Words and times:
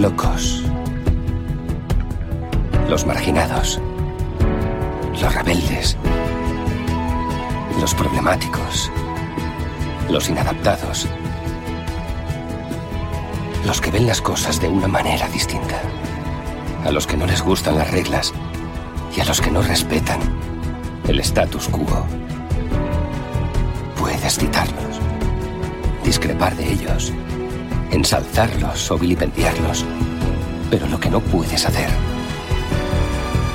locos, 0.00 0.62
los 2.88 3.04
marginados, 3.04 3.78
los 5.20 5.34
rebeldes, 5.34 5.98
los 7.78 7.94
problemáticos, 7.94 8.90
los 10.08 10.30
inadaptados, 10.30 11.06
los 13.66 13.80
que 13.82 13.90
ven 13.90 14.06
las 14.06 14.22
cosas 14.22 14.58
de 14.58 14.68
una 14.68 14.88
manera 14.88 15.28
distinta, 15.28 15.78
a 16.86 16.90
los 16.90 17.06
que 17.06 17.18
no 17.18 17.26
les 17.26 17.42
gustan 17.42 17.76
las 17.76 17.90
reglas. 17.90 18.32
Y 19.16 19.20
a 19.20 19.24
los 19.24 19.40
que 19.40 19.50
no 19.50 19.60
respetan 19.60 20.20
el 21.08 21.18
status 21.18 21.68
quo. 21.68 22.06
Puedes 23.98 24.38
citarlos, 24.38 25.00
discrepar 26.04 26.54
de 26.54 26.72
ellos, 26.72 27.12
ensalzarlos 27.90 28.90
o 28.90 28.98
vilipendiarlos, 28.98 29.84
pero 30.70 30.86
lo 30.86 30.98
que 30.98 31.10
no 31.10 31.20
puedes 31.20 31.66
hacer 31.66 31.88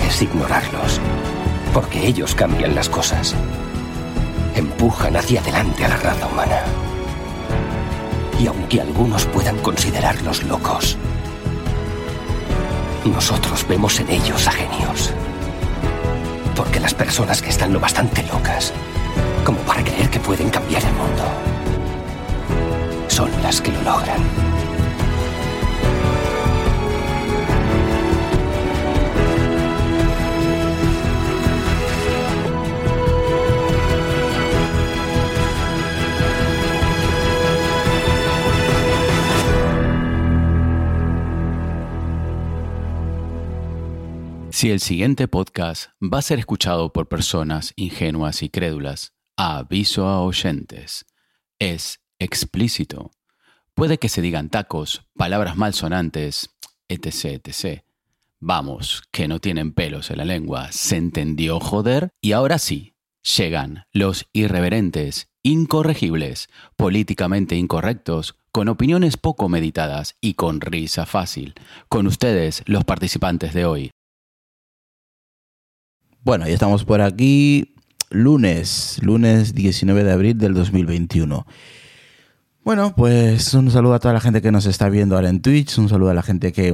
es 0.08 0.22
ignorarlos, 0.22 1.00
porque 1.74 2.06
ellos 2.06 2.36
cambian 2.36 2.76
las 2.76 2.90
cosas, 2.90 3.34
empujan 4.56 5.16
hacia 5.16 5.42
adelante 5.42 5.86
a 5.86 5.90
la 5.90 5.98
raza 5.98 6.28
humana. 6.28 6.62
Y 8.40 8.48
aunque 8.48 8.82
algunos 8.82 9.26
puedan 9.26 9.58
considerarlos 9.60 10.44
locos, 10.44 10.98
nosotros 13.06 13.66
vemos 13.68 14.00
en 14.00 14.10
ellos 14.10 14.48
a 14.48 14.52
genios. 14.52 15.12
Porque 16.56 16.80
las 16.80 16.94
personas 16.94 17.42
que 17.42 17.50
están 17.50 17.74
lo 17.74 17.80
bastante 17.80 18.24
locas 18.24 18.74
como 19.46 19.60
para 19.60 19.84
creer 19.84 20.10
que 20.10 20.20
pueden 20.20 20.50
cambiar 20.50 20.84
el 20.84 20.94
mundo 20.94 21.55
las 23.46 23.62
que 23.62 23.72
lo 23.72 23.82
logran. 23.84 24.24
Si 44.50 44.72
el 44.72 44.80
siguiente 44.80 45.28
podcast 45.28 45.90
va 46.02 46.18
a 46.18 46.22
ser 46.24 46.40
escuchado 46.40 46.92
por 46.92 47.08
personas 47.08 47.74
ingenuas 47.76 48.42
y 48.42 48.50
crédulas, 48.50 49.14
aviso 49.38 50.08
a 50.08 50.22
oyentes. 50.22 51.06
Es 51.60 52.00
explícito. 52.18 53.12
Puede 53.76 53.98
que 53.98 54.08
se 54.08 54.22
digan 54.22 54.50
tacos, 54.50 55.06
palabras 55.18 55.58
malsonantes, 55.58 56.50
etc, 56.88 57.42
etc. 57.44 57.82
Vamos, 58.40 59.04
que 59.12 59.28
no 59.28 59.42
tienen 59.42 59.74
pelos 59.74 60.10
en 60.12 60.18
la 60.20 60.24
lengua. 60.24 60.72
¿Se 60.72 60.96
entendió, 60.96 61.60
joder? 61.60 62.08
Y 62.22 62.32
ahora 62.32 62.58
sí, 62.58 62.96
llegan 63.38 63.84
los 63.92 64.28
irreverentes, 64.32 65.28
incorregibles, 65.44 66.48
políticamente 66.78 67.58
incorrectos, 67.58 68.38
con 68.54 68.70
opiniones 68.70 69.18
poco 69.18 69.50
meditadas 69.50 70.16
y 70.22 70.36
con 70.36 70.62
risa 70.62 71.06
fácil. 71.06 71.54
Con 71.90 72.08
ustedes, 72.08 72.64
los 72.68 72.86
participantes 72.86 73.54
de 73.54 73.66
hoy. 73.66 73.92
Bueno, 76.22 76.48
ya 76.48 76.54
estamos 76.54 76.86
por 76.86 77.02
aquí. 77.02 77.76
Lunes, 78.10 79.00
lunes 79.02 79.54
19 79.54 80.06
de 80.06 80.12
abril 80.14 80.38
del 80.38 80.54
2021. 80.54 81.46
Bueno, 82.66 82.96
pues 82.96 83.54
un 83.54 83.70
saludo 83.70 83.94
a 83.94 84.00
toda 84.00 84.16
la 84.16 84.20
gente 84.20 84.42
que 84.42 84.52
nos 84.52 84.66
está 84.66 84.90
viendo 84.90 85.16
ahora 85.16 85.30
en 85.30 85.40
Twitch, 85.40 85.78
un 85.78 85.88
saludo 85.88 86.10
a 86.10 86.14
la 86.16 86.24
gente 86.24 86.52
que 86.52 86.74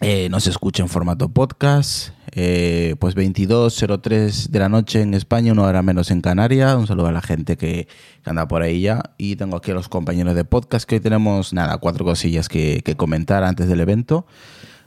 eh, 0.00 0.28
nos 0.30 0.46
escucha 0.46 0.84
en 0.84 0.88
formato 0.88 1.28
podcast. 1.28 2.10
Eh, 2.30 2.94
pues 3.00 3.16
22.03 3.16 4.46
de 4.48 4.58
la 4.60 4.68
noche 4.68 5.02
en 5.02 5.14
España, 5.14 5.50
una 5.50 5.62
hora 5.62 5.82
menos 5.82 6.12
en 6.12 6.20
Canarias. 6.20 6.76
Un 6.76 6.86
saludo 6.86 7.08
a 7.08 7.12
la 7.12 7.20
gente 7.20 7.56
que, 7.56 7.88
anda 8.24 8.46
por 8.46 8.62
ahí 8.62 8.82
ya. 8.82 9.02
Y 9.18 9.34
tengo 9.34 9.56
aquí 9.56 9.72
a 9.72 9.74
los 9.74 9.88
compañeros 9.88 10.36
de 10.36 10.44
podcast 10.44 10.88
que 10.88 10.94
hoy 10.94 11.00
tenemos, 11.00 11.52
nada, 11.52 11.78
cuatro 11.78 12.04
cosillas 12.04 12.48
que, 12.48 12.82
que 12.84 12.94
comentar 12.94 13.42
antes 13.42 13.66
del 13.66 13.80
evento. 13.80 14.24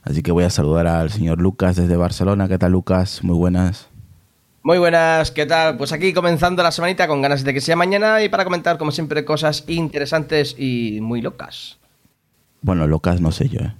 Así 0.01 0.23
que 0.23 0.31
voy 0.31 0.45
a 0.45 0.49
saludar 0.49 0.87
al 0.87 1.11
señor 1.11 1.41
Lucas 1.41 1.75
desde 1.75 1.97
Barcelona. 1.97 2.47
¿Qué 2.47 2.57
tal, 2.57 2.71
Lucas? 2.71 3.21
Muy 3.21 3.35
buenas. 3.35 3.89
Muy 4.65 4.79
buenas, 4.79 5.29
¿qué 5.29 5.45
tal? 5.45 5.77
Pues 5.77 5.91
aquí 5.91 6.11
comenzando 6.11 6.63
la 6.63 6.71
semanita 6.71 7.07
con 7.07 7.21
ganas 7.21 7.43
de 7.43 7.53
que 7.53 7.61
sea 7.61 7.75
mañana 7.75 8.23
y 8.23 8.29
para 8.29 8.43
comentar, 8.43 8.79
como 8.79 8.89
siempre, 8.89 9.23
cosas 9.23 9.63
interesantes 9.67 10.55
y 10.57 11.01
muy 11.01 11.21
locas. 11.21 11.77
Bueno, 12.61 12.87
locas 12.87 13.21
no 13.21 13.31
sé 13.31 13.47
yo, 13.47 13.59
¿eh? 13.59 13.75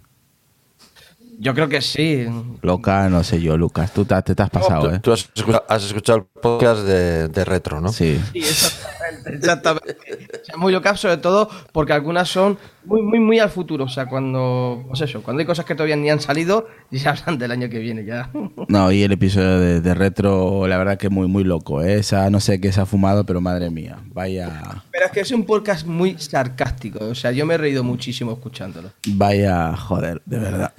Yo 1.40 1.53
creo 1.53 1.68
que 1.69 1.81
sí. 1.81 2.28
Loca, 2.62 3.09
no 3.09 3.23
sé 3.23 3.41
yo, 3.41 3.57
Lucas. 3.57 3.94
Tú 3.94 4.06
te, 4.06 4.22
te 4.22 4.41
has 4.41 4.50
pasado, 4.50 4.84
no, 4.84 4.90
tú, 4.90 4.96
¿eh? 4.96 5.00
Tú 5.00 5.12
has 5.13 5.29
escuchado, 5.35 5.66
has 5.68 5.84
escuchado, 5.85 6.19
el 6.19 6.25
podcast 6.41 6.81
de, 6.81 7.28
de, 7.28 7.46
retro, 7.46 7.81
¿no? 7.81 7.90
Sí. 7.90 8.19
Sí, 8.34 8.40
exactamente. 8.40 9.35
exactamente. 9.35 9.97
O 10.41 10.45
sea, 10.45 10.57
muy 10.57 10.72
locas, 10.72 11.00
sobre 11.00 11.18
todo 11.18 11.50
porque 11.72 11.94
algunas 11.94 12.29
son 12.29 12.57
muy, 12.85 13.01
muy, 13.01 13.19
muy 13.19 13.40
al 13.40 13.50
futuro. 13.50 13.85
O 13.85 13.90
sea, 13.90 14.06
cuando. 14.06 14.84
Pues 14.88 15.01
eso, 15.01 15.24
cuando 15.24 15.41
hay 15.41 15.45
cosas 15.45 15.66
que 15.66 15.75
todavía 15.75 15.95
ni 15.95 16.09
han 16.09 16.19
salido 16.19 16.68
y 16.91 17.00
se 17.00 17.09
hablan 17.09 17.38
del 17.38 17.51
año 17.51 17.69
que 17.69 17.79
viene 17.79 18.06
ya. 18.06 18.29
No, 18.68 18.91
y 18.91 19.03
el 19.03 19.12
episodio 19.12 19.59
de, 19.59 19.81
de 19.81 19.94
retro, 19.94 20.68
la 20.68 20.78
verdad 20.78 20.97
que 20.97 21.09
muy, 21.09 21.28
muy 21.28 21.44
loco. 21.44 21.81
¿eh? 21.81 22.00
Esa 22.00 22.29
no 22.29 22.40
sé 22.40 22.59
qué 22.59 22.72
se 22.72 22.81
ha 22.81 22.85
fumado, 22.85 23.25
pero 23.25 23.41
madre 23.41 23.69
mía, 23.69 23.97
vaya. 24.13 24.84
Pero 24.91 25.06
es 25.06 25.12
que 25.12 25.19
es 25.22 25.31
un 25.31 25.45
podcast 25.45 25.85
muy 25.85 26.18
sarcástico. 26.18 27.00
O 27.06 27.16
sea, 27.16 27.31
yo 27.31 27.45
me 27.45 27.56
he 27.56 27.57
reído 27.57 27.84
muchísimo 27.84 28.34
escuchándolo. 28.34 28.91
Vaya, 29.07 29.75
joder, 29.75 30.22
de 30.25 30.40
verdad. 30.40 30.74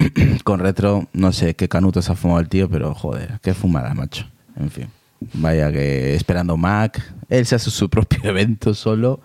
Con 0.47 0.61
retro, 0.61 1.09
no 1.11 1.33
sé 1.33 1.57
qué 1.57 1.67
canuto 1.67 2.01
se 2.01 2.09
ha 2.09 2.15
fumado 2.15 2.39
el 2.39 2.47
tío, 2.47 2.69
pero 2.69 2.95
joder, 2.95 3.37
qué 3.41 3.53
fumada, 3.53 3.93
macho. 3.93 4.27
En 4.57 4.71
fin. 4.71 4.87
Vaya 5.33 5.73
que 5.73 6.15
esperando 6.15 6.55
Mac, 6.55 7.03
él 7.27 7.45
se 7.45 7.55
hace 7.55 7.69
su 7.69 7.89
propio 7.89 8.23
evento 8.23 8.73
solo. 8.73 9.19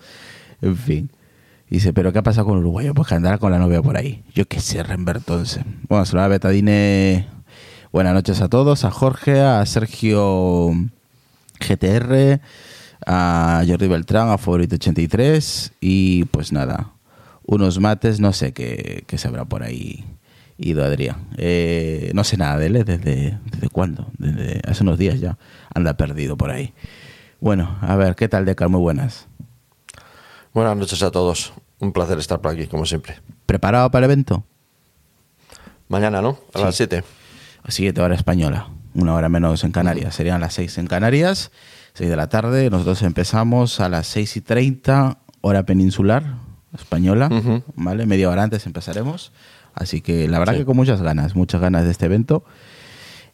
En 0.60 0.76
fin. 0.76 1.10
Dice, 1.70 1.92
¿pero 1.92 2.12
qué 2.12 2.18
ha 2.18 2.22
pasado 2.24 2.48
con 2.48 2.58
Uruguayo? 2.58 2.92
Pues 2.92 3.06
que 3.06 3.14
andará 3.14 3.38
con 3.38 3.52
la 3.52 3.60
novia 3.60 3.80
por 3.80 3.96
ahí. 3.96 4.24
Yo 4.34 4.48
qué 4.48 4.58
sé, 4.58 4.80
entonces. 4.80 5.62
Bueno, 5.88 6.04
saludar 6.06 6.24
a 6.24 6.28
Betadine. 6.28 7.28
Buenas 7.92 8.14
noches 8.14 8.40
a 8.40 8.48
todos. 8.48 8.84
A 8.84 8.90
Jorge, 8.90 9.42
a 9.42 9.64
Sergio 9.64 10.72
GTR, 11.60 12.40
a 13.06 13.62
Jordi 13.64 13.86
Beltrán, 13.86 14.30
a 14.30 14.38
Favorito83. 14.38 15.70
Y 15.80 16.24
pues 16.24 16.50
nada, 16.50 16.94
unos 17.46 17.78
mates, 17.78 18.18
no 18.18 18.32
sé 18.32 18.52
qué, 18.52 19.04
qué 19.06 19.18
se 19.18 19.28
habrá 19.28 19.44
por 19.44 19.62
ahí 19.62 20.04
ido 20.62 20.84
Adrián. 20.84 21.16
Eh, 21.36 22.10
no 22.14 22.24
sé 22.24 22.36
nada 22.36 22.58
de 22.58 22.66
él, 22.66 22.72
¿desde, 22.84 23.38
desde 23.50 23.68
cuándo? 23.70 24.06
Desde 24.18 24.60
hace 24.68 24.82
unos 24.82 24.98
días 24.98 25.20
ya. 25.20 25.36
Anda 25.74 25.96
perdido 25.96 26.36
por 26.36 26.50
ahí. 26.50 26.72
Bueno, 27.40 27.76
a 27.80 27.96
ver, 27.96 28.14
¿qué 28.14 28.28
tal, 28.28 28.44
Decar? 28.44 28.68
Muy 28.68 28.80
buenas. 28.80 29.26
Buenas 30.54 30.76
noches 30.76 31.02
a 31.02 31.10
todos. 31.10 31.52
Un 31.78 31.92
placer 31.92 32.18
estar 32.18 32.40
por 32.40 32.52
aquí, 32.52 32.66
como 32.66 32.86
siempre. 32.86 33.16
¿Preparado 33.46 33.90
para 33.90 34.06
el 34.06 34.12
evento? 34.12 34.44
Mañana, 35.88 36.22
¿no? 36.22 36.38
A 36.54 36.58
Sí. 36.58 36.64
las 36.64 36.74
7. 36.76 37.04
A 37.64 37.70
7 37.70 38.00
hora 38.00 38.14
española. 38.14 38.68
Una 38.94 39.14
hora 39.14 39.28
menos 39.28 39.64
en 39.64 39.72
Canarias. 39.72 40.14
Serían 40.14 40.40
las 40.40 40.54
6 40.54 40.78
en 40.78 40.86
Canarias. 40.86 41.50
6 41.94 42.08
de 42.08 42.16
la 42.16 42.28
tarde. 42.28 42.70
Nosotros 42.70 43.02
empezamos 43.02 43.80
a 43.80 43.88
las 43.88 44.06
6 44.06 44.36
y 44.36 44.40
30, 44.40 45.18
hora 45.40 45.64
peninsular 45.64 46.22
española. 46.74 47.28
Ujú. 47.30 47.62
¿Vale? 47.74 48.06
Media 48.06 48.30
hora 48.30 48.42
antes 48.44 48.66
empezaremos. 48.66 49.32
Así 49.74 50.00
que 50.00 50.28
la 50.28 50.38
verdad 50.38 50.54
Sí. 50.54 50.60
que 50.60 50.64
con 50.66 50.76
muchas 50.76 51.00
ganas, 51.02 51.34
muchas 51.36 51.60
ganas 51.60 51.84
de 51.84 51.90
este 51.90 52.06
evento. 52.06 52.44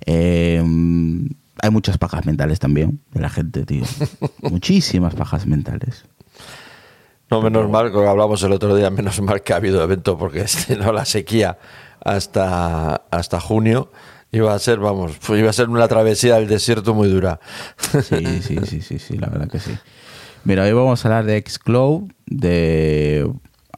Eh, 0.06 0.62
hay 1.60 1.71
muchas 1.71 1.99
pajas 1.99 2.25
mentales 2.26 2.60
también 2.60 3.00
de 3.12 3.21
la 3.21 3.28
gente, 3.31 3.65
tío. 3.65 3.84
Muchísimas 4.43 5.15
pajas 5.15 5.46
mentales. 5.46 6.05
No, 7.31 7.43
menos 7.43 7.69
mal, 7.69 7.90
como 7.93 8.08
hablamos 8.08 8.43
el 8.44 8.52
otro 8.52 8.75
día, 8.76 8.90
menos 8.90 9.20
mal 9.20 9.43
que 9.43 9.52
ha 9.52 9.56
habido 9.56 9.82
evento, 9.82 10.17
porque 10.17 10.46
no, 10.79 10.93
la 10.93 11.05
sequía 11.05 11.58
hasta, 12.02 12.94
hasta 13.11 13.40
junio 13.40 13.90
iba 14.31 14.55
a 14.55 14.58
ser, 14.58 14.79
vamos, 14.79 15.19
pues 15.26 15.40
iba 15.40 15.50
a 15.50 15.52
ser 15.52 15.69
una 15.69 15.88
travesía 15.88 16.37
del 16.37 16.46
desierto 16.49 16.94
muy 16.94 17.08
dura. 17.08 17.40
Sí, 18.02 18.40
sí, 18.43 18.58
sí, 18.64 18.81
sí, 18.81 18.99
sí, 18.99 19.19
la 19.19 19.29
verdad 19.29 19.49
que 19.50 19.58
sí. 19.58 19.73
Mira, 20.44 20.62
hoy 20.62 20.73
vamos 20.73 21.05
a 21.05 21.08
hablar 21.08 21.25
de 21.25 21.43
Xcloud, 21.46 22.12
de 22.26 23.29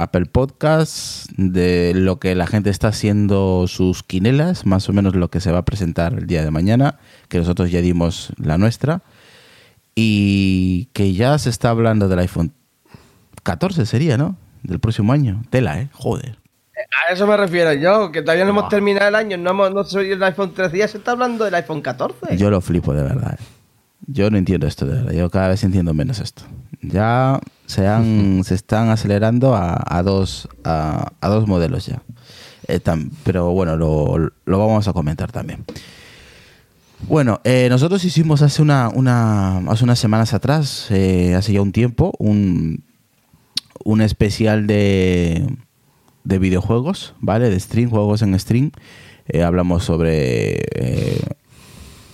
Apple 0.02 0.26
Podcasts, 0.26 1.28
de 1.36 1.92
lo 1.94 2.18
que 2.18 2.34
la 2.34 2.46
gente 2.46 2.70
está 2.70 2.88
haciendo 2.88 3.66
sus 3.68 4.02
quinelas, 4.02 4.66
más 4.66 4.88
o 4.88 4.92
menos 4.92 5.14
lo 5.14 5.28
que 5.28 5.40
se 5.40 5.52
va 5.52 5.58
a 5.58 5.64
presentar 5.64 6.14
el 6.14 6.26
día 6.26 6.42
de 6.42 6.50
mañana, 6.50 6.98
que 7.28 7.38
nosotros 7.38 7.70
ya 7.70 7.80
dimos 7.80 8.32
la 8.36 8.58
nuestra, 8.58 9.02
y 9.94 10.86
que 10.92 11.12
ya 11.12 11.36
se 11.38 11.50
está 11.50 11.70
hablando 11.70 12.08
del 12.08 12.20
iPhone 12.20 12.52
14 13.42 13.86
sería, 13.86 14.16
¿no? 14.16 14.36
Del 14.62 14.80
próximo 14.80 15.12
año. 15.12 15.42
Tela, 15.50 15.80
¿eh? 15.80 15.88
Joder. 15.92 16.38
A 17.08 17.12
eso 17.12 17.26
me 17.26 17.36
refiero 17.36 17.72
yo, 17.74 18.10
que 18.10 18.22
todavía 18.22 18.44
no 18.44 18.50
hemos 18.50 18.68
terminado 18.68 19.08
el 19.08 19.14
año, 19.14 19.36
no 19.36 19.50
hemos 19.50 19.72
no 19.72 19.84
soy 19.84 20.12
el 20.12 20.22
iPhone 20.22 20.54
13, 20.54 20.78
ya 20.78 20.88
se 20.88 20.98
está 20.98 21.10
hablando 21.12 21.44
del 21.44 21.54
iPhone 21.54 21.82
14. 21.82 22.36
Yo 22.38 22.50
lo 22.50 22.60
flipo 22.62 22.94
de 22.94 23.02
verdad. 23.02 23.38
¿eh? 23.38 23.44
Yo 24.06 24.30
no 24.30 24.38
entiendo 24.38 24.66
esto 24.66 24.86
de 24.86 24.94
verdad. 24.94 25.12
Yo 25.12 25.28
cada 25.30 25.48
vez 25.48 25.62
entiendo 25.62 25.92
menos 25.92 26.20
esto. 26.20 26.42
Ya 26.80 27.38
se, 27.70 27.86
han, 27.86 28.42
se 28.44 28.54
están 28.54 28.90
acelerando 28.90 29.54
a, 29.54 29.82
a 29.86 30.02
dos, 30.02 30.48
a, 30.64 31.12
a 31.20 31.28
dos 31.28 31.46
modelos 31.46 31.86
ya. 31.86 32.02
Eh, 32.68 32.80
tam- 32.80 33.10
pero 33.24 33.50
bueno, 33.52 33.76
lo, 33.76 34.16
lo 34.44 34.58
vamos 34.58 34.86
a 34.88 34.92
comentar 34.92 35.32
también. 35.32 35.64
Bueno, 37.08 37.40
eh, 37.44 37.68
nosotros 37.70 38.04
hicimos 38.04 38.42
hace 38.42 38.60
una, 38.60 38.90
una 38.90 39.58
hace 39.70 39.84
unas 39.84 39.98
semanas 39.98 40.34
atrás, 40.34 40.86
eh, 40.90 41.34
hace 41.34 41.54
ya 41.54 41.62
un 41.62 41.72
tiempo, 41.72 42.12
un, 42.18 42.84
un 43.84 44.02
especial 44.02 44.66
de, 44.66 45.46
de 46.24 46.38
videojuegos, 46.38 47.14
¿vale? 47.20 47.48
De 47.48 47.58
stream, 47.58 47.88
juegos 47.88 48.20
en 48.20 48.38
stream. 48.38 48.70
Eh, 49.28 49.42
hablamos 49.42 49.84
sobre 49.84 50.60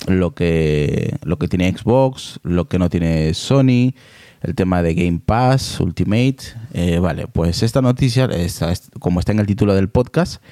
lo 0.06 0.34
que 0.34 1.16
lo 1.24 1.36
que 1.38 1.48
tiene 1.48 1.72
Xbox, 1.76 2.38
lo 2.44 2.66
que 2.68 2.78
no 2.78 2.88
tiene 2.88 3.34
Sony, 3.34 3.92
el 4.42 4.54
tema 4.54 4.82
de 4.82 4.94
Game 4.94 5.20
Pass, 5.24 5.80
Ultimate. 5.80 6.36
Eh, 6.72 6.98
vale, 6.98 7.26
pues 7.26 7.62
esta 7.62 7.82
noticia, 7.82 8.26
esta- 8.26 8.70
es- 8.72 8.90
como 9.00 9.20
está 9.20 9.32
en 9.32 9.40
el 9.40 9.46
título 9.46 9.74
del 9.74 9.88
podcast, 9.88 10.42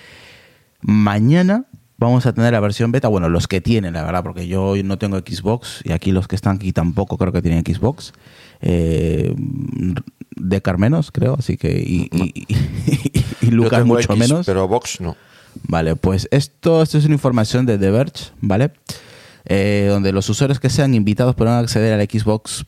mañana 0.80 1.64
vamos 1.96 2.26
a 2.26 2.32
tener 2.32 2.52
la 2.52 2.60
versión 2.60 2.92
beta. 2.92 3.08
Bueno, 3.08 3.28
los 3.28 3.46
que 3.48 3.60
tienen, 3.60 3.94
la 3.94 4.02
verdad, 4.04 4.22
porque 4.22 4.46
yo 4.46 4.74
no 4.84 4.98
tengo 4.98 5.18
Xbox 5.18 5.80
y 5.84 5.92
aquí 5.92 6.12
los 6.12 6.28
que 6.28 6.36
están 6.36 6.56
aquí 6.56 6.72
tampoco 6.72 7.16
creo 7.16 7.32
que 7.32 7.42
tienen 7.42 7.64
Xbox. 7.64 8.12
Eh, 8.60 9.34
Decar 10.36 10.78
menos, 10.78 11.12
creo, 11.12 11.36
así 11.38 11.56
que. 11.56 11.70
Y, 11.80 12.08
y- 12.12 12.32
y- 12.48 13.24
y 13.46 13.50
Lucas 13.50 13.84
mucho 13.86 14.12
X, 14.12 14.18
menos. 14.18 14.44
Pero 14.46 14.66
Vox 14.66 15.00
no. 15.00 15.16
Vale, 15.68 15.94
pues 15.94 16.26
esto, 16.32 16.82
esto 16.82 16.98
es 16.98 17.04
una 17.04 17.14
información 17.14 17.64
de 17.66 17.78
The 17.78 17.90
Verge, 17.92 18.24
¿vale? 18.40 18.72
Eh, 19.44 19.86
donde 19.88 20.10
los 20.12 20.28
usuarios 20.28 20.58
que 20.58 20.70
sean 20.70 20.94
invitados 20.94 21.36
podrán 21.36 21.62
acceder 21.62 21.92
al 21.98 22.02
Xbox 22.08 22.64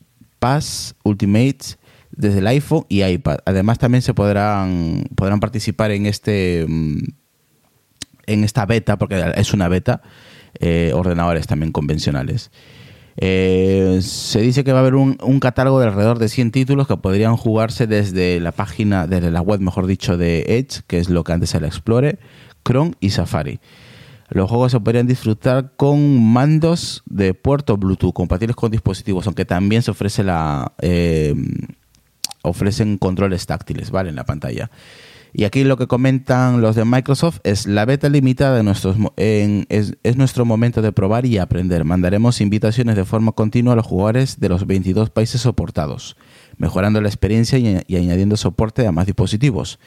Pass 0.46 0.94
Ultimate 1.02 1.76
desde 2.12 2.38
el 2.38 2.46
iPhone 2.46 2.86
y 2.88 3.02
iPad. 3.02 3.38
Además, 3.46 3.80
también 3.80 4.00
se 4.00 4.14
podrán, 4.14 5.02
podrán 5.16 5.40
participar 5.40 5.90
en 5.90 6.06
este 6.06 6.64
mm, 6.68 6.98
en 8.28 8.44
esta 8.44 8.64
beta, 8.64 8.96
porque 8.96 9.32
es 9.34 9.52
una 9.52 9.66
beta, 9.66 10.02
eh, 10.60 10.92
ordenadores 10.94 11.48
también 11.48 11.72
convencionales. 11.72 12.52
Eh, 13.16 13.98
se 14.02 14.40
dice 14.40 14.62
que 14.62 14.70
va 14.70 14.78
a 14.78 14.82
haber 14.82 14.94
un, 14.94 15.16
catálogo 15.40 15.80
de 15.80 15.88
alrededor 15.88 16.20
de 16.20 16.28
100 16.28 16.52
títulos 16.52 16.86
que 16.86 16.96
podrían 16.96 17.36
jugarse 17.36 17.88
desde 17.88 18.38
la 18.38 18.52
página, 18.52 19.08
desde 19.08 19.32
la 19.32 19.40
web, 19.40 19.58
mejor 19.60 19.88
dicho, 19.88 20.16
de 20.16 20.44
Edge, 20.46 20.82
que 20.86 20.98
es 20.98 21.08
lo 21.08 21.24
que 21.24 21.32
antes 21.32 21.56
era 21.56 21.66
Explorer, 21.66 22.20
Chrome 22.64 22.92
y 23.00 23.10
Safari. 23.10 23.58
Los 24.30 24.48
juegos 24.50 24.72
se 24.72 24.80
podrían 24.80 25.06
disfrutar 25.06 25.72
con 25.76 26.22
mandos 26.32 27.02
de 27.06 27.32
puerto 27.34 27.76
Bluetooth 27.76 28.12
compatibles 28.12 28.56
con 28.56 28.70
dispositivos, 28.70 29.26
aunque 29.26 29.44
también 29.44 29.82
se 29.82 29.90
ofrece 29.92 30.24
la 30.24 30.72
eh, 30.80 31.34
ofrecen 32.42 32.98
controles 32.98 33.46
táctiles, 33.46 33.90
¿vale? 33.90 34.10
En 34.10 34.16
la 34.16 34.24
pantalla. 34.24 34.70
Y 35.32 35.44
aquí 35.44 35.64
lo 35.64 35.76
que 35.76 35.86
comentan 35.86 36.62
los 36.62 36.76
de 36.76 36.84
Microsoft 36.84 37.40
es 37.44 37.66
la 37.66 37.84
beta 37.84 38.08
limitada 38.08 38.56
de 38.56 38.62
nuestros, 38.62 38.96
en- 39.16 39.66
es, 39.68 39.96
es 40.02 40.16
nuestro 40.16 40.44
momento 40.44 40.80
de 40.80 40.92
probar 40.92 41.26
y 41.26 41.36
aprender. 41.38 41.84
Mandaremos 41.84 42.40
invitaciones 42.40 42.96
de 42.96 43.04
forma 43.04 43.32
continua 43.32 43.74
a 43.74 43.76
los 43.76 43.84
jugadores 43.86 44.40
de 44.40 44.48
los 44.48 44.66
22 44.66 45.10
países 45.10 45.42
soportados, 45.42 46.16
mejorando 46.56 47.00
la 47.02 47.08
experiencia 47.08 47.58
y 47.58 47.96
añadiendo 47.96 48.36
soporte 48.36 48.86
a 48.86 48.92
más 48.92 49.06
dispositivos. 49.06 49.78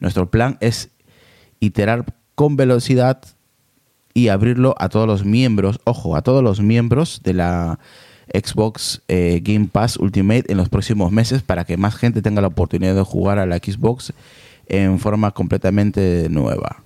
Nuestro 0.00 0.28
plan 0.30 0.58
es 0.60 0.90
iterar 1.60 2.16
con 2.34 2.56
velocidad 2.56 3.22
y 4.16 4.28
abrirlo 4.28 4.74
a 4.78 4.88
todos 4.88 5.06
los 5.06 5.26
miembros, 5.26 5.78
ojo, 5.84 6.16
a 6.16 6.22
todos 6.22 6.42
los 6.42 6.62
miembros 6.62 7.20
de 7.22 7.34
la 7.34 7.78
Xbox 8.32 9.02
eh, 9.08 9.42
Game 9.44 9.68
Pass 9.70 9.98
Ultimate 9.98 10.44
en 10.48 10.56
los 10.56 10.70
próximos 10.70 11.12
meses 11.12 11.42
para 11.42 11.66
que 11.66 11.76
más 11.76 11.96
gente 11.96 12.22
tenga 12.22 12.40
la 12.40 12.46
oportunidad 12.46 12.94
de 12.94 13.02
jugar 13.02 13.38
a 13.38 13.44
la 13.44 13.58
Xbox 13.58 14.14
en 14.68 14.98
forma 15.00 15.32
completamente 15.32 16.28
nueva. 16.30 16.82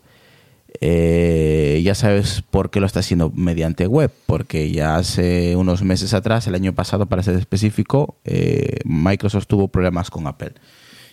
Eh, 0.80 1.80
ya 1.84 1.94
sabes 1.94 2.42
por 2.50 2.70
qué 2.70 2.80
lo 2.80 2.86
está 2.86 2.98
haciendo 2.98 3.30
mediante 3.30 3.86
web, 3.86 4.10
porque 4.26 4.72
ya 4.72 4.96
hace 4.96 5.54
unos 5.54 5.84
meses 5.84 6.14
atrás, 6.14 6.48
el 6.48 6.56
año 6.56 6.74
pasado 6.74 7.06
para 7.06 7.22
ser 7.22 7.36
específico, 7.36 8.16
eh, 8.24 8.78
Microsoft 8.84 9.46
tuvo 9.46 9.68
problemas 9.68 10.10
con 10.10 10.26
Apple 10.26 10.54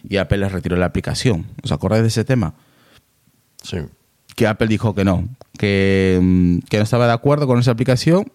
y 0.09 0.17
Apple 0.17 0.39
les 0.39 0.51
retiró 0.51 0.77
la 0.77 0.87
aplicación. 0.87 1.45
¿Os 1.61 1.71
acordáis 1.71 2.01
de 2.01 2.07
ese 2.07 2.25
tema? 2.25 2.55
Sí. 3.61 3.77
Que 4.37 4.45
Apple 4.45 4.67
dijo 4.67 4.93
que 4.93 5.03
no, 5.03 5.27
que, 5.57 6.19
mm, 6.21 6.59
que 6.69 6.77
no 6.77 6.83
estaba 6.83 7.07
de 7.07 7.13
acuerdo 7.13 7.47
con 7.47 7.57
esa 7.57 7.71
aplicación 7.71 8.31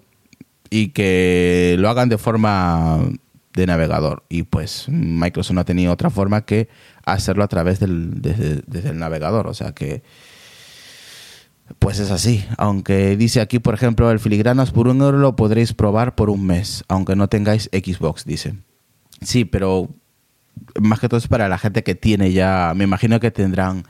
y 0.68 0.88
que 0.88 1.76
lo 1.78 1.88
hagan 1.88 2.08
de 2.08 2.18
forma 2.18 2.98
de 3.54 3.66
navegador. 3.66 4.24
Y 4.28 4.42
pues 4.42 4.86
Microsoft 4.88 5.54
no 5.54 5.60
ha 5.60 5.64
tenido 5.64 5.92
otra 5.92 6.10
forma 6.10 6.44
que 6.44 6.68
hacerlo 7.04 7.44
a 7.44 7.48
través 7.48 7.78
del 7.78 8.20
desde, 8.20 8.88
el 8.88 8.98
navegador. 8.98 9.46
O 9.46 9.54
sea 9.54 9.72
que 9.72 10.02
pues 11.78 12.00
es 12.00 12.10
así. 12.10 12.44
Aunque 12.58 13.16
dice 13.16 13.40
aquí, 13.40 13.60
por 13.60 13.74
ejemplo, 13.74 14.10
el 14.10 14.18
filigranas 14.18 14.72
por 14.72 14.88
un 14.88 15.02
euro 15.02 15.18
lo 15.18 15.36
podréis 15.36 15.72
probar 15.72 16.16
por 16.16 16.30
un 16.30 16.44
mes, 16.44 16.82
aunque 16.88 17.14
no 17.14 17.28
tengáis 17.28 17.70
Xbox, 17.72 18.24
dice. 18.24 18.56
Sí, 19.20 19.44
pero 19.44 19.88
más 20.80 20.98
que 20.98 21.08
todo 21.08 21.18
es 21.18 21.28
para 21.28 21.48
la 21.48 21.58
gente 21.58 21.84
que 21.84 21.94
tiene 21.94 22.32
ya, 22.32 22.72
me 22.74 22.82
imagino 22.82 23.20
que 23.20 23.30
tendrán 23.30 23.84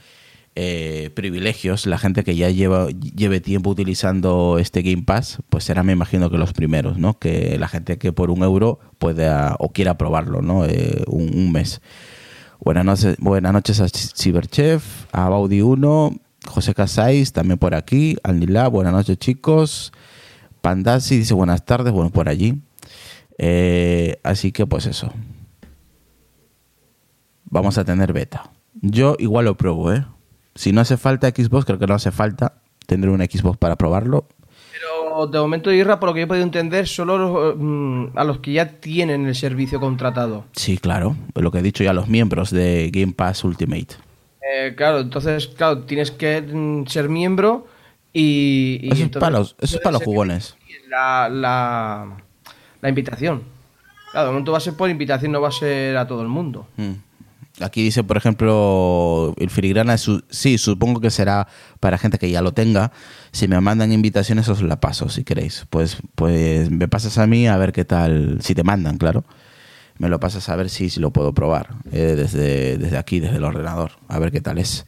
eh, 0.54 1.10
privilegios, 1.14 1.86
la 1.86 1.96
gente 1.98 2.24
que 2.24 2.36
ya 2.36 2.50
lleva 2.50 2.88
lleve 2.90 3.40
tiempo 3.40 3.70
utilizando 3.70 4.58
este 4.58 4.82
Game 4.82 5.02
Pass, 5.02 5.38
pues 5.48 5.64
será, 5.64 5.82
me 5.82 5.92
imagino 5.92 6.28
que 6.30 6.38
los 6.38 6.52
primeros, 6.52 6.98
¿no? 6.98 7.18
Que 7.18 7.58
la 7.58 7.68
gente 7.68 7.96
que 7.98 8.12
por 8.12 8.30
un 8.30 8.42
euro 8.42 8.78
pueda 8.98 9.56
o 9.58 9.72
quiera 9.72 9.96
probarlo, 9.96 10.42
¿no? 10.42 10.66
Eh, 10.66 11.04
un, 11.06 11.52
mes. 11.52 11.80
Buenas 12.60 12.84
noches, 12.84 13.16
buenas 13.18 13.52
noches 13.52 13.80
a 13.80 13.86
Ch- 13.86 14.12
Cyberchef, 14.14 15.06
a 15.12 15.28
Baudi 15.28 15.62
1, 15.62 16.16
José 16.46 16.74
Casais, 16.74 17.32
también 17.32 17.58
por 17.58 17.74
aquí, 17.74 18.16
Alnilá, 18.22 18.68
buenas 18.68 18.92
noches 18.92 19.18
chicos. 19.18 19.92
Pandasi 20.60 21.18
dice 21.18 21.34
buenas 21.34 21.64
tardes, 21.64 21.92
bueno, 21.92 22.10
por 22.10 22.28
allí. 22.28 22.60
Eh, 23.38 24.20
así 24.22 24.52
que 24.52 24.66
pues 24.66 24.86
eso. 24.86 25.12
Vamos 27.44 27.78
a 27.78 27.84
tener 27.84 28.12
beta. 28.12 28.50
Yo 28.80 29.16
igual 29.18 29.44
lo 29.46 29.56
pruebo, 29.56 29.92
¿eh? 29.92 30.04
Si 30.54 30.72
no 30.72 30.80
hace 30.80 30.96
falta 30.96 31.28
Xbox, 31.28 31.64
creo 31.64 31.78
que 31.78 31.86
no 31.86 31.94
hace 31.94 32.10
falta. 32.10 32.54
Tendré 32.86 33.10
una 33.10 33.24
Xbox 33.24 33.56
para 33.58 33.76
probarlo. 33.76 34.26
Pero 34.72 35.26
de 35.26 35.38
momento, 35.38 35.70
Irra, 35.72 36.00
por 36.00 36.08
lo 36.08 36.14
que 36.14 36.20
yo 36.20 36.24
he 36.24 36.28
podido 36.28 36.44
entender, 36.44 36.88
solo 36.88 37.18
los, 37.18 37.54
mm, 37.56 38.18
a 38.18 38.24
los 38.24 38.38
que 38.38 38.52
ya 38.52 38.80
tienen 38.80 39.26
el 39.26 39.34
servicio 39.34 39.80
contratado. 39.80 40.44
Sí, 40.52 40.78
claro. 40.78 41.16
Lo 41.34 41.50
que 41.50 41.58
he 41.58 41.62
dicho 41.62 41.84
ya, 41.84 41.92
los 41.92 42.08
miembros 42.08 42.50
de 42.50 42.90
Game 42.92 43.12
Pass 43.12 43.44
Ultimate. 43.44 43.94
Eh, 44.42 44.74
claro, 44.76 45.00
entonces, 45.00 45.48
claro, 45.48 45.80
tienes 45.84 46.10
que 46.10 46.42
mm, 46.42 46.86
ser 46.86 47.08
miembro 47.08 47.66
y. 48.12 48.80
y 48.82 48.92
Eso 48.92 49.04
es 49.04 49.10
para 49.10 49.38
los, 49.38 49.56
eso 49.60 49.76
es 49.76 49.82
para 49.82 49.94
los 49.94 50.02
jugones. 50.02 50.56
La, 50.88 51.28
la, 51.30 52.16
la 52.80 52.88
invitación. 52.88 53.42
Claro, 54.10 54.26
de 54.26 54.32
momento 54.32 54.52
va 54.52 54.58
a 54.58 54.60
ser 54.60 54.74
por 54.74 54.90
invitación, 54.90 55.32
no 55.32 55.40
va 55.40 55.48
a 55.48 55.52
ser 55.52 55.96
a 55.96 56.06
todo 56.06 56.22
el 56.22 56.28
mundo. 56.28 56.66
Mm. 56.76 56.92
Aquí 57.60 57.82
dice, 57.82 58.02
por 58.02 58.16
ejemplo, 58.16 59.34
el 59.38 59.50
filigrana, 59.50 59.98
su- 59.98 60.24
sí, 60.30 60.56
supongo 60.58 61.00
que 61.00 61.10
será 61.10 61.46
para 61.80 61.98
gente 61.98 62.18
que 62.18 62.30
ya 62.30 62.40
lo 62.42 62.52
tenga. 62.52 62.92
Si 63.30 63.46
me 63.46 63.60
mandan 63.60 63.92
invitaciones, 63.92 64.48
os 64.48 64.62
la 64.62 64.80
paso, 64.80 65.08
si 65.10 65.22
queréis. 65.22 65.66
Pues, 65.68 65.98
pues 66.14 66.70
me 66.70 66.88
pasas 66.88 67.18
a 67.18 67.26
mí 67.26 67.46
a 67.46 67.56
ver 67.58 67.72
qué 67.72 67.84
tal, 67.84 68.38
si 68.40 68.54
te 68.54 68.64
mandan, 68.64 68.96
claro. 68.96 69.24
Me 69.98 70.08
lo 70.08 70.20
pasas 70.20 70.48
a 70.48 70.56
ver 70.56 70.70
si, 70.70 70.90
si 70.90 71.00
lo 71.00 71.12
puedo 71.12 71.34
probar 71.34 71.70
eh, 71.92 72.14
desde, 72.16 72.78
desde 72.78 72.98
aquí, 72.98 73.20
desde 73.20 73.36
el 73.36 73.44
ordenador, 73.44 73.92
a 74.08 74.18
ver 74.18 74.32
qué 74.32 74.40
tal 74.40 74.58
es. 74.58 74.86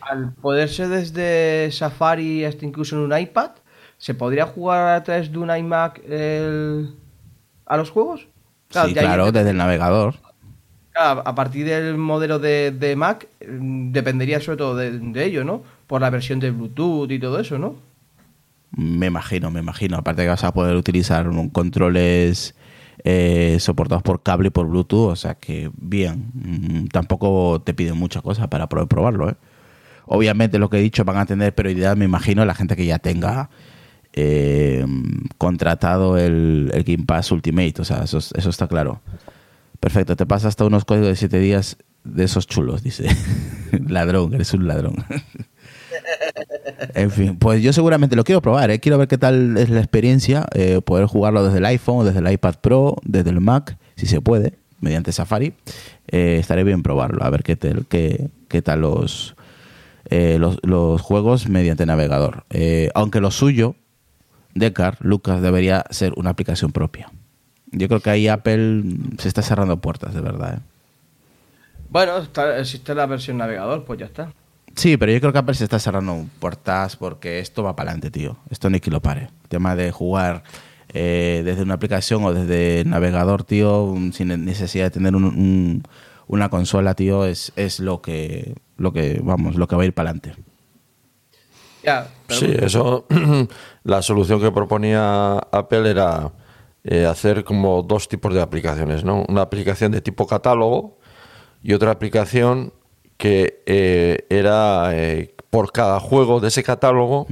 Al 0.00 0.32
poderse 0.34 0.88
desde 0.88 1.70
Safari 1.70 2.44
hasta 2.44 2.64
incluso 2.66 2.96
en 2.96 3.02
un 3.12 3.18
iPad, 3.18 3.52
¿se 3.98 4.14
podría 4.14 4.46
jugar 4.46 4.94
a 4.96 5.02
través 5.04 5.30
de 5.32 5.38
un 5.38 5.56
iMac 5.56 6.00
el- 6.08 6.94
a 7.66 7.76
los 7.76 7.90
juegos? 7.90 8.28
sí, 8.70 8.94
claro, 8.94 9.32
desde 9.32 9.50
el 9.50 9.56
navegador. 9.56 10.16
A 10.94 11.34
partir 11.34 11.66
del 11.66 11.96
modelo 11.96 12.38
de, 12.38 12.70
de 12.70 12.96
Mac, 12.96 13.26
mm, 13.46 13.92
dependería 13.92 14.40
sobre 14.40 14.58
todo 14.58 14.76
de, 14.76 14.98
de 14.98 15.24
ello, 15.24 15.44
¿no? 15.44 15.62
Por 15.86 16.00
la 16.02 16.10
versión 16.10 16.38
de 16.40 16.50
Bluetooth 16.50 17.10
y 17.10 17.18
todo 17.18 17.38
eso, 17.40 17.58
¿no? 17.58 17.76
Me 18.76 19.06
imagino, 19.06 19.50
me 19.50 19.60
imagino. 19.60 19.98
Aparte 19.98 20.22
que 20.22 20.28
vas 20.28 20.44
a 20.44 20.52
poder 20.54 20.76
utilizar 20.76 21.28
controles 21.52 22.54
eh, 23.04 23.58
soportados 23.60 24.02
por 24.02 24.22
cable 24.22 24.48
y 24.48 24.50
por 24.50 24.66
Bluetooth, 24.68 25.10
o 25.12 25.16
sea 25.16 25.34
que 25.34 25.70
bien. 25.76 26.30
Mm, 26.34 26.86
Tampoco 26.88 27.60
te 27.64 27.74
piden 27.74 27.96
muchas 27.98 28.22
cosas 28.22 28.48
para 28.48 28.68
poder 28.68 28.88
probarlo, 28.88 29.28
¿eh? 29.30 29.34
Obviamente 30.06 30.58
lo 30.58 30.70
que 30.70 30.78
he 30.78 30.82
dicho 30.82 31.04
van 31.04 31.18
a 31.18 31.26
tener 31.26 31.54
prioridad, 31.54 31.96
me 31.96 32.06
imagino, 32.06 32.44
la 32.46 32.54
gente 32.54 32.76
que 32.76 32.86
ya 32.86 32.98
tenga 33.00 33.50
eh, 34.14 34.86
contratado 35.38 36.18
el, 36.18 36.70
el 36.74 36.84
Game 36.84 37.04
Pass 37.06 37.32
Ultimate, 37.32 37.74
o 37.80 37.84
sea, 37.84 38.04
eso, 38.04 38.18
es- 38.18 38.32
eso 38.36 38.50
está 38.50 38.68
claro. 38.68 39.00
Perfecto, 39.82 40.14
te 40.14 40.26
pasa 40.26 40.46
hasta 40.46 40.64
unos 40.64 40.84
códigos 40.84 41.08
de 41.08 41.16
7 41.16 41.40
días 41.40 41.76
de 42.04 42.22
esos 42.22 42.46
chulos, 42.46 42.84
dice. 42.84 43.08
ladrón, 43.88 44.32
eres 44.32 44.54
un 44.54 44.68
ladrón. 44.68 45.04
En 46.94 47.10
fin, 47.10 47.36
pues 47.36 47.64
yo 47.64 47.72
seguramente 47.72 48.14
lo 48.14 48.22
quiero 48.22 48.40
probar, 48.40 48.70
¿eh? 48.70 48.78
quiero 48.78 48.96
ver 48.96 49.08
qué 49.08 49.18
tal 49.18 49.56
es 49.56 49.70
la 49.70 49.80
experiencia, 49.80 50.46
eh, 50.54 50.80
poder 50.84 51.06
jugarlo 51.06 51.44
desde 51.44 51.58
el 51.58 51.64
iPhone, 51.64 52.06
desde 52.06 52.20
el 52.20 52.30
iPad 52.30 52.54
Pro, 52.60 52.94
desde 53.02 53.30
el 53.30 53.40
Mac, 53.40 53.76
si 53.96 54.06
se 54.06 54.20
puede, 54.20 54.54
mediante 54.80 55.10
Safari. 55.10 55.54
Eh, 56.06 56.36
estaré 56.38 56.62
bien 56.62 56.84
probarlo, 56.84 57.24
a 57.24 57.30
ver 57.30 57.42
qué 57.42 57.56
tal, 57.56 57.86
qué, 57.88 58.30
tal 58.62 58.84
os, 58.84 59.34
eh, 60.10 60.36
los, 60.38 60.58
los 60.62 61.00
juegos 61.00 61.48
mediante 61.48 61.86
navegador. 61.86 62.44
Eh, 62.50 62.90
aunque 62.94 63.20
lo 63.20 63.32
suyo, 63.32 63.74
Decar, 64.54 64.98
Lucas, 65.00 65.42
debería 65.42 65.84
ser 65.90 66.12
una 66.16 66.30
aplicación 66.30 66.70
propia. 66.70 67.10
Yo 67.72 67.88
creo 67.88 68.00
que 68.00 68.10
ahí 68.10 68.28
Apple 68.28 68.84
se 69.18 69.28
está 69.28 69.42
cerrando 69.42 69.78
puertas, 69.78 70.14
de 70.14 70.20
verdad. 70.20 70.54
¿eh? 70.54 70.60
Bueno, 71.88 72.18
está- 72.18 72.58
existe 72.58 72.94
la 72.94 73.06
versión 73.06 73.38
navegador, 73.38 73.84
pues 73.84 73.98
ya 74.00 74.06
está. 74.06 74.32
Sí, 74.74 74.96
pero 74.96 75.12
yo 75.12 75.20
creo 75.20 75.32
que 75.32 75.38
Apple 75.38 75.54
se 75.54 75.64
está 75.64 75.78
cerrando 75.78 76.24
puertas 76.38 76.96
porque 76.96 77.38
esto 77.40 77.62
va 77.62 77.76
para 77.76 77.90
adelante, 77.90 78.10
tío. 78.10 78.38
Esto 78.50 78.70
no 78.70 78.74
hay 78.74 78.80
que 78.80 78.90
lo 78.90 79.00
pare. 79.02 79.28
El 79.42 79.48
tema 79.48 79.76
de 79.76 79.90
jugar 79.90 80.42
eh, 80.94 81.40
desde 81.44 81.62
una 81.62 81.74
aplicación 81.74 82.22
o 82.24 82.34
desde 82.34 82.84
navegador, 82.84 83.44
tío, 83.44 83.82
un- 83.84 84.12
sin 84.12 84.28
necesidad 84.44 84.84
de 84.86 84.90
tener 84.90 85.16
un- 85.16 85.24
un- 85.24 85.82
una 86.28 86.50
consola, 86.50 86.94
tío, 86.94 87.24
es, 87.24 87.52
es 87.56 87.80
lo 87.80 88.02
que, 88.02 88.54
lo 88.76 88.92
que, 88.92 89.20
vamos, 89.22 89.56
lo 89.56 89.66
que 89.68 89.76
va 89.76 89.82
a 89.82 89.86
ir 89.86 89.94
para 89.94 90.10
adelante. 90.10 90.34
Sí, 92.28 92.46
eso. 92.60 93.06
la 93.84 94.02
solución 94.02 94.40
que 94.40 94.50
proponía 94.52 95.34
Apple 95.50 95.90
era 95.90 96.30
eh, 96.84 97.06
hacer 97.06 97.44
como 97.44 97.82
dos 97.82 98.08
tipos 98.08 98.34
de 98.34 98.40
aplicaciones, 98.40 99.04
¿no? 99.04 99.24
Una 99.28 99.42
aplicación 99.42 99.92
de 99.92 100.00
tipo 100.00 100.26
catálogo 100.26 100.98
y 101.62 101.74
otra 101.74 101.90
aplicación 101.92 102.72
que 103.16 103.62
eh, 103.66 104.26
era 104.30 104.90
eh, 104.92 105.34
por 105.50 105.70
cada 105.70 106.00
juego 106.00 106.40
de 106.40 106.48
ese 106.48 106.62
catálogo 106.64 107.26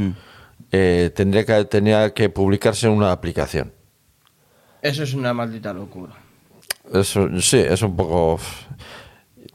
eh, 0.70 1.10
tendría 1.16 1.44
que 1.44 1.64
tenía 1.64 2.14
que 2.14 2.28
publicarse 2.28 2.88
una 2.88 3.10
aplicación. 3.10 3.72
eso 4.82 5.02
es 5.02 5.14
una 5.14 5.34
maldita 5.34 5.72
locura. 5.72 6.12
Eso, 6.92 7.28
sí, 7.40 7.58
es 7.58 7.82
un 7.82 7.96
poco. 7.96 8.38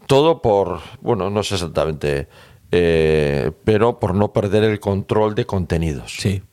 Todo 0.08 0.42
por. 0.42 0.80
Bueno, 1.02 1.30
no 1.30 1.42
sé 1.44 1.56
exactamente. 1.56 2.28
eh, 2.72 3.52
pero 3.64 4.00
por 4.00 4.14
no 4.16 4.34
perder 4.34 4.64
el 4.66 4.80
control 4.80 5.36
de 5.36 5.46
contenidos. 5.46 6.16
Sí. 6.18 6.44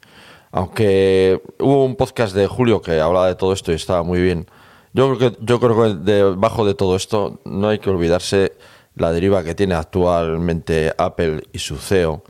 Aunque 0.53 1.43
hubo 1.59 1.85
un 1.85 1.97
podcast 1.97 2.35
de 2.35 2.47
Julio 2.47 2.81
que 2.83 3.01
hablaba 3.01 3.27
de 3.27 3.35
todo 3.35 3.53
esto 3.53 3.73
y 3.73 3.75
estaba 3.75 4.03
muy 4.03 4.21
bien. 4.21 4.47
Yo 4.93 5.17
creo 5.17 5.31
que, 5.33 5.39
yo 5.43 5.59
creo 5.59 5.83
que 5.83 5.95
debajo 6.13 6.67
de 6.67 6.75
todo 6.75 6.95
esto 6.97 7.41
no 7.47 7.69
hay 7.69 7.79
que 7.79 7.89
olvidarse 7.91 8.53
la 8.95 9.11
deriva 9.11 9.43
que 9.43 9.55
tiene 9.55 9.75
actualmente 9.75 10.93
Apple 10.99 11.45
y 11.53 11.59
su 11.59 11.77
CEO. 11.79 12.23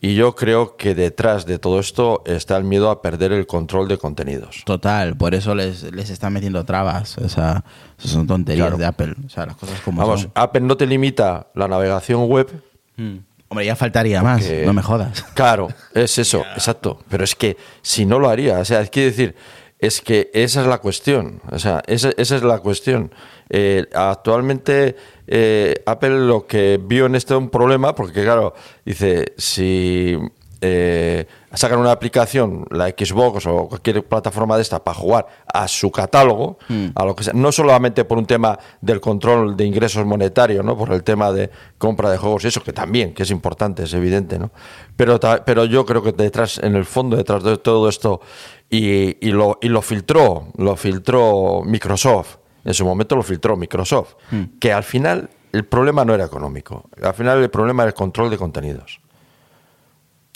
Y 0.00 0.14
yo 0.14 0.36
creo 0.36 0.76
que 0.76 0.94
detrás 0.94 1.46
de 1.46 1.58
todo 1.58 1.80
esto 1.80 2.22
está 2.26 2.56
el 2.58 2.62
miedo 2.64 2.90
a 2.90 3.02
perder 3.02 3.32
el 3.32 3.46
control 3.46 3.88
de 3.88 3.98
contenidos. 3.98 4.62
Total, 4.64 5.16
por 5.16 5.34
eso 5.34 5.54
les, 5.54 5.82
les 5.92 6.10
están 6.10 6.34
metiendo 6.34 6.64
trabas. 6.64 7.18
O 7.18 7.28
sea, 7.28 7.64
eso 7.98 8.06
son 8.08 8.26
tonterías 8.28 8.66
Claro. 8.68 8.78
de 8.78 8.84
Apple. 8.86 9.14
O 9.26 9.28
sea, 9.28 9.46
las 9.46 9.56
cosas 9.56 9.80
como 9.80 10.00
Vamos, 10.02 10.20
son. 10.20 10.30
Apple 10.34 10.60
no 10.60 10.76
te 10.76 10.86
limita 10.86 11.48
la 11.54 11.66
navegación 11.66 12.28
web, 12.30 12.48
Mm. 12.98 13.16
Hombre, 13.48 13.66
ya 13.66 13.76
faltaría 13.76 14.22
más, 14.22 14.44
no 14.64 14.72
me 14.72 14.82
jodas. 14.82 15.24
Claro, 15.34 15.68
es 15.94 16.18
eso, 16.18 16.44
exacto. 16.54 16.98
Pero 17.08 17.24
es 17.24 17.34
que 17.34 17.56
si 17.82 18.04
no 18.04 18.18
lo 18.18 18.28
haría, 18.28 18.58
o 18.58 18.64
sea, 18.64 18.80
es 18.80 18.90
que 18.90 19.04
decir, 19.04 19.36
es 19.78 20.00
que 20.00 20.30
esa 20.34 20.62
es 20.62 20.66
la 20.66 20.78
cuestión. 20.78 21.40
O 21.50 21.58
sea, 21.58 21.82
esa, 21.86 22.10
esa 22.16 22.36
es 22.36 22.42
la 22.42 22.58
cuestión. 22.58 23.12
Eh, 23.48 23.86
actualmente 23.94 24.96
eh, 25.26 25.74
Apple 25.86 26.26
lo 26.26 26.46
que 26.46 26.80
vio 26.82 27.06
en 27.06 27.14
esto 27.14 27.34
es 27.34 27.38
un 27.38 27.50
problema, 27.50 27.94
porque 27.94 28.22
claro, 28.22 28.54
dice, 28.84 29.32
si 29.36 30.16
eh, 30.60 31.26
sacan 31.52 31.78
una 31.78 31.92
aplicación, 31.92 32.66
la 32.70 32.88
Xbox 32.88 33.46
o 33.46 33.68
cualquier 33.68 34.04
plataforma 34.04 34.56
de 34.56 34.62
esta, 34.62 34.82
para 34.82 34.96
jugar 34.96 35.26
a 35.52 35.68
su 35.68 35.90
catálogo, 35.90 36.58
a 36.94 37.04
lo 37.04 37.14
que 37.14 37.24
sea, 37.24 37.32
no 37.34 37.52
solamente 37.52 38.04
por 38.04 38.18
un 38.18 38.26
tema 38.26 38.58
del 38.80 39.00
control 39.00 39.56
de 39.56 39.64
ingresos 39.64 40.04
monetarios, 40.06 40.64
¿no? 40.64 40.76
por 40.76 40.92
el 40.92 41.02
tema 41.02 41.32
de 41.32 41.50
compra 41.78 42.10
de 42.10 42.18
juegos 42.18 42.44
y 42.44 42.48
eso, 42.48 42.62
que 42.62 42.72
también, 42.72 43.14
que 43.14 43.22
es 43.22 43.30
importante, 43.30 43.84
es 43.84 43.94
evidente, 43.94 44.38
¿no? 44.38 44.50
Pero, 44.96 45.20
pero 45.44 45.64
yo 45.66 45.84
creo 45.84 46.02
que 46.02 46.12
detrás, 46.12 46.58
en 46.58 46.74
el 46.74 46.84
fondo, 46.84 47.16
detrás 47.16 47.42
de 47.42 47.58
todo 47.58 47.88
esto, 47.88 48.20
y, 48.70 49.26
y 49.26 49.30
lo, 49.30 49.58
y 49.60 49.68
lo 49.68 49.82
filtró, 49.82 50.48
lo 50.56 50.76
filtró 50.76 51.62
Microsoft, 51.64 52.36
en 52.64 52.74
su 52.74 52.84
momento 52.84 53.14
lo 53.14 53.22
filtró 53.22 53.56
Microsoft, 53.56 54.14
que 54.58 54.72
al 54.72 54.82
final 54.82 55.30
el 55.52 55.64
problema 55.64 56.04
no 56.04 56.14
era 56.14 56.24
económico, 56.24 56.88
al 57.02 57.14
final 57.14 57.42
el 57.42 57.50
problema 57.50 57.84
era 57.84 57.90
el 57.90 57.94
control 57.94 58.30
de 58.30 58.38
contenidos. 58.38 59.00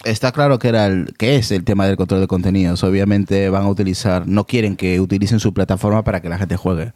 Está 0.04 0.33
claro 0.33 0.59
que 0.59 0.69
era 0.69 0.87
el, 0.87 1.14
que 1.19 1.37
es 1.37 1.50
el 1.50 1.62
tema 1.64 1.87
del 1.87 1.97
control 1.97 2.21
de 2.21 2.26
contenidos. 2.26 2.83
Obviamente 2.85 3.50
van 3.50 3.64
a 3.64 3.69
utilizar, 3.69 4.26
no 4.26 4.47
quieren 4.47 4.76
que 4.76 4.99
utilicen 5.00 5.40
su 5.40 5.52
plataforma 5.52 6.02
para 6.04 6.21
que 6.23 6.28
la 6.28 6.38
gente 6.38 6.57
juegue. 6.57 6.92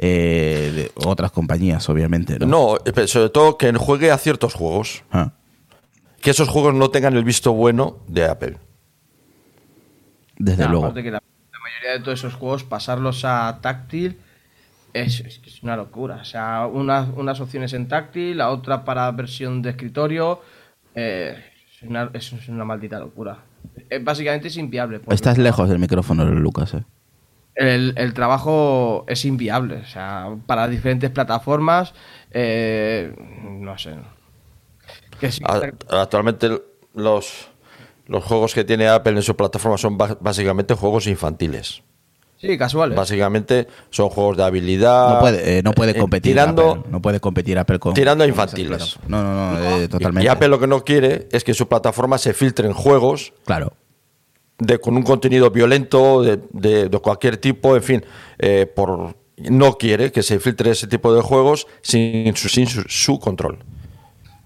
Eh, 0.00 0.72
de 0.74 0.92
otras 1.06 1.32
compañías, 1.32 1.88
obviamente. 1.88 2.38
No. 2.38 2.46
No, 2.46 2.76
eh, 2.84 3.06
sobre 3.08 3.28
todo 3.30 3.58
que 3.58 3.72
juegue 3.74 4.10
a 4.10 4.16
ciertos 4.18 4.54
juegos. 4.54 5.02
Ah, 5.10 5.32
Que 6.22 6.30
esos 6.30 6.48
juegos 6.48 6.72
no 6.74 6.90
tengan 6.90 7.14
el 7.16 7.24
visto 7.24 7.52
bueno 7.52 7.98
de 8.06 8.24
Apple. 8.26 8.56
desde 10.38 10.64
No, 10.64 10.70
luego. 10.70 10.84
aparte 10.86 11.02
que 11.02 11.10
la, 11.10 11.20
la 11.52 11.58
mayoría 11.60 11.98
de 11.98 12.04
todos 12.04 12.18
esos 12.20 12.34
juegos, 12.34 12.62
pasarlos 12.64 13.24
a 13.24 13.58
táctil 13.60 14.18
es, 14.94 15.20
es 15.20 15.62
una 15.62 15.76
locura. 15.76 16.20
O 16.22 16.24
sea, 16.24 16.66
una- 16.72 17.08
unas 17.16 17.40
opciones 17.40 17.72
en 17.72 17.88
táctil, 17.88 18.38
la 18.38 18.50
otra 18.50 18.84
para 18.84 19.10
versión 19.10 19.60
de 19.62 19.70
escritorio. 19.70 20.40
eh, 20.94 21.36
es 21.82 21.88
una, 21.88 22.10
eso 22.12 22.36
es 22.36 22.48
una 22.48 22.64
maldita 22.64 22.98
locura. 22.98 23.38
Eh, 23.90 23.98
básicamente 24.00 24.48
es 24.48 24.56
inviable. 24.56 25.00
porque 25.00 25.14
Estás 25.14 25.38
lejos 25.38 25.68
del 25.68 25.78
micrófono, 25.78 26.24
Lucas. 26.24 26.74
eh. 26.74 26.82
El, 27.54 27.94
el 27.96 28.14
trabajo 28.14 29.04
es 29.08 29.24
inviable. 29.24 29.76
O 29.76 29.86
sea, 29.86 30.36
para 30.46 30.68
diferentes 30.68 31.10
plataformas, 31.10 31.94
eh, 32.30 33.14
no 33.18 33.76
sé. 33.78 33.94
Que 35.20 35.32
sí, 35.32 35.42
Actualmente 35.90 36.50
los, 36.94 37.48
los 38.06 38.24
juegos 38.24 38.54
que 38.54 38.64
tiene 38.64 38.88
Apple 38.88 39.12
en 39.16 39.22
su 39.22 39.36
plataforma 39.36 39.76
son 39.76 39.98
básicamente 39.98 40.74
juegos 40.74 41.06
infantiles. 41.06 41.82
Sí, 42.40 42.56
casuales. 42.58 42.96
Básicamente 42.96 43.66
son 43.90 44.08
juegos 44.08 44.36
de 44.36 44.44
habilidad. 44.44 45.14
No 45.14 45.20
puede, 45.20 45.58
eh, 45.58 45.62
no 45.62 45.72
puede 45.72 45.92
eh, 45.92 45.98
competir. 45.98 46.32
tirando, 46.32 46.70
Apple, 46.72 46.90
no 46.90 47.02
puede 47.02 47.20
competir 47.20 47.58
Apple 47.58 47.78
con. 47.78 47.94
tirando 47.94 48.24
a 48.24 48.26
con 48.26 48.30
infantiles. 48.30 48.96
No, 49.08 49.22
no, 49.22 49.52
no, 49.52 49.58
eh, 49.60 49.84
y- 49.84 49.88
totalmente. 49.88 50.24
Y 50.24 50.28
Apple 50.28 50.48
lo 50.48 50.58
que 50.60 50.66
no 50.66 50.84
quiere 50.84 51.28
es 51.32 51.44
que 51.44 51.54
su 51.54 51.68
plataforma 51.68 52.18
se 52.18 52.32
filtren 52.34 52.72
juegos 52.72 53.32
Claro. 53.44 53.72
de, 54.58 54.78
con 54.78 54.96
un 54.96 55.02
contenido 55.02 55.50
violento 55.50 56.22
de, 56.22 56.40
de- 56.52 56.88
de 56.88 56.98
cualquier 56.98 57.36
tipo, 57.36 57.76
en 57.76 57.82
fin, 57.82 58.04
eh, 58.38 58.66
por 58.66 59.16
no 59.36 59.74
quiere 59.74 60.10
que 60.10 60.24
se 60.24 60.40
filtre 60.40 60.72
ese 60.72 60.88
tipo 60.88 61.14
de 61.14 61.20
juegos 61.22 61.66
sin 61.80 62.34
su, 62.34 62.48
sin 62.48 62.66
su, 62.66 62.82
su 62.88 63.20
control. 63.20 63.58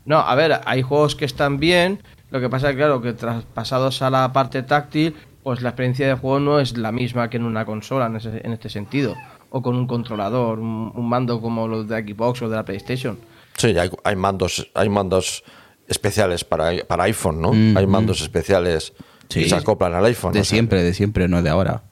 No, 0.05 0.19
a 0.19 0.35
ver, 0.35 0.61
hay 0.67 0.83
juegos 0.83 1.15
que 1.17 1.25
están 1.25 1.59
bien. 1.59 2.03
Lo 2.31 2.41
que 2.41 2.49
pasa 2.51 2.71
es 2.71 2.77
claro, 2.77 3.01
que 3.01 3.13
traspasados 3.13 4.03
a 4.03 4.11
la 4.11 4.33
parte 4.33 4.63
táctil, 4.63 5.15
pues 5.43 5.61
la 5.63 5.71
experiencia 5.71 6.07
de 6.07 6.15
juego 6.15 6.41
no 6.41 6.61
es 6.61 6.77
la 6.77 6.93
misma 6.93 7.29
que 7.31 7.37
en 7.37 7.45
una 7.45 7.65
consola 7.65 8.07
en, 8.07 8.17
ese- 8.17 8.41
en 8.45 8.53
este 8.53 8.69
sentido. 8.69 9.15
O 9.51 9.61
con 9.61 9.77
un 9.77 9.87
controlador, 9.87 10.59
un, 10.61 10.93
un 10.95 11.09
mando 11.09 11.41
como 11.41 11.69
los 11.69 11.87
de 11.89 12.01
Xbox 12.03 12.41
o 12.43 12.49
de 12.49 12.57
la 12.57 12.65
PlayStation. 12.65 13.19
Sí, 13.59 13.77
hay, 13.79 13.91
hay 14.05 14.17
mandos, 14.17 14.71
hay 14.75 14.89
mandos 14.89 15.45
especiales 15.89 16.43
para, 16.45 16.73
para 16.87 17.05
iPhone, 17.05 17.41
¿no? 17.43 17.53
Mm, 17.53 17.77
hay 17.77 17.87
mandos 17.87 18.23
especiales 18.23 18.95
Sí. 19.29 19.43
que 19.45 19.49
se 19.49 19.55
acoplan 19.55 19.95
al 19.95 20.05
iPhone. 20.07 20.33
De 20.33 20.45
siempre, 20.45 20.83
de 20.83 20.93
siempre, 20.95 21.27
no 21.29 21.43
de 21.43 21.51
ahora. 21.51 21.83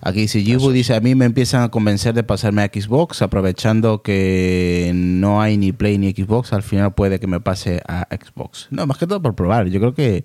Aquí 0.00 0.28
si 0.28 0.44
Yibu 0.44 0.70
dice, 0.70 0.94
a 0.94 1.00
mí 1.00 1.14
me 1.14 1.24
empiezan 1.24 1.62
a 1.62 1.70
convencer 1.70 2.14
de 2.14 2.22
pasarme 2.24 2.62
a 2.62 2.66
Xbox, 2.66 3.22
aprovechando 3.22 4.02
que 4.02 4.92
no 4.94 5.40
hay 5.40 5.56
ni 5.56 5.72
Play 5.72 5.98
ni 5.98 6.10
Xbox, 6.12 6.52
al 6.52 6.62
final 6.62 6.92
puede 6.94 7.18
que 7.20 7.26
me 7.26 7.40
pase 7.40 7.80
a 7.88 8.06
Xbox. 8.10 8.68
No, 8.70 8.86
más 8.86 8.98
que 8.98 9.06
todo 9.06 9.22
por 9.22 9.34
probar. 9.34 9.66
Yo 9.68 9.80
creo 9.80 9.94
que 9.94 10.24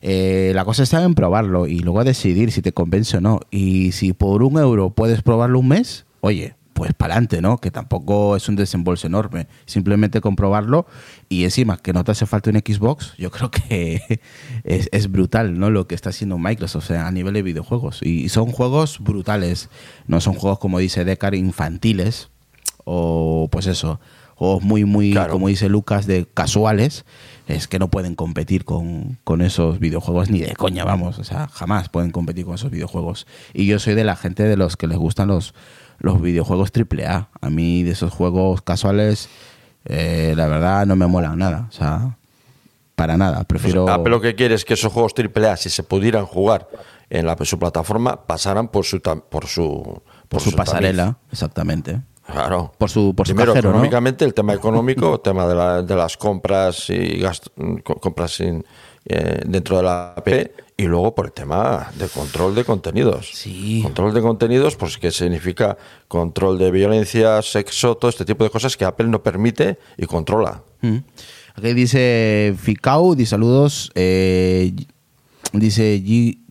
eh, 0.00 0.52
la 0.54 0.64
cosa 0.64 0.82
está 0.82 1.02
en 1.02 1.14
probarlo 1.14 1.66
y 1.66 1.80
luego 1.80 2.04
decidir 2.04 2.52
si 2.52 2.62
te 2.62 2.72
convence 2.72 3.16
o 3.16 3.20
no. 3.20 3.40
Y 3.50 3.92
si 3.92 4.12
por 4.12 4.42
un 4.42 4.58
euro 4.58 4.90
puedes 4.90 5.22
probarlo 5.22 5.58
un 5.60 5.68
mes, 5.68 6.06
oye, 6.20 6.54
pues 6.74 6.94
para 6.94 7.14
adelante, 7.14 7.42
¿no? 7.42 7.58
Que 7.58 7.72
tampoco 7.72 8.36
es 8.36 8.48
un 8.48 8.54
desembolso 8.54 9.08
enorme. 9.08 9.48
Simplemente 9.66 10.20
comprobarlo 10.20 10.86
y 11.28 11.42
encima 11.42 11.76
que 11.76 11.92
no 11.92 12.04
te 12.04 12.12
hace 12.12 12.24
falta 12.24 12.50
un 12.50 12.56
Xbox, 12.58 13.14
yo 13.18 13.32
creo 13.32 13.50
que 13.50 14.20
es, 14.64 14.88
es 14.92 15.10
brutal, 15.10 15.58
¿no? 15.58 15.70
Lo 15.70 15.88
que 15.88 15.96
está 15.96 16.10
haciendo 16.10 16.38
Microsoft 16.38 16.84
o 16.84 16.86
sea, 16.86 17.08
a 17.08 17.10
nivel 17.10 17.34
de 17.34 17.42
videojuegos. 17.42 18.00
Y 18.02 18.28
son 18.28 18.52
juegos 18.52 19.00
brutales. 19.00 19.68
No 20.06 20.20
son 20.20 20.34
juegos, 20.34 20.60
como 20.60 20.78
dice 20.78 21.04
Decar, 21.04 21.34
infantiles. 21.34 22.30
O 22.84 23.48
pues 23.50 23.66
eso, 23.66 23.98
juegos 24.36 24.62
muy, 24.62 24.84
muy, 24.84 25.10
Claro. 25.10 25.32
como 25.32 25.48
dice 25.48 25.68
Lucas, 25.68 26.06
de 26.06 26.26
casuales. 26.32 27.04
Es 27.48 27.66
que 27.66 27.78
no 27.78 27.88
pueden 27.88 28.14
competir 28.14 28.66
con, 28.66 29.18
con 29.24 29.40
esos 29.40 29.78
videojuegos 29.78 30.28
ni 30.28 30.40
de 30.40 30.54
coña, 30.54 30.84
vamos. 30.84 31.18
O 31.18 31.24
sea, 31.24 31.48
jamás 31.48 31.88
pueden 31.88 32.10
competir 32.10 32.44
con 32.44 32.56
esos 32.56 32.70
videojuegos. 32.70 33.26
Y 33.54 33.64
yo 33.64 33.78
soy 33.78 33.94
de 33.94 34.04
la 34.04 34.16
gente 34.16 34.42
de 34.42 34.58
los 34.58 34.76
que 34.76 34.86
les 34.86 34.98
gustan 34.98 35.28
los, 35.28 35.54
los 35.98 36.20
videojuegos 36.20 36.70
AAA. 36.70 37.30
A 37.40 37.50
mí 37.50 37.82
de 37.84 37.92
esos 37.92 38.12
juegos 38.12 38.60
casuales, 38.60 39.30
eh, 39.86 40.34
la 40.36 40.46
verdad, 40.46 40.86
no 40.86 40.94
me 40.94 41.06
molan 41.06 41.38
nada. 41.38 41.66
O 41.70 41.72
sea, 41.72 42.18
para 42.94 43.16
nada. 43.16 43.44
Prefiero... 43.44 43.88
Apple 43.88 44.10
lo 44.10 44.20
que 44.20 44.34
quiere 44.34 44.54
es 44.54 44.66
que 44.66 44.74
esos 44.74 44.92
juegos 44.92 45.14
AAA, 45.16 45.56
si 45.56 45.70
se 45.70 45.82
pudieran 45.82 46.26
jugar 46.26 46.68
en 47.08 47.24
la, 47.24 47.36
su 47.44 47.58
plataforma, 47.58 48.26
pasaran 48.26 48.68
por 48.68 48.84
su 48.84 49.00
por 49.00 49.46
su 49.46 50.02
por 50.28 50.42
su 50.42 50.52
pasarela, 50.52 51.16
exactamente. 51.32 52.02
Claro. 52.30 52.72
Por 52.78 52.90
su, 52.90 53.14
por 53.14 53.26
su 53.26 53.32
Primero, 53.32 53.52
cajero, 53.52 53.70
¿no? 53.70 53.76
económicamente, 53.76 54.24
el 54.24 54.34
tema 54.34 54.52
económico, 54.54 55.14
el 55.14 55.20
tema 55.20 55.46
de, 55.46 55.54
la- 55.54 55.82
de 55.82 55.96
las 55.96 56.16
compras 56.16 56.90
y 56.90 57.18
gasto- 57.18 57.50
co- 57.82 57.96
compras 57.96 58.32
sin- 58.36 58.64
eh, 59.06 59.40
dentro 59.46 59.78
de 59.78 59.82
la 59.84 60.12
app 60.12 60.28
y 60.76 60.82
luego 60.84 61.14
por 61.14 61.24
el 61.26 61.32
tema 61.32 61.90
de 61.98 62.08
control 62.08 62.54
de 62.54 62.64
contenidos. 62.64 63.30
Sí. 63.32 63.80
Control 63.82 64.12
de 64.12 64.20
contenidos, 64.20 64.76
pues 64.76 64.98
que 64.98 65.10
significa 65.10 65.78
control 66.08 66.58
de 66.58 66.70
violencia, 66.70 67.40
sexo, 67.40 67.96
todo 67.96 68.10
este 68.10 68.24
tipo 68.26 68.44
de 68.44 68.50
cosas 68.50 68.76
que 68.76 68.84
Apple 68.84 69.06
no 69.08 69.22
permite 69.22 69.78
y 69.96 70.04
controla. 70.04 70.62
Mm. 70.82 70.98
Aquí 71.56 71.72
dice 71.72 72.54
Ficau, 72.58 73.14
dice 73.14 73.30
saludos. 73.30 73.90
eh, 73.94 74.74
dice 75.52 75.98
Ji- 76.04 76.42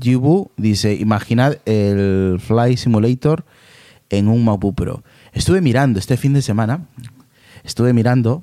Jibu, 0.00 0.50
dice 0.56 0.94
imaginad 0.94 1.58
el 1.66 2.40
Fly 2.40 2.76
Simulator 2.78 3.44
en 4.10 4.28
un 4.28 4.44
MacBook 4.44 4.74
Pro. 4.74 5.02
Estuve 5.38 5.60
mirando 5.60 5.98
este 5.98 6.16
fin 6.16 6.32
de 6.34 6.42
semana, 6.42 6.86
estuve 7.64 7.92
mirando 7.92 8.42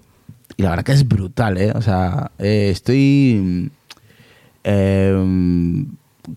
y 0.57 0.63
la 0.63 0.69
verdad 0.71 0.83
que 0.85 0.93
es 0.93 1.07
brutal, 1.07 1.57
¿eh? 1.57 1.71
O 1.75 1.81
sea, 1.81 2.31
eh, 2.39 2.69
estoy 2.71 3.71
eh, 4.63 5.85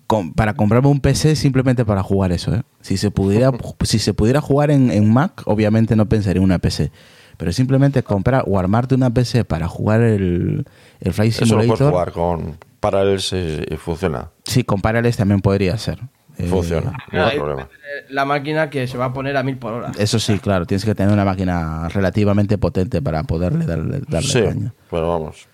com- 0.07 0.33
para 0.35 0.55
comprarme 0.55 0.89
un 0.89 1.01
PC 1.01 1.37
simplemente 1.37 1.85
para 1.85 2.03
jugar 2.03 2.33
eso, 2.33 2.55
¿eh? 2.55 2.63
Si 2.81 2.97
se 2.97 3.11
pudiera, 3.11 3.51
si 3.85 3.99
se 3.99 4.15
pudiera 4.15 4.41
jugar 4.41 4.71
en, 4.71 4.91
en 4.91 5.11
Mac, 5.13 5.43
obviamente 5.47 5.97
no 5.97 6.07
pensaría 6.09 6.39
en 6.41 6.45
una 6.45 6.59
PC. 6.59 6.91
Pero 7.37 7.53
simplemente 7.53 8.03
comprar 8.03 8.43
o 8.49 8.59
armarte 8.59 8.97
una 8.97 9.11
PC 9.11 9.45
para 9.45 9.69
jugar 9.69 10.01
el, 10.03 10.67
el 11.01 11.13
Flight 11.13 11.33
Eso 11.35 11.45
lo 11.45 11.51
puedes 11.65 11.79
Simulator. 11.79 11.93
jugar 11.93 12.13
con 12.13 12.59
Parallels 12.81 13.33
y 13.33 13.77
funciona. 13.77 14.31
Sí, 14.45 14.65
con 14.65 14.81
Parallels 14.81 15.17
también 15.17 15.41
podría 15.41 15.79
ser. 15.79 16.01
Eh, 16.39 16.47
Funciona, 16.47 16.93
no 17.11 17.25
hay 17.27 17.37
problema. 17.37 17.63
depende 17.63 17.79
La 18.11 18.25
máquina 18.25 18.71
que 18.71 18.87
se 18.87 18.97
va 18.97 19.07
a 19.07 19.13
poner 19.13 19.37
a 19.37 19.43
mil 19.43 19.59
por 19.59 19.73
hora. 19.73 19.91
Eso 19.99 20.19
sí, 20.21 20.39
claro, 20.39 20.67
tienes 20.67 20.85
que 20.85 20.95
tener 20.95 21.13
una 21.13 21.25
máquina 21.25 21.89
relativamente 21.89 22.59
potente 22.59 23.03
para 23.03 23.25
poderle 23.25 23.67
darle, 23.67 24.01
darle 24.07 24.29
Sí, 24.29 24.43
caña. 24.43 24.73
pero 24.91 25.09
vamos. 25.09 25.49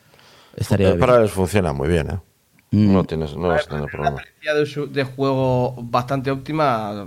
Estaría 0.57 0.89
el 0.89 0.95
bien. 0.97 1.07
Parallels 1.07 1.33
funciona 1.33 1.73
muy 1.73 1.89
bien, 1.89 2.11
¿eh? 2.11 2.19
Mm. 2.71 2.93
No 2.93 3.05
tienes, 3.05 3.35
no 3.37 3.49
vas 3.49 3.63
a 3.63 3.69
tener 3.69 3.83
Una 3.85 3.91
problema. 3.91 4.21
experiencia 4.21 4.55
de, 4.55 4.67
su- 4.67 4.93
de 4.93 5.05
juego 5.05 5.75
bastante 5.83 6.31
óptima. 6.31 7.07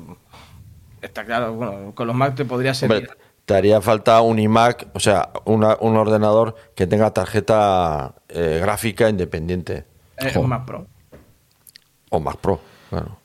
Está 1.01 1.23
claro, 1.23 1.53
bueno, 1.53 1.93
con 1.93 2.07
los 2.07 2.15
Mac 2.15 2.35
te 2.35 2.45
podría 2.45 2.73
servir. 2.73 2.97
Hombre, 2.97 3.11
te 3.45 3.55
haría 3.55 3.79
falta 3.81 4.19
un 4.21 4.39
iMac, 4.39 4.87
o 4.93 4.99
sea, 4.99 5.29
una- 5.45 5.77
un 5.81 5.95
ordenador 5.97 6.55
que 6.75 6.87
tenga 6.87 7.11
tarjeta 7.11 8.15
eh, 8.29 8.59
gráfica 8.61 9.07
independiente. 9.09 9.85
Eh, 10.17 10.37
un 10.37 10.49
Mac 10.49 10.65
Pro. 10.65 10.87
O 12.09 12.19
Mac 12.19 12.37
Pro, 12.37 12.59
claro. 12.89 13.16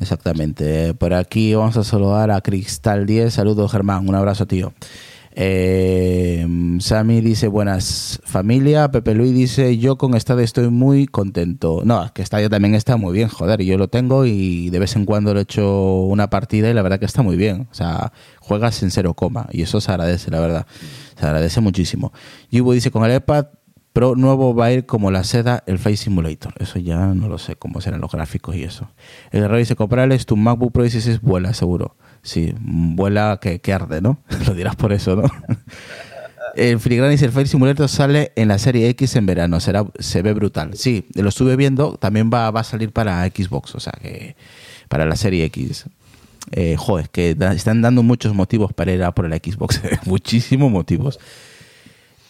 Exactamente. 0.00 0.94
Por 0.94 1.12
aquí 1.12 1.54
vamos 1.54 1.76
a 1.76 1.84
saludar 1.84 2.30
a 2.30 2.40
Cristal 2.40 3.06
10. 3.06 3.34
Saludos, 3.34 3.70
Germán. 3.70 4.08
Un 4.08 4.14
abrazo, 4.14 4.46
tío. 4.46 4.72
Eh, 5.32 6.44
Sammy 6.80 7.20
dice 7.20 7.46
buenas 7.46 8.20
familia. 8.24 8.90
Pepe 8.90 9.14
Luis 9.14 9.32
dice 9.32 9.78
yo 9.78 9.96
con 9.96 10.18
Stadia 10.18 10.44
estoy 10.44 10.70
muy 10.70 11.06
contento. 11.06 11.82
No, 11.84 12.04
es 12.04 12.10
que 12.12 12.24
Stadia 12.24 12.48
también 12.48 12.74
está 12.74 12.96
muy 12.96 13.12
bien, 13.12 13.28
joder. 13.28 13.62
Yo 13.62 13.78
lo 13.78 13.88
tengo 13.88 14.26
y 14.26 14.70
de 14.70 14.78
vez 14.78 14.96
en 14.96 15.04
cuando 15.04 15.32
le 15.34 15.42
echo 15.42 16.00
una 16.00 16.30
partida 16.30 16.68
y 16.70 16.74
la 16.74 16.82
verdad 16.82 16.98
que 16.98 17.06
está 17.06 17.22
muy 17.22 17.36
bien. 17.36 17.68
O 17.70 17.74
sea, 17.74 18.12
juegas 18.40 18.82
en 18.82 18.90
cero 18.90 19.14
coma 19.14 19.46
y 19.52 19.62
eso 19.62 19.80
se 19.80 19.92
agradece, 19.92 20.30
la 20.30 20.40
verdad. 20.40 20.66
Se 21.18 21.26
agradece 21.26 21.60
muchísimo. 21.60 22.12
Yubo 22.50 22.72
dice 22.72 22.90
con 22.90 23.04
el 23.04 23.14
iPad 23.14 23.46
Pro 23.92 24.14
nuevo 24.14 24.54
va 24.54 24.66
a 24.66 24.72
ir 24.72 24.86
como 24.86 25.10
la 25.10 25.24
seda 25.24 25.64
el 25.66 25.78
Face 25.78 25.96
Simulator. 25.96 26.54
Eso 26.58 26.78
ya 26.78 27.06
no 27.08 27.28
lo 27.28 27.38
sé 27.38 27.56
cómo 27.56 27.80
serán 27.80 28.00
los 28.00 28.12
gráficos 28.12 28.54
y 28.54 28.62
eso. 28.62 28.88
El 29.32 29.40
guerrero 29.40 29.58
dice, 29.58 29.76
comprarles 29.76 30.26
tu 30.26 30.36
MacBook 30.36 30.72
Pro 30.72 30.82
16 30.82 31.20
vuela, 31.20 31.54
seguro. 31.54 31.96
Sí, 32.22 32.54
vuela 32.60 33.38
que, 33.40 33.60
que 33.60 33.72
arde, 33.72 34.00
¿no? 34.00 34.18
lo 34.46 34.54
dirás 34.54 34.76
por 34.76 34.92
eso, 34.92 35.16
¿no? 35.16 35.24
el 36.54 36.78
Filigrana 36.78 37.10
dice, 37.10 37.24
el 37.24 37.32
Face 37.32 37.48
Simulator 37.48 37.88
sale 37.88 38.32
en 38.36 38.48
la 38.48 38.58
serie 38.58 38.88
X 38.90 39.16
en 39.16 39.26
verano. 39.26 39.58
Será, 39.60 39.84
se 39.98 40.22
ve 40.22 40.34
brutal. 40.34 40.76
Sí, 40.76 41.06
lo 41.14 41.28
estuve 41.28 41.56
viendo. 41.56 41.96
También 41.96 42.30
va, 42.32 42.50
va 42.50 42.60
a 42.60 42.64
salir 42.64 42.92
para 42.92 43.24
Xbox, 43.26 43.74
o 43.74 43.80
sea 43.80 43.92
que 44.00 44.36
para 44.88 45.04
la 45.04 45.16
serie 45.16 45.44
X. 45.46 45.86
Eh, 46.52 46.76
joder, 46.76 47.10
que 47.10 47.36
están 47.54 47.82
dando 47.82 48.02
muchos 48.02 48.34
motivos 48.34 48.72
para 48.72 48.92
ir 48.92 49.02
a 49.02 49.12
por 49.12 49.26
el 49.26 49.32
Xbox. 49.32 49.80
Muchísimos 50.06 50.70
motivos. 50.70 51.20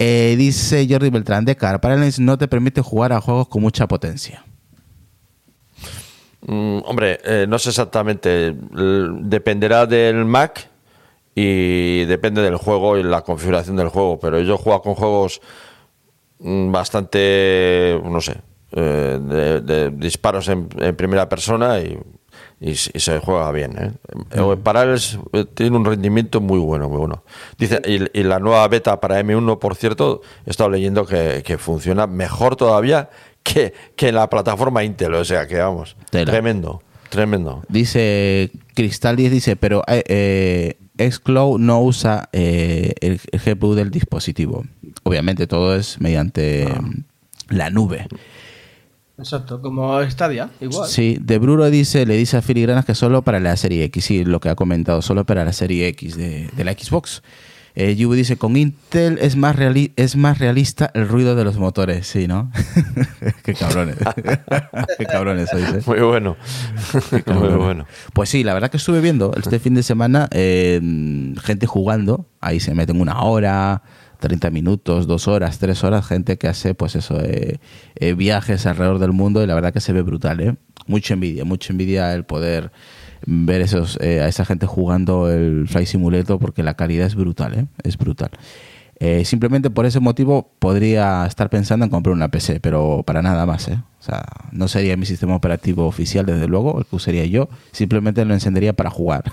Eh, 0.03 0.35
dice 0.39 0.87
Jordi 0.89 1.11
Beltrán 1.11 1.45
de 1.45 1.57
Car, 1.57 1.79
Parallels 1.79 2.19
no 2.21 2.39
te 2.39 2.49
permite 2.49 2.81
jugar 2.81 3.13
a 3.13 3.21
juegos 3.21 3.49
con 3.49 3.61
mucha 3.61 3.87
potencia. 3.87 4.43
Mm, 6.41 6.79
hombre, 6.87 7.21
eh, 7.23 7.45
no 7.47 7.59
sé 7.59 7.69
exactamente. 7.69 8.57
Dependerá 8.71 9.85
del 9.85 10.25
Mac 10.25 10.71
y 11.35 12.07
depende 12.07 12.41
del 12.41 12.57
juego 12.57 12.97
y 12.97 13.03
la 13.03 13.21
configuración 13.21 13.77
del 13.77 13.89
juego. 13.89 14.19
Pero 14.19 14.41
yo 14.41 14.57
juego 14.57 14.81
con 14.81 14.95
juegos 14.95 15.43
mm, 16.39 16.73
bastante, 16.73 18.01
no 18.03 18.23
sé, 18.23 18.41
eh, 18.73 19.19
de, 19.21 19.61
de 19.61 19.91
disparos 19.91 20.49
en, 20.49 20.67
en 20.79 20.97
primera 20.97 21.29
persona 21.29 21.79
y, 21.79 21.99
y 22.61 22.71
y 22.71 22.75
se 22.75 23.19
juega 23.19 23.51
bien. 23.53 23.77
¿eh? 23.79 23.91
Eh, 25.33 25.45
tiene 25.55 25.77
un 25.77 25.85
rendimiento 25.85 26.41
muy 26.41 26.59
bueno, 26.59 26.89
muy 26.89 26.99
bueno. 26.99 27.25
Dice, 27.59 27.81
y, 27.87 28.19
y 28.19 28.23
la 28.23 28.39
nueva 28.39 28.69
beta 28.69 29.01
para 29.01 29.21
M1, 29.21 29.59
por 29.59 29.75
cierto, 29.75 30.21
he 30.47 30.51
estado 30.51 30.71
leyendo 30.71 31.07
que, 31.07 31.43
que 31.45 31.57
funciona 31.59 32.07
mejor 32.07 32.57
todavía 32.57 33.09
que, 33.43 33.73
que 33.97 34.13
la 34.13 34.29
plataforma 34.29 34.85
Intel. 34.85 35.15
O 35.15 35.25
sea 35.25 35.47
que 35.47 35.59
vamos, 35.59 35.97
Tela. 36.11 36.31
tremendo, 36.31 36.83
tremendo. 37.09 37.63
Dice 37.69 38.51
Cristal 38.75 39.17
10, 39.17 39.33
dice, 39.33 39.57
pero 39.57 39.83
eh, 39.87 40.77
eh, 40.99 41.11
Xcloud 41.11 41.59
no 41.59 41.81
usa 41.83 42.29
eh, 42.33 42.95
el, 43.01 43.21
el 43.31 43.41
GPU 43.41 43.75
del 43.75 43.91
dispositivo. 43.91 44.65
Obviamente 45.03 45.47
todo 45.47 45.75
es 45.75 46.01
mediante 46.01 46.69
mm, 46.69 47.05
la 47.55 47.71
nube. 47.71 48.07
Exacto, 49.21 49.61
como 49.61 50.01
Stadia, 50.11 50.51
igual. 50.61 50.89
Sí, 50.89 51.19
De 51.21 51.39
Bruro 51.39 51.71
dice, 51.71 52.07
le 52.07 52.17
dice 52.17 52.37
a 52.39 52.43
Filigranas 52.43 52.85
que 52.85 52.95
solo 52.95 53.23
para 53.23 53.39
la 53.39 53.57
serie 53.57 53.85
X, 53.85 54.05
sí, 54.05 54.25
lo 54.25 54.41
que 54.41 54.49
ha 54.49 54.55
comentado, 54.57 55.03
solo 55.03 55.25
para 55.25 55.45
la 55.45 55.53
serie 55.53 55.87
X 55.89 56.17
de, 56.17 56.49
de 56.57 56.65
la 56.65 56.73
Xbox. 56.73 57.23
Eh, 57.77 57.95
Yubu 57.95 58.15
dice, 58.15 58.37
con 58.37 58.57
Intel 58.57 59.19
es 59.23 59.37
más, 59.37 59.55
reali- 59.57 59.93
es 59.95 60.17
más 60.17 60.39
realista 60.39 60.91
el 60.93 61.07
ruido 61.07 61.37
de 61.37 61.45
los 61.45 61.57
motores, 61.57 62.05
sí, 62.09 62.27
¿no? 62.27 62.51
Qué 63.45 63.55
cabrones. 63.55 63.95
Qué 64.99 65.07
cabrones 65.07 65.49
sois, 65.51 65.69
¿eh? 65.75 65.81
Muy 65.87 66.01
bueno, 66.01 66.37
muy 67.27 67.49
bueno. 67.57 67.87
Pues 68.13 68.29
sí, 68.29 68.43
la 68.43 68.55
verdad 68.55 68.71
que 68.73 68.77
estuve 68.77 69.01
viendo 69.01 69.33
este 69.37 69.61
fin 69.61 69.75
de 69.75 69.85
semana 69.85 70.29
eh, 70.33 70.81
gente 71.43 71.67
jugando, 71.67 72.27
ahí 72.41 72.59
se 72.59 72.75
meten 72.75 73.01
una 73.01 73.23
hora, 73.23 73.83
30 74.21 74.51
minutos, 74.51 75.07
dos 75.07 75.27
horas, 75.27 75.59
tres 75.59 75.83
horas, 75.83 76.07
gente 76.07 76.39
que 76.39 76.47
hace 76.47 76.75
pues 76.75 76.95
eso, 76.95 77.21
eh, 77.21 77.59
eh, 77.97 78.15
viajes 78.15 78.67
alrededor 78.67 78.99
del 78.99 79.13
mundo 79.13 79.43
y 79.43 79.47
la 79.47 79.55
verdad 79.55 79.73
que 79.73 79.81
se 79.81 79.93
ve 79.93 80.03
brutal, 80.03 80.41
¿eh? 80.41 80.57
Mucha 80.87 81.15
envidia, 81.15 81.45
mucha 81.45 81.73
envidia 81.73 82.15
el 82.15 82.25
poder 82.25 82.71
ver 83.27 83.61
esos, 83.61 83.99
eh, 84.01 84.21
a 84.21 84.29
esa 84.29 84.45
gente 84.45 84.67
jugando 84.67 85.31
el 85.31 85.69
Flight 85.69 85.89
Simulator 85.89 86.39
porque 86.39 86.63
la 86.63 86.75
calidad 86.75 87.07
es 87.07 87.15
brutal, 87.15 87.55
¿eh? 87.55 87.67
Es 87.83 87.97
brutal. 87.97 88.31
Eh, 89.03 89.25
simplemente 89.25 89.71
por 89.71 89.87
ese 89.87 89.99
motivo 89.99 90.53
podría 90.59 91.25
estar 91.25 91.49
pensando 91.49 91.85
en 91.87 91.91
comprar 91.91 92.13
una 92.15 92.29
PC, 92.29 92.61
pero 92.61 93.03
para 93.07 93.23
nada 93.23 93.47
más, 93.47 93.67
¿eh? 93.69 93.83
O 93.99 94.03
sea, 94.03 94.23
no 94.53 94.69
sería 94.69 94.95
mi 94.99 95.07
sistema 95.07 95.35
operativo 95.35 95.87
oficial, 95.87 96.27
desde 96.27 96.47
luego, 96.47 96.79
el 96.79 96.85
que 96.85 96.97
usaría 96.97 97.25
yo. 97.25 97.49
Simplemente 97.73 98.23
lo 98.27 98.35
encendería 98.35 98.75
para 98.75 98.91
jugar. 98.91 99.25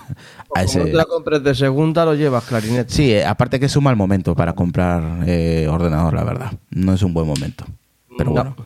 A 0.54 0.62
ese... 0.62 0.90
la 0.92 1.04
compres 1.04 1.42
de 1.44 1.54
segunda, 1.54 2.06
lo 2.06 2.14
llevas 2.14 2.44
clarinete. 2.44 2.92
Sí, 2.92 3.12
eh, 3.12 3.26
aparte 3.26 3.60
que 3.60 3.66
es 3.66 3.76
un 3.76 3.84
mal 3.84 3.94
momento 3.96 4.34
para 4.34 4.54
comprar 4.54 5.24
eh, 5.26 5.68
ordenador, 5.70 6.14
la 6.14 6.24
verdad. 6.24 6.52
No 6.70 6.94
es 6.94 7.02
un 7.02 7.12
buen 7.12 7.26
momento. 7.26 7.66
Pero 8.16 8.30
No. 8.30 8.34
bueno. 8.34 8.56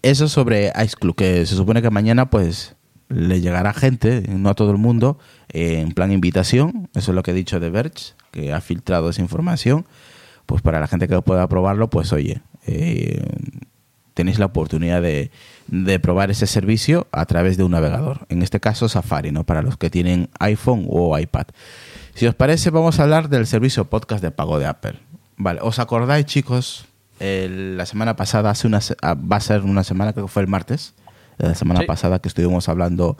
Eso 0.00 0.28
sobre 0.28 0.72
Ice 0.84 0.96
Club, 0.98 1.16
que 1.16 1.44
se 1.44 1.54
supone 1.54 1.82
que 1.82 1.90
mañana 1.90 2.30
pues 2.30 2.76
le 3.08 3.40
llegará 3.40 3.74
gente, 3.74 4.22
no 4.28 4.48
a 4.48 4.54
todo 4.54 4.70
el 4.70 4.78
mundo, 4.78 5.18
en 5.48 5.92
plan 5.92 6.12
invitación. 6.12 6.88
Eso 6.94 7.10
es 7.10 7.14
lo 7.14 7.22
que 7.22 7.32
he 7.32 7.34
dicho 7.34 7.58
de 7.60 7.68
Verge, 7.70 8.12
que 8.40 8.52
ha 8.52 8.60
filtrado 8.60 9.10
esa 9.10 9.20
información. 9.22 9.86
Pues 10.46 10.62
para 10.62 10.80
la 10.80 10.86
gente 10.86 11.08
que 11.08 11.20
pueda 11.22 11.46
probarlo, 11.48 11.90
pues 11.90 12.12
oye, 12.12 12.40
eh, 12.66 13.22
tenéis 14.14 14.38
la 14.38 14.46
oportunidad 14.46 15.02
de, 15.02 15.30
de 15.66 16.00
probar 16.00 16.30
ese 16.30 16.46
servicio 16.46 17.06
a 17.12 17.26
través 17.26 17.56
de 17.56 17.64
un 17.64 17.72
navegador. 17.72 18.26
En 18.30 18.42
este 18.42 18.58
caso 18.60 18.88
Safari, 18.88 19.30
¿no? 19.30 19.44
Para 19.44 19.62
los 19.62 19.76
que 19.76 19.90
tienen 19.90 20.28
iPhone 20.40 20.86
o 20.88 21.18
iPad. 21.18 21.46
Si 22.14 22.26
os 22.26 22.34
parece, 22.34 22.70
vamos 22.70 22.98
a 22.98 23.04
hablar 23.04 23.28
del 23.28 23.46
servicio 23.46 23.84
podcast 23.90 24.22
de 24.22 24.30
pago 24.30 24.58
de 24.58 24.66
Apple. 24.66 24.98
Vale, 25.36 25.60
¿os 25.62 25.78
acordáis, 25.78 26.26
chicos? 26.26 26.86
El- 27.20 27.76
la 27.76 27.84
semana 27.86 28.16
pasada, 28.16 28.50
hace 28.50 28.66
una, 28.66 28.80
ah, 29.02 29.14
va 29.14 29.36
a 29.36 29.40
ser 29.40 29.60
una 29.62 29.84
semana, 29.84 30.12
creo 30.12 30.26
que 30.26 30.32
fue 30.32 30.42
el 30.42 30.48
martes, 30.48 30.94
la 31.36 31.54
semana 31.54 31.80
Sí. 31.80 31.86
pasada 31.86 32.18
que 32.20 32.28
estuvimos 32.28 32.68
hablando 32.68 33.16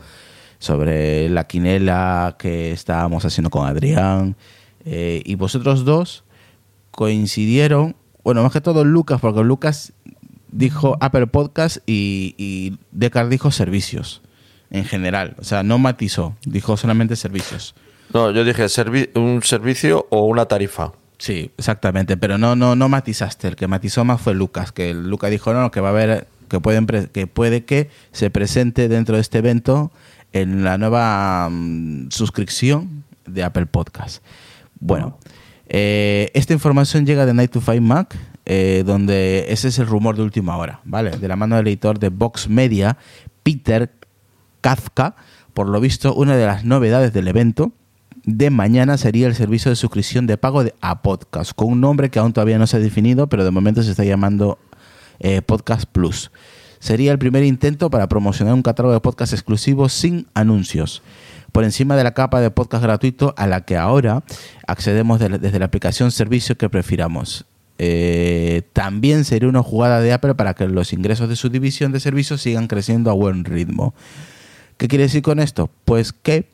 sobre 0.59 1.29
la 1.29 1.45
quinela 1.47 2.35
que 2.39 2.73
estábamos 2.73 3.25
haciendo 3.25 3.51
con 3.51 3.67
Adrián. 3.69 4.35
Eh, 4.91 5.23
y 5.25 5.35
vosotros 5.35 5.85
dos 5.85 6.25
coincidieron, 6.91 7.95
bueno, 8.25 8.43
más 8.43 8.53
que 8.53 8.61
todo 8.61 8.85
Lucas, 8.85 9.21
porque 9.21 9.43
Lucas 9.45 9.93
dijo 10.51 10.97
Apple 11.01 11.27
Podcast 11.27 11.79
y, 11.87 12.35
y 12.39 12.79
Decar 12.91 13.29
dijo 13.29 13.51
servicios 13.51 14.23
en 14.71 14.85
general. 14.85 15.37
O 15.39 15.45
sea, 15.45 15.63
no 15.63 15.79
matizó, 15.79 16.37
dijo 16.45 16.77
solamente 16.77 17.17
servicios. 17.17 17.75
No, 18.13 18.31
yo 18.31 18.45
dije 18.45 18.65
servi- 18.65 19.11
un 19.15 19.43
servicio 19.43 20.07
o 20.11 20.25
una 20.27 20.47
tarifa. 20.47 20.93
Sí, 21.19 21.51
exactamente, 21.59 22.17
pero 22.17 22.39
no, 22.39 22.57
no, 22.57 22.75
no 22.77 22.89
matizaste. 22.89 23.49
El 23.49 23.57
que 23.57 23.67
matizó 23.69 24.05
más 24.05 24.21
fue 24.21 24.35
Lucas, 24.35 24.73
que 24.73 24.95
Lucas 24.95 25.31
dijo 25.31 25.53
no, 25.53 25.71
que 25.71 25.81
va 25.81 25.89
a 25.89 25.93
haber, 25.93 26.27
que 26.49 26.61
pueden, 26.61 26.87
pre- 26.87 27.09
que 27.11 27.27
puede 27.27 27.65
que 27.65 27.91
se 28.13 28.31
presente 28.31 28.89
dentro 28.89 29.17
de 29.17 29.21
este 29.21 29.39
evento 29.39 29.91
en 30.33 30.65
la 30.65 30.79
nueva 30.79 31.49
mm, 31.51 32.09
suscripción 32.11 33.05
de 33.27 33.45
Apple 33.45 33.67
Podcast. 33.67 34.23
Bueno, 34.81 35.19
eh, 35.69 36.31
esta 36.35 36.53
información 36.53 37.07
llega 37.07 37.27
de 37.27 37.35
Night 37.35 37.51
to 37.51 37.61
Five 37.61 37.81
Mac, 37.81 38.17
eh, 38.47 38.83
donde 38.87 39.47
ese 39.49 39.69
es 39.69 39.79
el 39.79 39.87
rumor 39.87 40.17
de 40.17 40.23
última 40.23 40.57
hora, 40.57 40.81
¿vale? 40.85 41.11
De 41.11 41.29
la 41.29 41.37
mano 41.37 41.57
del 41.57 41.67
editor 41.67 41.99
de 41.99 42.09
Vox 42.09 42.49
Media, 42.49 42.97
Peter 43.43 43.93
Kafka. 44.61 45.17
Por 45.53 45.69
lo 45.69 45.81
visto, 45.81 46.15
una 46.15 46.37
de 46.37 46.47
las 46.47 46.65
novedades 46.65 47.13
del 47.13 47.29
evento 47.29 47.73
de 48.25 48.51
mañana 48.51 48.99
sería 48.99 49.27
el 49.27 49.35
servicio 49.35 49.71
de 49.71 49.77
suscripción 49.77 50.27
de 50.27 50.37
pago 50.37 50.63
de 50.63 50.75
a 50.81 51.01
podcast, 51.03 51.53
con 51.55 51.69
un 51.69 51.81
nombre 51.81 52.11
que 52.11 52.19
aún 52.19 52.33
todavía 52.33 52.59
no 52.59 52.67
se 52.67 52.77
ha 52.77 52.81
definido, 52.81 53.27
pero 53.29 53.45
de 53.45 53.51
momento 53.51 53.83
se 53.83 53.91
está 53.91 54.05
llamando 54.05 54.59
eh, 55.19 55.43
Podcast 55.43 55.85
Plus. 55.91 56.31
Sería 56.79 57.11
el 57.11 57.19
primer 57.19 57.43
intento 57.43 57.91
para 57.91 58.09
promocionar 58.09 58.55
un 58.55 58.63
catálogo 58.63 58.93
de 58.93 59.01
podcast 59.01 59.33
exclusivos 59.33 59.93
sin 59.93 60.27
anuncios, 60.35 61.03
por 61.53 61.65
encima 61.65 61.97
de 61.97 62.05
la 62.05 62.15
capa 62.15 62.41
de 62.41 62.51
podcast 62.51 62.83
gratuito 62.83 63.35
a 63.37 63.47
la 63.47 63.63
que 63.63 63.77
ahora 63.77 64.23
accedemos 64.67 65.19
de 65.21 65.29
la- 65.31 65.39
desde 65.39 65.59
la 65.59 65.65
aplicación 65.67 66.11
servicio 66.11 66.57
que 66.57 66.69
prefiramos. 66.69 67.45
Eh, 67.79 68.63
también 68.73 69.25
sería 69.25 69.49
una 69.49 69.63
jugada 69.63 70.01
de 70.01 70.13
Apple 70.13 70.35
para 70.35 70.55
que 70.55 70.67
los 70.67 70.93
ingresos 70.93 71.29
de 71.29 71.37
su 71.37 71.49
división 71.49 71.93
de 71.93 72.01
servicios 72.01 72.43
sigan 72.43 72.67
creciendo 72.67 73.11
a 73.11 73.15
buen 73.15 73.45
ritmo. 73.45 73.95
¿Qué 74.77 74.89
quiere 74.89 75.05
decir 75.05 75.23
con 75.23 75.39
esto? 75.39 75.71
Pues 75.85 76.13
que 76.13 76.49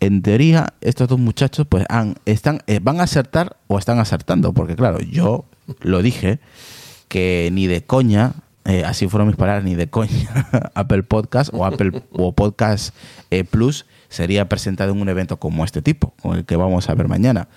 en 0.00 0.22
teoría, 0.22 0.74
estos 0.80 1.08
dos 1.08 1.18
muchachos 1.18 1.66
pues 1.68 1.84
han, 1.88 2.16
están, 2.24 2.60
eh, 2.66 2.78
van 2.80 3.00
a 3.00 3.04
acertar 3.04 3.56
o 3.66 3.78
están 3.78 3.98
acertando, 3.98 4.52
porque 4.52 4.76
claro, 4.76 5.00
yo 5.00 5.44
lo 5.80 6.02
dije 6.02 6.38
que 7.08 7.48
ni 7.52 7.66
de 7.66 7.82
coña, 7.82 8.32
eh, 8.68 8.84
así 8.84 9.08
fueron 9.08 9.28
mis 9.28 9.36
palabras, 9.36 9.64
ni 9.64 9.74
de 9.74 9.88
coña, 9.88 10.46
Apple 10.74 11.02
Podcast 11.02 11.50
o 11.54 11.64
Apple 11.64 12.02
o 12.12 12.32
Podcast 12.32 12.94
eh, 13.30 13.42
Plus 13.42 13.86
sería 14.10 14.46
presentado 14.46 14.92
en 14.92 15.00
un 15.00 15.08
evento 15.08 15.38
como 15.38 15.64
este 15.64 15.80
tipo, 15.80 16.12
con 16.20 16.36
el 16.36 16.44
que 16.44 16.54
vamos 16.56 16.90
a 16.90 16.94
ver 16.94 17.08
mañana. 17.08 17.48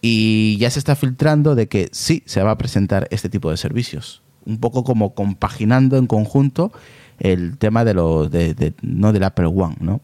Y 0.00 0.56
ya 0.58 0.70
se 0.70 0.78
está 0.78 0.96
filtrando 0.96 1.54
de 1.54 1.68
que 1.68 1.90
sí 1.92 2.22
se 2.24 2.42
va 2.42 2.52
a 2.52 2.56
presentar 2.56 3.08
este 3.10 3.28
tipo 3.28 3.50
de 3.50 3.58
servicios. 3.58 4.22
Un 4.46 4.56
poco 4.56 4.84
como 4.84 5.14
compaginando 5.14 5.98
en 5.98 6.06
conjunto 6.06 6.72
el 7.18 7.58
tema 7.58 7.84
de 7.84 7.92
los 7.92 8.30
de, 8.30 8.72
no 8.80 9.12
del 9.12 9.24
Apple 9.24 9.48
One, 9.48 9.76
¿no? 9.80 10.00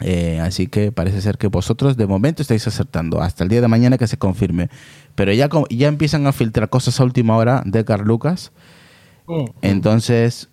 Eh, 0.00 0.40
así 0.40 0.66
que 0.66 0.90
parece 0.90 1.20
ser 1.20 1.38
que 1.38 1.46
vosotros 1.46 1.96
de 1.96 2.08
momento 2.08 2.42
estáis 2.42 2.66
acertando 2.66 3.22
hasta 3.22 3.44
el 3.44 3.50
día 3.50 3.60
de 3.60 3.68
mañana 3.68 3.98
que 3.98 4.08
se 4.08 4.16
confirme. 4.16 4.68
Pero 5.14 5.32
ya, 5.32 5.48
ya 5.70 5.86
empiezan 5.86 6.26
a 6.26 6.32
filtrar 6.32 6.68
cosas 6.70 6.98
a 6.98 7.04
última 7.04 7.36
hora 7.36 7.62
de 7.64 7.84
Carl 7.84 8.04
Lucas. 8.04 8.50
Entonces, 9.62 10.48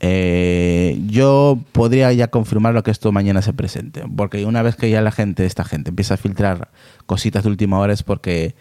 eh, 0.00 1.00
yo 1.06 1.58
podría 1.72 2.12
ya 2.12 2.28
confirmar 2.28 2.74
lo 2.74 2.82
que 2.82 2.90
esto 2.90 3.12
mañana 3.12 3.42
se 3.42 3.52
presente. 3.52 4.04
Porque 4.16 4.44
una 4.44 4.62
vez 4.62 4.76
que 4.76 4.90
ya 4.90 5.02
la 5.02 5.10
gente, 5.10 5.44
esta 5.44 5.64
gente, 5.64 5.90
empieza 5.90 6.14
a 6.14 6.16
filtrar 6.16 6.68
cositas 7.06 7.44
de 7.44 7.50
última 7.50 7.78
hora 7.78 7.92
es 7.92 8.02
porque 8.02 8.54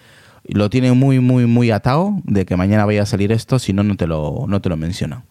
lo 0.48 0.70
tienen 0.70 0.98
muy, 0.98 1.20
muy, 1.20 1.46
muy 1.46 1.72
atado 1.72 2.14
de 2.24 2.46
que 2.46 2.56
mañana 2.56 2.86
vaya 2.86 3.04
a 3.04 3.06
salir 3.06 3.32
esto, 3.32 3.60
si 3.60 3.74
no, 3.74 3.84
no 3.84 3.96
te 3.96 4.08
lo, 4.08 4.46
no 4.48 4.62
te 4.62 4.70
lo 4.70 4.78
mencionan. 4.78 5.24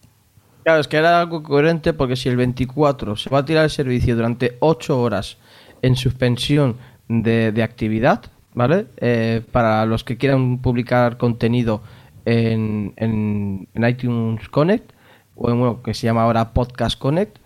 Claro, 0.63 0.81
es 0.81 0.87
que 0.87 0.97
era 0.97 1.21
algo 1.21 1.43
coherente 1.43 1.93
porque 1.93 2.15
si 2.15 2.29
el 2.29 2.35
24 2.35 3.15
se 3.15 3.29
va 3.29 3.39
a 3.39 3.45
tirar 3.45 3.63
el 3.63 3.69
servicio 3.69 4.15
durante 4.15 4.57
8 4.59 4.99
horas 4.99 5.37
en 5.81 5.95
suspensión 5.95 6.75
de, 7.07 7.51
de 7.51 7.63
actividad, 7.63 8.21
¿vale? 8.53 8.87
Eh, 8.97 9.41
para 9.51 9.85
los 9.85 10.03
que 10.03 10.17
quieran 10.17 10.59
publicar 10.59 11.17
contenido 11.17 11.81
en, 12.27 12.93
en- 12.97 13.67
en 13.73 13.87
iTunes 13.89 14.47
Connect, 14.49 14.91
o 15.35 15.49
en 15.49 15.59
bueno, 15.59 15.81
que 15.83 15.93
se 15.93 16.05
llama 16.07 16.23
ahora 16.23 16.53
Podcast 16.53 16.99
Connect, 16.99 17.37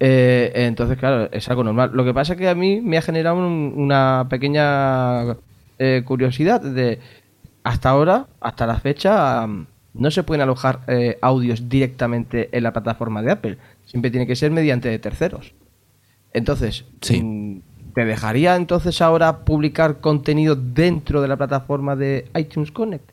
eh, 0.00 0.52
entonces, 0.54 0.96
claro, 0.98 1.28
es 1.30 1.48
algo 1.50 1.62
normal. 1.64 1.90
Lo 1.92 2.04
que 2.04 2.14
pasa 2.14 2.32
es 2.32 2.38
que 2.38 2.48
a 2.48 2.54
mí 2.54 2.80
me 2.80 2.96
ha 2.96 3.02
generado 3.02 3.36
un- 3.36 3.74
una 3.76 4.26
pequeña 4.30 5.36
eh, 5.78 6.02
curiosidad 6.06 6.60
de 6.62 6.98
hasta 7.64 7.90
ahora, 7.90 8.26
hasta 8.40 8.66
la 8.66 8.76
fecha, 8.80 9.46
no 9.92 10.10
se 10.10 10.22
pueden 10.22 10.40
alojar 10.42 10.80
eh, 10.88 11.18
audios 11.20 11.68
directamente 11.68 12.48
en 12.56 12.62
la 12.62 12.72
plataforma 12.72 13.22
de 13.22 13.32
Apple. 13.32 13.58
Siempre 13.84 14.10
tiene 14.10 14.26
que 14.26 14.36
ser 14.36 14.50
mediante 14.52 14.98
terceros. 14.98 15.52
Entonces, 16.32 16.84
Sí. 17.02 17.22
mm, 17.22 17.60
¿te 17.94 18.04
dejaría 18.04 18.56
entonces 18.56 19.02
ahora 19.02 19.44
publicar 19.44 20.00
contenido 20.00 20.54
dentro 20.56 21.20
de 21.20 21.28
la 21.28 21.36
plataforma 21.36 21.96
de 21.96 22.30
iTunes 22.38 22.70
Connect? 22.72 23.10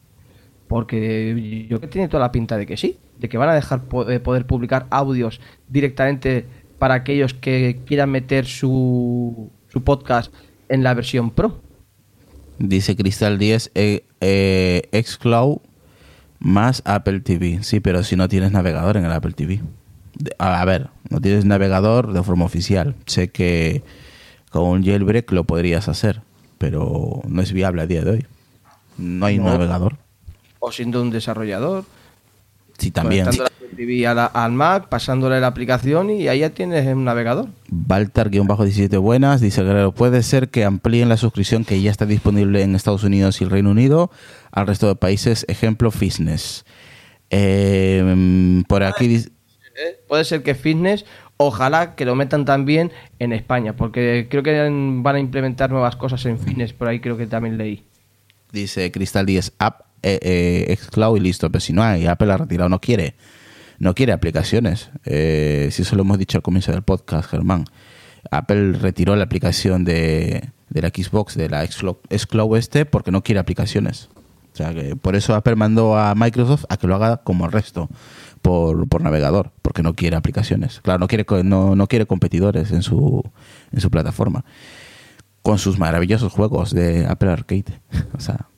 Porque 0.68 1.66
yo 1.70 1.80
que 1.80 1.88
tiene 1.88 2.08
toda 2.08 2.22
la 2.24 2.32
pinta 2.32 2.58
de 2.58 2.66
que 2.66 2.76
sí, 2.78 2.98
de 3.20 3.30
que 3.30 3.38
van 3.38 3.50
a 3.50 3.54
dejar 3.56 3.84
eh, 4.10 4.20
poder 4.20 4.46
publicar 4.46 4.86
audios 4.90 5.40
directamente 5.70 6.46
para 6.78 6.96
aquellos 6.96 7.34
que 7.34 7.80
quieran 7.86 8.12
meter 8.12 8.46
su, 8.46 9.50
su 9.70 9.84
podcast 9.84 10.34
en 10.70 10.84
la 10.84 10.94
versión 10.94 11.32
Pro. 11.32 11.62
Dice 12.60 12.96
Crystal 12.96 13.38
10, 13.38 13.72
eh, 13.76 14.04
eh, 14.20 14.82
xCloud 15.04 15.60
más 16.40 16.82
Apple 16.86 17.22
TV. 17.22 17.64
Sí, 17.64 17.80
pero 17.80 18.04
si 18.04 18.16
no 18.16 18.28
tienes 18.28 18.52
navegador 18.52 18.98
en 18.98 19.06
el 19.06 19.12
Apple 19.12 19.32
TV. 19.34 19.62
A, 20.40 20.62
a 20.62 20.66
ver, 20.66 20.90
no 21.10 21.22
tienes 21.22 21.46
navegador 21.46 22.12
de 22.14 22.24
forma 22.24 22.46
oficial. 22.46 22.96
Sé 23.06 23.30
que 23.30 23.84
con 24.50 24.64
un 24.64 24.84
jailbreak 24.84 25.32
lo 25.32 25.46
podrías 25.46 25.88
hacer, 25.88 26.22
pero 26.58 27.22
no 27.28 27.42
es 27.42 27.54
viable 27.54 27.84
a 27.84 27.88
día 27.88 28.04
de 28.04 28.12
hoy. 28.12 28.26
No 28.98 29.26
hay 29.28 29.38
No. 29.38 29.46
navegador. 29.46 29.98
O 30.60 30.72
siendo 30.72 31.02
un 31.02 31.10
desarrollador. 31.12 31.86
Sí, 32.78 32.92
también. 32.92 33.26
La 33.26 34.12
a 34.12 34.14
la- 34.14 34.26
al 34.26 34.52
Mac, 34.54 34.88
pasándole 34.88 35.40
la 35.40 35.48
aplicación 35.48 36.10
y 36.10 36.28
ahí 36.28 36.40
ya 36.40 36.50
tienes 36.52 36.86
un 36.88 37.06
navegador. 37.06 37.48
Baltar-17 37.70 38.98
Buenas 39.00 39.42
dice 39.42 39.64
Guerrero, 39.64 39.92
puede 39.92 40.24
ser 40.24 40.50
que 40.50 40.64
amplíen 40.64 41.10
la 41.10 41.18
suscripción 41.18 41.64
que 41.66 41.82
ya 41.82 41.92
está 41.92 42.06
disponible 42.06 42.62
en 42.64 42.76
Estados 42.76 43.04
Unidos 43.04 43.40
y 43.42 43.44
el 43.44 43.50
Reino 43.50 43.72
Unido 43.72 44.10
al 44.52 44.68
resto 44.68 44.88
de 44.88 44.96
países, 44.96 45.46
ejemplo 45.50 45.92
Fitness. 45.92 46.66
Eh, 47.30 48.64
por 48.68 48.84
aquí. 48.84 49.16
¿eh? 49.16 50.00
Puede 50.08 50.24
ser 50.26 50.44
que 50.44 50.56
Fitness, 50.56 51.06
ojalá 51.38 51.96
que 51.96 52.06
lo 52.06 52.16
metan 52.16 52.46
también 52.46 52.92
en 53.20 53.34
España, 53.34 53.76
porque 53.76 54.28
creo 54.30 54.44
que 54.44 54.60
van 55.04 55.16
a 55.16 55.20
implementar 55.20 55.70
nuevas 55.70 55.96
cosas 55.96 56.26
en 56.26 56.40
Fitness, 56.40 56.74
por 56.74 56.88
ahí 56.88 57.00
creo 57.00 57.18
que 57.18 57.28
también 57.28 57.58
leí. 57.58 57.84
Dice 58.52 58.92
Crystal 58.92 59.26
10 59.26 59.54
App, 59.60 59.82
eh, 60.04 60.20
eh, 60.22 60.76
xCloud 60.76 61.18
y 61.18 61.20
listo. 61.20 61.50
Pero 61.50 61.60
si 61.60 61.74
no 61.74 61.84
hay, 61.84 62.08
Apple 62.08 62.32
ha 62.32 62.38
retirado, 62.38 62.70
no 62.70 62.80
quiere. 62.80 63.16
No 63.80 63.94
quiere 63.94 64.14
aplicaciones. 64.14 64.90
Eh, 65.06 65.70
si 65.72 65.84
eso 65.84 65.96
lo 65.96 66.02
hemos 66.02 66.18
dicho 66.18 66.38
al 66.38 66.42
comienzo 66.42 66.72
del 66.72 66.82
podcast, 66.82 67.30
Germán. 67.30 67.66
Apple 68.32 68.74
retiró 68.74 69.16
la 69.16 69.24
aplicación 69.24 69.86
de, 69.86 70.50
de 70.70 70.82
la 70.82 70.90
Xbox, 70.90 71.36
de 71.36 71.50
la 71.50 71.66
xCloud, 71.66 71.98
xCloud 72.10 72.58
este, 72.58 72.86
porque 72.86 73.12
no 73.12 73.24
quiere 73.24 73.40
aplicaciones. 73.40 74.10
O 74.54 74.58
sea 74.58 74.74
que 74.74 74.96
por 74.96 75.16
eso 75.16 75.36
Apple 75.36 75.56
mandó 75.56 75.98
a 75.98 76.16
Microsoft 76.16 76.66
a 76.70 76.78
que 76.78 76.88
lo 76.88 76.96
haga 76.96 77.18
como 77.18 77.46
el 77.46 77.52
resto, 77.52 77.90
por, 78.42 78.90
por 78.90 79.04
navegador, 79.04 79.52
porque 79.62 79.84
no 79.84 79.94
quiere 79.94 80.16
aplicaciones. 80.16 80.82
Claro, 80.82 81.00
no 81.00 81.08
quiere, 81.08 81.26
no, 81.44 81.76
no 81.76 81.88
quiere 81.88 82.08
competidores 82.08 82.72
en 82.72 82.82
su, 82.82 83.24
en 83.72 83.80
su 83.80 83.92
plataforma 83.92 84.44
con 85.48 85.60
sus 85.60 85.80
maravillosos 85.80 86.34
juegos 86.34 86.74
de 86.74 87.06
Apple 87.06 87.32
Arcade. 87.32 87.80
O 88.18 88.20
sea, 88.20 88.50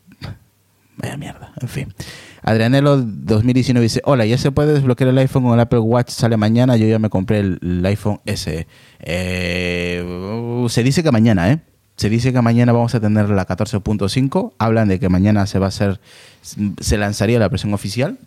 vaya 1.01 1.17
mierda. 1.17 1.51
En 1.62 1.67
fin. 1.67 1.93
Adrianelo 2.41 2.97
2019 2.97 3.83
dice, 3.83 4.01
hola, 4.05 4.25
¿ya 4.25 4.38
se 4.38 4.51
puede 4.51 4.73
desbloquear 4.73 5.09
el 5.09 5.17
iPhone 5.17 5.43
con 5.43 5.53
el 5.53 5.59
Apple 5.59 5.79
Watch? 5.79 6.09
Sale 6.09 6.38
mañana, 6.38 6.77
yo 6.77 6.88
ya 6.88 6.99
me 6.99 7.09
compré 7.09 7.39
el, 7.39 7.85
iPhone 7.85 8.19
S. 8.25 8.67
Eh, 8.99 10.65
se 10.69 10.83
dice 10.83 11.03
que 11.03 11.12
mañana, 11.12 11.51
¿eh? 11.51 11.59
Se 11.97 12.09
dice 12.09 12.31
que 12.31 12.41
mañana 12.41 12.71
vamos 12.71 12.95
a 12.95 13.01
tener 13.01 13.29
la 13.29 13.45
14.5. 13.45 14.53
Hablan 14.57 14.88
de 14.88 14.99
que 14.99 15.09
mañana 15.09 15.45
se 15.47 15.59
va 15.59 15.65
a 15.65 15.69
hacer, 15.69 15.99
se 16.41 16.97
lanzaría 16.97 17.39
la 17.39 17.49
versión 17.49 17.73
oficial 17.73 18.17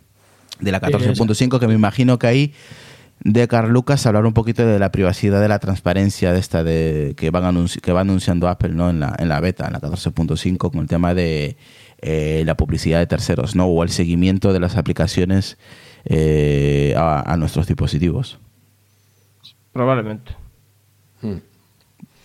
de 0.60 0.72
la 0.72 0.80
14.5, 0.80 1.58
que 1.58 1.66
me 1.66 1.74
imagino 1.74 2.18
que 2.18 2.26
ahí 2.26 2.54
de 3.24 3.46
Carl 3.48 3.70
Lucas 3.70 4.04
hablar 4.06 4.26
un 4.26 4.34
poquito 4.34 4.66
de 4.66 4.78
la 4.78 4.92
privacidad, 4.92 5.40
de 5.40 5.48
la 5.48 5.58
transparencia 5.58 6.32
de 6.32 6.40
esta 6.40 6.64
de 6.64 7.14
que 7.16 7.30
van 7.30 7.66
que 7.80 7.92
va 7.92 8.00
anunciando 8.00 8.48
Apple, 8.48 8.70
¿no? 8.70 8.90
En 8.90 9.00
la, 9.00 9.14
en 9.18 9.28
la 9.28 9.40
beta, 9.40 9.66
en 9.66 9.72
la 9.72 9.80
14.5, 9.80 10.70
con 10.70 10.80
el 10.80 10.86
tema 10.86 11.14
de 11.14 11.56
eh, 12.02 12.42
la 12.44 12.56
publicidad 12.56 12.98
de 12.98 13.06
terceros, 13.06 13.54
¿no? 13.56 13.66
O 13.66 13.82
el 13.82 13.88
seguimiento 13.88 14.52
de 14.52 14.60
las 14.60 14.76
aplicaciones 14.76 15.56
eh, 16.04 16.94
a, 16.96 17.32
a 17.32 17.36
nuestros 17.36 17.66
dispositivos. 17.66 18.38
Probablemente. 19.72 20.34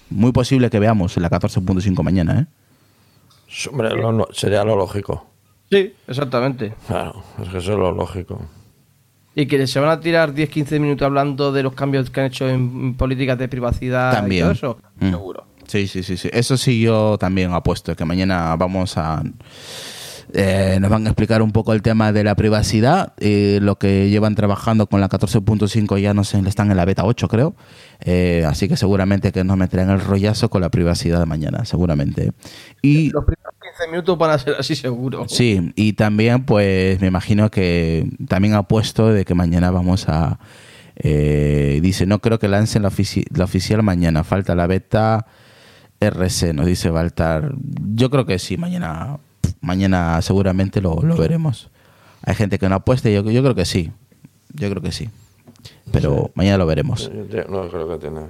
Muy 0.09 0.31
posible 0.31 0.69
que 0.69 0.79
veamos 0.79 1.17
la 1.17 1.29
14.5 1.29 2.01
mañana, 2.03 2.39
¿eh? 2.41 2.45
Hombre, 3.71 3.89
lo- 3.91 4.27
sería 4.31 4.63
lo 4.63 4.75
lógico. 4.75 5.27
Sí, 5.69 5.93
exactamente. 6.07 6.73
Claro, 6.87 7.23
es 7.41 7.49
que 7.49 7.57
eso 7.57 7.73
es 7.73 7.77
lo 7.77 7.91
lógico. 7.91 8.41
Y 9.35 9.45
que 9.47 9.67
se 9.67 9.79
van 9.79 9.89
a 9.89 9.99
tirar 9.99 10.33
10-15 10.33 10.79
minutos 10.79 11.05
hablando 11.05 11.51
de 11.51 11.61
los 11.61 11.73
cambios 11.73 12.09
que 12.09 12.21
han 12.21 12.25
hecho 12.27 12.47
en 12.49 12.95
políticas 12.95 13.37
de 13.37 13.47
privacidad 13.47 14.11
También. 14.13 14.39
y 14.39 14.43
todo 14.43 14.51
eso. 14.53 14.77
Mm. 14.99 15.09
Seguro. 15.11 15.46
Sí, 15.67 15.87
sí, 15.87 16.03
sí, 16.03 16.17
sí. 16.17 16.29
Eso 16.31 16.57
sí 16.57 16.79
yo 16.81 17.17
también 17.17 17.51
apuesto, 17.53 17.95
que 17.95 18.05
mañana 18.05 18.55
vamos 18.55 18.97
a... 18.97 19.21
eh, 20.33 20.77
nos 20.81 20.89
van 20.89 21.05
a 21.07 21.09
explicar 21.09 21.41
un 21.41 21.51
poco 21.51 21.73
el 21.73 21.81
tema 21.81 22.11
de 22.11 22.23
la 22.23 22.35
privacidad, 22.35 23.13
eh, 23.19 23.59
lo 23.61 23.77
que 23.77 24.09
llevan 24.09 24.35
trabajando 24.35 24.87
con 24.87 24.99
la 25.01 25.07
14.5 25.09 25.97
ya 25.99 26.13
no 26.13 26.23
sé, 26.23 26.39
están 26.45 26.69
en 26.71 26.77
la 26.77 26.85
beta 26.85 27.05
8 27.05 27.27
creo, 27.27 27.55
Eh, 28.01 28.43
así 28.47 28.67
que 28.67 28.77
seguramente 28.77 29.31
que 29.31 29.43
nos 29.43 29.57
meterán 29.57 29.89
el 29.89 29.99
rollazo 30.01 30.49
con 30.49 30.61
la 30.61 30.69
privacidad 30.69 31.19
de 31.19 31.25
mañana, 31.25 31.65
seguramente. 31.65 32.31
Y 32.81 33.09
Los 33.11 33.25
primeros 33.25 33.53
15 33.61 33.91
minutos 33.91 34.17
van 34.17 34.31
a 34.31 34.37
ser 34.39 34.55
así 34.59 34.75
seguro. 34.75 35.25
Sí, 35.29 35.71
y 35.75 35.93
también 35.93 36.45
pues 36.45 36.99
me 37.01 37.07
imagino 37.07 37.49
que 37.49 38.07
también 38.27 38.53
apuesto 38.53 39.07
de 39.13 39.25
que 39.25 39.33
mañana 39.33 39.71
vamos 39.71 40.07
a... 40.09 40.39
eh, 40.95 41.79
dice, 41.81 42.05
no 42.05 42.19
creo 42.19 42.37
que 42.39 42.47
lancen 42.47 42.83
la, 42.83 42.89
ofici- 42.89 43.25
la 43.35 43.45
oficial 43.45 43.81
mañana, 43.83 44.23
falta 44.23 44.55
la 44.55 44.67
beta 44.67 45.25
RC, 45.99 46.53
nos 46.53 46.65
dice 46.65 46.89
Baltar. 46.89 47.53
Yo 47.95 48.09
creo 48.09 48.25
que 48.25 48.39
sí, 48.39 48.57
mañana, 48.57 49.17
mañana 49.61 50.21
seguramente 50.21 50.81
lo, 50.81 51.01
lo 51.01 51.17
veremos. 51.17 51.69
Hay 52.23 52.35
gente 52.35 52.59
que 52.59 52.69
no 52.69 52.75
apuesta 52.75 53.09
y 53.09 53.13
yo, 53.13 53.23
yo 53.29 53.41
creo 53.41 53.55
que 53.55 53.65
sí, 53.65 53.91
yo 54.53 54.69
creo 54.69 54.81
que 54.81 54.91
sí. 54.91 55.09
Pero 55.91 56.31
mañana 56.35 56.57
lo 56.57 56.65
veremos. 56.65 57.09
No 57.49 57.69
creo 57.69 57.89
que 57.89 57.97
tiene. 57.97 58.21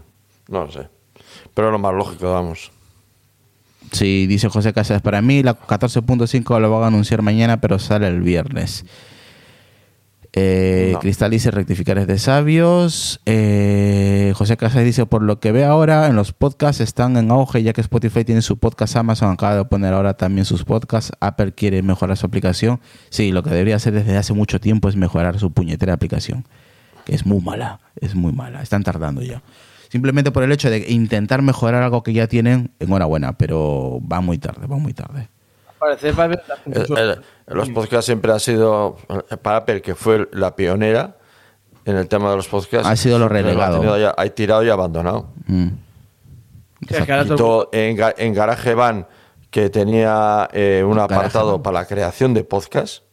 No 0.47 0.65
lo 0.65 0.71
sé. 0.71 0.87
Pero 1.53 1.71
lo 1.71 1.79
más 1.79 1.93
lógico, 1.93 2.31
vamos. 2.31 2.71
Sí, 3.91 4.27
dice 4.27 4.49
José 4.49 4.73
Casas, 4.73 5.01
para 5.01 5.21
mí 5.21 5.43
la 5.43 5.57
14.5 5.57 6.59
lo 6.59 6.71
van 6.71 6.83
a 6.83 6.87
anunciar 6.87 7.21
mañana, 7.21 7.59
pero 7.61 7.79
sale 7.79 8.07
el 8.07 8.21
viernes. 8.21 8.85
Eh, 10.37 10.91
No. 10.93 10.99
Cristal 10.99 11.31
dice 11.31 11.51
rectificar 11.51 11.97
es 11.97 12.07
de 12.07 12.17
sabios. 12.19 13.19
Eh, 13.25 14.33
José 14.35 14.57
Casas 14.57 14.83
dice, 14.83 15.05
por 15.05 15.21
lo 15.23 15.39
que 15.39 15.51
ve 15.51 15.65
ahora, 15.65 16.07
en 16.07 16.15
los 16.15 16.33
podcasts 16.33 16.81
están 16.81 17.17
en 17.17 17.31
auge, 17.31 17.63
ya 17.63 17.73
que 17.73 17.81
Spotify 17.81 18.23
tiene 18.23 18.41
su 18.41 18.57
podcast, 18.57 18.95
Amazon 18.95 19.31
acaba 19.31 19.55
de 19.55 19.65
poner 19.65 19.93
ahora 19.93 20.15
también 20.15 20.45
sus 20.45 20.63
podcasts, 20.63 21.11
Apple 21.19 21.53
quiere 21.53 21.81
mejorar 21.81 22.17
su 22.17 22.25
aplicación. 22.25 22.79
Sí, 23.09 23.31
lo 23.31 23.43
que 23.43 23.49
debería 23.49 23.75
hacer 23.75 23.93
desde 23.93 24.17
hace 24.17 24.33
mucho 24.33 24.59
tiempo 24.59 24.89
es 24.89 24.95
mejorar 24.95 25.39
su 25.39 25.51
puñetera 25.51 25.93
aplicación, 25.93 26.45
que 27.05 27.15
es 27.15 27.25
muy 27.25 27.41
mala, 27.41 27.79
es 27.99 28.15
muy 28.15 28.31
mala, 28.33 28.61
están 28.61 28.83
tardando 28.83 29.21
ya. 29.21 29.41
Simplemente 29.89 30.31
por 30.31 30.43
el 30.43 30.51
hecho 30.51 30.69
de 30.69 30.85
intentar 30.89 31.41
mejorar 31.41 31.81
algo 31.83 32.03
que 32.03 32.13
ya 32.13 32.27
tienen, 32.27 32.71
enhorabuena, 32.79 33.37
pero 33.37 33.99
va 34.01 34.19
muy 34.21 34.37
tarde, 34.37 34.67
va 34.67 34.77
muy 34.77 34.93
tarde. 34.93 35.29
Al 35.79 35.89
parecer 35.97 36.17
va 36.17 36.23
a 36.23 36.25
haber 36.25 36.43
El- 36.65 36.97
el- 36.97 37.21
los 37.47 37.69
podcasts 37.69 38.05
siempre 38.05 38.31
han 38.31 38.39
sido 38.39 38.97
para 39.41 39.57
Apple, 39.57 39.81
que 39.81 39.95
fue 39.95 40.27
la 40.33 40.55
pionera 40.55 41.17
en 41.85 41.95
el 41.95 42.07
tema 42.07 42.29
de 42.31 42.35
los 42.37 42.47
podcasts. 42.47 42.87
Ha 42.87 42.95
sido 42.95 43.19
lo 43.19 43.29
relegado. 43.29 43.75
Ha, 43.77 43.79
tenido 43.79 43.97
ya- 43.97 44.15
ha 44.17 44.25
tirado 44.29 44.63
y 44.63 44.69
abandonado. 44.69 45.29
Mm. 45.45 45.67
Todo 47.37 47.69
en, 47.71 47.97
en 48.17 48.33
GarageBand, 48.33 49.05
que 49.49 49.69
tenía 49.69 50.47
eh, 50.53 50.83
un 50.85 50.99
apartado 50.99 51.29
GarageBand. 51.59 51.63
para 51.63 51.79
la 51.79 51.85
creación 51.87 52.33
de 52.33 52.43
podcasts, 52.43 53.03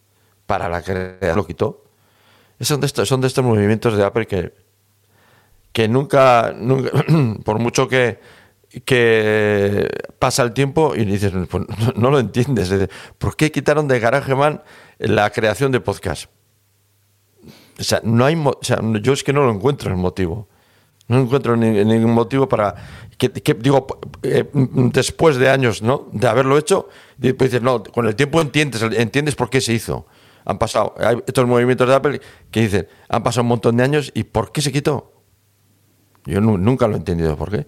para 0.46 0.68
la 0.68 0.82
creación, 0.82 1.36
lo 1.36 1.46
quitó. 1.46 1.84
Son 2.60 2.80
de, 2.80 2.86
estos, 2.86 3.08
son 3.08 3.20
de 3.20 3.26
estos 3.26 3.44
movimientos 3.44 3.96
de 3.96 4.04
Apple 4.04 4.26
que, 4.26 4.54
que 5.72 5.88
nunca, 5.88 6.52
nunca 6.56 6.90
por 7.44 7.58
mucho 7.58 7.88
que, 7.88 8.18
que 8.80 9.88
pasa 10.18 10.42
el 10.42 10.52
tiempo 10.52 10.94
y 10.96 11.04
dices, 11.04 11.32
pues, 11.50 11.64
no, 11.96 12.10
lo 12.10 12.18
entiendes. 12.18 12.72
¿Por 13.18 13.36
qué 13.36 13.50
quitaron 13.52 13.88
de 13.88 14.00
GarageBand 14.00 14.60
la 14.98 15.30
creación 15.30 15.72
de 15.72 15.80
podcasts? 15.80 16.28
O 17.78 17.82
sea, 17.82 18.00
no 18.04 18.24
hay, 18.24 18.36
o 18.36 18.58
sea, 18.62 18.80
yo 19.02 19.12
es 19.12 19.24
que 19.24 19.32
no 19.32 19.44
lo 19.44 19.50
encuentro 19.52 19.90
el 19.90 19.96
motivo. 19.96 20.48
No 21.08 21.20
encuentro 21.20 21.56
ni- 21.56 21.84
ningún 21.84 22.12
motivo 22.12 22.48
para 22.48 22.74
que, 23.18 23.28
digo 23.28 23.86
eh, 24.22 24.48
después 24.54 25.36
de 25.36 25.50
años, 25.50 25.82
¿no? 25.82 26.08
De 26.12 26.26
haberlo 26.26 26.56
hecho, 26.56 26.88
después 27.18 27.50
dices 27.50 27.62
no, 27.62 27.82
con 27.82 28.06
el 28.06 28.16
tiempo 28.16 28.40
entiendes, 28.40 28.80
entiendes 28.82 29.34
por 29.34 29.50
qué 29.50 29.60
se 29.60 29.74
hizo. 29.74 30.06
Han 30.46 30.58
pasado, 30.58 30.94
hay 30.98 31.18
estos 31.26 31.46
movimientos 31.46 31.86
de 31.88 31.94
Apple 31.94 32.20
que 32.50 32.60
dicen, 32.60 32.88
han 33.08 33.22
pasado 33.22 33.42
un 33.42 33.48
montón 33.48 33.76
de 33.76 33.82
años 33.84 34.10
y 34.14 34.24
¿por 34.24 34.50
qué 34.50 34.62
se 34.62 34.72
quitó? 34.72 35.12
Yo 36.24 36.40
nu- 36.40 36.56
nunca 36.56 36.86
lo 36.88 36.94
he 36.94 36.98
entendido 36.98 37.36
por 37.36 37.50
qué. 37.50 37.66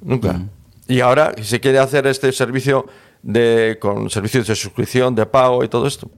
Nunca. 0.00 0.40
Y 0.86 1.00
ahora 1.00 1.34
se 1.42 1.60
quiere 1.60 1.78
hacer 1.78 2.06
este 2.06 2.32
servicio 2.32 2.86
de 3.22 3.78
con 3.80 4.08
servicios 4.10 4.46
de 4.46 4.54
suscripción, 4.54 5.14
de 5.14 5.26
pago 5.26 5.62
y 5.64 5.68
todo 5.68 5.86
esto. 5.86 6.10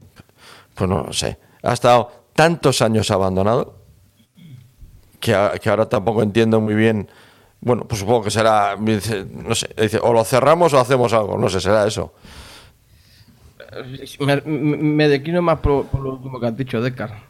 Pues 0.75 0.89
no 0.89 1.05
lo 1.05 1.13
sé. 1.13 1.39
Ha 1.63 1.73
estado 1.73 2.11
tantos 2.35 2.81
años 2.83 3.11
abandonado 3.11 3.77
que, 5.19 5.35
a- 5.35 5.53
que 5.61 5.69
ahora 5.69 5.89
tampoco 5.89 6.23
entiendo 6.23 6.61
muy 6.61 6.75
bien. 6.75 7.09
Bueno, 7.61 7.85
pues 7.87 8.01
supongo 8.01 8.23
que 8.23 8.31
será, 8.31 8.77
no 8.79 9.55
sé, 9.55 9.69
dice, 9.77 9.99
o 10.03 10.13
lo 10.13 10.25
cerramos 10.25 10.73
o 10.73 10.79
hacemos 10.81 11.13
algo, 11.13 11.37
no 11.37 11.49
sé, 11.51 11.61
será 11.61 11.87
eso. 11.87 12.15
Me, 14.21 14.37
me- 14.43 14.77
me 14.77 15.09
declino 15.09 15.43
más 15.43 15.59
por, 15.61 15.87
por 15.87 16.01
lo 16.01 16.15
último 16.15 16.41
que 16.41 16.47
has 16.47 16.57
dicho, 16.57 16.81
Descar. 16.81 17.30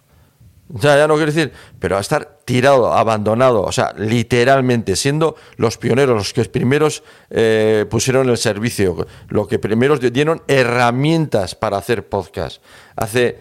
Ya, 0.73 0.97
ya 0.97 1.09
no 1.09 1.17
quiero 1.17 1.33
decir, 1.33 1.53
pero 1.81 1.97
a 1.97 2.01
estar 2.01 2.39
tirado, 2.45 2.93
abandonado, 2.93 3.63
o 3.63 3.73
sea, 3.73 3.93
literalmente, 3.99 4.95
siendo 4.95 5.35
los 5.57 5.77
pioneros, 5.79 6.17
los 6.17 6.33
que 6.33 6.45
primeros 6.45 7.03
eh, 7.29 7.87
pusieron 7.91 8.29
el 8.29 8.37
servicio, 8.39 9.07
los 9.29 9.49
que 9.49 9.59
primeros 9.59 9.99
dieron 10.13 10.43
herramientas 10.47 11.55
para 11.57 11.77
hacer 11.79 12.09
podcast, 12.09 12.63
hace 12.95 13.39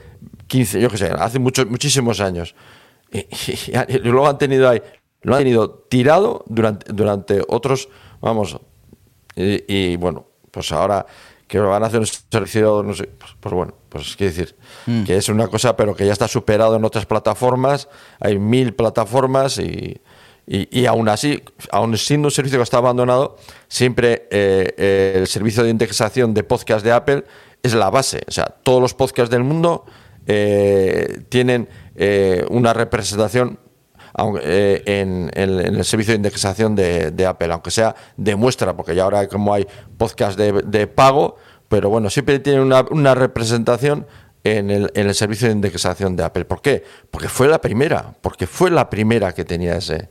15, 0.48 0.82
yo 0.82 0.90
qué 0.90 0.98
sé, 0.98 1.12
hace 1.12 1.38
muchos, 1.38 1.68
muchísimos 1.68 2.20
años. 2.20 2.56
Y, 3.12 3.20
y- 3.20 3.28
y 3.90 3.98
luego 4.00 4.28
han 4.28 4.38
tenido 4.40 4.68
ahí, 4.68 4.82
lo 5.22 5.36
han 5.36 5.40
tenido 5.44 5.70
tirado 5.90 6.44
durante, 6.48 6.92
durante 6.92 7.42
otros, 7.48 7.90
vamos, 8.22 8.58
y, 9.36 9.96
bueno, 9.98 10.26
pues 10.52 10.72
ahora 10.72 11.06
que 11.50 11.60
van 11.60 11.84
a 11.84 11.88
hacer 11.88 12.00
un 12.00 12.06
servicio, 12.06 12.84
no 12.84 12.94
sé, 12.94 13.10
pues, 13.18 13.32
pues 13.40 13.54
bueno, 13.56 13.74
pues 13.90 14.16
quiere 14.16 14.32
decir 14.32 14.56
que 15.06 15.18
es 15.18 15.30
una 15.30 15.48
cosa, 15.48 15.76
pero 15.76 15.96
que 15.96 16.06
ya 16.06 16.14
está 16.14 16.28
superado 16.28 16.76
en 16.76 16.86
otras 16.86 17.08
plataformas, 17.08 17.90
hay 18.20 18.38
mil 18.38 18.76
plataformas 18.76 19.58
y, 19.58 20.00
y, 20.46 20.80
y 20.80 20.86
aún 20.86 21.10
así, 21.10 21.42
aún 21.72 21.98
siendo 21.98 22.28
un 22.28 22.32
servicio 22.32 22.60
que 22.60 22.64
está 22.64 22.78
abandonado, 22.78 23.38
siempre 23.68 24.28
eh, 24.30 24.76
eh, 24.78 25.14
el 25.16 25.28
servicio 25.28 25.64
de 25.64 25.72
indexación 25.72 26.36
de 26.36 26.44
podcast 26.44 26.86
de 26.86 26.92
Apple 26.92 27.24
es 27.64 27.74
la 27.74 27.90
base. 27.90 28.22
O 28.28 28.32
sea, 28.32 28.46
todos 28.46 28.80
los 28.80 28.94
podcasts 28.94 29.32
del 29.32 29.44
mundo 29.44 29.86
eh, 30.28 31.24
tienen 31.30 31.68
una 32.50 32.74
representación 32.74 33.60
eh, 34.42 34.82
en, 34.86 35.30
en- 35.34 35.60
en 35.60 35.76
el 35.76 35.86
servicio 35.86 36.12
de 36.14 36.18
indexación 36.18 36.76
de, 36.76 37.12
de 37.12 37.26
Apple, 37.26 37.52
aunque 37.52 37.72
sea 37.72 37.96
de 38.18 38.36
muestra, 38.36 38.76
porque 38.76 38.96
ya 38.96 39.04
ahora 39.04 39.28
como 39.28 39.54
hay 39.54 39.66
podcast 39.98 40.38
de, 40.38 40.62
de 40.64 40.88
pago, 40.88 41.38
pero 41.68 41.90
bueno, 41.90 42.10
siempre 42.10 42.40
tiene 42.40 42.62
una, 42.62 42.86
una 42.92 43.16
representación 43.16 44.08
en 44.44 44.70
el, 44.70 44.92
en 44.96 45.08
el 45.08 45.14
servicio 45.16 45.48
de 45.48 45.54
indexación 45.54 46.16
de 46.16 46.24
Apple. 46.24 46.46
¿Por 46.46 46.62
qué? 46.62 46.84
Porque 47.12 47.28
fue 47.30 47.48
la 47.48 47.60
primera, 47.62 48.14
porque 48.22 48.48
fue 48.48 48.72
la 48.72 48.90
primera 48.90 49.34
que 49.34 49.44
tenía 49.46 49.76
ese, 49.76 50.10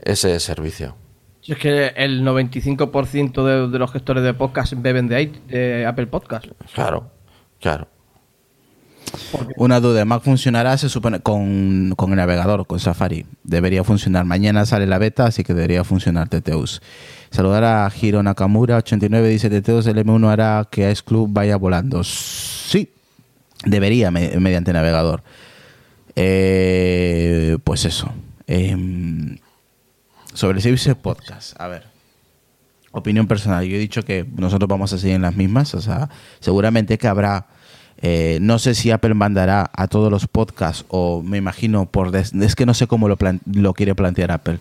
ese 0.00 0.38
servicio. 0.40 0.96
Si 1.40 1.52
es 1.52 1.58
que 1.58 1.86
el 1.96 2.22
95% 2.22 3.44
de, 3.44 3.68
de 3.68 3.78
los 3.78 3.90
gestores 3.90 4.22
de 4.22 4.34
podcast 4.34 4.74
beben 4.76 5.08
de 5.08 5.86
Apple 5.88 6.06
Podcast. 6.06 6.46
Claro, 6.74 7.10
claro. 7.58 7.88
Una 9.56 9.80
duda, 9.80 10.04
Mac 10.04 10.22
funcionará 10.22 10.76
se 10.78 10.88
supone 10.88 11.20
con, 11.20 11.94
con 11.96 12.10
el 12.10 12.16
navegador, 12.16 12.66
con 12.66 12.78
Safari. 12.80 13.26
Debería 13.42 13.82
funcionar. 13.84 14.24
Mañana 14.24 14.64
sale 14.66 14.86
la 14.86 14.98
beta, 14.98 15.26
así 15.26 15.42
que 15.44 15.52
debería 15.54 15.84
funcionar 15.84 16.28
Teteus. 16.28 16.80
Saludar 17.30 17.64
a 17.64 17.92
Hiro 18.00 18.22
Nakamura, 18.22 18.76
89, 18.78 19.28
dice 19.28 19.50
Teteus, 19.50 19.86
el 19.86 19.96
M1 20.04 20.28
hará 20.30 20.68
que 20.70 20.90
Ice 20.90 21.02
Club 21.04 21.28
vaya 21.32 21.56
volando. 21.56 22.02
Sí, 22.04 22.90
debería 23.64 24.10
me- 24.10 24.36
mediante 24.38 24.72
navegador. 24.72 25.22
Eh, 26.16 27.58
pues 27.64 27.84
eso. 27.84 28.12
Em, 28.46 29.38
sobre 30.34 30.58
el 30.58 30.62
servicio 30.62 30.96
podcast, 30.98 31.60
a 31.60 31.68
ver. 31.68 31.84
Opinión 32.92 33.26
personal, 33.28 33.64
yo 33.64 33.76
he 33.76 33.78
dicho 33.78 34.02
que 34.02 34.26
nosotros 34.36 34.68
vamos 34.68 34.92
a 34.92 34.98
seguir 34.98 35.14
en 35.16 35.22
las 35.22 35.36
mismas, 35.36 35.74
o 35.74 35.80
sea, 35.80 36.08
seguramente 36.40 36.98
que 36.98 37.06
habrá, 37.06 37.46
eh, 38.02 38.38
no 38.40 38.58
sé 38.58 38.74
si 38.74 38.90
Apple 38.90 39.14
mandará 39.14 39.70
a 39.74 39.86
todos 39.88 40.10
los 40.10 40.26
podcasts 40.26 40.84
o 40.88 41.22
me 41.22 41.38
imagino 41.38 41.86
por, 41.86 42.14
es 42.16 42.54
que 42.56 42.66
no 42.66 42.74
sé 42.74 42.86
cómo 42.86 43.08
lo, 43.08 43.16
lo 43.52 43.74
quiere 43.74 43.94
plantear 43.94 44.32
Apple, 44.32 44.58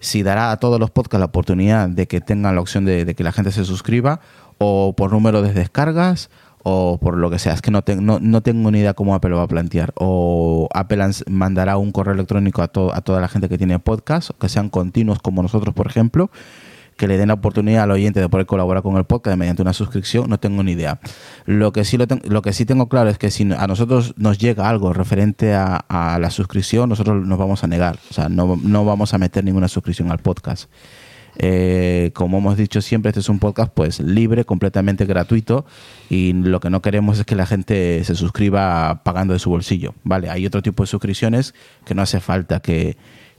si 0.00 0.22
dará 0.22 0.52
a 0.52 0.56
todos 0.58 0.78
los 0.78 0.90
podcasts 0.90 1.18
la 1.20 1.26
oportunidad 1.26 1.88
de 1.88 2.06
que 2.06 2.20
tengan 2.20 2.54
la 2.54 2.60
opción 2.60 2.84
de, 2.84 3.14
que 3.14 3.24
la 3.24 3.32
gente 3.32 3.50
se 3.50 3.64
suscriba 3.64 4.20
o 4.58 4.94
por 4.96 5.12
número 5.12 5.42
de 5.42 5.52
descargas 5.52 6.30
o 6.62 6.98
por 6.98 7.16
lo 7.16 7.30
que 7.30 7.38
sea, 7.38 7.52
es 7.54 7.62
que 7.62 7.70
no, 7.70 7.82
te- 7.82 7.96
no, 7.96 8.18
no 8.20 8.40
tengo 8.42 8.70
ni 8.70 8.80
idea 8.80 8.92
cómo 8.94 9.14
Apple 9.14 9.30
lo 9.30 9.36
va 9.38 9.44
a 9.44 9.48
plantear. 9.48 9.92
O 9.94 10.68
Apple 10.74 11.04
mandará 11.28 11.78
un 11.78 11.92
correo 11.92 12.14
electrónico 12.14 12.62
a, 12.62 12.64
a 12.66 13.00
toda 13.00 13.20
la 13.20 13.28
gente 13.28 13.48
que 13.48 13.56
tiene 13.56 13.78
podcast, 13.78 14.30
que 14.38 14.48
sean 14.48 14.68
continuos 14.68 15.20
como 15.20 15.40
nosotros, 15.42 15.72
por 15.74 15.86
ejemplo, 15.86 16.30
que 16.98 17.08
le 17.08 17.16
den 17.16 17.28
la 17.28 17.34
oportunidad 17.34 17.84
al 17.84 17.92
oyente 17.92 18.20
de 18.20 18.28
poder 18.28 18.44
colaborar 18.44 18.82
con 18.82 18.96
el 18.96 19.04
podcast 19.04 19.38
mediante 19.38 19.62
una 19.62 19.72
suscripción, 19.72 20.28
no 20.28 20.38
tengo 20.38 20.62
ni 20.62 20.72
idea. 20.72 21.00
Lo 21.46 21.72
que 21.72 21.84
sí, 21.84 21.96
lo, 21.96 22.42
que 22.42 22.52
sí 22.52 22.66
tengo 22.66 22.88
claro 22.88 23.08
es 23.08 23.16
que 23.16 23.30
si 23.30 23.44
a 23.50 23.66
nosotros 23.66 24.14
nos 24.18 24.38
llega 24.38 24.68
algo 24.68 24.92
referente 24.92 25.54
a, 25.54 25.76
a 25.76 26.18
la 26.18 26.30
suscripción, 26.30 26.90
nosotros 26.90 27.26
nos 27.26 27.38
vamos 27.38 27.64
a 27.64 27.66
negar. 27.68 27.98
O 28.10 28.14
sea, 28.14 28.28
no, 28.28 28.58
no 28.62 28.84
vamos 28.84 29.14
a 29.14 29.18
meter 29.18 29.44
ninguna 29.44 29.68
suscripción 29.68 30.10
al 30.10 30.18
podcast. 30.18 30.68
Eh, 31.40 32.10
como 32.14 32.38
hemos 32.38 32.56
dicho 32.56 32.82
siempre, 32.82 33.10
este 33.10 33.20
es 33.20 33.28
un 33.28 33.38
podcast 33.38 33.72
pues 33.72 34.00
libre, 34.00 34.44
completamente 34.44 35.04
gratuito 35.04 35.66
y 36.10 36.32
lo 36.32 36.58
que 36.58 36.68
no 36.68 36.82
queremos 36.82 37.20
es 37.20 37.24
que 37.24 37.36
la 37.36 37.46
gente 37.46 38.02
se 38.02 38.16
suscriba 38.16 39.02
pagando 39.04 39.34
de 39.34 39.38
su 39.38 39.48
bolsillo. 39.48 39.94
Vale, 40.02 40.30
hay 40.30 40.44
otro 40.46 40.62
tipo 40.62 40.82
de 40.82 40.88
suscripciones 40.88 41.54
que 41.84 41.94
no 41.94 42.02
hace 42.02 42.18
falta 42.18 42.58
que, 42.58 42.96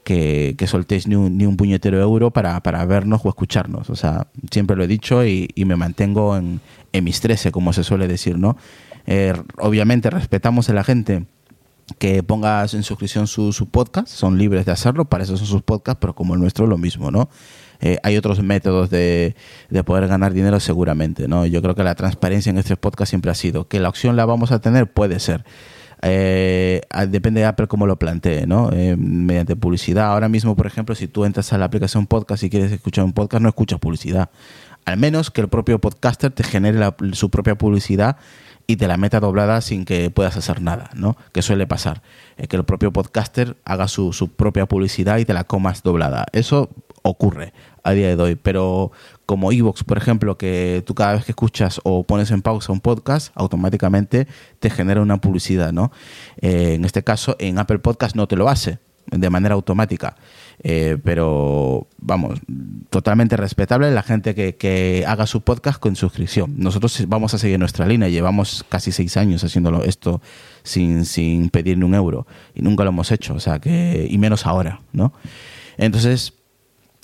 que, 0.10 0.66
soltéis 0.68 1.08
ni 1.08 1.14
un, 1.16 1.38
ni 1.38 1.46
un 1.46 1.56
puñetero 1.56 2.00
euro 2.02 2.32
para, 2.32 2.62
para, 2.64 2.84
vernos 2.86 3.22
o 3.24 3.30
escucharnos. 3.30 3.92
O 3.92 3.96
sea, 3.96 4.28
siempre 4.50 4.76
lo 4.76 4.84
he 4.84 4.88
dicho 4.88 5.24
y, 5.24 5.54
me 5.58 5.76
mantengo 5.76 6.36
en, 6.36 6.62
en, 6.94 7.04
mis 7.04 7.22
13, 7.22 7.52
como 7.52 7.74
se 7.74 7.84
suele 7.84 8.08
decir, 8.08 8.38
¿no? 8.38 8.58
Eh, 9.06 9.34
obviamente 9.58 10.10
respetamos 10.10 10.70
a 10.70 10.74
la 10.74 10.84
gente 10.84 11.26
que 12.00 12.24
ponga 12.24 12.66
en 12.72 12.84
suscripción 12.84 13.28
su, 13.28 13.54
su 13.54 13.68
podcast, 13.68 14.08
son 14.08 14.38
libres 14.38 14.66
de 14.66 14.72
hacerlo, 14.72 15.06
para 15.06 15.24
eso 15.24 15.38
son 15.38 15.48
sus 15.48 15.62
podcasts, 15.62 16.00
pero 16.02 16.16
como 16.16 16.34
el 16.34 16.40
nuestro 16.40 16.66
lo 16.66 16.78
mismo, 16.78 17.12
¿no? 17.12 17.30
Eh, 17.82 17.98
hay 18.04 18.18
otros 18.18 18.42
métodos 18.42 18.90
de, 18.90 19.36
de, 19.70 19.84
poder 19.84 20.08
ganar 20.08 20.34
dinero 20.34 20.60
seguramente, 20.60 21.28
¿no? 21.28 21.46
Yo 21.46 21.62
creo 21.62 21.76
que 21.76 21.84
la 21.84 21.96
transparencia 21.96 22.50
en 22.50 22.58
este 22.58 22.76
podcast 22.76 23.10
siempre 23.10 23.32
ha 23.32 23.36
sido 23.36 23.68
que 23.68 23.80
la 23.80 23.90
opción 23.90 24.16
la 24.16 24.26
vamos 24.26 24.52
a 24.52 24.60
tener, 24.60 24.92
puede 24.92 25.20
ser. 25.20 25.46
Eh, 26.02 26.82
depende 27.10 27.42
de 27.42 27.48
Apple 27.48 27.68
cómo 27.68 27.86
lo 27.88 27.98
plantee, 27.98 28.48
¿no? 28.48 28.72
Eh, 28.72 28.96
mediante 28.98 29.56
publicidad. 29.56 30.08
Ahora 30.08 30.30
mismo, 30.30 30.56
por 30.56 30.68
ejemplo, 30.68 30.96
si 30.96 31.08
tú 31.08 31.26
entras 31.26 31.52
a 31.54 31.58
la 31.58 31.66
aplicación 31.66 32.08
podcast 32.08 32.44
y 32.44 32.50
quieres 32.50 32.72
escuchar 32.72 33.04
un 33.04 33.14
podcast, 33.14 33.42
no 33.42 33.50
escuchas 33.50 33.80
publicidad. 33.80 34.30
Al 34.86 34.98
menos 34.98 35.30
que 35.30 35.42
el 35.42 35.50
propio 35.50 35.80
podcaster 35.80 36.32
te 36.32 36.44
genere 36.44 36.80
su 37.14 37.30
propia 37.30 37.56
publicidad 37.56 38.18
y 38.66 38.78
te 38.78 38.88
la 38.88 38.98
meta 38.98 39.20
doblada 39.20 39.62
sin 39.62 39.84
que 39.84 40.10
puedas 40.10 40.38
hacer 40.38 40.62
nada, 40.62 40.90
¿no? 40.94 41.18
Que 41.34 41.42
suele 41.42 41.68
pasar. 41.68 42.02
que 42.48 42.56
el 42.56 42.64
propio 42.64 42.94
podcaster 42.94 43.58
haga 43.66 43.88
su, 43.88 44.14
su 44.14 44.32
propia 44.32 44.68
publicidad 44.68 45.18
y 45.18 45.26
te 45.26 45.34
la 45.34 45.44
comas 45.44 45.84
doblada. 45.84 46.26
Eso 46.32 46.70
ocurre 47.02 47.54
a 47.84 47.92
día 47.92 48.16
de 48.16 48.22
hoy, 48.22 48.36
pero 48.36 48.92
como 49.30 49.52
Evox, 49.52 49.84
por 49.84 50.00
ejemplo, 50.00 50.40
que 50.40 50.82
tú 50.88 50.96
cada 50.96 51.14
vez 51.14 51.24
que 51.24 51.34
escuchas 51.34 51.80
o 51.84 52.02
pones 52.02 52.32
en 52.32 52.42
pausa 52.42 52.74
un 52.74 52.80
podcast, 52.80 53.32
automáticamente 53.36 54.28
te 54.60 54.72
genera 54.72 55.04
una 55.04 55.22
publicidad, 55.22 55.72
¿no? 55.72 55.92
Eh, 56.42 56.74
en 56.74 56.84
este 56.84 57.04
caso, 57.04 57.36
en 57.38 57.60
Apple 57.60 57.78
Podcast 57.78 58.16
no 58.16 58.28
te 58.28 58.36
lo 58.36 58.50
hace 58.50 58.80
de 59.06 59.30
manera 59.30 59.54
automática. 59.54 60.16
Eh, 60.64 60.98
pero 61.04 61.86
vamos, 62.00 62.40
totalmente 62.90 63.38
respetable 63.38 63.92
la 63.92 64.02
gente 64.02 64.34
que, 64.34 64.56
que, 64.56 65.06
haga 65.08 65.28
su 65.28 65.42
podcast 65.42 65.80
con 65.80 65.96
suscripción. 65.96 66.56
Nosotros 66.58 67.06
vamos 67.08 67.36
a 67.36 67.38
seguir 67.38 67.60
nuestra 67.60 67.86
línea, 67.86 68.10
llevamos 68.10 68.66
casi 68.68 68.92
seis 68.92 69.16
años 69.16 69.44
haciéndolo 69.44 69.84
esto 69.84 70.24
sin, 70.64 71.06
sin 71.06 71.52
pedir 71.52 71.78
ni 71.78 71.86
un 71.86 71.94
euro 71.94 72.26
y 72.56 72.64
nunca 72.64 72.84
lo 72.84 72.90
hemos 72.90 73.12
hecho, 73.12 73.36
o 73.36 73.40
sea 73.40 73.60
que, 73.60 74.08
y 74.10 74.18
menos 74.18 74.48
ahora, 74.48 74.82
¿no? 74.92 75.14
Entonces, 75.78 76.34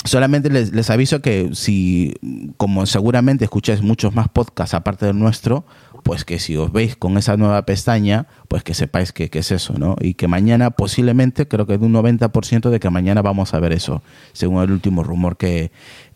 Solamente 0.05 0.51
les, 0.51 0.89
aviso 0.91 1.19
que 1.23 1.49
si, 1.53 2.13
como 2.57 2.85
seguramente 2.85 3.43
escucháis 3.43 3.81
muchos 3.81 4.13
más 4.13 4.29
podcasts 4.29 4.75
aparte 4.75 5.07
del 5.07 5.17
nuestro, 5.17 5.65
pues 6.03 6.23
que 6.25 6.37
si 6.37 6.55
os 6.55 6.71
veis 6.71 6.95
con 6.95 7.17
esa 7.17 7.37
nueva 7.37 7.65
pestaña, 7.65 8.27
pues 8.47 8.61
que 8.61 8.75
sepáis 8.75 9.11
que, 9.11 9.31
es 9.33 9.51
eso, 9.51 9.73
¿no? 9.79 9.95
Y 9.99 10.13
que 10.13 10.27
mañana 10.27 10.69
posiblemente, 10.69 11.47
creo 11.47 11.65
que 11.65 11.79
de 11.79 11.85
un 11.87 11.93
90% 11.93 12.69
de 12.69 12.79
que 12.79 12.91
mañana 12.91 13.23
vamos 13.23 13.55
a 13.55 13.59
ver 13.59 13.73
eso, 13.73 14.03
según 14.31 14.61
el 14.61 14.69
último 14.69 15.01
rumor 15.01 15.37
que, 15.37 15.71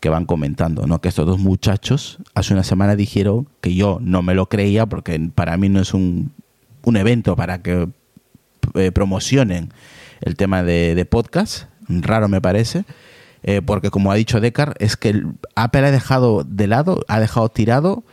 van 0.08 0.24
comentando, 0.24 0.86
¿no? 0.86 1.00
Que 1.00 1.08
estos 1.08 1.26
dos 1.26 1.40
muchachos 1.40 2.18
hace 2.34 2.54
una 2.54 2.62
semana 2.62 2.94
dijeron 2.94 3.48
que 3.60 3.74
yo 3.74 3.98
no 4.00 4.22
me 4.22 4.34
lo 4.34 4.48
creía 4.48 4.86
porque 4.86 5.18
para 5.34 5.56
mí 5.56 5.68
no 5.68 5.80
es 5.80 5.94
un, 5.94 6.30
un 6.84 6.96
evento 6.96 7.34
para 7.34 7.60
que 7.60 7.88
eh, 8.74 8.92
promocionen 8.92 9.72
el 10.20 10.36
tema 10.36 10.62
de, 10.62 10.94
de 10.94 11.04
podcast, 11.06 11.64
raro 11.88 12.28
me 12.28 12.40
parece 12.40 12.84
eh, 13.42 13.62
porque 13.64 13.90
como 13.90 14.12
ha 14.12 14.14
dicho 14.14 14.40
Decar, 14.40 14.74
es 14.78 14.96
que 14.96 15.22
Apple 15.54 15.86
ha 15.86 15.90
dejado 15.90 16.44
de 16.44 16.66
lado, 16.66 17.04
ha 17.08 17.20
dejado 17.20 17.48
tirado 17.48 18.04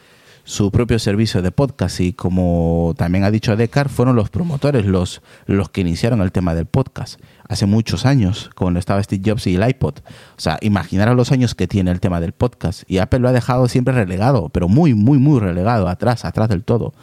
su 0.43 0.71
propio 0.71 0.97
servicio 0.97 1.41
de 1.41 1.51
podcast 1.51 1.99
y 1.99 2.13
como 2.13 2.93
también 2.97 3.25
ha 3.25 3.31
dicho 3.31 3.57
Decar, 3.57 3.89
fueron 3.89 4.15
los 4.15 4.29
promotores 4.29 4.85
los, 4.85 5.21
los 5.45 5.69
que 5.69 5.81
iniciaron 5.81 6.21
el 6.21 6.31
tema 6.31 6.55
del 6.55 6.67
podcast 6.67 7.19
hace 7.49 7.65
muchos 7.65 8.05
años, 8.05 8.49
cuando 8.55 8.79
estaba 8.79 9.01
Steve 9.03 9.21
Jobs 9.25 9.47
y 9.47 9.55
el 9.55 9.67
iPod. 9.67 9.95
O 9.99 10.39
sea, 10.39 10.57
imaginaros 10.61 11.15
los 11.15 11.31
años 11.31 11.55
que 11.55 11.67
tiene 11.67 11.91
el 11.91 11.99
tema 11.99 12.19
del 12.19 12.33
podcast. 12.33 12.83
Y 12.87 12.97
Apple 12.99 13.19
lo 13.19 13.29
ha 13.29 13.33
dejado 13.33 13.67
siempre 13.67 13.93
relegado, 13.93 14.49
pero 14.49 14.67
muy, 14.67 14.93
muy, 14.93 15.17
muy 15.17 15.39
relegado, 15.39 15.87
atrás, 15.87 16.25
atrás 16.25 16.49
del 16.49 16.63
todo. 16.63 16.93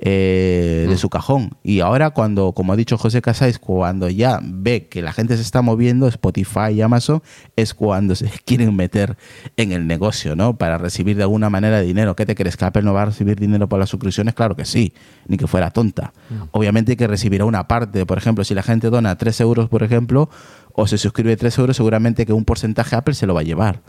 Eh, 0.00 0.86
de 0.88 0.94
mm. 0.94 0.98
su 0.98 1.10
cajón. 1.10 1.56
Y 1.64 1.80
ahora 1.80 2.10
cuando, 2.10 2.52
como 2.52 2.72
ha 2.72 2.76
dicho 2.76 2.96
José 2.96 3.20
Casais, 3.20 3.58
cuando 3.58 4.08
ya 4.08 4.38
ve 4.42 4.86
que 4.86 5.02
la 5.02 5.12
gente 5.12 5.34
se 5.34 5.42
está 5.42 5.60
moviendo, 5.60 6.06
Spotify 6.06 6.70
y 6.72 6.82
Amazon, 6.82 7.20
es 7.56 7.74
cuando 7.74 8.14
se 8.14 8.30
quieren 8.44 8.76
meter 8.76 9.16
en 9.56 9.72
el 9.72 9.88
negocio, 9.88 10.36
¿no? 10.36 10.56
Para 10.56 10.78
recibir 10.78 11.16
de 11.16 11.24
alguna 11.24 11.50
manera 11.50 11.80
dinero. 11.80 12.14
¿Qué 12.14 12.26
te 12.26 12.36
crees? 12.36 12.56
¿Que 12.56 12.64
Apple 12.64 12.82
no 12.82 12.94
va 12.94 13.02
a 13.02 13.06
recibir 13.06 13.40
dinero 13.40 13.68
por 13.68 13.80
las 13.80 13.88
suscripciones? 13.88 14.34
Claro 14.34 14.54
que 14.54 14.64
sí, 14.64 14.92
ni 15.26 15.36
que 15.36 15.48
fuera 15.48 15.70
tonta. 15.70 16.12
Mm. 16.30 16.34
Obviamente 16.52 16.96
que 16.96 17.08
recibirá 17.08 17.44
una 17.44 17.66
parte. 17.66 18.06
Por 18.06 18.18
ejemplo, 18.18 18.44
si 18.44 18.54
la 18.54 18.62
gente 18.62 18.90
dona 18.90 19.18
3 19.18 19.40
euros, 19.40 19.68
por 19.68 19.82
ejemplo, 19.82 20.30
o 20.74 20.86
se 20.86 20.96
suscribe 20.96 21.36
3 21.36 21.58
euros, 21.58 21.76
seguramente 21.76 22.24
que 22.24 22.32
un 22.32 22.44
porcentaje 22.44 22.94
Apple 22.94 23.14
se 23.14 23.26
lo 23.26 23.34
va 23.34 23.40
a 23.40 23.44
llevar. 23.44 23.82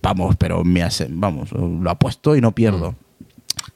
Vamos, 0.00 0.36
pero 0.36 0.62
me 0.62 0.84
hace, 0.84 1.08
vamos, 1.10 1.50
lo 1.50 1.90
apuesto 1.90 2.36
y 2.36 2.40
no 2.40 2.52
pierdo. 2.52 2.92
Mm. 2.92 3.05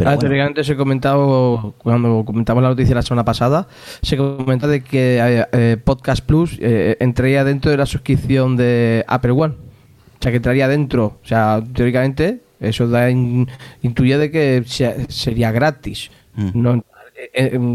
Pero 0.01 0.43
ah, 0.43 0.65
se 0.65 0.77
comentado, 0.77 1.75
cuando 1.77 2.25
comentamos 2.25 2.63
la 2.63 2.71
noticia 2.71 2.95
la 2.95 3.03
semana 3.03 3.23
pasada, 3.25 3.69
se 4.01 4.17
comentó 4.17 4.67
de 4.67 4.83
que 4.83 5.19
eh, 5.21 5.47
eh, 5.53 5.77
Podcast 5.83 6.25
Plus 6.25 6.57
eh, 6.59 6.97
entraría 7.01 7.45
dentro 7.45 7.71
de 7.71 7.77
la 7.77 7.85
suscripción 7.85 8.57
de 8.57 9.05
Apple 9.07 9.33
One. 9.33 9.55
O 9.55 10.23
sea, 10.23 10.33
que 10.33 10.37
entraría 10.37 10.69
dentro. 10.69 11.19
O 11.23 11.27
sea, 11.27 11.63
teóricamente, 11.75 12.41
eso 12.61 12.89
da 12.89 13.11
intuye 13.11 14.17
de 14.17 14.31
que 14.31 14.65
sería 15.09 15.53
gratis. 15.53 16.11
Mm. 16.35 16.79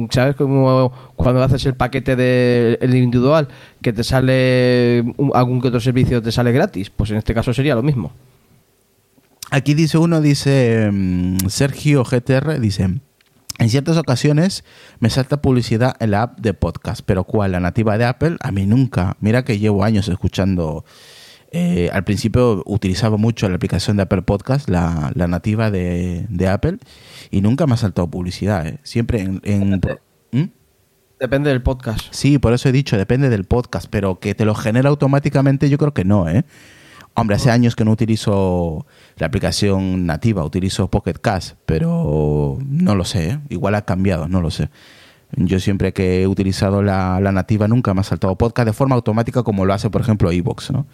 ¿Sabes? 0.10 0.36
Como 0.36 0.92
cuando 1.16 1.44
haces 1.44 1.64
el 1.68 1.76
paquete 1.76 2.16
del 2.16 2.80
de, 2.80 2.98
individual, 2.98 3.48
que 3.84 3.94
te 3.94 4.04
sale 4.04 5.06
algún 5.36 5.62
que 5.62 5.68
otro 5.68 5.80
servicio 5.80 6.24
te 6.24 6.32
sale 6.32 6.52
gratis. 6.52 6.90
Pues 6.90 7.12
en 7.12 7.18
este 7.18 7.36
caso 7.36 7.54
sería 7.54 7.76
lo 7.76 7.84
mismo. 7.84 8.12
Aquí 9.56 9.74
dice 9.74 9.98
uno, 9.98 10.20
dice 10.20 10.90
mm, 10.92 11.48
Sergio 11.48 12.04
GTR, 12.04 12.60
dice, 12.60 12.84
en 13.58 13.70
ciertas 13.70 13.96
ocasiones 13.96 14.66
me 15.00 15.10
salta 15.10 15.42
publicidad 15.42 15.96
en 16.02 16.12
la 16.12 16.24
app 16.24 16.42
de 16.42 16.54
podcast, 16.54 17.04
pero 17.06 17.24
¿cuál? 17.24 17.54
¿La 17.54 17.62
nativa 17.62 17.98
de 17.98 18.04
Apple? 18.04 18.36
A 18.42 18.52
mí 18.52 18.66
nunca. 18.66 19.16
Mira 19.22 19.46
que 19.46 19.58
llevo 19.58 19.86
años 19.86 20.10
escuchando. 20.10 20.84
Eh, 21.54 21.90
al 21.94 22.04
principio 22.04 22.64
utilizaba 22.66 23.16
mucho 23.16 23.48
la 23.48 23.56
aplicación 23.56 23.96
de 23.96 24.04
Apple 24.04 24.24
Podcast, 24.24 24.70
la, 24.70 25.14
nativa 25.16 25.72
de, 25.72 26.50
Apple, 26.50 26.80
y 27.32 27.40
nunca 27.40 27.66
me 27.66 27.76
ha 27.76 27.78
saltado 27.78 28.12
publicidad. 28.12 28.68
¿eh? 28.68 28.80
Siempre 28.84 29.22
en... 29.22 29.82
¿Mm? 30.34 30.50
Depende 31.18 31.50
del 31.50 31.62
podcast. 31.62 32.08
Sí, 32.12 32.40
por 32.40 32.52
eso 32.52 32.68
he 32.68 32.74
dicho, 32.74 32.98
depende 32.98 33.30
del 33.30 33.46
podcast, 33.46 33.88
pero 33.90 34.20
que 34.20 34.36
te 34.36 34.44
lo 34.44 34.54
genera 34.54 34.90
automáticamente 34.90 35.70
yo 35.70 35.78
creo 35.78 35.94
que 35.94 36.04
no, 36.04 36.28
¿eh? 36.28 36.44
Hombre, 37.18 37.38
hace 37.38 37.50
años 37.50 37.78
que 37.78 37.86
no 37.86 37.92
utilizo 37.92 38.86
la 39.18 39.28
aplicación 39.28 40.06
nativa, 40.06 40.44
utilizo 40.44 40.90
Pocket 40.90 41.14
Cash, 41.14 41.54
pero 41.66 42.58
no 42.62 42.94
lo 42.96 43.06
sé, 43.06 43.30
¿eh? 43.30 43.40
igual 43.48 43.76
ha 43.76 43.84
cambiado, 43.84 44.28
no 44.28 44.42
lo 44.42 44.52
sé. 44.52 44.70
Yo 45.32 45.62
siempre 45.62 45.94
que 45.94 46.22
he 46.22 46.28
utilizado 46.28 46.84
la, 46.84 47.20
nativa 47.20 47.70
nunca 47.70 47.94
me 47.94 48.02
ha 48.02 48.04
saltado 48.04 48.36
podcast 48.36 48.68
de 48.68 48.74
forma 48.74 48.96
automática 48.96 49.44
como 49.44 49.66
lo 49.66 49.74
hace, 49.74 49.90
por 49.90 50.02
ejemplo, 50.02 50.30
Evox, 50.30 50.72
¿no? 50.72 50.86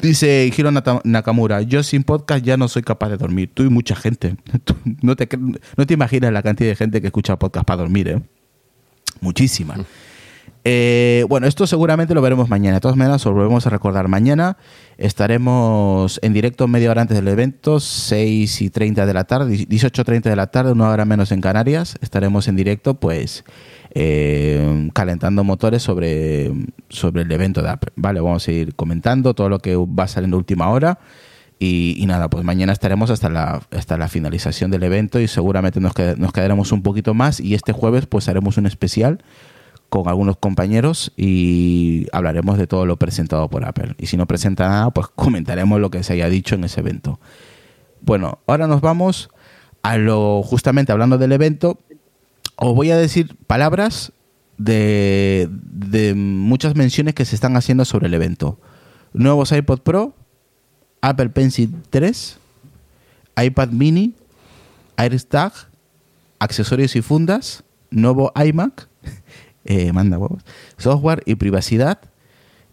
Dice 0.00 0.52
Hiro 0.54 0.70
Nakamura, 1.04 1.62
yo 1.62 1.82
sin 1.84 2.02
podcast 2.02 2.44
ya 2.44 2.56
no 2.56 2.66
soy 2.66 2.82
capaz 2.82 3.08
de 3.10 3.16
dormir. 3.16 3.50
Tú 3.54 3.62
y 3.62 3.70
mucha 3.70 3.94
gente. 3.94 4.36
no, 5.02 5.16
te, 5.16 5.28
no 5.38 5.86
te 5.86 5.94
imaginas 5.94 6.32
la 6.32 6.42
cantidad 6.42 6.70
de 6.70 6.76
gente 6.76 7.00
que 7.00 7.06
escucha 7.06 7.38
podcast 7.38 7.64
para 7.64 7.82
dormir, 7.82 8.08
¿eh? 8.08 8.22
Muchísima. 9.20 9.76
Eh, 10.66 11.26
bueno, 11.28 11.46
esto 11.46 11.66
seguramente 11.66 12.14
lo 12.14 12.22
veremos 12.22 12.48
mañana. 12.48 12.76
De 12.76 12.80
todas 12.80 12.96
maneras, 12.96 13.24
os 13.26 13.34
volvemos 13.34 13.66
a 13.66 13.70
recordar. 13.70 14.08
Mañana 14.08 14.56
estaremos 14.96 16.18
en 16.22 16.32
directo 16.32 16.66
media 16.68 16.90
hora 16.90 17.02
antes 17.02 17.18
del 17.18 17.28
evento, 17.28 17.80
6 17.80 18.62
y 18.62 18.70
30 18.70 19.04
de 19.04 19.12
la 19.12 19.24
tarde, 19.24 19.54
18.30 19.54 20.22
de 20.22 20.36
la 20.36 20.46
tarde, 20.46 20.72
una 20.72 20.88
hora 20.88 21.04
menos 21.04 21.32
en 21.32 21.42
Canarias. 21.42 21.96
Estaremos 22.00 22.48
en 22.48 22.56
directo, 22.56 22.94
pues, 22.94 23.44
eh, 23.94 24.88
calentando 24.94 25.44
motores 25.44 25.82
sobre, 25.82 26.50
sobre 26.88 27.22
el 27.22 27.32
evento 27.32 27.60
de 27.60 27.68
Apple. 27.68 27.92
Vale, 27.96 28.20
vamos 28.20 28.48
a 28.48 28.52
ir 28.52 28.74
comentando 28.74 29.34
todo 29.34 29.50
lo 29.50 29.58
que 29.58 29.76
va 29.76 30.04
a 30.04 30.08
salir 30.08 30.28
en 30.28 30.34
última 30.34 30.70
hora. 30.70 30.98
Y, 31.58 32.04
nada, 32.06 32.28
pues 32.28 32.44
mañana 32.44 32.72
estaremos 32.72 33.10
hasta 33.10 33.28
la, 33.28 33.62
hasta 33.70 33.96
la 33.96 34.08
finalización 34.08 34.70
del 34.70 34.82
evento 34.82 35.18
y 35.20 35.28
seguramente 35.28 35.80
nos, 35.80 35.94
nos 36.18 36.32
quedaremos 36.32 36.72
un 36.72 36.82
poquito 36.82 37.14
más. 37.14 37.38
Y 37.38 37.54
este 37.54 37.72
jueves, 37.72 38.06
pues 38.06 38.28
haremos 38.28 38.56
un 38.58 38.66
especial 38.66 39.22
con 39.94 40.08
algunos 40.08 40.36
compañeros 40.36 41.12
y 41.16 42.08
hablaremos 42.12 42.58
de 42.58 42.66
todo 42.66 42.84
lo 42.84 42.96
presentado 42.96 43.48
por 43.48 43.64
Apple. 43.64 43.94
Y 43.98 44.06
si 44.06 44.16
no 44.16 44.26
presenta 44.26 44.68
nada, 44.68 44.90
pues 44.90 45.06
comentaremos 45.14 45.80
lo 45.80 45.90
que 45.90 46.02
se 46.02 46.14
haya 46.14 46.28
dicho 46.28 46.56
en 46.56 46.64
ese 46.64 46.80
evento. 46.80 47.20
Bueno, 48.00 48.40
ahora 48.48 48.66
nos 48.66 48.80
vamos 48.80 49.30
a 49.82 49.96
lo 49.96 50.42
justamente 50.42 50.90
hablando 50.90 51.16
del 51.16 51.30
evento. 51.30 51.78
Os 52.56 52.74
voy 52.74 52.90
a 52.90 52.96
decir 52.96 53.36
palabras 53.46 54.12
de, 54.58 55.48
de 55.50 56.14
muchas 56.14 56.74
menciones 56.74 57.14
que 57.14 57.24
se 57.24 57.36
están 57.36 57.56
haciendo 57.56 57.84
sobre 57.84 58.08
el 58.08 58.14
evento. 58.14 58.58
Nuevos 59.12 59.52
iPod 59.52 59.80
Pro, 59.80 60.12
Apple 61.02 61.28
Pencil 61.28 61.72
3, 61.90 62.38
iPad 63.44 63.68
mini, 63.68 64.14
AirTag, 64.96 65.52
accesorios 66.40 66.96
y 66.96 67.02
fundas, 67.02 67.62
nuevo 67.90 68.32
iMac, 68.34 68.88
eh, 69.64 69.92
manda 69.92 70.18
huevos, 70.18 70.42
software 70.76 71.22
y 71.26 71.34
privacidad 71.36 71.98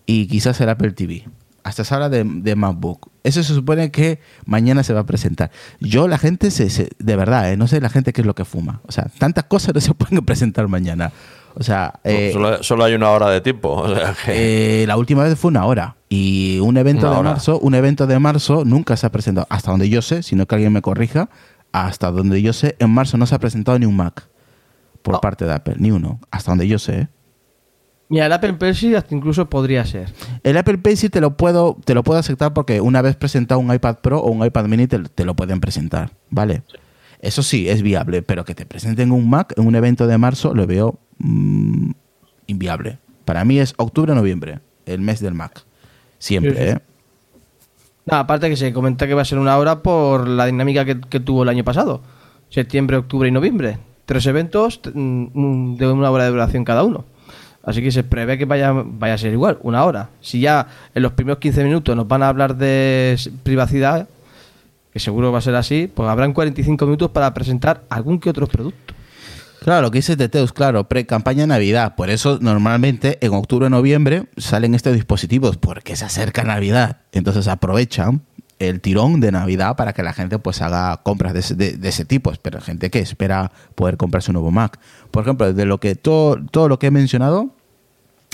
y 0.05 0.27
quizás 0.27 0.59
el 0.61 0.69
Apple 0.69 0.91
TV. 0.91 1.25
Hasta 1.63 1.83
se 1.83 1.93
habla 1.93 2.09
de, 2.09 2.23
de 2.25 2.55
MacBook. 2.55 3.11
Eso 3.23 3.43
se 3.43 3.53
supone 3.53 3.91
que 3.91 4.19
mañana 4.45 4.81
se 4.83 4.93
va 4.93 5.01
a 5.01 5.05
presentar. 5.05 5.51
Yo, 5.79 6.07
la 6.07 6.17
gente, 6.17 6.49
se, 6.49 6.71
se- 6.71 6.89
de 6.97 7.15
verdad, 7.15 7.51
eh, 7.51 7.55
no 7.57 7.67
sé 7.67 7.79
la 7.79 7.89
gente 7.89 8.13
qué 8.13 8.21
es 8.21 8.27
lo 8.27 8.33
que 8.33 8.45
fuma. 8.45 8.81
O 8.87 8.91
sea, 8.91 9.05
tantas 9.19 9.43
cosas 9.43 9.75
no 9.75 9.79
se 9.81 9.93
pueden 9.93 10.25
presentar 10.25 10.67
mañana. 10.67 11.11
O 11.53 11.61
sea, 11.63 11.99
eh, 12.03 12.31
solo, 12.33 12.63
solo 12.63 12.83
hay 12.85 12.95
una 12.95 13.11
hora 13.11 13.29
de 13.29 13.41
tiempo. 13.41 13.73
O 13.73 13.93
sea 13.95 14.15
que- 14.25 14.81
eh, 14.83 14.87
la 14.87 14.97
última 14.97 15.23
vez 15.23 15.37
fue 15.37 15.49
una 15.49 15.65
hora 15.65 15.97
y 16.09 16.57
un 16.61 16.77
evento 16.77 17.05
Una 17.05 17.13
de 17.15 17.19
hora. 17.19 17.29
marzo, 17.31 17.59
un 17.59 17.75
evento 17.75 18.07
de 18.07 18.17
marzo 18.17 18.65
nunca 18.65 18.97
se 18.97 19.05
ha 19.05 19.11
presentado, 19.11 19.45
hasta 19.51 19.69
donde 19.69 19.87
yo 19.87 20.01
sé, 20.01 20.23
si 20.23 20.35
no 20.35 20.47
que 20.47 20.55
alguien 20.55 20.73
me 20.73 20.81
corrija, 20.81 21.29
hasta 21.73 22.09
donde 22.09 22.41
yo 22.41 22.53
sé, 22.53 22.75
en 22.79 22.89
marzo 22.89 23.17
no 23.17 23.27
se 23.27 23.35
ha 23.35 23.39
presentado 23.39 23.77
ni 23.77 23.85
un 23.85 23.95
Mac 23.95 24.27
por 25.01 25.15
Oh. 25.15 25.21
parte 25.21 25.45
de 25.45 25.53
Apple, 25.53 25.75
ni 25.79 25.91
uno, 25.91 26.19
hasta 26.31 26.51
donde 26.51 26.67
yo 26.67 26.79
sé. 26.79 27.07
Mira, 28.09 28.25
el 28.25 28.33
Apple 28.33 28.53
Pencil 28.53 28.95
hasta 28.97 29.15
incluso 29.15 29.49
podría 29.49 29.85
ser. 29.85 30.11
El 30.43 30.57
Apple 30.57 30.77
Pencil 30.79 31.09
te 31.09 31.21
lo 31.21 31.37
puedo 31.37 31.77
te 31.85 31.93
lo 31.93 32.03
puedo 32.03 32.19
aceptar 32.19 32.53
porque 32.53 32.81
una 32.81 33.01
vez 33.01 33.15
presentado 33.15 33.59
un 33.61 33.73
iPad 33.73 33.99
Pro 33.99 34.19
o 34.19 34.29
un 34.29 34.45
iPad 34.45 34.65
Mini 34.65 34.87
te, 34.87 34.99
te 34.99 35.23
lo 35.23 35.33
pueden 35.35 35.61
presentar, 35.61 36.11
¿vale? 36.29 36.63
Eso 37.21 37.41
sí, 37.41 37.69
es 37.69 37.81
viable, 37.83 38.21
pero 38.21 38.43
que 38.43 38.53
te 38.55 38.65
presenten 38.65 39.11
un 39.11 39.29
Mac 39.29 39.53
en 39.55 39.65
un 39.65 39.75
evento 39.75 40.07
de 40.07 40.17
marzo 40.17 40.53
lo 40.53 40.67
veo 40.67 40.99
mm, 41.19 41.91
inviable. 42.47 42.97
Para 43.23 43.45
mí 43.45 43.59
es 43.59 43.73
octubre 43.77 44.13
noviembre, 44.13 44.59
el 44.85 44.99
mes 44.99 45.21
del 45.21 45.33
Mac. 45.33 45.63
Siempre, 46.17 46.51
Sí, 46.55 46.57
sí. 46.57 46.69
¿eh? 46.69 46.79
Nada, 48.07 48.21
aparte 48.23 48.49
que 48.49 48.57
se 48.57 48.73
comenta 48.73 49.07
que 49.07 49.13
va 49.13 49.21
a 49.21 49.25
ser 49.25 49.37
una 49.37 49.57
hora 49.57 49.81
por 49.83 50.27
la 50.27 50.47
dinámica 50.47 50.83
que, 50.83 50.99
que 50.99 51.19
tuvo 51.19 51.43
el 51.43 51.49
año 51.49 51.63
pasado. 51.63 52.01
Septiembre, 52.49 52.97
octubre 52.97 53.29
y 53.29 53.31
noviembre. 53.31 53.77
Tres 54.11 54.25
eventos 54.25 54.81
mm, 54.93 55.77
de 55.77 55.87
una 55.87 56.11
hora 56.11 56.25
de 56.25 56.31
duración 56.31 56.65
cada 56.65 56.83
uno. 56.83 57.05
Así 57.63 57.81
que 57.81 57.93
se 57.93 58.03
prevé 58.03 58.37
que 58.37 58.43
vaya, 58.43 58.73
vaya 58.73 59.13
a 59.13 59.17
ser 59.17 59.31
igual, 59.31 59.57
una 59.61 59.85
hora. 59.85 60.09
Si 60.19 60.41
ya 60.41 60.67
en 60.93 61.01
los 61.01 61.13
primeros 61.13 61.39
15 61.39 61.63
minutos 61.63 61.95
nos 61.95 62.09
van 62.09 62.21
a 62.21 62.27
hablar 62.27 62.57
de 62.57 63.17
privacidad, 63.43 64.09
que 64.91 64.99
seguro 64.99 65.31
va 65.31 65.37
a 65.37 65.41
ser 65.41 65.55
así, 65.55 65.89
pues 65.95 66.09
habrán 66.09 66.33
45 66.33 66.85
minutos 66.87 67.11
para 67.11 67.33
presentar 67.33 67.85
algún 67.89 68.19
que 68.19 68.29
otro 68.29 68.47
producto. 68.47 68.93
Claro, 69.61 69.83
lo 69.83 69.91
que 69.91 69.99
dice 69.99 70.17
Teteus, 70.17 70.51
claro, 70.51 70.89
pre-campaña 70.89 71.47
Navidad. 71.47 71.95
Por 71.95 72.09
eso 72.09 72.37
normalmente 72.41 73.17
en 73.21 73.31
octubre 73.31 73.67
o 73.67 73.69
noviembre 73.69 74.25
salen 74.35 74.75
estos 74.75 74.93
dispositivos, 74.93 75.55
porque 75.55 75.95
se 75.95 76.03
acerca 76.03 76.43
Navidad. 76.43 76.97
Entonces 77.13 77.47
aprovechan 77.47 78.23
el 78.69 78.79
tirón 78.81 79.19
de 79.19 79.31
Navidad 79.31 79.75
para 79.75 79.93
que 79.93 80.03
la 80.03 80.13
gente 80.13 80.39
pues 80.39 80.61
haga 80.61 81.01
compras 81.03 81.33
de 81.33 81.39
ese, 81.39 81.55
de- 81.55 81.73
de 81.73 81.89
ese 81.89 82.05
tipo. 82.05 82.31
Pero 82.41 82.61
gente 82.61 82.89
que 82.89 82.99
espera 82.99 83.51
poder 83.75 83.97
comprarse 83.97 84.31
un 84.31 84.33
nuevo 84.33 84.51
Mac. 84.51 84.79
Por 85.11 85.23
ejemplo, 85.23 85.51
de 85.53 85.65
lo 85.65 85.79
que 85.79 85.95
todo, 85.95 86.37
todo 86.51 86.69
lo 86.69 86.79
que 86.79 86.87
he 86.87 86.91
mencionado, 86.91 87.49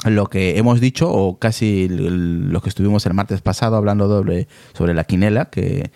lo 0.06 0.28
que 0.28 0.58
hemos 0.58 0.80
dicho, 0.80 1.10
o 1.12 1.40
casi 1.40 1.88
lo 1.90 2.62
que 2.62 2.70
estuvimos 2.70 3.06
el 3.06 3.14
martes 3.14 3.42
pasado 3.42 3.76
hablando 3.76 4.08
doble 4.08 4.48
sobre 4.74 4.94
la 4.94 5.04
quinela, 5.06 5.46
que, 5.46 5.90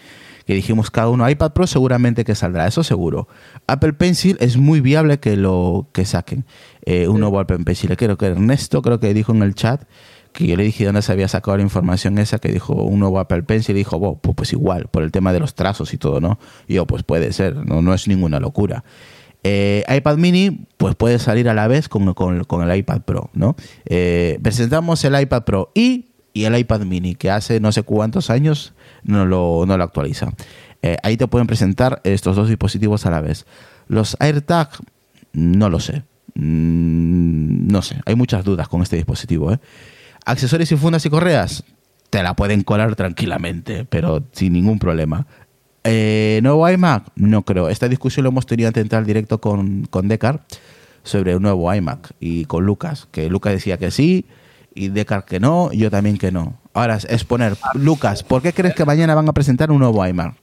que 0.47 0.55
dijimos 0.55 0.89
cada 0.89 1.09
uno, 1.09 1.29
iPad 1.29 1.51
Pro 1.51 1.67
seguramente 1.67 2.25
que 2.25 2.33
saldrá, 2.33 2.65
eso 2.65 2.83
seguro. 2.83 3.27
Apple 3.67 3.93
Pencil 3.93 4.37
es 4.39 4.57
muy 4.57 4.81
viable 4.81 5.19
que 5.19 5.37
lo 5.37 5.87
que 5.93 6.05
saquen 6.05 6.45
eh, 6.85 7.07
un 7.07 7.19
nuevo 7.19 7.39
Apple 7.39 7.59
Pencil. 7.59 7.95
Creo 7.95 8.17
que 8.17 8.25
Ernesto 8.25 8.81
creo 8.81 8.99
que 8.99 9.13
dijo 9.13 9.33
en 9.33 9.43
el 9.43 9.53
chat 9.53 9.83
que 10.33 10.47
yo 10.47 10.55
le 10.55 10.63
dije 10.63 10.85
dónde 10.85 11.01
se 11.01 11.11
había 11.11 11.27
sacado 11.27 11.57
la 11.57 11.63
información 11.63 12.17
esa, 12.17 12.39
que 12.39 12.51
dijo 12.51 12.73
un 12.73 12.99
nuevo 12.99 13.19
Apple 13.19 13.43
Pencil, 13.43 13.75
y 13.75 13.79
dijo, 13.79 13.99
"Bo, 13.99 14.17
pues, 14.19 14.35
pues 14.35 14.53
igual, 14.53 14.87
por 14.89 15.03
el 15.03 15.11
tema 15.11 15.33
de 15.33 15.39
los 15.39 15.55
trazos 15.55 15.93
y 15.93 15.97
todo, 15.97 16.21
¿no? 16.21 16.39
Y 16.67 16.75
yo, 16.75 16.85
pues 16.87 17.03
puede 17.03 17.33
ser, 17.33 17.55
no, 17.55 17.81
no 17.81 17.93
es 17.93 18.07
ninguna 18.07 18.39
locura. 18.39 18.83
Eh, 19.43 19.83
iPad 19.89 20.17
mini, 20.17 20.65
pues 20.77 20.95
puede 20.95 21.17
salir 21.19 21.49
a 21.49 21.53
la 21.53 21.67
vez 21.67 21.89
con, 21.89 22.13
con- 22.13 22.43
con 22.43 22.69
el 22.69 22.77
iPad 22.77 23.01
Pro, 23.01 23.29
¿no? 23.33 23.55
Eh, 23.85 24.37
presentamos 24.43 25.03
el 25.03 25.19
iPad 25.19 25.43
Pro 25.43 25.71
y, 25.73 26.09
y 26.33 26.43
el 26.45 26.55
iPad 26.57 26.81
mini, 26.81 27.15
que 27.15 27.29
hace 27.31 27.59
no 27.59 27.71
sé 27.71 27.83
cuántos 27.83 28.29
años 28.29 28.73
no 29.03 29.25
lo, 29.25 29.65
no 29.65 29.77
lo 29.77 29.83
actualiza. 29.83 30.31
Eh, 30.83 30.97
ahí 31.03 31.17
te 31.17 31.27
pueden 31.27 31.47
presentar 31.47 32.01
estos 32.03 32.35
dos 32.35 32.47
dispositivos 32.49 33.05
a 33.05 33.11
la 33.11 33.19
vez. 33.21 33.45
Los 33.87 34.15
AirTag, 34.19 34.69
no 35.33 35.69
lo 35.69 35.79
sé. 35.79 36.03
Mm, 36.35 37.67
no 37.71 37.81
sé, 37.81 37.99
hay 38.05 38.15
muchas 38.15 38.43
dudas 38.45 38.67
con 38.67 38.81
este 38.81 38.95
dispositivo, 38.95 39.51
¿eh? 39.51 39.59
Accesorios 40.25 40.71
y 40.71 40.77
fundas 40.77 41.05
y 41.05 41.09
correas, 41.09 41.63
te 42.09 42.21
la 42.23 42.35
pueden 42.35 42.63
colar 42.63 42.95
tranquilamente, 42.95 43.85
pero 43.85 44.23
sin 44.31 44.53
ningún 44.53 44.79
problema. 44.79 45.25
Eh, 45.83 46.39
¿Nuevo 46.43 46.69
iMac? 46.69 47.05
No 47.15 47.41
creo. 47.43 47.69
Esta 47.69 47.87
discusión 47.87 48.23
lo 48.23 48.29
hemos 48.29 48.45
tenido 48.45 48.67
antes 48.67 48.81
de 48.81 48.85
entrar 48.85 49.03
directo 49.05 49.41
con, 49.41 49.85
con 49.89 50.07
Decar 50.07 50.43
sobre 51.03 51.35
un 51.35 51.41
nuevo 51.41 51.73
iMac 51.73 52.11
y 52.19 52.45
con 52.45 52.65
Lucas, 52.65 53.07
que 53.11 53.29
Lucas 53.29 53.53
decía 53.53 53.77
que 53.77 53.89
sí 53.89 54.25
y 54.75 54.89
Decar 54.89 55.25
que 55.25 55.39
no, 55.39 55.71
yo 55.73 55.89
también 55.89 56.17
que 56.17 56.31
no. 56.31 56.59
Ahora 56.73 56.97
es 57.09 57.23
poner, 57.23 57.55
Lucas, 57.73 58.23
¿por 58.23 58.41
qué 58.41 58.53
crees 58.53 58.75
que 58.75 58.85
mañana 58.85 59.15
van 59.15 59.27
a 59.27 59.33
presentar 59.33 59.71
un 59.71 59.79
nuevo 59.79 60.05
iMac? 60.05 60.35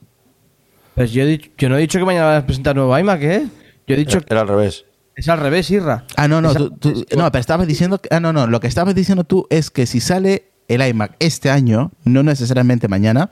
Pues 0.95 1.11
yo, 1.13 1.23
he 1.23 1.25
dicho- 1.25 1.49
yo 1.57 1.69
no 1.69 1.77
he 1.77 1.81
dicho 1.81 1.97
que 1.99 2.05
mañana 2.05 2.25
van 2.25 2.35
a 2.37 2.45
presentar 2.45 2.75
nuevo 2.75 2.97
iMac, 2.99 3.21
¿eh? 3.23 3.47
Yo 3.87 3.95
he 3.95 3.97
dicho 3.97 4.19
que 4.19 4.25
Era 4.29 4.41
al 4.41 4.47
revés. 4.49 4.85
Es 5.19 5.29
al 5.29 5.39
revés, 5.39 5.69
Irra. 5.71 6.05
Ah, 6.15 6.27
no, 6.27 6.41
no, 6.41 6.51
Es 6.51 6.57
tú- 6.57 7.05
no, 7.17 7.31
pero 7.31 7.39
estabas 7.39 7.67
diciendo, 7.67 7.99
que- 7.99 8.09
ah, 8.11 8.19
no, 8.19 8.33
no, 8.33 8.47
lo 8.47 8.59
que 8.59 8.67
estabas 8.67 8.95
diciendo 8.95 9.23
tú 9.23 9.47
es 9.49 9.69
que 9.71 9.85
si 9.85 9.99
sale 9.99 10.45
el 10.67 10.85
iMac 10.87 11.15
este 11.19 11.49
año, 11.49 11.91
no 12.05 12.23
necesariamente 12.23 12.87
mañana, 12.87 13.29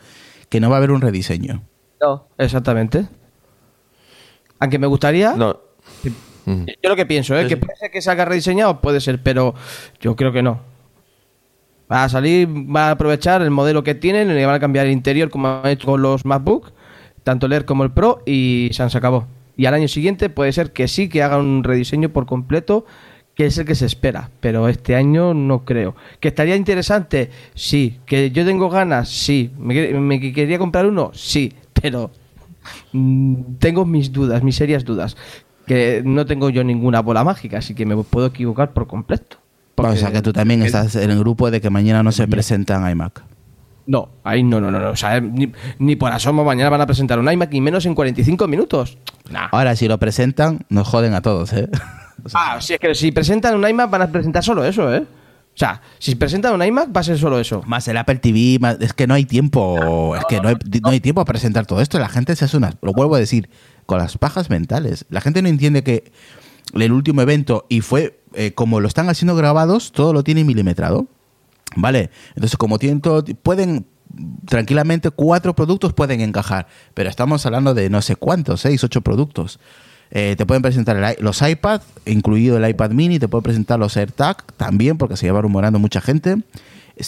que 0.49 0.59
no 0.59 0.69
va 0.69 0.75
a 0.75 0.79
haber 0.79 0.91
un 0.91 1.01
rediseño. 1.01 1.63
No, 2.01 2.27
exactamente. 2.37 3.07
Aunque 4.59 4.79
me 4.79 4.87
gustaría. 4.87 5.33
No. 5.35 5.59
Yo 6.45 6.89
lo 6.89 6.95
que 6.95 7.05
pienso, 7.05 7.37
¿eh? 7.37 7.43
Sí, 7.43 7.49
Que 7.49 7.57
puede 7.57 7.75
ser 7.75 7.91
que 7.91 8.01
salga 8.01 8.23
rediseñado, 8.25 8.79
puede 8.79 9.01
ser, 9.01 9.21
pero 9.21 9.53
yo 9.99 10.15
creo 10.15 10.31
que 10.31 10.41
no. 10.41 10.61
Va 11.91 12.05
a 12.05 12.09
salir, 12.09 12.47
va 12.47 12.87
a 12.87 12.91
aprovechar 12.91 13.41
el 13.41 13.51
modelo 13.51 13.83
que 13.83 13.95
tienen, 13.95 14.29
le 14.29 14.45
van 14.45 14.55
a 14.55 14.59
cambiar 14.59 14.85
el 14.85 14.91
interior 14.91 15.29
como 15.29 15.47
han 15.47 15.67
hecho 15.67 15.87
con 15.87 16.01
los 16.01 16.25
MacBook, 16.25 16.71
tanto 17.23 17.45
el 17.45 17.53
Air 17.53 17.65
como 17.65 17.83
el 17.83 17.91
Pro, 17.91 18.23
y 18.25 18.69
se 18.73 18.83
han 18.83 18.89
se 18.89 18.97
acabó. 18.97 19.27
Y 19.57 19.65
al 19.65 19.73
año 19.73 19.87
siguiente 19.87 20.29
puede 20.29 20.51
ser 20.53 20.71
que 20.71 20.87
sí, 20.87 21.09
que 21.09 21.23
hagan 21.23 21.41
un 21.41 21.63
rediseño 21.63 22.09
por 22.09 22.25
completo, 22.27 22.85
que 23.35 23.47
es 23.47 23.57
el 23.57 23.65
que 23.65 23.75
se 23.75 23.85
espera, 23.87 24.29
pero 24.39 24.67
este 24.67 24.95
año 24.95 25.33
no 25.33 25.65
creo. 25.65 25.95
¿Que 26.19 26.27
estaría 26.29 26.55
interesante? 26.55 27.29
Sí. 27.55 27.99
¿Que 28.05 28.31
yo 28.31 28.45
tengo 28.45 28.69
ganas? 28.69 29.09
Sí. 29.09 29.51
¿Me, 29.57 29.91
me 29.93 30.19
que 30.19 30.31
quería 30.31 30.57
comprar 30.57 30.85
uno? 30.85 31.11
Sí, 31.13 31.53
pero 31.73 32.11
mm, 32.93 33.35
tengo 33.59 33.85
mis 33.85 34.11
dudas, 34.11 34.43
mis 34.43 34.55
serias 34.55 34.85
dudas. 34.85 35.17
Que 35.65 36.01
no 36.05 36.25
tengo 36.25 36.49
yo 36.49 36.63
ninguna 36.63 37.01
bola 37.01 37.23
mágica, 37.23 37.57
así 37.57 37.75
que 37.75 37.85
me 37.85 37.95
puedo 37.97 38.27
equivocar 38.27 38.73
por 38.73 38.87
completo. 38.87 39.37
Porque- 39.75 39.93
o 39.93 39.95
sea, 39.97 40.11
que 40.11 40.21
tú 40.21 40.33
también 40.33 40.61
estás 40.63 40.95
en 40.95 41.11
el 41.11 41.19
grupo 41.19 41.51
de 41.51 41.61
que 41.61 41.69
mañana 41.69 42.01
no 42.03 42.11
se 42.11 42.27
presentan 42.27 42.89
iMac. 42.89 43.23
No, 43.87 44.09
ahí 44.23 44.43
no, 44.43 44.59
no, 44.61 44.69
no, 44.69 44.79
no. 44.79 44.89
O 44.89 44.95
sea, 44.95 45.19
ni, 45.21 45.51
ni 45.79 45.95
por 45.95 46.11
asomo 46.11 46.43
mañana 46.43 46.69
van 46.69 46.81
a 46.81 46.85
presentar 46.85 47.17
un 47.19 47.31
iMac 47.31 47.53
y 47.53 47.61
menos 47.61 47.85
en 47.85 47.95
45 47.95 48.47
minutos. 48.47 48.97
Nah. 49.31 49.47
Ahora, 49.51 49.75
si 49.75 49.87
lo 49.87 49.97
presentan, 49.97 50.59
nos 50.69 50.87
joden 50.87 51.13
a 51.13 51.21
todos, 51.21 51.53
¿eh? 51.53 51.69
O 52.25 52.29
sea, 52.29 52.39
Ah, 52.55 52.61
si 52.61 52.73
es 52.73 52.79
que 52.79 52.93
si 52.95 53.11
presentan 53.11 53.55
un 53.55 53.67
iMac 53.67 53.89
van 53.89 54.01
a 54.01 54.11
presentar 54.11 54.43
solo 54.43 54.65
eso, 54.65 54.93
¿eh? 54.93 54.99
O 55.03 55.59
sea, 55.59 55.81
si 55.99 56.15
presentan 56.15 56.53
un 56.53 56.63
iMac 56.63 56.95
va 56.95 56.99
a 57.01 57.03
ser 57.03 57.17
solo 57.17 57.39
eso. 57.39 57.63
más 57.65 57.87
el 57.87 57.95
Apple 57.97 58.15
TV, 58.17 58.57
más- 58.59 58.77
es 58.81 58.91
que 58.93 59.07
no 59.07 59.13
hay 59.13 59.25
tiempo, 59.25 60.15
es 60.15 60.23
que 60.27 60.41
no 60.41 60.49
hay, 60.49 60.55
no 60.83 60.89
hay 60.89 60.99
tiempo 60.99 61.21
a 61.21 61.25
presentar 61.25 61.65
todo 61.65 61.79
esto. 61.81 61.97
La 61.99 62.09
gente 62.09 62.35
se 62.35 62.45
hace 62.45 62.57
unas, 62.57 62.75
lo 62.81 62.91
vuelvo 62.93 63.15
a 63.15 63.19
decir, 63.19 63.49
con 63.85 63.99
las 63.99 64.17
pajas 64.17 64.49
mentales. 64.49 65.05
La 65.09 65.21
gente 65.21 65.41
no 65.41 65.47
entiende 65.47 65.83
que 65.83 66.11
el 66.73 66.91
último 66.91 67.21
evento, 67.21 67.65
y 67.69 67.81
fue 67.81 68.19
eh, 68.33 68.51
como 68.53 68.81
lo 68.81 68.87
están 68.87 69.09
haciendo 69.09 69.35
grabados, 69.35 69.91
todo 69.93 70.11
lo 70.13 70.23
tienen 70.23 70.45
milimetrado. 70.45 71.07
¿Vale? 71.77 72.09
Entonces, 72.29 72.57
como 72.57 72.79
tienen 72.79 73.01
todo, 73.01 73.23
pueden 73.43 73.85
tranquilamente 74.45 75.11
cuatro 75.11 75.55
productos 75.55 75.93
pueden 75.93 76.21
encajar, 76.21 76.67
pero 76.93 77.09
estamos 77.09 77.45
hablando 77.45 77.73
de 77.73 77.89
no 77.89 78.01
sé 78.01 78.15
cuántos, 78.15 78.61
seis, 78.61 78.83
ocho 78.83 79.01
productos. 79.01 79.59
Eh, 80.09 80.35
te 80.37 80.45
pueden 80.45 80.63
presentar 80.63 81.17
los 81.19 81.41
iPad, 81.41 81.81
incluido 82.05 82.57
el 82.57 82.67
iPad 82.67 82.91
mini, 82.91 83.19
te 83.19 83.27
pueden 83.27 83.43
presentar 83.43 83.77
los 83.77 83.95
AirTag 83.95 84.43
también, 84.53 84.97
porque 84.97 85.17
se 85.17 85.27
lleva 85.27 85.41
rumorando 85.41 85.77
mucha 85.77 86.01
gente. 86.01 86.41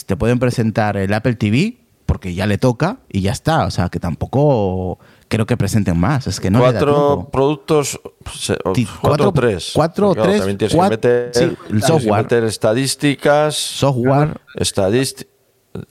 Te 0.06 0.16
pueden 0.16 0.38
presentar 0.38 0.96
el 0.96 1.12
Apple 1.14 1.34
TV, 1.34 1.78
porque 2.06 2.34
ya 2.34 2.46
le 2.46 2.58
toca 2.58 2.98
y 3.08 3.22
ya 3.22 3.32
está. 3.32 3.64
O 3.64 3.70
sea, 3.72 3.88
que 3.88 3.98
tampoco 3.98 5.00
creo 5.30 5.46
que 5.46 5.56
presenten 5.56 5.98
más. 5.98 6.26
Es 6.26 6.38
que 6.40 6.50
no 6.50 6.58
cuatro 6.58 7.28
productos, 7.32 7.98
o 8.64 8.74
Sí, 8.74 8.86
cuatro 9.00 9.28
o 9.30 9.32
tres. 9.32 9.70
cuatro 9.72 10.10
o 10.10 10.14
Claro, 10.14 10.28
tres, 10.28 10.38
También 10.40 10.58
tienes 10.58 10.74
cuatro- 10.76 11.00
que 11.00 11.08
meter, 11.08 11.30
sí, 11.34 11.56
el 11.70 11.82
software. 11.82 12.22
meter 12.24 12.44
estadísticas, 12.44 13.54
Software. 13.54 14.38
estadística, 14.56 15.30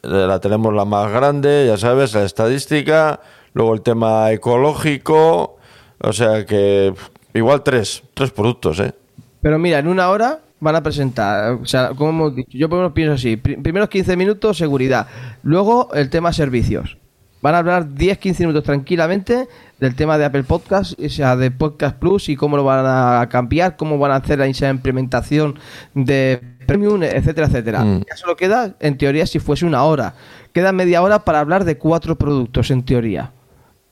la 0.04 0.40
tenemos 0.40 0.74
la 0.74 0.86
más 0.86 1.12
grande, 1.12 1.66
ya 1.68 1.78
sabes, 1.78 2.14
la 2.14 2.26
estadística, 2.26 3.22
luego 3.54 3.74
el 3.74 3.82
tema 3.82 4.32
ecológico, 4.32 5.58
o 6.02 6.14
sea 6.14 6.46
que 6.46 6.94
igual 7.34 7.64
tres, 7.64 8.04
tres 8.14 8.32
productos, 8.32 8.80
¿eh? 8.82 8.94
Pero 9.42 9.58
mira, 9.58 9.80
en 9.80 9.88
una 9.88 10.10
hora 10.10 10.40
van 10.60 10.76
a 10.76 10.84
presentar, 10.84 11.54
o 11.54 11.66
sea, 11.66 11.90
como 11.96 12.10
hemos 12.10 12.36
dicho, 12.36 12.58
yo 12.58 12.68
por 12.68 12.78
lo 12.80 12.82
menos 12.84 12.94
pienso 12.94 13.14
así, 13.14 13.38
pri- 13.38 13.56
primeros 13.58 13.88
15 13.88 14.18
minutos 14.18 14.58
seguridad, 14.58 15.08
luego 15.44 15.90
el 15.94 16.10
tema 16.10 16.34
servicios. 16.34 16.98
Van 17.42 17.56
a 17.56 17.60
hablar 17.60 17.88
10-15 17.88 18.40
minutos 18.40 18.64
tranquilamente 18.64 19.48
del 19.80 19.96
tema 19.96 20.18
de 20.18 20.26
Apple 20.26 20.44
Podcast, 20.44 21.00
o 21.00 21.10
sea, 21.10 21.38
de 21.38 21.52
Podcast 21.52 21.96
Plus 21.98 22.28
y 22.28 22.36
cómo 22.36 22.58
lo 22.58 22.66
van 22.66 22.86
a 22.86 23.28
cambiar, 23.30 23.78
cómo 23.78 23.98
van 23.98 24.12
a 24.12 24.16
hacer 24.16 24.42
esa 24.42 24.70
implementación 24.70 25.58
de 25.94 26.42
Premium, 26.68 27.02
etcétera, 27.02 27.48
etcétera. 27.48 27.84
Mm. 27.84 28.04
Ya 28.10 28.18
solo 28.18 28.36
queda, 28.36 28.76
en 28.80 28.98
teoría, 28.98 29.26
si 29.26 29.40
fuese 29.40 29.66
una 29.66 29.84
hora. 29.84 30.16
Queda 30.54 30.72
media 30.72 31.02
hora 31.02 31.24
para 31.24 31.40
hablar 31.40 31.64
de 31.64 31.78
cuatro 31.78 32.16
productos, 32.18 32.72
en 32.72 32.84
teoría. 32.84 33.32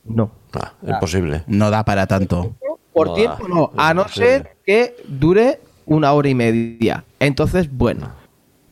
No. 0.04 0.32
Ah, 0.54 0.74
imposible. 0.86 1.43
No 1.48 1.72
da 1.72 1.84
para 1.86 2.06
tanto. 2.06 2.56
Por 2.93 3.08
No 3.08 3.14
tiempo 3.14 3.43
da, 3.43 3.50
no, 3.50 3.72
a 3.78 3.93
no 3.93 4.08
ser 4.08 4.58
que 4.66 4.95
dure 5.08 5.60
una 5.86 6.12
hora 6.12 6.30
y 6.30 6.36
media. 6.36 7.04
Entonces, 7.20 7.72
bueno. 7.72 8.12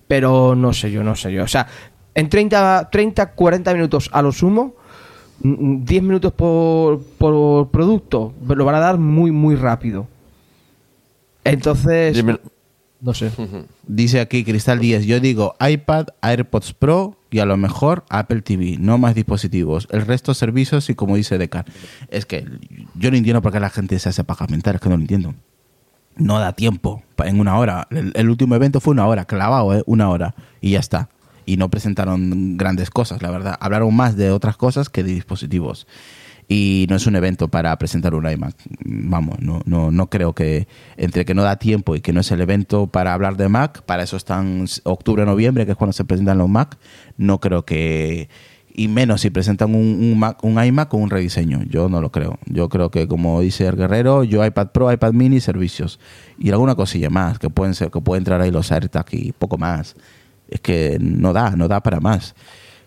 Pero 0.08 0.54
no 0.54 0.74
sé 0.74 0.92
yo, 0.92 1.04
no 1.04 1.16
sé 1.16 1.32
yo. 1.32 1.44
O 1.44 1.48
sea, 1.48 1.68
en 2.16 2.30
30, 2.30 2.90
30 2.92 3.34
40 3.34 3.74
minutos 3.74 4.10
a 4.12 4.22
lo 4.22 4.32
sumo, 4.32 4.74
mm, 5.42 5.50
mm, 5.50 5.86
10 5.86 6.04
minutos 6.04 6.34
por, 6.34 7.02
por 7.18 7.70
producto, 7.70 8.34
lo 8.48 8.66
van 8.66 8.76
a 8.76 8.80
dar 8.80 8.98
muy, 8.98 9.32
muy 9.32 9.56
rápido. 9.56 10.08
Entonces, 11.44 12.16
Dime- 12.16 12.40
no 13.02 13.14
sé. 13.14 13.32
Dice 13.88 14.20
aquí 14.20 14.44
Cristal 14.44 14.80
10, 14.80 15.06
yo 15.06 15.20
digo 15.20 15.56
iPad, 15.60 16.08
AirPods 16.22 16.74
Pro 16.74 17.18
y 17.30 17.40
a 17.40 17.46
lo 17.46 17.58
mejor 17.58 18.04
Apple 18.10 18.42
TV, 18.42 18.78
no 18.80 18.98
más 18.98 19.14
dispositivos. 19.14 19.88
El 19.92 20.06
resto 20.06 20.34
servicios 20.34 20.90
y 20.90 20.96
como 20.96 21.16
dice 21.16 21.38
Decar. 21.38 21.66
Es 22.10 22.26
que 22.26 22.46
yo 22.96 23.12
no 23.12 23.18
entiendo 23.18 23.42
por 23.42 23.52
qué 23.52 23.60
la 23.60 23.70
gente 23.70 24.00
se 24.00 24.10
hace 24.10 24.24
pagamentar, 24.24 24.76
es 24.76 24.82
que 24.82 24.90
no 24.90 24.96
lo 24.96 25.02
entiendo. 25.02 25.36
No 26.16 26.40
da 26.40 26.54
tiempo 26.54 27.04
en 27.24 27.40
una 27.42 27.58
hora. 27.58 27.88
El, 27.92 28.14
el 28.16 28.30
último 28.30 28.56
evento 28.56 28.80
fue 28.80 28.92
una 28.94 29.06
hora, 29.06 29.26
clavado, 29.26 29.76
¿eh? 29.76 29.84
una 29.86 30.10
hora 30.10 30.34
y 30.62 30.72
ya 30.72 30.80
está. 30.80 31.10
Y 31.46 31.58
no 31.58 31.70
presentaron 31.70 32.58
grandes 32.58 32.90
cosas, 32.90 33.22
la 33.22 33.32
verdad. 33.32 33.58
Hablaron 33.60 33.96
más 33.96 34.16
de 34.16 34.32
otras 34.32 34.58
cosas 34.58 34.90
que 34.90 35.04
de 35.04 35.14
dispositivos. 35.14 35.88
Y 36.48 36.86
no 36.90 36.96
es 36.96 37.08
un 37.08 37.16
evento 37.16 37.48
para 37.48 37.76
presentar 37.78 38.14
un 38.14 38.30
iMac. 38.30 38.56
Vamos, 38.86 39.40
no, 39.40 39.62
no, 39.66 39.90
no 39.90 40.10
creo 40.10 40.34
que 40.34 40.68
entre 40.96 41.26
que 41.26 41.34
no 41.34 41.42
da 41.42 41.58
tiempo 41.58 41.96
y 41.96 42.02
que 42.02 42.14
no 42.14 42.22
es 42.22 42.32
el 42.32 42.42
evento 42.42 42.88
para 42.88 43.14
hablar 43.14 43.36
de 43.36 43.50
Mac, 43.50 43.82
para 43.84 44.04
eso 44.04 44.16
están 44.16 44.66
octubre, 44.84 45.26
noviembre, 45.26 45.66
que 45.66 45.72
es 45.72 45.78
cuando 45.78 45.94
se 45.94 46.06
presentan 46.06 46.38
los 46.38 46.50
Mac, 46.50 46.78
no 47.18 47.40
creo 47.40 47.66
que... 47.66 48.30
Y 48.78 48.90
menos 48.90 49.22
si 49.22 49.30
presentan 49.30 49.74
un, 49.74 49.82
un, 49.82 50.20
Mac, 50.20 50.44
un 50.44 50.62
iMac 50.62 50.90
con 50.90 51.02
un 51.02 51.10
rediseño. 51.10 51.64
Yo 51.64 51.88
no 51.88 52.02
lo 52.02 52.12
creo. 52.12 52.40
Yo 52.46 52.68
creo 52.68 52.92
que, 52.92 53.08
como 53.08 53.40
dice 53.40 53.66
el 53.68 53.78
guerrero, 53.78 54.26
yo 54.26 54.46
iPad 54.46 54.72
Pro, 54.72 54.92
iPad 54.92 55.14
Mini, 55.14 55.40
servicios. 55.40 55.98
Y 56.38 56.52
alguna 56.52 56.76
cosilla 56.76 57.10
más, 57.10 57.40
que 57.40 57.50
pueden 57.50 57.74
ser, 57.74 57.90
que 57.90 58.02
puede 58.02 58.18
entrar 58.18 58.42
ahí 58.42 58.52
los 58.52 58.74
AirTag 58.74 59.06
y 59.12 59.32
poco 59.32 59.58
más. 59.58 59.96
Es 60.50 60.60
que 60.62 60.98
no 61.00 61.34
da, 61.34 61.52
no 61.52 61.68
da 61.68 61.82
para 61.82 62.00
más. 62.00 62.36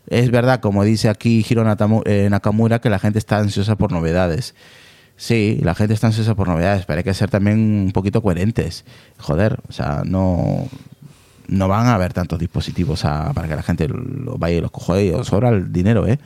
Es 0.08 0.30
verdad, 0.30 0.60
como 0.60 0.84
dice 0.84 1.08
aquí 1.08 1.44
Hiro 1.48 1.64
eh, 2.06 2.28
Nakamura, 2.30 2.80
que 2.80 2.88
la 2.90 2.98
gente 2.98 3.18
está 3.18 3.38
ansiosa 3.38 3.76
por 3.76 3.92
novedades. 3.92 4.54
Sí, 5.16 5.58
la 5.62 5.74
gente 5.74 5.94
está 5.94 6.06
ansiosa 6.06 6.34
por 6.34 6.48
novedades, 6.48 6.86
pero 6.86 6.98
hay 6.98 7.04
que 7.04 7.12
ser 7.12 7.28
también 7.28 7.58
un 7.58 7.90
poquito 7.92 8.22
coherentes. 8.22 8.84
Joder, 9.18 9.58
o 9.68 9.72
sea, 9.72 10.02
no, 10.06 10.68
no 11.48 11.68
van 11.68 11.86
a 11.88 11.94
haber 11.94 12.12
tantos 12.12 12.38
dispositivos 12.38 13.04
a- 13.04 13.32
para 13.34 13.48
que 13.48 13.56
la 13.56 13.62
gente 13.62 13.88
lo 13.88 14.38
vaya 14.38 14.56
y 14.56 14.60
los 14.60 14.70
coja 14.70 15.02
y 15.02 15.10
os 15.10 15.26
sobra 15.26 15.48
el 15.50 15.72
dinero, 15.72 16.06
¿eh? 16.06 16.18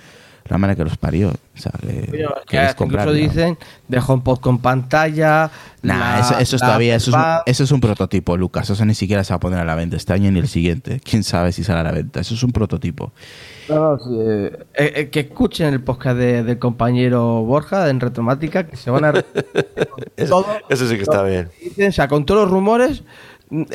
La 0.49 0.59
manera 0.59 0.76
que 0.76 0.84
los 0.84 0.97
parió. 0.97 1.32
Que, 1.32 2.09
Pero 2.11 2.34
que 2.34 2.47
queréis 2.49 2.70
incluso 2.70 2.76
comprarlo. 2.76 3.12
dicen 3.12 3.59
de 3.88 3.99
HomePod 4.07 4.40
con 4.40 4.59
pantalla. 4.59 5.51
Nah, 5.82 5.99
la- 5.99 6.20
eso, 6.20 6.38
eso 6.38 6.57
es 6.57 6.62
todavía, 6.62 6.95
eso 6.97 7.11
es, 7.11 7.16
un, 7.16 7.22
eso 7.47 7.64
es 7.64 7.72
un 7.72 7.80
prototipo, 7.80 8.36
Lucas. 8.36 8.68
Eso 8.70 8.84
ni 8.84 8.95
siquiera 8.95 9.22
se 9.24 9.32
va 9.32 9.36
a 9.36 9.40
poner 9.40 9.59
a 9.61 9.64
la 9.64 9.74
venta 9.74 9.97
este 9.97 10.12
año 10.12 10.30
ni 10.30 10.38
el 10.40 10.49
siguiente. 10.49 11.01
Quién 11.05 11.22
sabe 11.24 11.53
si 11.53 11.62
sale 11.64 11.80
a 11.80 11.82
la 11.84 11.93
venta. 11.93 12.20
Eso 12.20 12.34
es 12.34 12.43
un 12.43 12.53
prototipo. 12.53 13.12
No, 13.68 13.93
no, 13.97 13.99
sí, 13.99 14.11
eh, 14.18 14.93
eh, 14.97 15.09
que 15.11 15.20
escuchen 15.20 15.72
el 15.72 15.80
podcast 15.82 16.16
de- 16.18 16.43
del 16.43 16.59
compañero 16.59 17.43
Borja 17.43 17.88
en 17.88 18.01
Retromática, 18.01 18.66
que 18.66 18.76
se 18.76 18.90
van 18.90 19.05
a... 19.05 19.12
Ese- 20.16 20.28
todo, 20.28 20.47
ese 20.68 20.88
sí 20.88 20.97
que 20.97 21.03
está 21.03 21.22
bien. 21.22 21.49
dicen, 21.62 21.88
o 21.88 21.93
sea, 21.93 22.09
con 22.09 22.24
todos 22.26 22.43
los 22.43 22.51
rumores 22.51 23.03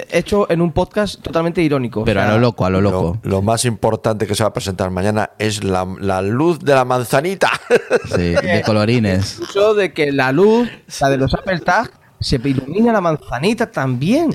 hecho 0.10 0.50
en 0.50 0.62
un 0.62 0.72
podcast 0.72 1.22
totalmente 1.22 1.62
irónico. 1.62 2.02
o 2.02 2.06
Pero 2.06 2.22
a 2.22 2.28
lo 2.28 2.40
loco, 2.40 2.66
a 2.66 2.70
lo 2.70 2.82
loco. 2.82 3.18
Lo, 3.24 3.30
lo 3.30 3.42
más 3.42 3.66
importante 3.66 4.26
que 4.26 4.36
se 4.36 4.44
va 4.44 4.50
a 4.50 4.54
presentar 4.54 4.90
mañana 4.90 5.32
es 5.38 5.64
la, 5.64 5.88
la 6.00 6.22
luz 6.22 6.60
de 6.60 6.74
la 6.74 6.86
manzanita. 6.86 7.50
Sí, 8.16 8.34
de 8.34 8.64
colorines. 8.66 9.34
Incluso 9.40 9.74
de 9.74 9.94
que 9.94 10.12
la 10.12 10.32
luz, 10.32 10.70
la 11.02 11.10
de 11.10 11.18
los 11.18 11.34
Apple 11.34 11.60
Tag, 11.60 11.92
se 12.20 12.38
ilumina 12.44 12.92
la 12.94 13.02
manzanita 13.02 13.70
también. 13.70 14.34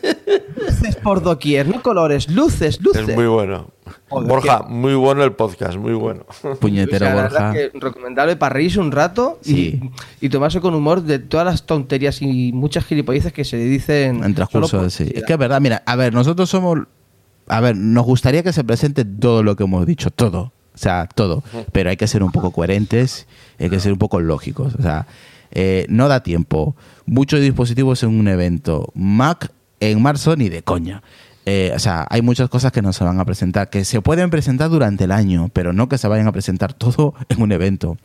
luces 0.56 0.96
por 0.96 1.22
doquier, 1.22 1.68
no 1.68 1.82
colores, 1.82 2.28
luces, 2.28 2.80
luces. 2.80 3.08
es 3.08 3.14
muy 3.14 3.26
bueno. 3.26 3.68
Joder, 4.08 4.28
Borja, 4.28 4.62
muy 4.68 4.94
bueno 4.94 5.22
el 5.24 5.32
podcast, 5.32 5.76
muy 5.76 5.92
bueno. 5.92 6.24
Puñetero 6.60 7.06
O 7.06 7.08
sea, 7.08 7.14
la 7.14 7.22
Borja. 7.22 7.38
verdad 7.50 7.56
es 7.56 7.70
que 7.72 7.78
recomendable 7.78 8.36
para 8.36 8.54
reírse 8.54 8.80
un 8.80 8.92
rato 8.92 9.38
y, 9.44 9.48
Sí. 9.54 9.90
y 10.20 10.28
tomarse 10.28 10.60
con 10.60 10.74
humor 10.74 11.02
de 11.02 11.18
todas 11.18 11.46
las 11.46 11.64
tonterías 11.66 12.20
y 12.22 12.52
muchas 12.52 12.84
gilipolleces 12.84 13.32
que 13.32 13.44
se 13.44 13.56
dicen 13.58 14.22
En 14.24 14.34
transcurso, 14.34 14.88
sí. 14.90 15.10
Es 15.14 15.24
que 15.24 15.32
es 15.32 15.38
verdad, 15.38 15.60
mira, 15.60 15.82
a 15.86 15.96
ver, 15.96 16.12
nosotros 16.14 16.48
somos. 16.50 16.78
A 17.46 17.60
ver, 17.60 17.76
nos 17.76 18.04
gustaría 18.04 18.42
que 18.42 18.52
se 18.52 18.62
presente 18.64 19.04
todo 19.06 19.42
lo 19.42 19.56
que 19.56 19.64
hemos 19.64 19.86
dicho, 19.86 20.10
todo. 20.10 20.52
O 20.74 20.78
sea, 20.80 21.08
todo. 21.12 21.42
Pero 21.72 21.90
hay 21.90 21.96
que 21.96 22.06
ser 22.06 22.22
un 22.22 22.30
poco 22.30 22.50
coherentes, 22.52 23.26
hay 23.58 23.70
que 23.70 23.80
ser 23.80 23.90
un 23.92 23.98
poco 23.98 24.20
lógicos. 24.20 24.74
O 24.78 24.82
sea, 24.82 25.06
eh, 25.50 25.86
no 25.88 26.08
da 26.08 26.22
tiempo. 26.22 26.76
Muchos 27.06 27.40
dispositivos 27.40 28.02
en 28.02 28.10
un 28.20 28.28
evento. 28.28 28.92
Mac 28.94 29.50
en 29.80 30.02
marzo 30.02 30.36
ni 30.36 30.48
de 30.50 30.62
coña. 30.62 31.02
Eh, 31.50 31.72
o 31.74 31.78
sea, 31.78 32.06
hay 32.10 32.20
muchas 32.20 32.50
cosas 32.50 32.72
que 32.72 32.82
no 32.82 32.92
se 32.92 33.04
van 33.04 33.18
a 33.20 33.24
presentar, 33.24 33.70
que 33.70 33.86
se 33.86 34.02
pueden 34.02 34.28
presentar 34.28 34.68
durante 34.68 35.04
el 35.04 35.12
año, 35.12 35.48
pero 35.54 35.72
no 35.72 35.88
que 35.88 35.96
se 35.96 36.06
vayan 36.06 36.26
a 36.28 36.32
presentar 36.32 36.74
todo 36.74 37.14
en 37.30 37.40
un 37.40 37.52
evento. 37.52 37.96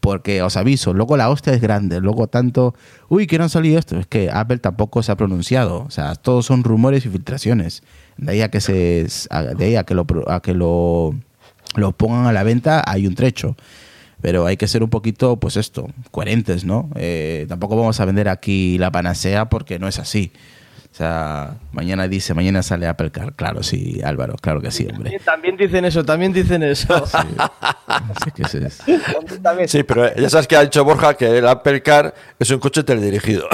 Porque 0.00 0.42
os 0.42 0.54
aviso, 0.58 0.92
luego 0.92 1.16
la 1.16 1.30
hostia 1.30 1.54
es 1.54 1.62
grande, 1.62 1.98
luego 2.00 2.26
tanto, 2.26 2.74
uy, 3.08 3.26
que 3.26 3.38
no 3.38 3.44
ha 3.44 3.48
salido 3.48 3.78
esto, 3.78 3.98
es 3.98 4.06
que 4.06 4.30
Apple 4.30 4.58
tampoco 4.58 5.02
se 5.02 5.10
ha 5.10 5.16
pronunciado, 5.16 5.84
o 5.84 5.90
sea, 5.90 6.14
todos 6.14 6.44
son 6.44 6.62
rumores 6.62 7.06
y 7.06 7.08
filtraciones. 7.08 7.82
De 8.18 8.32
ahí 8.32 8.42
a 8.42 8.50
que 8.50 8.60
se 8.60 9.06
de 9.56 9.64
ahí 9.64 9.76
a 9.76 9.84
que 9.84 9.94
lo 9.94 10.06
a 10.26 10.40
que 10.40 10.52
lo, 10.52 11.14
lo 11.74 11.92
pongan 11.92 12.26
a 12.26 12.32
la 12.32 12.42
venta 12.42 12.84
hay 12.86 13.06
un 13.06 13.14
trecho. 13.14 13.56
Pero 14.20 14.44
hay 14.44 14.56
que 14.58 14.68
ser 14.68 14.82
un 14.82 14.90
poquito, 14.90 15.36
pues 15.36 15.56
esto, 15.56 15.88
coherentes, 16.10 16.64
¿no? 16.64 16.90
Eh, 16.96 17.46
tampoco 17.48 17.76
vamos 17.76 17.98
a 18.00 18.04
vender 18.04 18.28
aquí 18.28 18.76
la 18.76 18.90
panacea 18.90 19.48
porque 19.48 19.78
no 19.78 19.88
es 19.88 19.98
así. 19.98 20.32
O 20.98 21.00
sea, 21.00 21.54
mañana 21.70 22.08
dice, 22.08 22.34
mañana 22.34 22.60
sale 22.60 22.88
Apple 22.88 23.12
Car. 23.12 23.32
Claro, 23.34 23.62
sí, 23.62 24.00
Álvaro, 24.02 24.34
claro 24.34 24.60
que 24.60 24.72
sí, 24.72 24.84
hombre. 24.92 25.16
También 25.24 25.56
dicen 25.56 25.84
eso, 25.84 26.04
también 26.04 26.32
dicen 26.32 26.60
eso. 26.64 27.04
Que 28.34 28.44
sí 28.48 28.58
es. 28.58 28.78
También. 29.40 29.68
Sí, 29.68 29.84
pero 29.84 30.12
ya 30.16 30.28
sabes 30.28 30.48
que 30.48 30.56
ha 30.56 30.62
dicho 30.62 30.82
Borja 30.84 31.14
que 31.14 31.38
el 31.38 31.46
Apple 31.46 31.82
Car 31.84 32.12
es 32.36 32.50
un 32.50 32.58
coche 32.58 32.82
teledirigido. 32.82 33.46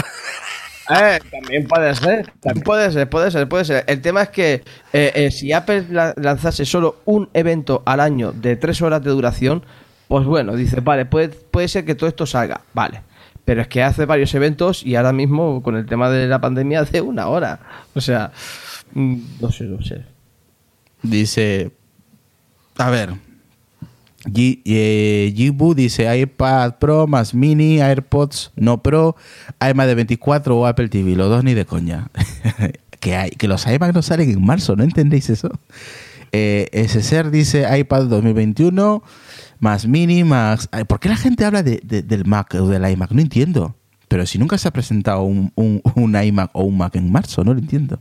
Eh, 0.89 1.19
también 1.31 1.67
puede 1.69 1.95
ser, 1.95 2.33
también 2.41 2.65
puede 2.65 2.91
ser, 2.93 3.11
puede 3.11 3.31
ser, 3.31 3.47
puede 3.47 3.65
ser. 3.67 3.85
El 3.89 4.01
tema 4.01 4.23
es 4.23 4.29
que 4.31 4.55
eh, 4.95 5.13
eh, 5.15 5.31
si 5.31 5.53
Apple 5.53 5.85
la- 5.91 6.15
lanzase 6.17 6.65
solo 6.65 6.97
un 7.05 7.29
evento 7.35 7.83
al 7.85 8.01
año 8.01 8.33
de 8.33 8.57
tres 8.57 8.81
horas 8.81 9.03
de 9.05 9.11
duración, 9.11 9.63
pues 10.09 10.25
bueno, 10.25 10.57
dice, 10.57 10.81
vale, 10.81 11.05
puede, 11.05 11.29
puede 11.29 11.69
ser 11.69 11.85
que 11.85 11.95
todo 11.95 12.09
esto 12.09 12.25
salga, 12.25 12.63
vale. 12.73 13.03
Pero 13.45 13.61
es 13.61 13.69
que 13.69 13.83
hace 13.83 14.07
varios 14.07 14.35
eventos 14.35 14.85
y 14.85 14.97
ahora 14.97 15.13
mismo 15.13 15.63
con 15.63 15.77
el 15.77 15.85
tema 15.87 16.09
de 16.11 16.27
la 16.27 16.41
pandemia 16.41 16.81
hace 16.81 17.01
una 17.03 17.29
hora. 17.29 17.61
O 17.95 18.01
sea, 18.01 18.33
mm, 18.95 19.17
no 19.41 19.53
sé, 19.53 19.65
no 19.65 19.83
sé. 19.83 20.03
Dice, 21.03 21.71
a 22.79 22.89
ver, 22.89 23.11
G- 24.25 24.63
eh, 24.65 25.33
Jibu 25.37 25.75
dice 25.75 26.19
iPad 26.19 26.77
Pro 26.79 27.07
más 27.07 27.35
Mini, 27.35 27.81
AirPods 27.83 28.53
no 28.57 28.83
Pro, 28.83 29.17
iMac 29.61 29.87
de 29.87 29.95
24 29.95 30.57
o 30.59 30.67
Apple 30.67 30.89
TV, 30.89 31.15
los 31.15 31.29
dos 31.29 31.45
ni 31.45 31.53
de 31.53 31.67
coña. 31.67 32.09
que, 33.01 33.17
hay, 33.17 33.31
que 33.33 33.47
los 33.49 33.67
iMac 33.67 33.93
no 33.93 34.01
salen 34.01 34.31
en 34.31 34.43
marzo, 34.43 34.77
¿no 34.77 34.85
entendéis 34.85 35.29
eso? 35.29 35.51
Eh, 36.33 36.69
SSR 36.89 37.31
dice 37.31 37.67
iPad 37.79 38.05
2021 38.07 39.03
más 39.65 39.87
Mini, 39.89 40.23
más... 40.23 40.69
¿Por 40.87 41.01
qué 41.01 41.09
la 41.09 41.17
gente 41.17 41.45
habla 41.45 41.63
de- 41.65 41.81
de- 41.83 42.03
del 42.03 42.25
Mac 42.25 42.55
o 42.55 42.69
del 42.69 42.89
iMac? 42.89 43.11
No 43.11 43.21
entiendo. 43.21 43.75
Pero 44.07 44.27
si 44.27 44.39
nunca 44.39 44.59
se 44.59 44.69
ha 44.69 44.73
presentado 44.73 45.23
un, 45.23 45.51
un, 45.57 45.83
un 45.97 46.15
iMac 46.23 46.51
o 46.53 46.63
un 46.63 46.77
Mac 46.79 46.95
en 46.95 47.11
marzo, 47.11 47.43
no 47.43 47.53
lo 47.55 47.59
entiendo. 47.59 48.01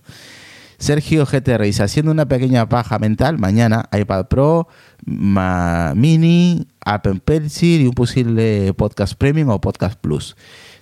Sergio 0.78 1.26
GTR 1.26 1.64
dice, 1.64 1.82
haciendo 1.84 2.12
una 2.12 2.26
pequeña 2.28 2.68
paja 2.68 3.00
mental, 3.00 3.40
mañana 3.40 3.86
iPad 3.98 4.26
Pro, 4.28 4.68
ma- 5.06 5.94
Mini, 5.96 6.68
Apple 6.84 7.22
Pencil 7.24 7.82
y 7.82 7.88
un 7.88 7.94
posible 7.94 8.74
Podcast 8.74 9.14
Premium 9.16 9.50
o 9.50 9.62
Podcast 9.62 9.98
Plus. 10.00 10.36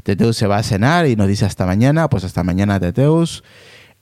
Teteus 0.04 0.36
se 0.38 0.48
va 0.48 0.58
a 0.58 0.64
cenar 0.64 1.06
y 1.08 1.16
nos 1.16 1.28
dice 1.28 1.46
hasta 1.46 1.66
mañana, 1.68 2.10
pues 2.10 2.24
hasta 2.24 2.44
mañana 2.44 2.80
Teteus. 2.80 3.44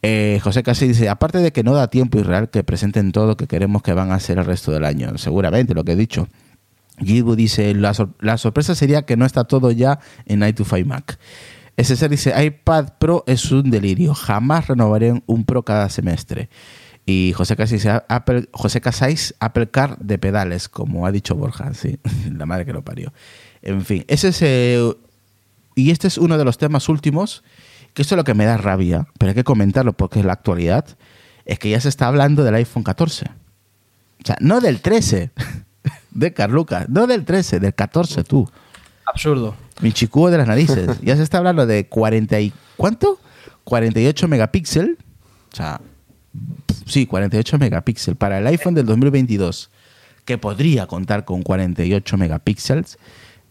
Eh, 0.01 0.39
José 0.41 0.63
Casi 0.63 0.87
dice, 0.87 1.09
aparte 1.09 1.39
de 1.39 1.51
que 1.51 1.63
no 1.63 1.73
da 1.73 1.89
tiempo 1.89 2.17
irreal 2.17 2.49
que 2.49 2.63
presenten 2.63 3.11
todo 3.11 3.27
lo 3.27 3.35
que 3.35 3.47
queremos 3.47 3.81
que 3.81 3.91
van 3.93 4.11
a 4.11 4.15
hacer 4.15 4.37
el 4.37 4.45
resto 4.45 4.71
del 4.71 4.85
año, 4.85 5.17
seguramente 5.17 5.73
lo 5.73 5.83
que 5.83 5.91
he 5.91 5.95
dicho. 5.97 6.29
Gibu 6.99 7.35
dice, 7.35 7.73
la, 7.73 7.93
la 8.19 8.37
sorpresa 8.37 8.75
sería 8.75 9.03
que 9.03 9.17
no 9.17 9.25
está 9.25 9.45
todo 9.45 9.71
ya 9.71 9.99
en 10.25 10.39
9 10.39 10.53
to 10.53 10.65
5 10.65 10.87
Mac. 10.87 11.19
SSR 11.77 12.09
dice, 12.09 12.43
iPad 12.43 12.93
Pro 12.99 13.23
es 13.25 13.51
un 13.51 13.71
delirio, 13.71 14.13
jamás 14.13 14.67
renovaré 14.67 15.21
un 15.25 15.45
Pro 15.45 15.63
cada 15.63 15.89
semestre. 15.89 16.49
Y 17.05 17.33
José 17.33 17.55
Casais 17.55 17.87
Apple, 18.07 18.49
José 18.51 18.81
Casais, 18.81 19.33
Apple 19.39 19.69
Car 19.69 19.97
de 19.99 20.17
pedales, 20.17 20.69
como 20.69 21.07
ha 21.07 21.11
dicho 21.11 21.35
Borja, 21.35 21.73
sí, 21.73 21.99
la 22.31 22.45
madre 22.45 22.65
que 22.65 22.73
lo 22.73 22.83
parió. 22.83 23.13
En 23.61 23.83
fin, 23.85 24.05
ese 24.07 24.29
es... 24.29 24.41
eh, 24.41 24.93
y 25.75 25.91
este 25.91 26.07
es 26.07 26.17
uno 26.17 26.37
de 26.37 26.43
los 26.43 26.57
temas 26.57 26.89
últimos, 26.89 27.43
que 27.93 28.01
esto 28.01 28.15
es 28.15 28.17
lo 28.17 28.23
que 28.25 28.33
me 28.33 28.45
da 28.45 28.57
rabia, 28.57 29.07
pero 29.17 29.29
hay 29.29 29.35
que 29.35 29.43
comentarlo 29.45 29.93
porque 29.93 30.19
es 30.19 30.25
la 30.25 30.33
actualidad, 30.33 30.85
es 31.45 31.57
que 31.57 31.69
ya 31.69 31.79
se 31.79 31.89
está 31.89 32.07
hablando 32.07 32.43
del 32.43 32.55
iPhone 32.55 32.83
14. 32.83 33.25
O 33.25 34.25
sea, 34.25 34.35
no 34.41 34.59
del 34.59 34.81
13, 34.81 35.31
de 36.11 36.33
Carluca, 36.33 36.85
no 36.89 37.07
del 37.07 37.25
13, 37.25 37.59
del 37.59 37.73
14 37.73 38.23
tú. 38.23 38.49
Absurdo. 39.05 39.55
Mi 39.81 39.91
de 39.91 40.37
las 40.37 40.47
narices. 40.47 40.99
Ya 41.01 41.15
se 41.15 41.23
está 41.23 41.39
hablando 41.39 41.65
de 41.65 41.87
40 41.87 42.39
y... 42.41 42.53
¿Cuánto? 42.77 43.19
48 43.63 44.27
megapíxeles. 44.27 44.97
O 45.51 45.55
sea, 45.55 45.81
sí, 46.85 47.05
48 47.05 47.57
megapíxeles 47.57 48.17
para 48.17 48.39
el 48.39 48.47
iPhone 48.47 48.73
del 48.73 48.85
2022, 48.85 49.71
que 50.25 50.37
podría 50.37 50.87
contar 50.87 51.25
con 51.25 51.41
48 51.41 52.17
megapíxeles. 52.17 52.97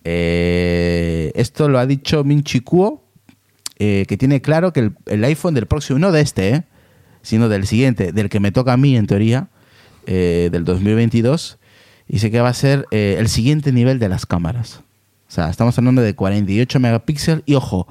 Eh, 0.04 1.32
esto 1.34 1.68
lo 1.68 1.78
ha 1.78 1.86
dicho 1.86 2.24
Min 2.24 2.42
Chi 2.42 2.60
Kuo, 2.60 3.04
eh, 3.78 4.04
que 4.08 4.16
tiene 4.16 4.40
claro 4.40 4.72
que 4.72 4.80
el, 4.80 4.96
el 5.06 5.24
iPhone 5.24 5.54
del 5.54 5.66
próximo, 5.66 5.98
no 5.98 6.12
de 6.12 6.20
este, 6.20 6.54
eh, 6.54 6.62
sino 7.22 7.48
del 7.48 7.66
siguiente, 7.66 8.12
del 8.12 8.28
que 8.28 8.40
me 8.40 8.52
toca 8.52 8.72
a 8.72 8.76
mí 8.76 8.96
en 8.96 9.06
teoría, 9.06 9.48
eh, 10.10 10.48
del 10.50 10.64
2022, 10.64 11.57
dice 12.08 12.30
que 12.30 12.40
va 12.40 12.48
a 12.48 12.54
ser 12.54 12.86
eh, 12.90 13.16
el 13.18 13.28
siguiente 13.28 13.72
nivel 13.72 13.98
de 13.98 14.08
las 14.08 14.26
cámaras. 14.26 14.80
O 15.28 15.30
sea, 15.30 15.50
estamos 15.50 15.76
hablando 15.78 16.02
de 16.02 16.14
48 16.14 16.80
megapíxeles 16.80 17.42
y 17.46 17.54
ojo, 17.54 17.86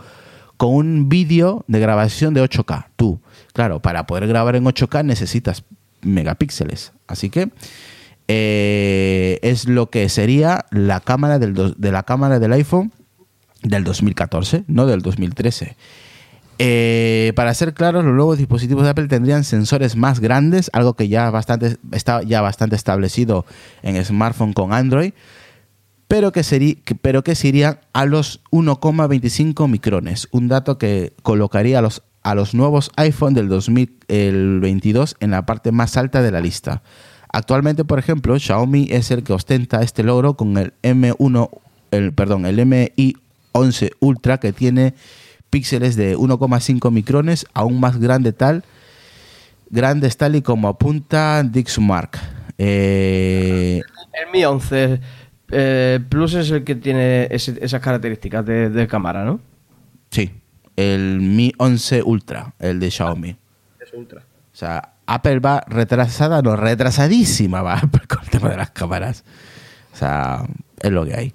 con 0.57 0.73
un 0.73 1.09
vídeo 1.09 1.63
de 1.67 1.79
grabación 1.79 2.33
de 2.33 2.41
8K. 2.41 2.87
Tú, 2.95 3.19
claro, 3.53 3.79
para 3.79 4.07
poder 4.07 4.27
grabar 4.27 4.55
en 4.55 4.65
8K 4.65 5.05
necesitas 5.05 5.63
megapíxeles. 6.01 6.93
Así 7.07 7.29
que 7.29 7.49
eh, 8.27 9.39
es 9.43 9.67
lo 9.67 9.89
que 9.89 10.09
sería 10.09 10.65
la 10.71 10.99
cámara 10.99 11.39
del 11.39 11.75
de 11.77 11.91
la 11.91 12.03
cámara 12.03 12.39
del 12.39 12.53
iPhone 12.53 12.91
del 13.63 13.83
2014, 13.83 14.63
no 14.67 14.87
del 14.87 15.01
2013. 15.01 15.77
Eh, 16.59 17.33
para 17.35 17.53
ser 17.53 17.73
claros, 17.73 18.03
los 18.03 18.15
nuevos 18.15 18.37
dispositivos 18.37 18.83
de 18.83 18.89
Apple 18.89 19.07
tendrían 19.07 19.43
sensores 19.43 19.95
más 19.95 20.19
grandes, 20.19 20.71
algo 20.73 20.95
que 20.95 21.07
ya 21.07 21.29
bastante 21.29 21.77
está 21.91 22.23
ya 22.23 22.41
bastante 22.41 22.75
establecido 22.75 23.45
en 23.83 24.03
smartphone 24.03 24.53
con 24.53 24.73
Android, 24.73 25.13
pero 26.07 26.31
que, 26.31 26.43
sería, 26.43 26.75
pero 27.01 27.23
que 27.23 27.35
se 27.35 27.49
irían 27.49 27.79
a 27.93 28.05
los 28.05 28.41
1,25 28.51 29.69
micrones, 29.69 30.27
un 30.31 30.47
dato 30.47 30.77
que 30.77 31.13
colocaría 31.21 31.79
a 31.79 31.81
los, 31.81 32.01
a 32.23 32.33
los 32.33 32.55
nuevos 32.55 32.91
iPhone 32.95 33.35
del 33.35 33.49
2022 33.49 35.15
en 35.19 35.31
la 35.31 35.45
parte 35.45 35.71
más 35.71 35.95
alta 35.95 36.23
de 36.23 36.31
la 36.31 36.41
lista. 36.41 36.81
Actualmente, 37.31 37.83
por 37.83 37.99
ejemplo, 37.99 38.39
Xiaomi 38.39 38.87
es 38.89 39.11
el 39.11 39.23
que 39.23 39.33
ostenta 39.33 39.83
este 39.83 40.01
logro 40.01 40.35
con 40.35 40.57
el 40.57 40.73
M1, 40.81 41.49
el, 41.91 42.13
perdón, 42.13 42.45
el 42.45 42.65
MI 42.65 43.15
11 43.51 43.91
Ultra 43.99 44.39
que 44.39 44.53
tiene 44.53 44.93
píxeles 45.49 45.95
de 45.95 46.15
1,5 46.17 46.91
micrones, 46.91 47.45
aún 47.53 47.79
más 47.79 47.99
grande 47.99 48.33
tal, 48.33 48.63
grandes 49.69 50.17
tal 50.17 50.35
y 50.35 50.41
como 50.41 50.67
apunta 50.67 51.43
Dixmark. 51.43 52.17
Eh, 52.57 53.81
El 54.13 54.31
Mi 54.31 54.43
11 54.43 54.99
eh, 55.51 55.99
Plus 56.09 56.33
es 56.33 56.51
el 56.51 56.63
que 56.63 56.75
tiene 56.75 57.27
ese- 57.31 57.57
esas 57.61 57.81
características 57.81 58.45
de, 58.45 58.69
de 58.69 58.87
cámara, 58.87 59.23
¿no? 59.23 59.39
Sí, 60.09 60.31
el 60.75 61.19
Mi 61.21 61.53
11 61.57 62.03
Ultra, 62.03 62.53
el 62.59 62.79
de 62.79 62.91
Xiaomi. 62.91 63.35
Es 63.79 63.93
ultra. 63.93 64.21
O 64.21 64.55
sea, 64.57 64.93
Apple 65.05 65.39
va 65.39 65.63
retrasada, 65.67 66.41
no, 66.41 66.55
retrasadísima 66.55 67.61
va 67.61 67.75
Apple 67.75 68.01
con 68.09 68.23
el 68.23 68.29
tema 68.29 68.49
de 68.49 68.57
las 68.57 68.71
cámaras. 68.71 69.23
O 69.93 69.97
sea, 69.97 70.45
es 70.81 70.91
lo 70.91 71.05
que 71.05 71.15
hay. 71.15 71.33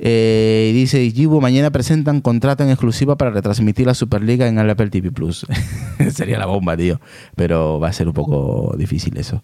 Eh, 0.00 0.70
dice 0.74 1.10
Gibu, 1.10 1.40
mañana 1.40 1.70
presentan 1.70 2.20
contrato 2.20 2.62
en 2.62 2.70
exclusiva 2.70 3.16
para 3.16 3.32
retransmitir 3.32 3.86
la 3.86 3.94
Superliga 3.94 4.46
en 4.46 4.58
el 4.58 4.70
Apple 4.70 4.90
TV 4.90 5.10
Plus. 5.10 5.46
Sería 6.12 6.38
la 6.38 6.46
bomba, 6.46 6.76
tío. 6.76 7.00
Pero 7.34 7.80
va 7.80 7.88
a 7.88 7.92
ser 7.92 8.06
un 8.06 8.14
poco 8.14 8.74
difícil 8.76 9.16
eso. 9.16 9.42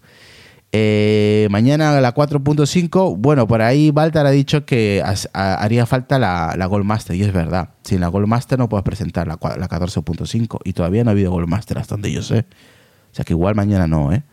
Eh, 0.71 1.47
mañana 1.51 1.97
a 1.97 2.01
la 2.01 2.13
4.5, 2.13 3.15
bueno, 3.17 3.47
por 3.47 3.61
ahí 3.61 3.91
Baltar 3.91 4.25
ha 4.25 4.31
dicho 4.31 4.65
que 4.65 5.01
haría 5.33 5.85
falta 5.85 6.19
la, 6.19 6.55
la 6.57 6.65
Goldmaster, 6.65 7.15
y 7.15 7.23
es 7.23 7.31
verdad. 7.31 7.69
Sin 7.83 8.01
la 8.01 8.07
Goldmaster 8.07 8.59
no 8.59 8.67
puedes 8.67 8.83
presentar 8.83 9.25
la, 9.25 9.39
la 9.57 9.69
14.5, 9.69 10.59
y 10.65 10.73
todavía 10.73 11.05
no 11.05 11.11
ha 11.11 11.13
habido 11.13 11.31
Goldmaster 11.31 11.77
hasta 11.77 11.95
donde 11.95 12.11
yo 12.11 12.21
sé. 12.21 12.39
O 12.39 13.15
sea 13.15 13.23
que 13.23 13.31
igual 13.31 13.55
mañana 13.55 13.87
no, 13.87 14.11
¿eh? 14.11 14.23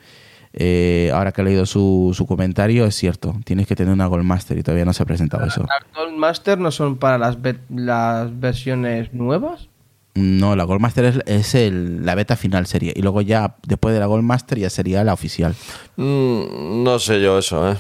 Eh, 0.55 1.11
ahora 1.15 1.33
que 1.33 1.41
he 1.41 1.45
leído 1.45 1.65
su, 1.65 2.13
su 2.15 2.27
comentario, 2.27 2.85
es 2.85 2.95
cierto, 2.95 3.35
tienes 3.45 3.67
que 3.67 3.75
tener 3.75 3.93
una 3.93 4.07
Goldmaster 4.07 4.59
y 4.59 4.63
todavía 4.63 4.85
no 4.85 4.93
se 4.93 5.03
ha 5.03 5.07
presentado 5.07 5.47
eso. 5.47 5.63
¿Las 5.63 5.95
Goldmaster 5.95 6.59
no 6.59 6.71
son 6.71 6.97
para 6.97 7.17
las, 7.19 7.39
las 7.71 8.39
versiones 8.39 9.15
nuevas? 9.15 9.69
No, 10.15 10.55
la 10.57 10.65
Goldmaster 10.65 11.07
es, 11.07 11.21
es 11.25 11.55
el, 11.55 12.05
la 12.05 12.15
beta 12.15 12.37
final 12.37 12.67
sería, 12.67 12.93
y 12.95 13.01
luego 13.01 13.23
ya 13.23 13.57
después 13.67 13.95
de 13.95 14.01
la 14.01 14.07
Goldmaster 14.07 14.59
ya 14.59 14.69
sería 14.69 15.03
la 15.05 15.15
oficial. 15.15 15.55
Mm, 15.97 16.83
no 16.85 16.99
sé 16.99 17.23
yo 17.23 17.39
eso, 17.39 17.71
¿eh? 17.73 17.79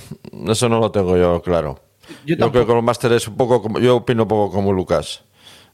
Eso 0.48 0.68
no 0.70 0.80
lo 0.80 0.90
tengo 0.90 1.18
yo 1.18 1.42
claro. 1.42 1.78
Yo 2.26 2.36
Yo, 2.36 2.50
creo 2.50 2.66
que 2.66 2.72
el 2.72 2.82
máster 2.82 3.12
es 3.12 3.28
un 3.28 3.36
poco 3.36 3.60
como, 3.60 3.78
yo 3.78 3.96
opino 3.96 4.22
un 4.22 4.28
poco 4.28 4.50
como 4.52 4.72
Lucas. 4.72 5.24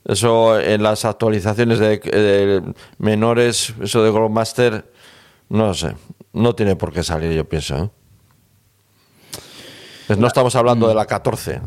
Eso 0.04 0.58
en 0.58 0.82
las 0.82 1.04
actualizaciones 1.04 1.78
de, 1.78 1.98
de 1.98 2.62
menores, 2.98 3.74
eso 3.80 4.02
de 4.02 4.10
Goldmaster, 4.10 4.90
no 5.48 5.74
sé, 5.74 5.94
no 6.32 6.54
tiene 6.54 6.76
por 6.76 6.92
qué 6.92 7.02
salir, 7.02 7.32
yo 7.32 7.48
pienso. 7.48 7.76
¿eh? 10.08 10.16
No 10.16 10.26
estamos 10.26 10.54
hablando 10.56 10.88
de 10.88 10.94
la 10.94 11.04
14, 11.06 11.60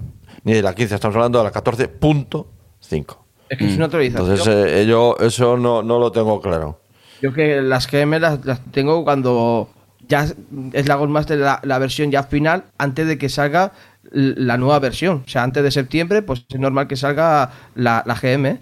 ni 0.44 0.54
de 0.54 0.62
la 0.64 0.74
15, 0.74 0.96
estamos 0.96 1.16
hablando 1.16 1.38
de 1.40 1.44
la 1.46 1.52
14.5. 1.52 3.18
Es 3.50 3.58
que 3.58 3.66
es 3.68 3.76
una 3.76 3.86
actualización. 3.86 4.30
Entonces, 4.32 4.72
eh, 4.72 4.86
yo 4.88 5.16
eso 5.20 5.58
no, 5.58 5.84
no 5.84 6.00
lo 6.00 6.12
tengo 6.12 6.40
claro. 6.42 6.80
Yo 7.22 7.34
que 7.34 7.62
las 7.62 7.88
GM 7.90 8.20
las, 8.20 8.44
las 8.46 8.62
tengo 8.72 9.04
cuando 9.04 9.70
ya 10.08 10.24
es- 10.24 10.88
la 10.88 10.96
Goldmaster 10.96 11.38
la, 11.38 11.60
la 11.64 11.78
versión 11.78 12.10
ya 12.10 12.24
final 12.24 12.64
antes 12.80 13.06
de 13.08 13.18
que 13.20 13.30
salga 13.30 13.74
la 14.12 14.58
nueva 14.58 14.80
versión. 14.80 15.24
O 15.26 15.30
sea, 15.30 15.44
antes 15.44 15.62
de 15.64 15.70
septiembre, 15.70 16.22
pues 16.24 16.44
es 16.50 16.60
normal 16.60 16.88
que 16.88 16.96
salga 16.96 17.52
la, 17.76 18.04
la 18.08 18.16
GM. 18.16 18.60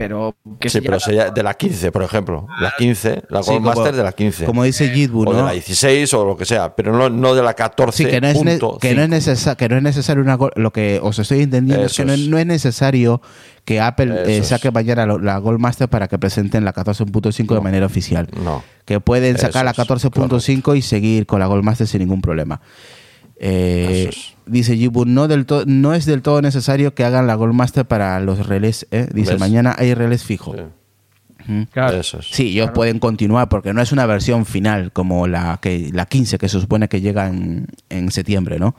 Pero 0.00 0.34
que 0.58 0.70
Sí, 0.70 0.78
se 0.78 0.82
pero 0.82 0.98
sería 0.98 1.30
de 1.30 1.42
la 1.42 1.52
15, 1.52 1.92
por 1.92 2.02
ejemplo. 2.02 2.46
La 2.58 2.72
15, 2.78 3.22
la 3.28 3.42
Sí, 3.42 3.50
Goldmaster 3.50 3.84
como- 3.84 3.96
de 3.98 4.02
la 4.02 4.12
15. 4.12 4.44
Como 4.46 4.64
dice 4.64 4.88
Jitbu, 4.88 5.28
o 5.28 5.32
de 5.34 5.40
¿no? 5.40 5.44
la 5.44 5.52
16 5.52 6.14
o 6.14 6.24
lo 6.24 6.38
que 6.38 6.46
sea, 6.46 6.74
pero 6.74 6.96
no, 6.96 7.10
no 7.10 7.34
de 7.34 7.42
la 7.42 7.52
14. 7.52 8.04
Sí, 8.04 8.08
que 8.08 8.18
no 8.18 8.26
es, 8.28 8.38
que 8.38 8.44
no 8.44 8.50
es, 8.50 8.56
cinco. 8.58 8.78
necesa- 8.80 9.56
que 9.56 9.68
no 9.68 9.76
es 9.76 9.82
necesario 9.82 10.22
una 10.22 10.38
lo 10.56 10.72
que 10.72 11.00
os 11.02 11.18
estoy 11.18 11.42
entendiendo 11.42 11.84
es 11.84 11.92
Eso 11.92 12.02
que 12.02 12.06
no 12.06 12.12
es, 12.14 12.20
es. 12.20 12.28
no 12.28 12.38
es 12.38 12.46
necesario 12.46 13.20
que 13.66 13.78
Apple 13.78 14.14
eh, 14.26 14.38
es. 14.38 14.48
saque 14.48 14.70
mañana 14.70 15.04
lo- 15.04 15.18
la 15.18 15.36
Goldmaster 15.36 15.88
para 15.90 16.08
que 16.08 16.18
presenten 16.18 16.64
la 16.64 16.72
14.5 16.72 17.54
de 17.54 17.60
manera 17.60 17.84
oficial. 17.84 18.26
No. 18.42 18.64
Que 18.86 19.00
pueden 19.00 19.36
Eso 19.36 19.48
sacar 19.48 19.66
la 19.66 19.72
es, 19.72 19.76
14.5 19.76 20.74
y 20.76 20.80
seguir 20.82 21.26
con 21.26 21.40
la 21.40 21.46
Goldmaster 21.46 21.86
sin 21.86 22.00
ningún 22.00 22.22
problema. 22.22 22.62
Eh. 23.42 24.10
Dice 24.46 24.76
Jibu, 24.76 25.04
no, 25.06 25.28
del 25.28 25.46
no 25.66 25.94
es 25.94 26.04
del 26.06 26.22
todo 26.22 26.42
necesario 26.42 26.94
que 26.94 27.04
hagan 27.04 27.26
la 27.26 27.34
Goldmaster 27.34 27.86
para 27.86 28.20
los 28.20 28.46
relés. 28.46 28.86
¿eh? 28.90 29.08
Dice, 29.12 29.32
¿Ves? 29.32 29.40
mañana 29.40 29.74
hay 29.78 29.94
relés 29.94 30.24
fijo. 30.24 30.54
Sí. 30.54 30.62
Claro. 31.72 32.02
Sí, 32.02 32.48
ellos 32.48 32.70
pueden 32.72 32.98
continuar 32.98 33.48
porque 33.48 33.72
no 33.72 33.80
es 33.80 33.92
una 33.92 34.06
versión 34.06 34.46
final 34.46 34.92
como 34.92 35.26
la 35.26 35.58
que 35.60 35.90
la 35.92 36.06
15 36.06 36.38
que 36.38 36.48
se 36.48 36.60
supone 36.60 36.88
que 36.88 37.00
llega 37.00 37.26
en, 37.28 37.66
en 37.88 38.10
septiembre, 38.10 38.58
¿no? 38.58 38.76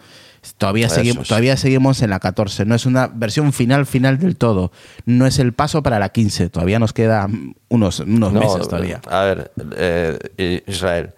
Todavía, 0.58 0.88
es. 0.88 1.28
todavía 1.28 1.56
seguimos 1.56 2.02
en 2.02 2.10
la 2.10 2.20
14, 2.20 2.66
no 2.66 2.74
es 2.74 2.88
una 2.88 3.08
versión 3.08 3.54
final 3.54 3.86
final 3.86 4.18
del 4.18 4.38
todo, 4.38 4.72
no 5.06 5.28
es 5.28 5.38
el 5.38 5.54
paso 5.54 5.84
para 5.84 6.00
la 6.00 6.10
15, 6.10 6.50
todavía 6.50 6.80
nos 6.80 6.94
quedan 6.94 7.56
unos, 7.70 8.00
unos 8.00 8.34
No, 8.34 8.40
meses 8.40 8.68
todavía. 8.68 9.02
A 9.08 9.22
ver, 9.22 9.52
eh, 9.78 10.64
Israel, 10.66 11.12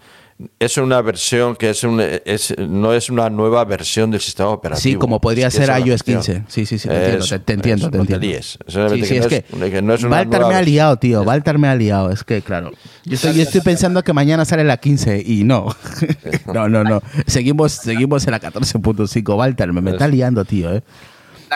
es 0.60 0.78
una 0.78 1.02
versión 1.02 1.56
que 1.56 1.70
es, 1.70 1.84
un, 1.84 2.02
es 2.02 2.54
no 2.58 2.94
es 2.94 3.10
una 3.10 3.30
nueva 3.30 3.64
versión 3.66 4.12
del 4.12 4.22
sistema 4.22 4.50
operativo. 4.50 4.82
Sí, 4.82 4.96
como 4.96 5.20
podría 5.20 5.48
Es 5.48 5.54
ser 5.54 5.70
iOS 5.70 6.04
cuestión. 6.04 6.22
15. 6.22 6.44
Sí, 6.48 6.66
sí, 6.66 6.80
sí, 6.80 6.88
te 6.88 6.96
entiendo, 6.96 7.28
te, 7.28 7.40
te 7.40 7.54
entiendo, 7.54 7.92
te 7.92 7.98
entiendo. 7.98 8.28
Sí, 8.28 9.04
sí, 9.04 9.08
que 9.08 9.18
es 9.18 9.28
que, 9.28 9.44
que 9.44 9.82
no 9.82 9.94
es 9.94 10.04
una 10.04 10.18
Walter 10.18 10.40
nueva 10.40 10.50
me 10.50 10.56
ha 10.56 10.62
liado, 10.62 10.98
tío. 10.98 11.22
Walter 11.24 11.58
me 11.58 11.68
ha 11.68 11.76
liado. 11.76 12.12
Es 12.12 12.24
que, 12.24 12.42
claro. 12.42 12.72
Yo 13.06 13.16
estoy, 13.16 13.34
yo 13.34 13.44
estoy 13.44 13.62
pensando 13.62 14.04
que 14.04 14.14
mañana 14.14 14.46
sale 14.46 14.64
la 14.64 14.78
15 14.78 15.24
y 15.26 15.44
no. 15.44 15.76
no, 16.54 16.70
no, 16.70 16.84
no. 16.84 17.02
Seguimos, 17.28 17.74
seguimos 17.74 18.26
en 18.26 18.32
la 18.32 18.42
14.5. 18.42 19.38
Walter, 19.38 19.74
me, 19.74 19.82
me 19.82 19.92
está 19.92 20.08
liando, 20.08 20.46
tío, 20.46 20.74
¿eh? 20.74 20.84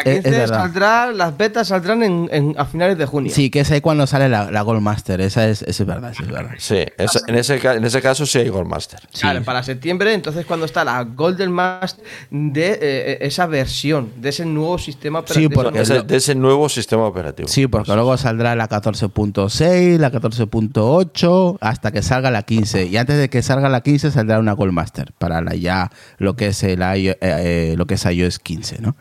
La 0.06 0.12
Es- 0.12 0.18
es 0.18 0.24
15 0.24 0.40
verdad. 0.40 0.58
saldrá, 0.60 1.12
las 1.12 1.38
betas 1.38 1.68
saldrán 1.68 2.04
en, 2.04 2.30
en- 2.32 2.56
a 2.58 2.66
finales 2.66 2.98
de 2.98 3.06
junio. 3.06 3.32
Sí, 3.34 3.50
que 3.50 3.62
es 3.62 3.72
ahí 3.72 3.82
cuando 3.82 4.06
sale 4.08 4.30
la, 4.30 4.52
la 4.52 4.62
Goldmaster. 4.62 5.22
Esa 5.22 5.48
es, 5.48 5.62
esa 5.64 5.84
es 5.84 5.88
verdad, 5.88 6.12
esa 6.12 6.24
es 6.24 6.30
verdad. 6.32 6.52
Sí, 6.58 6.84
esa- 6.98 7.22
en, 7.28 7.36
ese, 7.36 7.60
ca- 7.60 7.76
en 7.76 7.84
ese 7.86 8.02
caso 8.02 8.26
sí 8.26 8.40
hay 8.40 8.50
Goldmaster. 8.50 9.00
Claro, 9.20 9.44
para 9.44 9.64
septiembre, 9.64 10.14
entonces 10.14 10.46
cuando 10.46 10.66
está 10.66 10.84
la 10.84 11.04
Golden 11.04 11.52
Master 11.52 12.04
de 12.32 12.80
eh, 12.82 13.18
esa 13.22 13.46
versión, 13.48 14.12
de 14.18 14.30
ese 14.30 14.46
nuevo 14.46 14.78
sistema 14.78 15.24
Sí, 15.26 15.44
de 15.44 15.50
porque- 15.50 15.82
ese- 15.82 15.98
Ese- 15.98 16.06
de 16.06 16.16
ese 16.18 16.36
nuevo 16.36 16.70
sistema 16.70 17.04
operativo. 17.06 17.48
Sí, 17.48 17.68
porque 17.68 17.94
luego 17.94 18.16
saldrá 18.18 18.56
la 18.56 18.68
14.6, 18.68 19.98
la 20.00 20.12
14.8, 20.12 21.58
hasta 21.62 21.92
que 21.92 22.02
salga 22.02 22.32
la 22.32 22.44
15. 22.44 22.86
Y 22.86 22.98
antes 22.98 23.18
de 23.18 23.30
que 23.30 23.42
salga 23.42 23.70
la 23.70 23.82
15 23.82 24.12
saldrá 24.12 24.40
una 24.40 24.54
Goldmaster 24.54 25.14
para 25.18 25.42
la 25.42 25.56
ya 25.56 25.92
lo 26.18 26.36
que 26.36 26.48
es 26.48 26.64
el 26.64 26.80
iO- 26.80 27.12
eh, 27.14 27.18
eh, 27.22 27.76
lo 27.78 27.86
que 27.88 27.96
es 27.96 28.06
iOS 28.06 28.40
15, 28.40 28.80
¿no? 28.82 28.96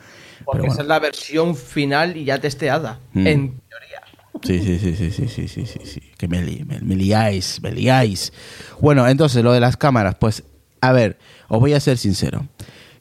Porque 0.44 0.66
esa 0.68 0.82
es 0.82 0.88
la 0.88 0.98
versión 0.98 1.56
final 1.56 2.16
y 2.16 2.24
ya 2.24 2.38
testeada. 2.40 3.00
Mm. 3.12 3.26
En 3.26 3.60
teoría. 3.68 4.02
Sí, 4.42 4.58
sí, 4.62 4.78
sí, 4.78 4.94
sí, 4.96 5.10
sí, 5.10 5.28
sí, 5.28 5.48
sí, 5.48 5.66
sí, 5.66 5.80
sí. 5.84 6.00
Que 6.18 6.28
me, 6.28 6.42
li- 6.42 6.64
me, 6.64 6.78
me 6.80 6.94
liáis, 6.94 7.60
me 7.62 7.72
liáis. 7.72 8.32
Bueno, 8.80 9.08
entonces 9.08 9.42
lo 9.42 9.52
de 9.52 9.60
las 9.60 9.76
cámaras, 9.76 10.14
pues, 10.16 10.44
a 10.80 10.92
ver, 10.92 11.18
os 11.48 11.58
voy 11.60 11.72
a 11.72 11.80
ser 11.80 11.96
sincero. 11.98 12.46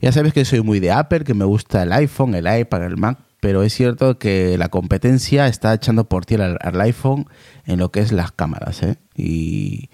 Ya 0.02 0.12
sabéis 0.12 0.34
que 0.34 0.46
soy 0.46 0.62
muy 0.62 0.80
de 0.80 0.92
Apple, 0.92 1.24
que 1.24 1.34
me 1.34 1.46
gusta 1.46 1.84
el 1.84 1.92
iPhone, 1.92 2.36
el 2.36 2.48
iPad, 2.60 2.84
el 2.86 2.98
Mac, 2.98 3.20
pero 3.42 3.64
es 3.64 3.74
cierto 3.74 4.18
que 4.18 4.58
la 4.58 4.70
competencia 4.70 5.48
está 5.48 5.74
echando 5.74 6.08
por 6.08 6.26
tierra 6.26 6.46
al, 6.46 6.58
al 6.62 6.82
iPhone 6.82 7.28
en 7.66 7.80
lo 7.80 7.92
que 7.92 8.00
es 8.00 8.12
las 8.12 8.32
cámaras, 8.32 8.82
¿eh? 8.84 8.96
Y 9.16 9.90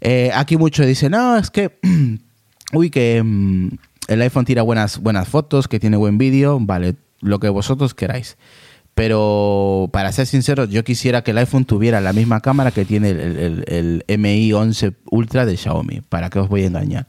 eh, 0.00 0.30
aquí 0.34 0.56
muchos 0.56 0.86
dicen, 0.86 1.12
no, 1.12 1.36
es 1.38 1.50
que, 1.50 1.78
uy, 2.72 2.90
que 2.90 3.22
mm, 3.24 3.68
el 4.08 4.22
iPhone 4.22 4.44
tira 4.44 4.62
buenas, 4.62 4.98
buenas 4.98 5.28
fotos, 5.28 5.68
que 5.68 5.80
tiene 5.80 5.96
buen 5.96 6.18
vídeo, 6.18 6.58
vale, 6.60 6.96
lo 7.20 7.38
que 7.40 7.48
vosotros 7.48 7.94
queráis. 7.94 8.36
Pero 8.94 9.90
para 9.92 10.10
ser 10.12 10.26
sincero, 10.26 10.64
yo 10.64 10.82
quisiera 10.82 11.22
que 11.22 11.32
el 11.32 11.38
iPhone 11.38 11.66
tuviera 11.66 12.00
la 12.00 12.14
misma 12.14 12.40
cámara 12.40 12.70
que 12.70 12.86
tiene 12.86 13.10
el, 13.10 13.64
el- 13.68 14.02
el- 14.08 14.18
MI 14.18 14.52
11 14.54 14.92
Ultra 15.10 15.44
de 15.44 15.56
Xiaomi. 15.56 16.00
¿Para 16.08 16.30
qué 16.30 16.38
os 16.38 16.48
voy 16.48 16.62
a 16.62 16.66
engañar? 16.68 17.06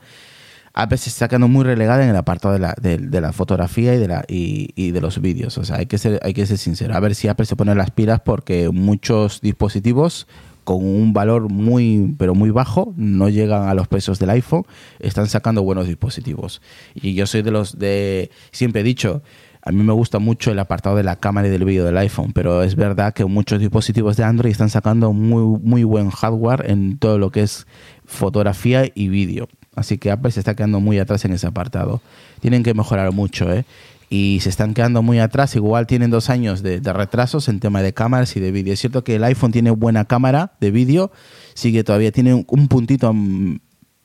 Apple 0.73 0.97
se 0.97 1.09
está 1.09 1.27
quedando 1.29 1.47
muy 1.47 1.63
relegada 1.63 2.03
en 2.03 2.09
el 2.09 2.15
apartado 2.17 2.53
de 2.53 2.59
la, 2.59 2.75
de, 2.79 3.21
la 3.21 3.31
fotografía 3.31 3.95
y 3.95 3.99
de, 3.99 4.07
la, 4.09 4.25
y, 4.27 4.69
y 4.75 4.91
de 4.91 4.99
los 5.01 5.21
vídeos. 5.21 5.57
O 5.57 5.63
sea, 5.63 5.77
hay 5.77 5.85
que, 5.85 5.97
ser, 5.97 6.19
hay 6.23 6.33
que 6.33 6.45
ser 6.45 6.57
sincero. 6.57 6.93
A 6.93 6.99
ver 6.99 7.15
si 7.15 7.29
Apple 7.29 7.45
se 7.45 7.55
pone 7.55 7.73
las 7.73 7.89
pilas 7.91 8.19
porque 8.19 8.69
muchos 8.69 9.39
dispositivos 9.41 10.27
con 10.67 10.83
un 10.83 11.13
valor 11.13 11.49
muy, 11.49 12.13
pero 12.17 12.35
muy 12.35 12.49
bajo, 12.49 12.93
no 12.97 13.29
llegan 13.29 13.69
a 13.69 13.73
los 13.73 13.87
precios 13.87 14.19
del 14.19 14.31
iPhone, 14.31 14.65
están 14.99 15.27
sacando 15.27 15.63
buenos 15.63 15.87
dispositivos. 15.87 16.61
Y 16.93 17.13
yo 17.13 17.25
soy 17.25 17.41
de 17.41 17.51
los 17.51 17.79
de, 17.79 18.31
siempre 18.51 18.81
he 18.81 18.83
dicho, 18.83 19.21
a 19.61 19.71
mí 19.71 19.81
me 19.81 19.93
gusta 19.93 20.19
mucho 20.19 20.51
el 20.51 20.59
apartado 20.59 20.97
de 20.97 21.03
la 21.03 21.15
cámara 21.15 21.47
y 21.47 21.51
del 21.51 21.63
vídeo 21.63 21.85
del 21.85 21.97
iPhone, 21.97 22.33
pero 22.33 22.63
es 22.63 22.75
verdad 22.75 23.13
que 23.13 23.23
muchos 23.23 23.61
dispositivos 23.61 24.17
de 24.17 24.25
Android 24.25 24.51
están 24.51 24.69
sacando 24.69 25.13
muy, 25.13 25.57
muy 25.63 25.85
buen 25.85 26.09
hardware 26.09 26.69
en 26.69 26.97
todo 26.97 27.17
lo 27.17 27.31
que 27.31 27.43
es 27.43 27.65
fotografía 28.03 28.91
y 28.93 29.07
vídeo. 29.07 29.47
Así 29.73 29.97
que 29.97 30.11
Apple 30.11 30.31
se 30.31 30.41
está 30.41 30.53
quedando 30.53 30.81
muy 30.81 30.99
atrás 30.99 31.23
en 31.23 31.31
ese 31.31 31.47
apartado. 31.47 32.01
Tienen 32.41 32.63
que 32.63 32.73
mejorar 32.73 33.13
mucho, 33.13 33.49
¿eh? 33.53 33.63
Y 34.09 34.39
se 34.41 34.49
están 34.49 34.73
quedando 34.73 35.01
muy 35.03 35.19
atrás. 35.19 35.55
Igual 35.55 35.85
tienen 35.85 36.09
dos 36.11 36.29
años 36.29 36.63
de, 36.63 36.79
retrasos 36.79 37.49
en 37.49 37.59
tema 37.59 37.81
de 37.81 37.93
cámaras 37.93 38.35
y 38.37 38.39
de 38.39 38.51
vídeo. 38.51 38.73
Es 38.73 38.79
cierto 38.79 39.03
que 39.03 39.15
el 39.15 39.23
iPhone 39.25 39.51
tiene 39.51 39.69
buena 39.71 40.05
cámara 40.05 40.53
de 40.61 40.71
vídeo, 40.71 41.11
sí 41.53 41.73
que 41.73 41.83
todavía 41.83 42.11
tiene 42.11 42.33
un, 42.33 42.45
un 42.47 42.67
puntito, 42.69 43.11
mm, 43.13 43.57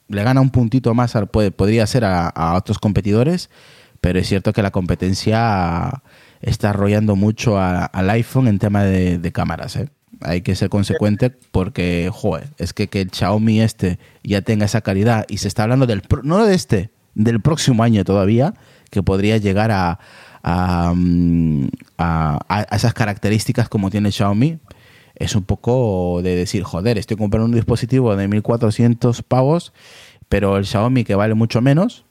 le 0.08 0.22
gana 0.24 0.40
un 0.40 0.50
puntito 0.50 0.92
más, 0.94 1.14
al- 1.14 1.28
puede- 1.28 1.52
podría 1.52 1.86
ser 1.86 2.04
a, 2.04 2.32
otros 2.56 2.78
competidores, 2.78 3.48
pero 4.00 4.18
es 4.18 4.28
cierto 4.28 4.52
que 4.52 4.62
la 4.62 4.72
competencia 4.72 6.02
está 6.40 6.70
arrollando 6.70 7.14
mucho 7.14 7.60
al 7.60 8.10
iPhone 8.10 8.48
en 8.48 8.58
tema 8.58 8.82
de, 8.82 9.32
cámaras, 9.32 9.76
¿eh? 9.76 9.88
Hay 10.20 10.42
que 10.42 10.54
ser 10.56 10.68
consecuente 10.68 11.30
porque, 11.30 12.10
joder, 12.12 12.50
es 12.58 12.72
que, 12.72 12.88
que 12.88 13.00
el 13.00 13.10
Xiaomi 13.10 13.60
este 13.60 13.98
ya 14.22 14.42
tenga 14.42 14.66
esa 14.66 14.80
calidad 14.80 15.24
y 15.28 15.38
se 15.38 15.48
está 15.48 15.62
hablando 15.64 15.86
del, 15.86 16.02
no 16.22 16.44
de 16.44 16.54
este, 16.54 16.90
del 17.14 17.40
próximo 17.40 17.82
año 17.82 18.04
todavía, 18.04 18.54
que 18.92 19.02
podría 19.02 19.38
llegar 19.38 19.70
a, 19.72 19.98
a, 20.44 20.92
mm, 20.94 21.66
a- 21.98 22.38
a 22.48 22.76
esas 22.76 22.92
características 22.94 23.68
como 23.68 23.90
tiene 23.90 24.12
Xiaomi, 24.12 24.58
es 25.16 25.34
un 25.34 25.42
poco 25.44 26.20
de 26.22 26.36
decir, 26.36 26.62
joder, 26.62 26.98
estoy 26.98 27.16
comprando 27.16 27.46
un 27.46 27.52
dispositivo 27.54 28.14
de 28.16 28.28
1400 28.28 29.22
pavos, 29.22 29.72
pero 30.28 30.56
el 30.58 30.66
Xiaomi 30.66 31.04
que 31.04 31.14
vale 31.14 31.34
mucho 31.34 31.60
menos, 31.62 32.04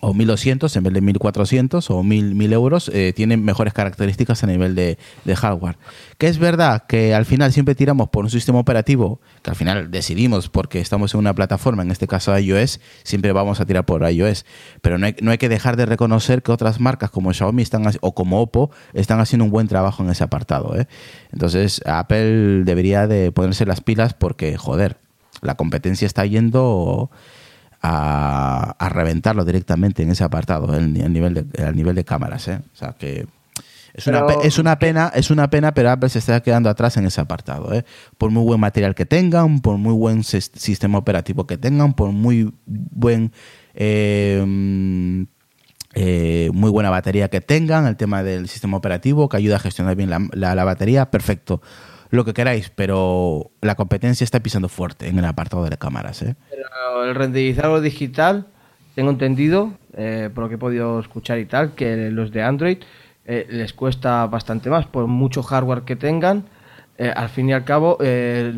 o 0.00 0.14
1200 0.14 0.74
en 0.76 0.82
vez 0.82 0.92
de 0.92 1.00
1400 1.00 1.90
o 1.90 2.02
1000, 2.02 2.34
1000 2.34 2.52
euros, 2.52 2.90
eh, 2.92 3.12
tiene 3.14 3.36
mejores 3.36 3.72
características 3.72 4.44
a 4.44 4.46
nivel 4.46 4.74
de, 4.74 4.98
de 5.24 5.36
hardware. 5.36 5.76
Que 6.18 6.28
es 6.28 6.38
verdad 6.38 6.84
que 6.86 7.14
al 7.14 7.24
final 7.24 7.52
siempre 7.52 7.74
tiramos 7.74 8.08
por 8.08 8.24
un 8.24 8.30
sistema 8.30 8.58
operativo, 8.58 9.20
que 9.42 9.50
al 9.50 9.56
final 9.56 9.90
decidimos 9.90 10.48
porque 10.48 10.80
estamos 10.80 11.14
en 11.14 11.20
una 11.20 11.34
plataforma, 11.34 11.82
en 11.82 11.90
este 11.90 12.06
caso 12.06 12.36
iOS, 12.38 12.80
siempre 13.02 13.32
vamos 13.32 13.60
a 13.60 13.66
tirar 13.66 13.84
por 13.84 14.08
iOS. 14.08 14.44
Pero 14.82 14.98
no 14.98 15.06
hay, 15.06 15.16
no 15.20 15.30
hay 15.30 15.38
que 15.38 15.48
dejar 15.48 15.76
de 15.76 15.86
reconocer 15.86 16.42
que 16.42 16.52
otras 16.52 16.80
marcas 16.80 17.10
como 17.10 17.32
Xiaomi 17.32 17.62
están, 17.62 17.84
o 18.00 18.14
como 18.14 18.40
Oppo 18.40 18.70
están 18.92 19.20
haciendo 19.20 19.44
un 19.44 19.50
buen 19.50 19.68
trabajo 19.68 20.02
en 20.02 20.10
ese 20.10 20.24
apartado. 20.24 20.78
¿eh? 20.78 20.86
Entonces 21.32 21.80
Apple 21.86 22.64
debería 22.64 23.06
de 23.06 23.32
ponerse 23.32 23.66
las 23.66 23.80
pilas 23.80 24.14
porque, 24.14 24.56
joder, 24.56 24.98
la 25.42 25.54
competencia 25.54 26.06
está 26.06 26.24
yendo 26.24 27.10
a, 27.82 28.74
a 28.78 28.88
reventarlo 28.88 29.44
directamente 29.44 30.02
en 30.02 30.10
ese 30.10 30.24
apartado, 30.24 30.74
en, 30.76 30.96
en 30.96 31.12
nivel 31.12 31.34
de, 31.34 31.64
al 31.64 31.76
nivel 31.76 31.94
de 31.94 32.04
cámaras. 32.04 32.48
¿eh? 32.48 32.60
O 32.74 32.76
sea 32.76 32.92
que 32.92 33.26
es 33.94 34.06
una, 34.06 34.26
Pero- 34.26 34.40
pe- 34.40 34.46
es 34.46 34.58
una 34.58 34.78
pena, 34.78 35.10
es 35.14 35.30
una 35.30 35.48
pena, 35.48 35.72
pero 35.72 35.90
Apple 35.90 36.08
se 36.10 36.18
está 36.18 36.40
quedando 36.42 36.68
atrás 36.68 36.96
en 36.98 37.06
ese 37.06 37.20
apartado. 37.20 37.72
¿eh? 37.72 37.84
Por 38.18 38.30
muy 38.30 38.44
buen 38.44 38.60
material 38.60 38.94
que 38.94 39.06
tengan, 39.06 39.60
por 39.60 39.78
muy 39.78 39.94
buen 39.94 40.22
sis- 40.22 40.50
sistema 40.54 40.98
operativo 40.98 41.46
que 41.46 41.56
tengan, 41.56 41.94
por 41.94 42.10
muy 42.12 42.52
buen 42.66 43.32
eh, 43.74 44.42
mm, 44.46 45.22
eh, 45.94 46.50
muy 46.52 46.70
buena 46.70 46.90
batería 46.90 47.28
que 47.28 47.40
tengan, 47.40 47.86
el 47.86 47.96
tema 47.96 48.22
del 48.22 48.48
sistema 48.48 48.76
operativo 48.76 49.28
que 49.30 49.38
ayuda 49.38 49.56
a 49.56 49.60
gestionar 49.60 49.96
bien 49.96 50.10
la, 50.10 50.20
la- 50.32 50.54
la 50.54 50.64
batería, 50.64 51.10
perfecto. 51.10 51.62
Lo 52.10 52.24
que 52.24 52.32
queráis, 52.34 52.70
pero 52.70 53.50
la 53.60 53.74
competencia 53.74 54.24
está 54.24 54.40
pisando 54.40 54.68
fuerte 54.68 55.08
en 55.08 55.18
el 55.18 55.24
apartado 55.24 55.64
de 55.64 55.70
las 55.70 55.78
cámaras. 55.78 56.22
¿eh? 56.22 56.36
Pero 56.50 57.04
el 57.04 57.14
renderizado 57.14 57.80
digital, 57.80 58.46
tengo 58.94 59.10
entendido, 59.10 59.72
eh, 59.94 60.30
por 60.34 60.44
lo 60.44 60.48
que 60.48 60.54
he 60.54 60.58
podido 60.58 61.00
escuchar 61.00 61.38
y 61.38 61.46
tal, 61.46 61.74
que 61.74 62.10
los 62.10 62.30
de 62.30 62.42
Android 62.42 62.78
eh, 63.24 63.46
les 63.50 63.72
cuesta 63.72 64.26
bastante 64.26 64.70
más, 64.70 64.86
por 64.86 65.06
mucho 65.06 65.42
hardware 65.42 65.82
que 65.82 65.96
tengan. 65.96 66.44
eh, 66.98 67.12
al 67.14 67.28
fin 67.28 67.48
y 67.48 67.52
al 67.52 67.64
cabo, 67.64 67.98
eh, 68.00 68.52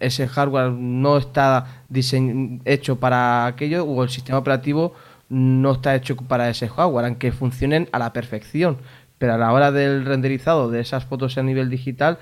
ese 0.00 0.28
hardware 0.28 0.70
no 0.70 1.16
está 1.16 1.82
hecho 2.64 2.96
para 2.96 3.46
aquello, 3.46 3.84
o 3.84 4.02
el 4.02 4.10
sistema 4.10 4.38
operativo 4.38 4.94
no 5.28 5.72
está 5.72 5.94
hecho 5.94 6.16
para 6.16 6.48
ese 6.48 6.68
hardware, 6.68 7.06
aunque 7.06 7.32
funcionen 7.32 7.88
a 7.92 7.98
la 7.98 8.12
perfección. 8.12 8.78
Pero 9.18 9.34
a 9.34 9.38
la 9.38 9.52
hora 9.52 9.72
del 9.72 10.04
renderizado 10.04 10.70
de 10.70 10.80
esas 10.80 11.04
fotos 11.04 11.38
a 11.38 11.42
nivel 11.42 11.70
digital, 11.70 12.18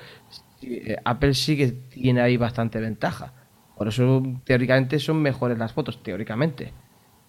eh, 0.63 0.97
Apple 1.05 1.35
sí 1.35 1.57
que 1.57 1.69
tiene 1.73 2.21
ahí 2.21 2.37
bastante 2.37 2.81
ventaja. 2.81 3.35
Por 3.75 3.89
eso, 3.89 4.23
teóricamente, 4.45 4.99
son 4.99 5.23
mejores 5.23 5.59
las 5.59 5.73
fotos, 5.73 6.03
teóricamente. 6.03 6.75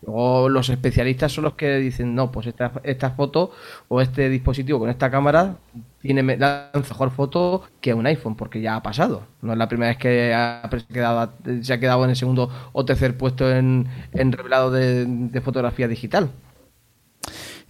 Luego, 0.01 0.49
los 0.49 0.69
especialistas 0.69 1.31
son 1.31 1.43
los 1.43 1.53
que 1.53 1.77
dicen, 1.77 2.15
no, 2.15 2.31
pues 2.31 2.47
esta, 2.47 2.71
esta 2.83 3.11
foto 3.11 3.51
o 3.87 4.01
este 4.01 4.29
dispositivo 4.29 4.79
con 4.79 4.89
esta 4.89 5.11
cámara 5.11 5.57
tiene 5.99 6.23
mejor 6.23 7.11
foto 7.11 7.63
que 7.81 7.93
un 7.93 8.07
iPhone, 8.07 8.35
porque 8.35 8.61
ya 8.61 8.75
ha 8.75 8.81
pasado. 8.83 9.27
No 9.41 9.53
es 9.53 9.59
la 9.59 9.67
primera 9.69 9.89
vez 9.91 9.97
que 9.99 10.33
ha- 10.33 10.67
quedado, 10.91 11.33
se 11.61 11.73
ha 11.73 11.79
quedado 11.79 12.03
en 12.03 12.09
el 12.11 12.15
segundo 12.15 12.49
o 12.73 12.83
tercer 12.85 13.15
puesto 13.15 13.51
en, 13.51 13.87
en 14.13 14.31
revelado 14.31 14.71
de 14.71 15.41
fotografía 15.41 15.87
digital. 15.87 16.31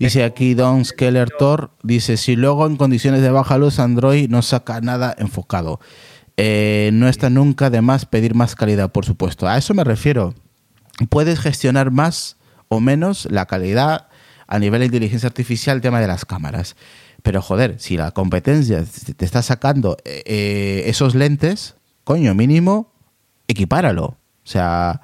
Dice 0.01 0.23
aquí 0.23 0.55
Don 0.55 0.83
Skeller 0.83 1.29
Thor, 1.29 1.69
dice, 1.83 2.17
si 2.17 2.35
luego 2.35 2.65
en 2.65 2.75
condiciones 2.75 3.21
de 3.21 3.29
baja 3.29 3.59
luz 3.59 3.77
Android 3.77 4.27
no 4.29 4.41
saca 4.41 4.81
nada 4.81 5.13
enfocado. 5.15 5.79
Eh, 6.37 6.89
no 6.91 7.07
está 7.07 7.29
nunca 7.29 7.69
de 7.69 7.81
más 7.81 8.07
pedir 8.07 8.33
más 8.33 8.55
calidad, 8.55 8.91
por 8.91 9.05
supuesto. 9.05 9.47
A 9.47 9.59
eso 9.59 9.75
me 9.75 9.83
refiero. 9.83 10.33
Puedes 11.09 11.39
gestionar 11.39 11.91
más 11.91 12.37
o 12.67 12.79
menos 12.79 13.27
la 13.29 13.45
calidad 13.45 14.07
a 14.47 14.57
nivel 14.57 14.79
de 14.79 14.87
inteligencia 14.87 15.27
artificial, 15.27 15.75
el 15.75 15.81
tema 15.83 16.01
de 16.01 16.07
las 16.07 16.25
cámaras. 16.25 16.75
Pero 17.21 17.43
joder, 17.43 17.79
si 17.79 17.95
la 17.95 18.09
competencia 18.09 18.83
te 19.15 19.23
está 19.23 19.43
sacando 19.43 19.97
eh, 20.03 20.23
eh, 20.25 20.83
esos 20.87 21.13
lentes, 21.13 21.75
coño, 22.05 22.33
mínimo, 22.33 22.91
equipáralo. 23.47 24.05
O 24.05 24.17
sea, 24.45 25.01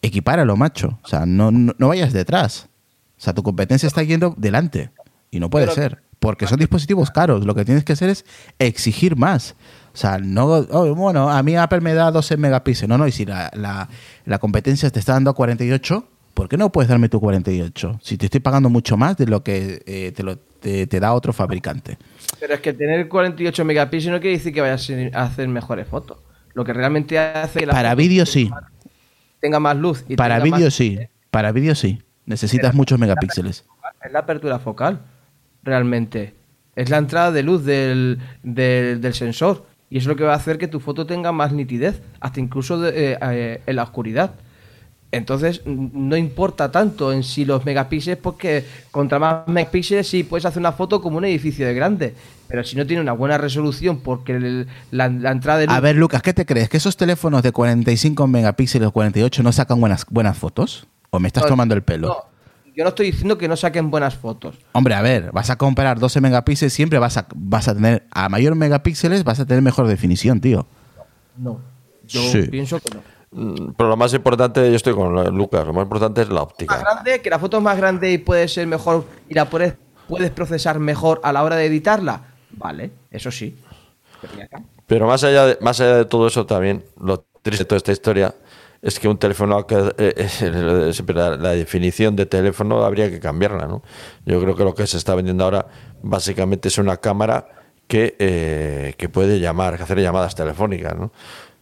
equipáralo, 0.00 0.56
macho. 0.56 0.98
O 1.02 1.08
sea, 1.08 1.26
no, 1.26 1.50
no 1.50 1.88
vayas 1.88 2.14
detrás. 2.14 2.70
O 3.18 3.20
sea, 3.20 3.34
tu 3.34 3.42
competencia 3.42 3.86
está 3.86 4.02
yendo 4.02 4.34
delante. 4.38 4.90
Y 5.30 5.40
no 5.40 5.50
puede 5.50 5.66
Pero- 5.66 5.74
ser. 5.74 6.02
Porque 6.20 6.48
son 6.48 6.58
dispositivos 6.58 7.12
caros. 7.12 7.44
Lo 7.44 7.54
que 7.54 7.64
tienes 7.64 7.84
que 7.84 7.92
hacer 7.92 8.10
es 8.10 8.24
exigir 8.58 9.14
más. 9.14 9.54
O 9.94 9.96
sea, 9.96 10.18
no, 10.18 10.46
oh, 10.46 10.92
bueno, 10.96 11.30
a 11.30 11.40
mí 11.44 11.54
Apple 11.54 11.80
me 11.80 11.94
da 11.94 12.10
12 12.10 12.36
megapíxeles. 12.36 12.88
No, 12.88 12.98
no, 12.98 13.06
y 13.06 13.12
si 13.12 13.24
la, 13.24 13.50
la, 13.54 13.88
la 14.24 14.38
competencia 14.40 14.90
te 14.90 14.98
está 14.98 15.12
dando 15.12 15.32
48, 15.34 16.08
¿por 16.34 16.48
qué 16.48 16.56
no 16.56 16.72
puedes 16.72 16.88
darme 16.88 17.08
tu 17.08 17.20
48? 17.20 18.00
Si 18.02 18.16
te 18.18 18.26
estoy 18.26 18.40
pagando 18.40 18.68
mucho 18.68 18.96
más 18.96 19.16
de 19.16 19.26
lo 19.26 19.44
que 19.44 19.80
eh, 19.86 20.10
te, 20.10 20.24
lo, 20.24 20.38
te, 20.38 20.88
te 20.88 20.98
da 20.98 21.12
otro 21.12 21.32
fabricante. 21.32 21.98
Pero 22.40 22.54
es 22.54 22.60
que 22.60 22.72
tener 22.72 23.06
48 23.08 23.64
megapíxeles 23.64 24.12
no 24.16 24.20
quiere 24.20 24.38
decir 24.38 24.52
que 24.52 24.60
vayas 24.60 24.90
a 25.14 25.22
hacer 25.22 25.46
mejores 25.46 25.86
fotos. 25.86 26.18
Lo 26.54 26.64
que 26.64 26.72
realmente 26.72 27.16
hace 27.16 27.60
que 27.60 27.66
la 27.66 27.72
Para 27.74 27.94
vídeo 27.94 28.26
sí. 28.26 28.50
tenga 29.40 29.60
más 29.60 29.76
luz. 29.76 30.04
Y 30.08 30.16
Para 30.16 30.40
vídeo 30.40 30.72
sí. 30.72 30.98
Para 31.30 31.52
vídeo 31.52 31.76
sí. 31.76 32.02
Necesitas 32.28 32.74
muchos 32.74 32.98
megapíxeles. 32.98 33.64
Es 34.04 34.12
la 34.12 34.20
apertura 34.20 34.58
focal, 34.58 35.00
realmente. 35.62 36.34
Es 36.76 36.90
la 36.90 36.98
entrada 36.98 37.32
de 37.32 37.42
luz 37.42 37.64
del, 37.64 38.18
del- 38.42 39.00
del 39.00 39.14
sensor. 39.14 39.66
Y 39.90 39.96
eso 39.98 40.04
es 40.04 40.08
lo 40.08 40.16
que 40.16 40.24
va 40.24 40.34
a 40.34 40.36
hacer 40.36 40.58
que 40.58 40.68
tu 40.68 40.80
foto 40.80 41.06
tenga 41.06 41.32
más 41.32 41.52
nitidez, 41.52 42.02
hasta 42.20 42.40
incluso 42.40 42.78
de- 42.78 43.12
eh, 43.12 43.18
eh, 43.20 43.62
en 43.66 43.76
la 43.76 43.82
oscuridad. 43.84 44.32
Entonces, 45.10 45.62
no 45.64 46.18
importa 46.18 46.70
tanto 46.70 47.14
en 47.14 47.22
sí 47.24 47.46
los 47.46 47.64
megapíxeles, 47.64 48.18
porque 48.18 48.66
contra 48.90 49.18
más 49.18 49.48
megapíxeles 49.48 50.06
sí 50.06 50.22
puedes 50.22 50.44
hacer 50.44 50.60
una 50.60 50.72
foto 50.72 51.00
como 51.00 51.16
un 51.16 51.24
edificio 51.24 51.66
de 51.66 51.72
grande. 51.72 52.14
Pero 52.46 52.62
si 52.62 52.76
no 52.76 52.86
tiene 52.86 53.00
una 53.00 53.12
buena 53.12 53.38
resolución, 53.38 54.00
porque 54.00 54.32
el- 54.36 54.66
la, 54.90 55.08
la 55.08 55.32
entrada 55.32 55.60
de 55.60 55.66
luz. 55.66 55.74
A 55.74 55.80
ver, 55.80 55.96
Lucas, 55.96 56.20
¿qué 56.20 56.34
te 56.34 56.44
crees? 56.44 56.68
¿Que 56.68 56.76
esos 56.76 56.98
teléfonos 56.98 57.42
de 57.42 57.52
45 57.52 58.26
megapíxeles 58.26 58.88
o 58.88 58.92
48 58.92 59.42
no 59.42 59.50
sacan 59.52 59.80
buenas, 59.80 60.04
buenas 60.10 60.36
fotos? 60.36 60.86
¿O 61.10 61.18
me 61.18 61.28
estás 61.28 61.44
No, 61.44 61.48
tomando 61.50 61.74
el 61.74 61.82
pelo? 61.82 62.08
no, 62.08 62.16
yo 62.74 62.84
no 62.84 62.90
estoy 62.90 63.06
diciendo 63.06 63.38
que 63.38 63.48
no 63.48 63.56
saquen 63.56 63.90
buenas 63.90 64.14
fotos. 64.16 64.56
Hombre, 64.72 64.94
a 64.94 65.02
ver, 65.02 65.32
vas 65.32 65.50
a 65.50 65.56
comparar 65.56 65.98
12 65.98 66.20
megapíxeles, 66.20 66.72
siempre 66.72 66.98
vas 66.98 67.16
a, 67.16 67.26
vas 67.34 67.68
a 67.68 67.74
tener, 67.74 68.06
a 68.10 68.28
mayor 68.28 68.54
megapíxeles 68.54 69.24
vas 69.24 69.40
a 69.40 69.46
tener 69.46 69.62
mejor 69.62 69.86
definición, 69.86 70.40
tío. 70.40 70.66
No. 71.36 71.60
Yo 72.06 72.20
Sí. 72.22 72.42
pienso 72.42 72.78
que 72.80 72.90
no. 72.94 73.00
Mm, 73.30 73.72
Pero 73.76 73.90
lo 73.90 73.96
más 73.96 74.14
importante, 74.14 74.68
yo 74.70 74.76
estoy 74.76 74.94
con 74.94 75.12
Lucas, 75.36 75.66
lo 75.66 75.72
más 75.74 75.82
importante 75.82 76.22
es 76.22 76.28
la 76.28 76.34
más 76.36 76.42
óptica. 76.44 76.78
grande, 76.78 77.20
que 77.20 77.28
la 77.30 77.38
foto 77.38 77.58
es 77.58 77.62
más 77.62 77.76
grande 77.76 78.10
y 78.12 78.18
puede 78.18 78.48
ser 78.48 78.66
mejor 78.66 79.04
y 79.28 79.34
la 79.34 79.50
puedes, 79.50 79.74
puedes 80.08 80.30
procesar 80.30 80.78
mejor 80.78 81.20
a 81.24 81.32
la 81.32 81.42
hora 81.42 81.56
de 81.56 81.66
editarla. 81.66 82.22
Vale, 82.52 82.90
eso 83.10 83.30
sí. 83.30 83.58
Pero 84.86 85.06
más 85.06 85.22
allá 85.24 85.46
de, 85.46 85.58
más 85.60 85.80
allá 85.80 85.96
de 85.98 86.04
todo 86.06 86.26
eso 86.26 86.46
también, 86.46 86.84
lo 87.00 87.24
triste 87.42 87.64
de 87.64 87.68
toda 87.68 87.76
esta 87.76 87.92
historia 87.92 88.34
es 88.80 89.00
que 89.00 89.08
un 89.08 89.18
teléfono, 89.18 89.66
eh, 89.70 90.28
la, 91.14 91.50
definición 91.50 92.14
de 92.16 92.26
teléfono 92.26 92.84
habría 92.84 93.10
que 93.10 93.18
cambiarla, 93.18 93.66
¿no? 93.66 93.82
Yo 94.24 94.40
creo 94.40 94.54
que 94.54 94.64
lo 94.64 94.74
que 94.74 94.86
se 94.86 94.96
está 94.96 95.14
vendiendo 95.14 95.44
ahora 95.44 95.66
básicamente 96.02 96.68
es 96.68 96.78
una 96.78 96.98
cámara 96.98 97.48
que, 97.88 98.16
eh, 98.18 98.94
que 98.96 99.08
puede 99.08 99.40
llamar, 99.40 99.76
que 99.76 99.82
hacer 99.82 100.00
llamadas 100.00 100.34
telefónicas, 100.34 100.96
¿no? 100.96 101.12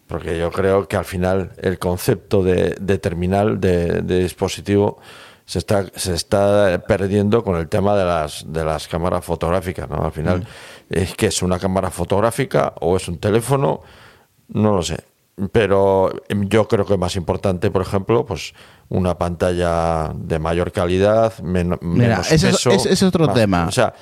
Porque 0.06 0.38
yo 0.38 0.52
creo 0.52 0.86
que 0.86 0.96
al 0.96 1.04
final 1.04 1.52
el 1.62 1.78
concepto 1.78 2.42
de, 2.42 2.76
de 2.80 2.98
terminal, 2.98 3.60
de, 3.60 4.02
de 4.02 4.20
dispositivo, 4.20 4.98
se 5.46 5.60
está, 5.60 5.86
se 5.94 6.12
está 6.12 6.82
perdiendo 6.86 7.42
con 7.42 7.56
el 7.56 7.68
tema 7.68 7.96
de 7.96 8.04
las, 8.04 8.44
de 8.52 8.64
las 8.64 8.88
cámaras 8.88 9.24
fotográficas, 9.24 9.88
¿no? 9.88 10.04
Al 10.04 10.12
final, 10.12 10.46
es 10.90 11.14
que 11.14 11.26
es 11.26 11.40
una 11.42 11.58
cámara 11.58 11.90
fotográfica 11.90 12.74
o 12.80 12.96
es 12.96 13.08
un 13.08 13.18
teléfono, 13.18 13.80
no 14.48 14.76
lo 14.76 14.82
sé. 14.82 14.96
Pero 15.52 16.12
yo 16.28 16.66
creo 16.66 16.86
que 16.86 16.94
es 16.94 16.98
más 16.98 17.14
importante, 17.16 17.70
por 17.70 17.82
ejemplo, 17.82 18.24
pues 18.24 18.54
una 18.88 19.18
pantalla 19.18 20.10
de 20.14 20.38
mayor 20.38 20.72
calidad, 20.72 21.38
men- 21.40 21.78
Mira, 21.82 22.08
menos 22.08 22.32
ese 22.32 22.48
es- 22.48 22.56
peso, 22.56 22.70
ese 22.70 22.92
es 22.92 23.02
otro 23.02 23.26
más- 23.26 23.34
tema. 23.34 23.66
O 23.68 23.72
sea, 23.72 23.92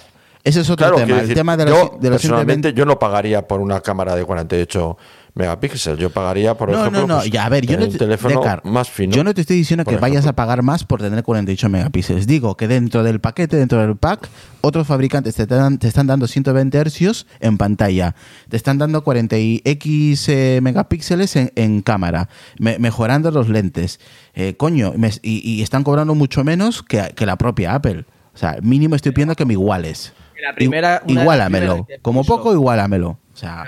Ese 0.46 0.60
es 0.60 0.68
otro 0.68 0.84
Claro, 0.84 0.96
tema. 0.96 1.06
quiero 1.06 1.20
el 1.22 1.26
decir, 1.26 1.36
tema 1.38 1.56
de 1.56 1.64
los, 1.64 1.72
yo, 1.72 1.84
de 1.98 2.10
los 2.10 2.20
personalmente, 2.20 2.68
120 2.68 2.72
yo 2.74 2.84
no 2.84 2.98
pagaría 2.98 3.48
por 3.48 3.60
una 3.60 3.80
cámara 3.80 4.14
de 4.14 4.26
48 4.26 4.98
megapíxeles. 5.34 5.98
Yo 5.98 6.10
pagaría, 6.10 6.54
por 6.56 6.70
no, 6.70 6.80
ejemplo, 6.80 7.00
no, 7.02 7.06
no, 7.08 7.16
pues, 7.20 7.30
ya, 7.30 7.44
a 7.44 7.48
ver, 7.48 7.66
yo 7.66 7.76
no 7.78 7.84
un 7.86 7.92
te, 7.92 7.98
teléfono 7.98 8.40
Decar, 8.40 8.64
más 8.64 8.88
fino. 8.90 9.12
yo 9.14 9.24
no 9.24 9.34
te 9.34 9.40
estoy 9.40 9.56
diciendo 9.56 9.84
que 9.84 9.96
vayas 9.96 10.26
a 10.26 10.32
pagar 10.34 10.62
más 10.62 10.84
por 10.84 11.00
tener 11.00 11.22
48 11.22 11.68
megapíxeles. 11.68 12.26
Digo 12.26 12.56
que 12.56 12.68
dentro 12.68 13.02
del 13.02 13.20
paquete, 13.20 13.56
dentro 13.56 13.80
del 13.80 13.96
pack, 13.96 14.28
otros 14.60 14.86
fabricantes 14.86 15.34
te, 15.34 15.46
dan- 15.46 15.78
te 15.78 15.88
están 15.88 16.06
dando 16.06 16.26
120 16.26 16.78
hercios 16.78 17.26
en 17.40 17.58
pantalla. 17.58 18.14
Te 18.48 18.56
están 18.56 18.78
dando 18.78 19.02
40 19.04 19.36
y 19.38 19.60
X 19.64 20.28
eh, 20.28 20.60
megapíxeles 20.62 21.36
en, 21.36 21.52
en 21.56 21.82
cámara, 21.82 22.28
me- 22.58 22.78
mejorando 22.78 23.30
los 23.30 23.48
lentes. 23.48 24.00
Eh, 24.34 24.54
coño, 24.56 24.92
me- 24.96 25.10
y, 25.22 25.40
y 25.50 25.62
están 25.62 25.84
cobrando 25.84 26.14
mucho 26.14 26.44
menos 26.44 26.82
que, 26.82 27.12
que 27.16 27.26
la 27.26 27.36
propia 27.36 27.74
Apple. 27.74 28.04
O 28.34 28.38
sea, 28.38 28.56
mínimo 28.62 28.96
estoy 28.96 29.12
pidiendo 29.12 29.34
que 29.36 29.44
me 29.44 29.52
iguales. 29.54 30.12
La 30.42 30.54
primera- 30.54 31.02
igualamelo. 31.06 31.86
Como 32.02 32.24
poco, 32.24 32.52
igualamelo. 32.52 33.10
O 33.32 33.36
sea, 33.36 33.64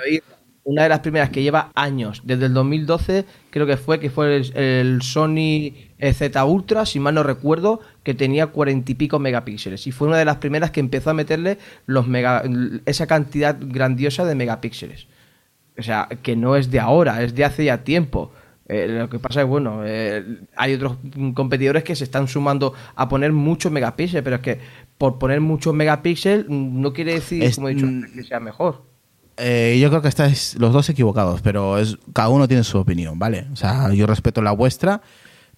Una 0.68 0.82
de 0.82 0.88
las 0.88 0.98
primeras 0.98 1.30
que 1.30 1.42
lleva 1.44 1.70
años, 1.76 2.22
desde 2.24 2.46
el 2.46 2.52
2012 2.54 3.24
creo 3.50 3.66
que 3.66 3.76
fue, 3.76 4.00
que 4.00 4.10
fue 4.10 4.36
el, 4.36 4.56
el 4.56 5.02
Sony 5.02 5.72
eh, 5.98 6.12
Z 6.12 6.44
Ultra, 6.44 6.84
si 6.86 6.98
mal 6.98 7.14
no 7.14 7.22
recuerdo, 7.22 7.78
que 8.02 8.14
tenía 8.14 8.48
cuarenta 8.48 8.90
y 8.90 8.96
pico 8.96 9.20
megapíxeles. 9.20 9.86
Y 9.86 9.92
fue 9.92 10.08
una 10.08 10.16
de 10.18 10.24
las 10.24 10.38
primeras 10.38 10.72
que 10.72 10.80
empezó 10.80 11.10
a 11.10 11.14
meterle 11.14 11.58
los 11.86 12.08
mega, 12.08 12.42
esa 12.84 13.06
cantidad 13.06 13.56
grandiosa 13.60 14.24
de 14.24 14.34
megapíxeles. 14.34 15.06
O 15.78 15.82
sea, 15.84 16.08
que 16.22 16.34
no 16.34 16.56
es 16.56 16.68
de 16.72 16.80
ahora, 16.80 17.22
es 17.22 17.32
de 17.36 17.44
hace 17.44 17.64
ya 17.66 17.84
tiempo. 17.84 18.32
Eh, 18.68 18.88
lo 18.88 19.08
que 19.08 19.20
pasa 19.20 19.42
es, 19.42 19.46
bueno, 19.46 19.82
eh, 19.84 20.24
hay 20.56 20.74
otros 20.74 20.96
competidores 21.34 21.84
que 21.84 21.94
se 21.94 22.02
están 22.02 22.26
sumando 22.26 22.74
a 22.96 23.08
poner 23.08 23.30
muchos 23.30 23.70
megapíxeles, 23.70 24.24
pero 24.24 24.34
es 24.36 24.42
que 24.42 24.58
por 24.98 25.20
poner 25.20 25.40
muchos 25.40 25.72
megapíxeles 25.74 26.46
mm, 26.48 26.80
no 26.80 26.92
quiere 26.92 27.14
decir, 27.14 27.44
Es- 27.44 27.54
como 27.54 27.68
he 27.68 27.74
dicho, 27.74 27.86
que 28.12 28.24
sea 28.24 28.40
mejor. 28.40 28.82
Eh, 29.38 29.78
yo 29.80 29.90
creo 29.90 30.02
que 30.02 30.08
estáis 30.08 30.54
los 30.58 30.72
dos 30.72 30.88
equivocados, 30.88 31.42
pero 31.42 31.78
es, 31.78 31.98
cada 32.12 32.28
uno 32.28 32.48
tiene 32.48 32.64
su 32.64 32.78
opinión, 32.78 33.18
¿vale? 33.18 33.46
O 33.52 33.56
sea, 33.56 33.92
yo 33.92 34.06
respeto 34.06 34.40
la 34.40 34.52
vuestra, 34.52 35.02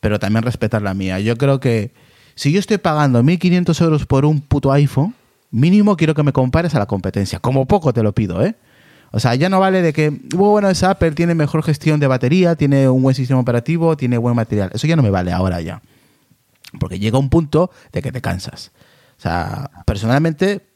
pero 0.01 0.19
también 0.19 0.43
respetar 0.43 0.83
la 0.83 0.95
mía. 0.95 1.21
Yo 1.21 1.37
creo 1.37 1.61
que 1.61 1.93
si 2.35 2.53
yo 2.53 2.59
estoy 2.59 2.79
pagando 2.79 3.23
1.500 3.23 3.81
euros 3.83 4.07
por 4.07 4.25
un 4.25 4.41
puto 4.41 4.73
iPhone, 4.73 5.15
mínimo 5.51 5.97
quiero 5.97 6.15
que 6.15 6.23
me 6.23 6.33
compares 6.33 6.75
a 6.75 6.79
la 6.79 6.87
competencia. 6.87 7.39
Como 7.39 7.67
poco 7.67 7.93
te 7.93 8.03
lo 8.03 8.13
pido, 8.13 8.45
¿eh? 8.45 8.57
O 9.11 9.21
sea, 9.21 9.35
ya 9.35 9.49
no 9.49 9.59
vale 9.59 9.81
de 9.81 9.93
que, 9.93 10.11
bueno, 10.35 10.69
es 10.69 10.83
Apple, 10.83 11.13
tiene 11.13 11.35
mejor 11.35 11.63
gestión 11.63 11.99
de 11.99 12.07
batería, 12.07 12.57
tiene 12.57 12.89
un 12.89 13.03
buen 13.03 13.15
sistema 13.15 13.41
operativo, 13.41 13.97
tiene 13.97 14.19
buen 14.19 14.37
material. 14.37 14.71
Eso 14.75 14.87
ya 14.87 14.97
no 14.97 15.03
me 15.03 15.11
vale 15.11 15.33
ahora 15.33 15.61
ya. 15.61 15.81
Porque 16.79 16.99
llega 16.99 17.19
un 17.19 17.31
punto 17.31 17.71
de 17.93 18.03
que 18.03 18.13
te 18.13 18.21
cansas. 18.21 18.71
O 19.17 19.21
sea, 19.23 19.71
personalmente 19.87 20.67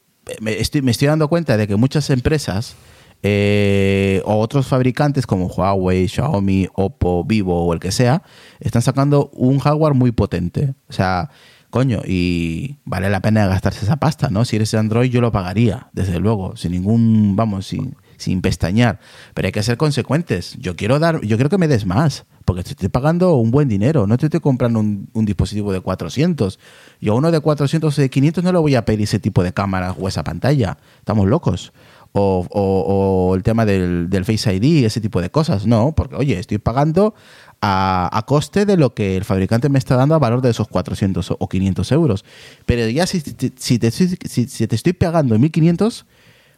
me 0.40 0.58
estoy, 0.58 0.82
me 0.82 0.92
estoy 0.92 1.08
dando 1.08 1.28
cuenta 1.28 1.56
de 1.56 1.68
que 1.68 1.76
muchas 1.76 2.08
empresas 2.10 2.74
eh, 3.22 4.20
o 4.24 4.38
otros 4.38 4.66
fabricantes 4.66 5.26
como 5.26 5.46
Huawei, 5.46 6.08
Xiaomi, 6.08 6.68
Oppo, 6.74 7.24
Vivo 7.24 7.64
o 7.64 7.72
el 7.72 7.80
que 7.80 7.92
sea, 7.92 8.22
están 8.60 8.82
sacando 8.82 9.30
un 9.32 9.58
hardware 9.58 9.94
muy 9.94 10.10
potente. 10.10 10.74
O 10.88 10.92
sea, 10.92 11.30
coño, 11.70 12.02
y 12.04 12.78
vale 12.84 13.08
la 13.10 13.20
pena 13.20 13.46
gastarse 13.46 13.84
esa 13.84 13.96
pasta, 13.96 14.28
¿no? 14.28 14.44
Si 14.44 14.56
eres 14.56 14.74
Android 14.74 15.10
yo 15.10 15.20
lo 15.20 15.30
pagaría, 15.32 15.88
desde 15.92 16.18
luego, 16.18 16.56
sin 16.56 16.72
ningún, 16.72 17.36
vamos, 17.36 17.66
sin, 17.66 17.96
sin 18.18 18.42
pestañear. 18.42 18.98
Pero 19.34 19.46
hay 19.46 19.52
que 19.52 19.62
ser 19.62 19.76
consecuentes. 19.76 20.56
Yo 20.58 20.74
quiero 20.74 20.98
dar, 20.98 21.20
yo 21.20 21.36
quiero 21.36 21.48
que 21.48 21.58
me 21.58 21.68
des 21.68 21.86
más, 21.86 22.26
porque 22.44 22.64
te 22.64 22.70
estoy 22.70 22.88
pagando 22.88 23.36
un 23.36 23.52
buen 23.52 23.68
dinero. 23.68 24.08
No 24.08 24.18
te 24.18 24.26
estoy 24.26 24.40
comprando 24.40 24.80
un, 24.80 25.08
un 25.12 25.24
dispositivo 25.24 25.72
de 25.72 25.80
400. 25.80 26.58
Yo 27.00 27.14
uno 27.14 27.30
de 27.30 27.38
400 27.38 27.96
o 27.96 28.00
de 28.02 28.10
500 28.10 28.42
no 28.42 28.52
le 28.52 28.58
voy 28.58 28.74
a 28.74 28.84
pedir 28.84 29.04
ese 29.04 29.20
tipo 29.20 29.44
de 29.44 29.52
cámara 29.52 29.92
o 29.92 30.08
esa 30.08 30.24
pantalla. 30.24 30.76
Estamos 30.98 31.28
locos. 31.28 31.72
O, 32.14 33.32
el 33.34 33.42
tema 33.42 33.64
del, 33.64 34.10
del 34.10 34.24
Face 34.26 34.54
ID, 34.54 34.84
ese 34.84 35.00
tipo 35.00 35.20
de 35.22 35.30
cosas. 35.30 35.66
No, 35.66 35.92
porque 35.92 36.14
oye, 36.16 36.38
estoy 36.38 36.58
pagando 36.58 37.14
a, 37.62 38.24
coste 38.26 38.66
de 38.66 38.76
lo 38.76 38.92
que 38.94 39.16
el 39.16 39.24
fabricante 39.24 39.68
me 39.68 39.78
está 39.78 39.96
dando 39.96 40.14
a 40.14 40.18
valor 40.18 40.42
de 40.42 40.50
esos 40.50 40.68
400 40.68 41.34
o 41.38 41.48
500 41.48 41.92
euros. 41.92 42.24
Pero 42.66 42.88
ya 42.88 43.06
si, 43.06 43.20
te- 43.20 43.52
si, 43.56 43.78
si, 43.78 44.66
te 44.66 44.74
estoy 44.76 44.92
pagando 44.92 45.38
1500, 45.38 46.06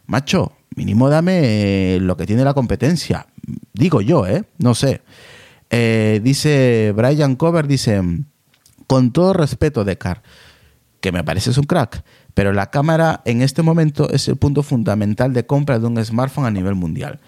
macho, 0.07 0.51
mínimo 0.75 1.09
dame 1.09 1.99
lo 2.01 2.17
que 2.17 2.25
tiene 2.25 2.43
la 2.43 2.53
competencia. 2.53 3.27
Digo 3.73 4.01
yo, 4.01 4.25
¿eh? 4.27 4.43
No 4.57 4.73
sé. 4.73 5.01
Eh, 5.69 6.19
dice 6.23 6.93
Brian 6.95 7.35
Cover, 7.35 7.67
dice, 7.67 8.01
con 8.87 9.11
todo 9.11 9.33
respeto, 9.33 9.83
Decar, 9.83 10.21
que 11.01 11.11
me 11.11 11.23
pareces 11.23 11.57
un 11.57 11.65
crack, 11.65 12.03
pero 12.35 12.53
la 12.53 12.69
cámara 12.69 13.21
en 13.25 13.41
este 13.41 13.63
momento 13.63 14.09
es 14.11 14.27
el 14.27 14.35
punto 14.35 14.61
fundamental 14.61 15.33
de 15.33 15.47
compra 15.47 15.79
de 15.79 15.87
un 15.87 16.03
smartphone 16.05 16.45
a 16.45 16.51
nivel 16.51 16.75
mundial. 16.75 17.19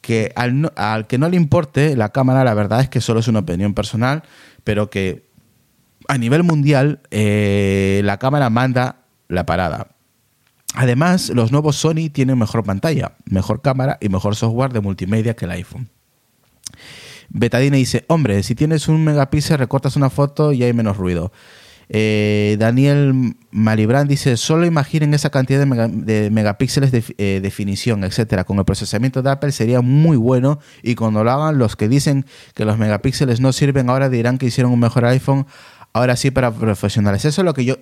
Que 0.00 0.32
al, 0.34 0.60
no- 0.60 0.72
que 1.08 1.18
no 1.18 1.28
le 1.28 1.36
importe 1.36 1.94
la 1.94 2.08
cámara, 2.10 2.42
la 2.42 2.54
verdad 2.54 2.80
es 2.80 2.88
que 2.88 3.00
solo 3.00 3.20
es 3.20 3.28
una 3.28 3.40
opinión 3.40 3.74
personal, 3.74 4.22
pero 4.64 4.90
que 4.90 5.28
a 6.08 6.18
nivel 6.18 6.42
mundial 6.42 7.00
eh, 7.10 8.00
la 8.04 8.18
cámara 8.18 8.50
manda 8.50 9.02
la 9.28 9.46
parada. 9.46 9.88
Además, 10.74 11.30
los 11.30 11.52
nuevos 11.52 11.76
Sony 11.76 12.10
tienen 12.12 12.38
mejor 12.38 12.62
pantalla, 12.64 13.12
mejor 13.24 13.62
cámara 13.62 13.98
y 14.00 14.08
mejor 14.08 14.36
software 14.36 14.72
de 14.72 14.80
multimedia 14.80 15.34
que 15.34 15.46
el 15.46 15.52
iPhone. 15.52 15.88
Betadine 17.28 17.76
dice, 17.78 18.04
hombre, 18.08 18.42
si 18.42 18.54
tienes 18.54 18.88
un 18.88 19.04
megapíxel 19.04 19.58
recortas 19.58 19.96
una 19.96 20.10
foto 20.10 20.52
y 20.52 20.62
hay 20.62 20.72
menos 20.72 20.96
ruido. 20.96 21.32
Eh, 21.88 22.56
Daniel 22.58 23.36
Malibran 23.50 24.08
dice, 24.08 24.36
solo 24.36 24.66
imaginen 24.66 25.14
esa 25.14 25.30
cantidad 25.30 25.60
de, 25.60 25.66
mega- 25.66 25.88
de 25.88 26.30
megapíxeles 26.30 26.90
de 26.90 27.04
eh, 27.18 27.40
definición, 27.42 28.02
etcétera. 28.04 28.44
Con 28.44 28.58
el 28.58 28.64
procesamiento 28.64 29.22
de 29.22 29.30
Apple 29.30 29.52
sería 29.52 29.80
muy 29.82 30.16
bueno 30.16 30.58
y 30.82 30.94
cuando 30.96 31.22
lo 31.22 31.30
hagan 31.30 31.58
los 31.58 31.76
que 31.76 31.88
dicen 31.88 32.26
que 32.54 32.64
los 32.64 32.76
megapíxeles 32.78 33.40
no 33.40 33.52
sirven 33.52 33.88
ahora 33.90 34.08
dirán 34.08 34.38
que 34.38 34.46
hicieron 34.46 34.72
un 34.72 34.80
mejor 34.80 35.04
iPhone. 35.04 35.46
Ahora 35.92 36.16
sí 36.16 36.30
para 36.30 36.50
profesionales. 36.52 37.24
Eso 37.24 37.40
es 37.40 37.44
lo 37.46 37.54
que 37.54 37.64
yo 37.64 37.76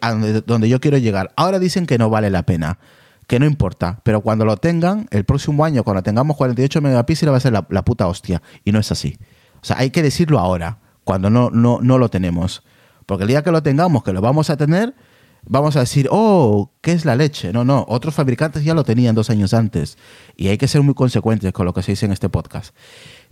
donde 0.46 0.68
yo 0.68 0.80
quiero 0.80 0.98
llegar. 0.98 1.32
Ahora 1.36 1.58
dicen 1.58 1.84
que 1.86 1.98
no 1.98 2.10
vale 2.10 2.30
la 2.30 2.44
pena, 2.44 2.78
que 3.26 3.40
no 3.40 3.46
importa, 3.46 4.00
pero 4.04 4.20
cuando 4.20 4.44
lo 4.44 4.56
tengan 4.56 5.08
el 5.10 5.24
próximo 5.24 5.64
año, 5.64 5.82
cuando 5.82 6.02
tengamos 6.04 6.36
48 6.36 6.80
megapíxeles 6.80 7.32
va 7.32 7.38
a 7.38 7.40
ser 7.40 7.52
la, 7.54 7.66
la 7.70 7.84
puta 7.84 8.06
hostia 8.06 8.40
y 8.64 8.70
no 8.70 8.78
es 8.78 8.92
así. 8.92 9.18
O 9.60 9.64
sea, 9.64 9.78
hay 9.78 9.90
que 9.90 10.00
decirlo 10.02 10.38
ahora, 10.38 10.78
cuando 11.02 11.28
no 11.28 11.50
no 11.50 11.80
no 11.82 11.98
lo 11.98 12.08
tenemos. 12.08 12.62
Porque 13.06 13.24
el 13.24 13.28
día 13.28 13.42
que 13.42 13.50
lo 13.50 13.62
tengamos, 13.62 14.02
que 14.02 14.12
lo 14.12 14.20
vamos 14.20 14.50
a 14.50 14.56
tener, 14.56 14.94
vamos 15.46 15.76
a 15.76 15.80
decir, 15.80 16.08
oh, 16.10 16.70
¿qué 16.80 16.92
es 16.92 17.04
la 17.04 17.16
leche? 17.16 17.52
No, 17.52 17.64
no, 17.64 17.84
otros 17.88 18.14
fabricantes 18.14 18.64
ya 18.64 18.74
lo 18.74 18.84
tenían 18.84 19.14
dos 19.14 19.30
años 19.30 19.52
antes. 19.54 19.98
Y 20.36 20.48
hay 20.48 20.58
que 20.58 20.68
ser 20.68 20.82
muy 20.82 20.94
consecuentes 20.94 21.52
con 21.52 21.66
lo 21.66 21.74
que 21.74 21.82
se 21.82 21.92
dice 21.92 22.06
en 22.06 22.12
este 22.12 22.28
podcast. 22.28 22.74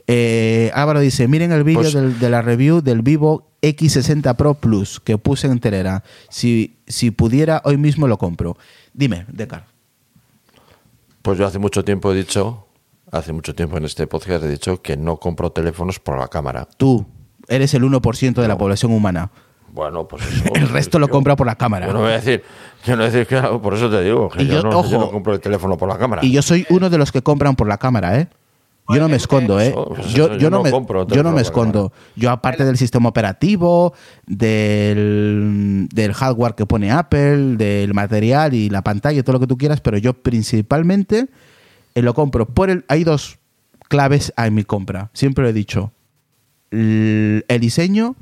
Eh, 0.08 0.70
Álvaro 0.74 1.00
dice, 1.00 1.28
miren 1.28 1.52
el 1.52 1.62
vídeo 1.64 1.82
Pues- 1.82 2.20
de 2.20 2.30
la 2.30 2.42
review 2.42 2.80
del 2.82 3.02
Vivo 3.02 3.52
X60 3.62 4.34
Pro 4.36 4.54
Plus 4.54 4.98
que 5.00 5.16
puse 5.16 5.46
en 5.46 5.60
Telera. 5.60 6.02
Si, 6.28 6.76
si 6.86 7.10
pudiera, 7.12 7.62
hoy 7.64 7.76
mismo 7.76 8.08
lo 8.08 8.18
compro. 8.18 8.56
Dime, 8.92 9.24
Decar. 9.28 9.66
Pues 11.22 11.38
yo 11.38 11.46
hace 11.46 11.60
mucho 11.60 11.84
tiempo 11.84 12.12
he 12.12 12.16
dicho, 12.16 12.66
hace 13.12 13.32
mucho 13.32 13.54
tiempo 13.54 13.76
en 13.78 13.84
este 13.84 14.08
podcast 14.08 14.42
he 14.44 14.48
dicho 14.48 14.82
que 14.82 14.96
no 14.96 15.18
compro 15.18 15.52
teléfonos 15.52 16.00
por 16.00 16.18
la 16.18 16.26
cámara. 16.26 16.66
Tú 16.76 17.06
eres 17.46 17.72
el 17.74 17.84
1% 17.84 18.42
de 18.42 18.48
la 18.48 18.58
población 18.58 18.92
humana. 18.92 19.30
Bueno, 19.72 20.06
pues 20.06 20.22
eso. 20.30 20.54
El 20.54 20.68
resto 20.68 20.98
lo 20.98 21.08
compra 21.08 21.34
por 21.34 21.46
la 21.46 21.56
cámara. 21.56 21.86
Yo 21.86 21.92
no 21.94 22.00
voy 22.00 22.10
a 22.12 22.14
decir, 22.16 22.42
yo 22.84 22.92
no 22.92 23.02
voy 23.02 23.08
a 23.08 23.10
decir 23.10 23.26
que 23.26 23.40
por 23.58 23.74
eso 23.74 23.90
te 23.90 24.02
digo, 24.02 24.28
que 24.28 24.42
Y 24.42 24.46
yo, 24.46 24.54
yo- 24.56 24.62
no, 24.62 24.70
yo 24.70 24.78
ojo, 24.78 24.98
no 24.98 25.10
compro 25.10 25.32
el 25.34 25.40
teléfono 25.40 25.76
por 25.76 25.88
la 25.88 25.98
cámara. 25.98 26.24
Y 26.24 26.30
yo 26.30 26.42
soy 26.42 26.66
uno 26.70 26.90
de 26.90 26.98
los 26.98 27.10
que 27.10 27.22
compran 27.22 27.56
por 27.56 27.66
la 27.66 27.78
cámara, 27.78 28.18
¿eh? 28.20 28.28
Yo 28.88 28.98
no 29.00 29.08
me 29.08 29.16
escondo, 29.16 29.60
¿eh? 29.60 29.68
Eso, 29.68 29.86
pues 29.94 30.08
Yo, 30.12 30.24
eso, 30.24 30.32
yo 30.34 30.38
yo 30.40 30.50
no 30.50 30.62
me, 30.62 30.70
compro 30.70 31.06
yo 31.06 31.22
no 31.22 31.30
me 31.32 31.40
escondo. 31.40 31.92
Yo 32.16 32.30
aparte 32.30 32.64
del 32.64 32.76
sistema 32.76 33.08
operativo, 33.08 33.94
del, 34.26 35.88
del 35.92 36.12
hardware 36.12 36.54
que 36.54 36.66
pone 36.66 36.90
Apple, 36.90 37.56
del 37.56 37.94
material 37.94 38.54
y 38.54 38.68
la 38.68 38.82
pantalla 38.82 39.18
y 39.18 39.22
todo 39.22 39.34
lo 39.34 39.40
que 39.40 39.46
tú 39.46 39.56
quieras, 39.56 39.80
pero 39.80 39.98
yo 39.98 40.14
principalmente 40.14 41.28
eh, 41.94 42.02
lo 42.02 42.12
compro 42.12 42.44
por 42.46 42.70
el... 42.70 42.84
Hay 42.88 43.04
dos 43.04 43.38
claves 43.88 44.32
a 44.36 44.50
mi 44.50 44.64
compra, 44.64 45.10
siempre 45.14 45.44
lo 45.44 45.50
he 45.50 45.52
dicho. 45.54 45.92
El, 46.70 47.44
el 47.48 47.60
diseño 47.60 48.16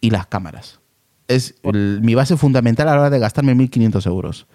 y 0.00 0.10
las 0.10 0.26
cámaras. 0.26 0.80
Es 1.28 1.54
el- 1.62 2.00
mi 2.02 2.14
base 2.14 2.36
fundamental 2.36 2.88
a 2.88 2.94
la 2.94 3.00
hora 3.02 3.10
de 3.10 3.18
gastarme 3.18 3.54
1.500 3.54 4.06
euros. 4.06 4.46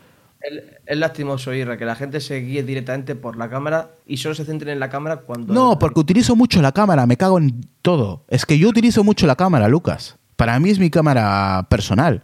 Es, 0.85 0.97
lastimoso, 0.97 1.53
Irra, 1.53 1.77
que 1.77 1.85
la 1.85 1.95
gente 1.95 2.19
se 2.19 2.41
guíe 2.41 2.63
directamente 2.63 3.15
por 3.15 3.37
la 3.37 3.49
cámara 3.49 3.91
y 4.05 4.17
solo 4.17 4.35
se 4.35 4.43
centren 4.43 4.73
en 4.73 4.79
la 4.81 4.89
cámara 4.89 5.17
cuando... 5.21 5.53
No, 5.53 5.79
porque 5.79 6.01
utilizo 6.01 6.35
mucho 6.35 6.61
la 6.61 6.73
cámara, 6.73 7.05
me 7.05 7.15
cago 7.15 7.37
en 7.37 7.61
todo. 7.81 8.25
Es 8.27 8.45
que 8.45 8.57
yo 8.57 8.67
utilizo 8.67 9.03
mucho 9.05 9.25
la 9.25 9.37
cámara, 9.37 9.69
Lucas. 9.69 10.17
Para 10.35 10.59
mí 10.59 10.69
es 10.69 10.79
mi 10.79 10.89
cámara 10.89 11.65
personal. 11.69 12.23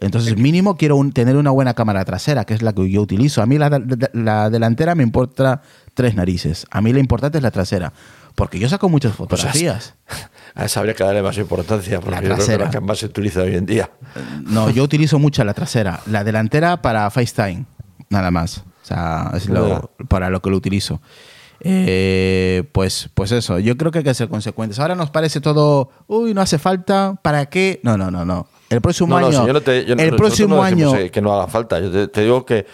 Entonces, 0.00 0.36
mínimo 0.36 0.76
quiero 0.76 0.94
un- 0.94 1.10
tener 1.10 1.34
una 1.36 1.50
buena 1.50 1.74
cámara 1.74 2.04
trasera, 2.04 2.44
que 2.44 2.54
es 2.54 2.62
la 2.62 2.72
que 2.72 2.88
yo 2.88 3.02
utilizo. 3.02 3.42
A 3.42 3.46
mí 3.46 3.58
la, 3.58 3.68
la- 3.70 4.10
la 4.12 4.50
delantera 4.50 4.94
me 4.94 5.02
importa 5.02 5.62
tres 5.94 6.14
narices. 6.14 6.66
A 6.70 6.80
mí 6.80 6.92
la 6.92 7.00
importante 7.00 7.38
es 7.38 7.42
la 7.42 7.50
trasera. 7.50 7.92
Porque 8.38 8.58
yo 8.60 8.68
saco 8.68 8.88
muchas 8.88 9.16
Pues 9.16 9.28
fotografías. 9.28 9.94
A 10.54 10.64
esa 10.64 10.78
habría 10.78 10.94
que 10.94 11.02
darle 11.02 11.22
más 11.22 11.36
importancia, 11.38 12.00
porque 12.00 12.14
yo 12.28 12.34
creo 12.36 12.46
que 12.46 12.58
la 12.58 12.70
que 12.70 12.80
más 12.80 12.98
se 12.98 13.06
utiliza 13.06 13.42
hoy 13.42 13.56
en 13.56 13.66
día. 13.66 13.90
No, 14.44 14.70
yo 14.70 14.84
utilizo 14.84 15.18
mucho 15.18 15.42
la 15.42 15.54
trasera. 15.54 15.98
La 16.06 16.22
delantera 16.22 16.80
para 16.80 17.10
FaceTime, 17.10 17.64
nada 18.10 18.30
más. 18.30 18.58
O 18.58 18.86
sea, 18.86 19.32
es 19.34 19.48
lo- 19.48 19.90
para 20.08 20.30
lo 20.30 20.40
que 20.40 20.50
lo 20.50 20.56
utilizo. 20.56 21.00
Eh, 21.60 22.62
pues, 22.72 23.10
pues 23.14 23.32
eso, 23.32 23.58
yo 23.58 23.76
creo 23.76 23.90
que 23.90 23.98
hay 23.98 24.04
que 24.04 24.14
ser 24.14 24.28
consecuentes. 24.28 24.78
Ahora 24.78 24.94
nos 24.94 25.10
parece 25.10 25.40
todo, 25.40 25.90
uy, 26.06 26.32
no 26.32 26.40
hace 26.40 26.58
falta, 26.58 27.18
¿para 27.20 27.46
qué? 27.46 27.80
No, 27.82 27.98
no, 27.98 28.10
no, 28.12 28.24
no. 28.24 28.46
El 28.70 28.80
próximo 28.80 29.08
No, 29.14 29.20
no, 29.20 29.26
año, 29.28 29.40
si 29.40 29.46
yo 29.46 29.52
no 29.52 29.60
te- 29.62 29.84
yo 29.84 29.94
el 29.94 30.14
próximo 30.14 30.62
año, 30.62 30.94
eh, 30.94 31.10
que 31.10 31.20
no 31.20 31.32
haga 31.32 31.48
falta. 31.48 31.80
Yo 31.80 31.90
te, 31.90 32.06
te 32.08 32.20
digo 32.22 32.44
que, 32.46 32.66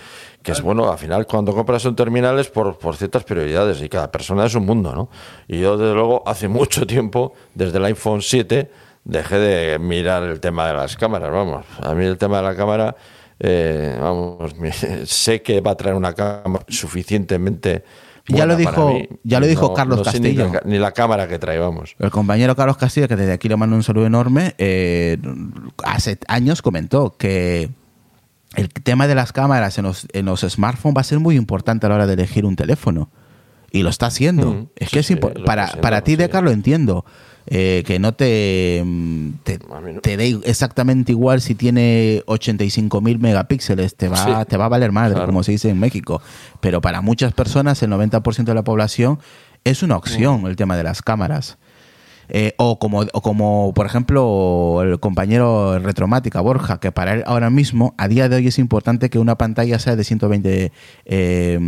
que 0.45 0.53
es 0.53 0.61
bueno, 0.61 0.93
al 0.93 0.99
final, 0.99 1.27
cuando 1.27 1.55
compras 1.55 1.85
un 1.87 1.97
terminal 1.97 2.39
es 2.39 2.49
por, 2.49 2.79
por 2.79 2.97
ciertas 2.97 3.25
prioridades 3.25 3.81
y 3.81 3.89
cada 3.89 4.13
persona 4.13 4.45
es 4.45 4.55
un 4.55 4.67
mundo, 4.67 4.95
¿no? 4.95 5.09
Y 5.49 5.59
yo, 5.59 5.79
desde 5.79 5.95
luego, 5.95 6.23
hace 6.27 6.49
mucho 6.49 6.87
tiempo, 6.87 7.33
desde 7.55 7.79
el 7.79 7.85
iPhone 7.87 8.21
7, 8.21 8.71
dejé 9.05 9.39
de 9.39 9.79
mirar 9.79 10.23
el 10.23 10.41
tema 10.41 10.69
de 10.69 10.75
las 10.75 10.97
cámaras, 10.99 11.31
vamos. 11.33 11.65
A 11.83 11.95
mí 11.95 12.05
el 12.05 12.19
tema 12.19 12.37
de 12.37 12.43
la 12.43 12.55
cámara, 12.55 12.95
eh, 13.41 13.97
vamos, 13.99 14.55
sé 15.07 15.41
que 15.41 15.63
va 15.63 15.71
a 15.71 15.77
traer 15.77 15.97
una 15.97 16.13
cámara 16.13 16.65
suficientemente. 16.69 17.83
Ya 18.27 18.45
lo 18.47 18.55
buena 18.55 18.71
dijo- 18.71 18.89
mí. 18.93 19.09
ya 19.23 19.41
lo 19.41 19.47
dijo 19.47 19.73
Carlos 19.75 20.07
sé 20.07 20.21
ni 20.21 20.33
la 20.35 20.45
Castillo. 20.45 20.61
Ni 20.67 20.79
la, 20.79 20.93
cámara 20.93 21.27
que 21.27 21.39
trae, 21.39 21.59
vamos. 21.59 21.95
el 21.99 22.11
compañero 22.11 22.55
Carlos 22.55 22.77
Castillo, 22.77 23.09
que 23.09 23.17
desde 23.17 23.33
aquí 23.33 23.49
le 23.49 23.57
mando 23.57 23.77
un 23.77 23.83
saludo 23.83 24.07
enorme, 24.07 24.55
eh, 24.59 25.17
hace 25.85 26.19
años 26.29 26.61
comentó 26.63 27.17
que 27.19 27.71
el 28.57 28.69
tema 28.71 29.07
de 29.07 29.15
las 29.15 29.33
cámaras 29.33 29.79
en 29.79 29.85
los, 29.85 30.07
en 30.13 30.27
los 30.27 30.41
smartphones 30.41 30.97
va 30.97 31.01
a 31.01 31.05
ser 31.05 31.21
muy 31.21 31.37
importante 31.37 31.87
a 31.87 31.89
la 31.89 31.95
hora 31.97 32.07
de 32.07 32.15
elegir 32.15 32.45
un 32.45 32.57
teléfono. 32.57 33.11
Y 33.71 33.83
lo 33.83 33.89
está 33.89 34.07
haciendo. 34.07 34.53
Mm, 34.53 34.67
es 34.77 34.89
que 34.91 35.01
es 35.01 35.07
sí, 35.07 35.17
lo 35.17 35.45
para, 35.45 35.67
para 35.81 36.03
ti. 36.03 36.15
Decar, 36.17 36.45
lo 36.45 36.51
entiendo. 36.53 37.05
Eh, 37.47 37.83
que 37.87 37.99
no 37.99 38.15
te, 38.15 38.81
mm, 38.85 39.31
te, 39.43 39.59
te 40.01 40.17
dé 40.17 40.39
exactamente 40.45 41.13
igual 41.13 41.43
si 41.43 41.55
tiene 41.55 42.23
85.000 42.27 43.19
megapíxeles. 43.19 43.97
Te 43.97 44.09
va, 44.09 44.17
Sí, 44.17 44.31
te 44.49 44.57
va 44.57 44.67
a 44.67 44.69
valer 44.69 44.93
madre, 44.93 45.15
claro. 45.15 45.27
como 45.27 45.43
se 45.43 45.53
dice 45.53 45.69
en 45.71 45.79
México. 45.81 46.23
Pero 46.61 46.81
para 46.81 47.01
muchas 47.03 47.33
personas, 47.35 47.83
el 47.83 47.91
90% 47.91 48.45
de 48.45 48.55
la 48.55 48.65
población, 48.65 49.19
es 49.65 49.83
una 49.83 49.97
opción 49.97 50.43
Mm. 50.43 50.47
el 50.47 50.57
tema 50.57 50.77
de 50.77 50.85
las 50.85 51.03
cámaras. 51.03 51.59
Eh, 52.29 52.55
o, 52.57 52.79
como, 52.79 53.01
o 53.13 53.23
como, 53.23 53.73
por 53.75 53.87
ejemplo, 53.87 54.81
el 54.83 55.01
compañero 55.01 55.79
Retromática, 55.79 56.41
Borja, 56.41 56.81
que 56.81 56.93
para 56.93 57.15
él 57.15 57.23
ahora 57.27 57.51
mismo, 57.51 57.95
a 57.99 58.09
día 58.09 58.29
de 58.29 58.37
hoy, 58.37 58.49
es 58.49 58.59
importante 58.59 59.11
que 59.11 59.19
una 59.19 59.37
pantalla 59.37 59.79
sea 59.79 59.97
de 59.97 60.05
120, 60.05 60.73
eh, 61.05 61.59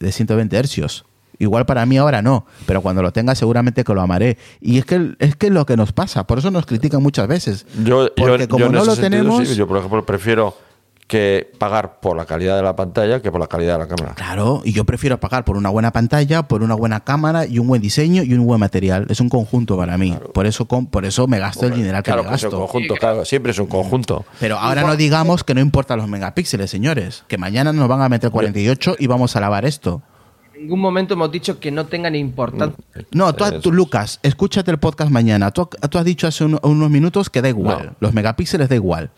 de 0.00 0.12
120 0.12 0.56
hercios. 0.56 1.04
Igual 1.38 1.66
para 1.66 1.84
mí 1.84 1.98
ahora 1.98 2.22
no, 2.22 2.46
pero 2.64 2.80
cuando 2.80 3.02
lo 3.02 3.12
tenga 3.12 3.34
seguramente 3.34 3.82
que 3.82 3.92
lo 3.92 4.00
amaré. 4.00 4.38
Y 4.60 4.78
es 4.78 4.84
que 4.84 5.16
es 5.18 5.34
que 5.36 5.48
es 5.48 5.52
lo 5.52 5.66
que 5.66 5.76
nos 5.76 5.92
pasa, 5.92 6.26
por 6.26 6.38
eso 6.38 6.50
nos 6.50 6.64
critican 6.64 7.02
muchas 7.02 7.26
veces. 7.26 7.66
Yo, 7.84 8.08
Porque 8.16 8.42
yo 8.44 8.48
como 8.48 8.66
no 8.66 8.84
lo 8.84 8.94
sentido, 8.94 9.10
tenemos... 9.10 9.48
sí, 9.48 9.56
yo, 9.56 9.66
por 9.66 9.78
ejemplo, 9.78 10.06
prefiero 10.06 10.56
que 11.06 11.52
pagar 11.58 12.00
por 12.00 12.16
la 12.16 12.24
calidad 12.24 12.56
de 12.56 12.62
la 12.62 12.74
pantalla 12.74 13.20
que 13.20 13.30
por 13.30 13.38
la 13.40 13.46
calidad 13.46 13.74
de 13.74 13.78
la 13.80 13.88
cámara. 13.88 14.14
Claro, 14.14 14.62
y 14.64 14.72
yo 14.72 14.84
prefiero 14.84 15.20
pagar 15.20 15.44
por 15.44 15.56
una 15.56 15.68
buena 15.68 15.92
pantalla, 15.92 16.44
por 16.48 16.62
una 16.62 16.74
buena 16.74 17.00
cámara 17.00 17.44
y 17.46 17.58
un 17.58 17.66
buen 17.68 17.82
diseño 17.82 18.22
y 18.22 18.32
un 18.32 18.46
buen 18.46 18.58
material. 18.58 19.06
Es 19.10 19.20
un 19.20 19.28
conjunto 19.28 19.76
para 19.76 19.98
mí. 19.98 20.16
Por 20.32 20.46
eso 20.46 20.64
por 20.66 21.04
eso 21.04 21.26
me 21.26 21.38
gasto 21.38 21.66
el 21.66 21.74
dinero 21.74 21.98
que 21.98 22.04
claro, 22.04 22.22
me 22.24 22.30
que 22.30 22.34
es 22.36 22.42
un 22.44 22.50
gasto. 22.50 22.58
conjunto, 22.58 22.94
claro, 22.94 23.24
siempre 23.24 23.52
es 23.52 23.58
un 23.58 23.66
conjunto. 23.66 24.24
Pero 24.40 24.58
ahora 24.58 24.82
no 24.82 24.96
digamos 24.96 25.44
que 25.44 25.54
no 25.54 25.60
importan 25.60 25.98
los 25.98 26.08
megapíxeles, 26.08 26.70
señores. 26.70 27.24
Que 27.28 27.36
mañana 27.38 27.72
nos 27.72 27.86
van 27.86 28.00
a 28.00 28.08
meter 28.08 28.30
48 28.30 28.96
y 28.98 29.06
vamos 29.06 29.36
a 29.36 29.40
lavar 29.40 29.66
esto. 29.66 30.00
En 30.54 30.62
ningún 30.62 30.80
momento 30.80 31.14
hemos 31.14 31.30
dicho 31.32 31.58
que 31.60 31.70
no 31.70 31.86
tengan 31.86 32.14
importancia. 32.14 32.76
No, 33.12 33.34
tú. 33.34 33.72
Lucas, 33.72 34.20
escúchate 34.22 34.70
el 34.70 34.78
podcast 34.78 35.10
mañana. 35.10 35.50
Tú, 35.50 35.68
tú 35.90 35.98
has 35.98 36.04
dicho 36.04 36.26
hace 36.28 36.44
un- 36.44 36.58
unos 36.62 36.90
minutos 36.90 37.28
que 37.28 37.42
da 37.42 37.48
igual. 37.48 37.86
No. 37.86 37.96
Los 38.00 38.14
megapíxeles 38.14 38.68
da 38.68 38.74
igual. 38.76 39.10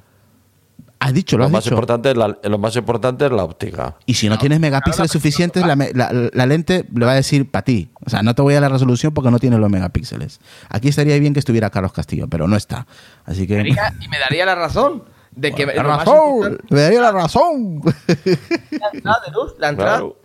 Has 0.99 1.12
dicho, 1.12 1.36
lo, 1.36 1.42
Lo 1.42 1.47
has 1.47 1.53
más, 1.53 1.64
dicho. 1.64 1.74
importante 1.74 2.11
es 2.11 2.16
la, 2.16 2.36
lo 2.42 2.59
más 2.59 2.74
importante 2.74 3.26
es 3.26 3.30
la 3.32 3.44
óptica. 3.44 3.97
Y 4.07 4.14
si 4.14 4.28
no, 4.28 4.38
tienes 4.38 4.59
megapíxeles 4.61 5.11
suficientes, 5.11 5.64
la, 5.66 5.76
me- 5.76 5.92
la- 5.92 6.11
la 6.32 6.47
lente 6.47 6.86
le 6.94 7.05
va 7.05 7.12
a 7.12 7.16
decir 7.16 7.51
para 7.51 7.64
ti. 7.64 7.90
O 8.05 8.11
sea, 8.11 8.22
no 8.22 8.34
te 8.34 8.40
voy 8.42 8.55
a 8.55 8.61
dar 8.61 8.70
la 8.70 8.74
resolución 8.74 9.12
porque 9.12 9.30
no 9.30 9.38
tienes 9.38 9.59
los 9.61 9.68
megapíxeles. 9.70 10.40
Aquí 10.70 10.88
estaría 10.88 11.18
bien 11.18 11.32
que 11.34 11.38
estuviera 11.40 11.68
Carlos 11.70 11.92
Castillo, 11.92 12.28
pero 12.28 12.49
no 12.49 12.57
está. 12.57 12.86
Así 13.26 13.47
que. 13.47 13.61
Y 13.61 14.09
me 14.09 14.18
daría 14.18 14.47
la 14.47 14.55
razón 14.55 15.05
de 15.32 15.53
que 15.53 15.66
La 15.66 15.82
razón, 15.82 16.59
me 16.70 16.80
daría 16.80 17.01
la 17.03 17.12
razón. 17.12 17.82
la 18.70 18.88
entrada 18.92 19.20
de 19.26 19.32
luz. 19.32 19.55
La 19.59 19.68
entrada, 19.68 19.97
Claro. 19.99 20.16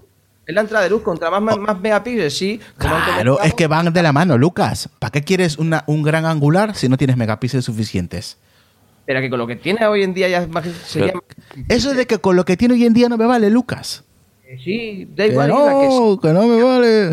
Es 0.48 0.56
la 0.56 0.62
entrada 0.62 0.84
de 0.86 0.90
luz. 0.90 1.02
Contra 1.04 1.30
más, 1.30 1.42
más, 1.42 1.58
más 1.58 1.80
megapíxeles, 1.80 2.36
sí. 2.38 2.60
Claro, 2.78 3.40
es 3.42 3.54
que 3.54 3.68
van 3.68 3.92
de 3.94 4.02
la 4.04 4.12
mano, 4.14 4.38
Lucas. 4.38 4.90
¿Para 5.00 5.12
qué 5.12 5.22
quieres 5.24 5.58
una- 5.58 5.84
un 5.88 6.02
gran 6.02 6.26
angular 6.26 6.76
si 6.76 6.88
no 6.90 6.98
tienes 6.98 7.18
megapíxeles 7.18 7.66
suficientes? 7.66 8.38
Pero 9.06 9.20
que 9.22 9.30
con 9.30 9.40
lo 9.40 9.48
que 9.48 9.56
tiene 9.56 9.86
hoy 9.88 10.04
en 10.04 10.14
día 10.14 10.30
ya 10.30 10.48
sería. 10.86 11.14
Eso 11.68 11.94
de 11.94 12.06
que 12.08 12.20
con 12.20 12.36
lo 12.36 12.46
que 12.46 12.56
tiene 12.58 12.76
hoy 12.76 12.86
en 12.86 12.94
día 12.94 13.10
no 13.10 13.18
me 13.18 13.26
vale, 13.26 13.50
Lucas. 13.50 14.04
Sí, 14.64 15.08
da 15.16 15.24
Que 15.26 15.32
igual. 15.32 15.50
Que, 15.50 15.54
no, 15.56 16.20
que 16.22 16.28
no 16.34 16.48
me 16.48 16.62
vale. 16.64 17.10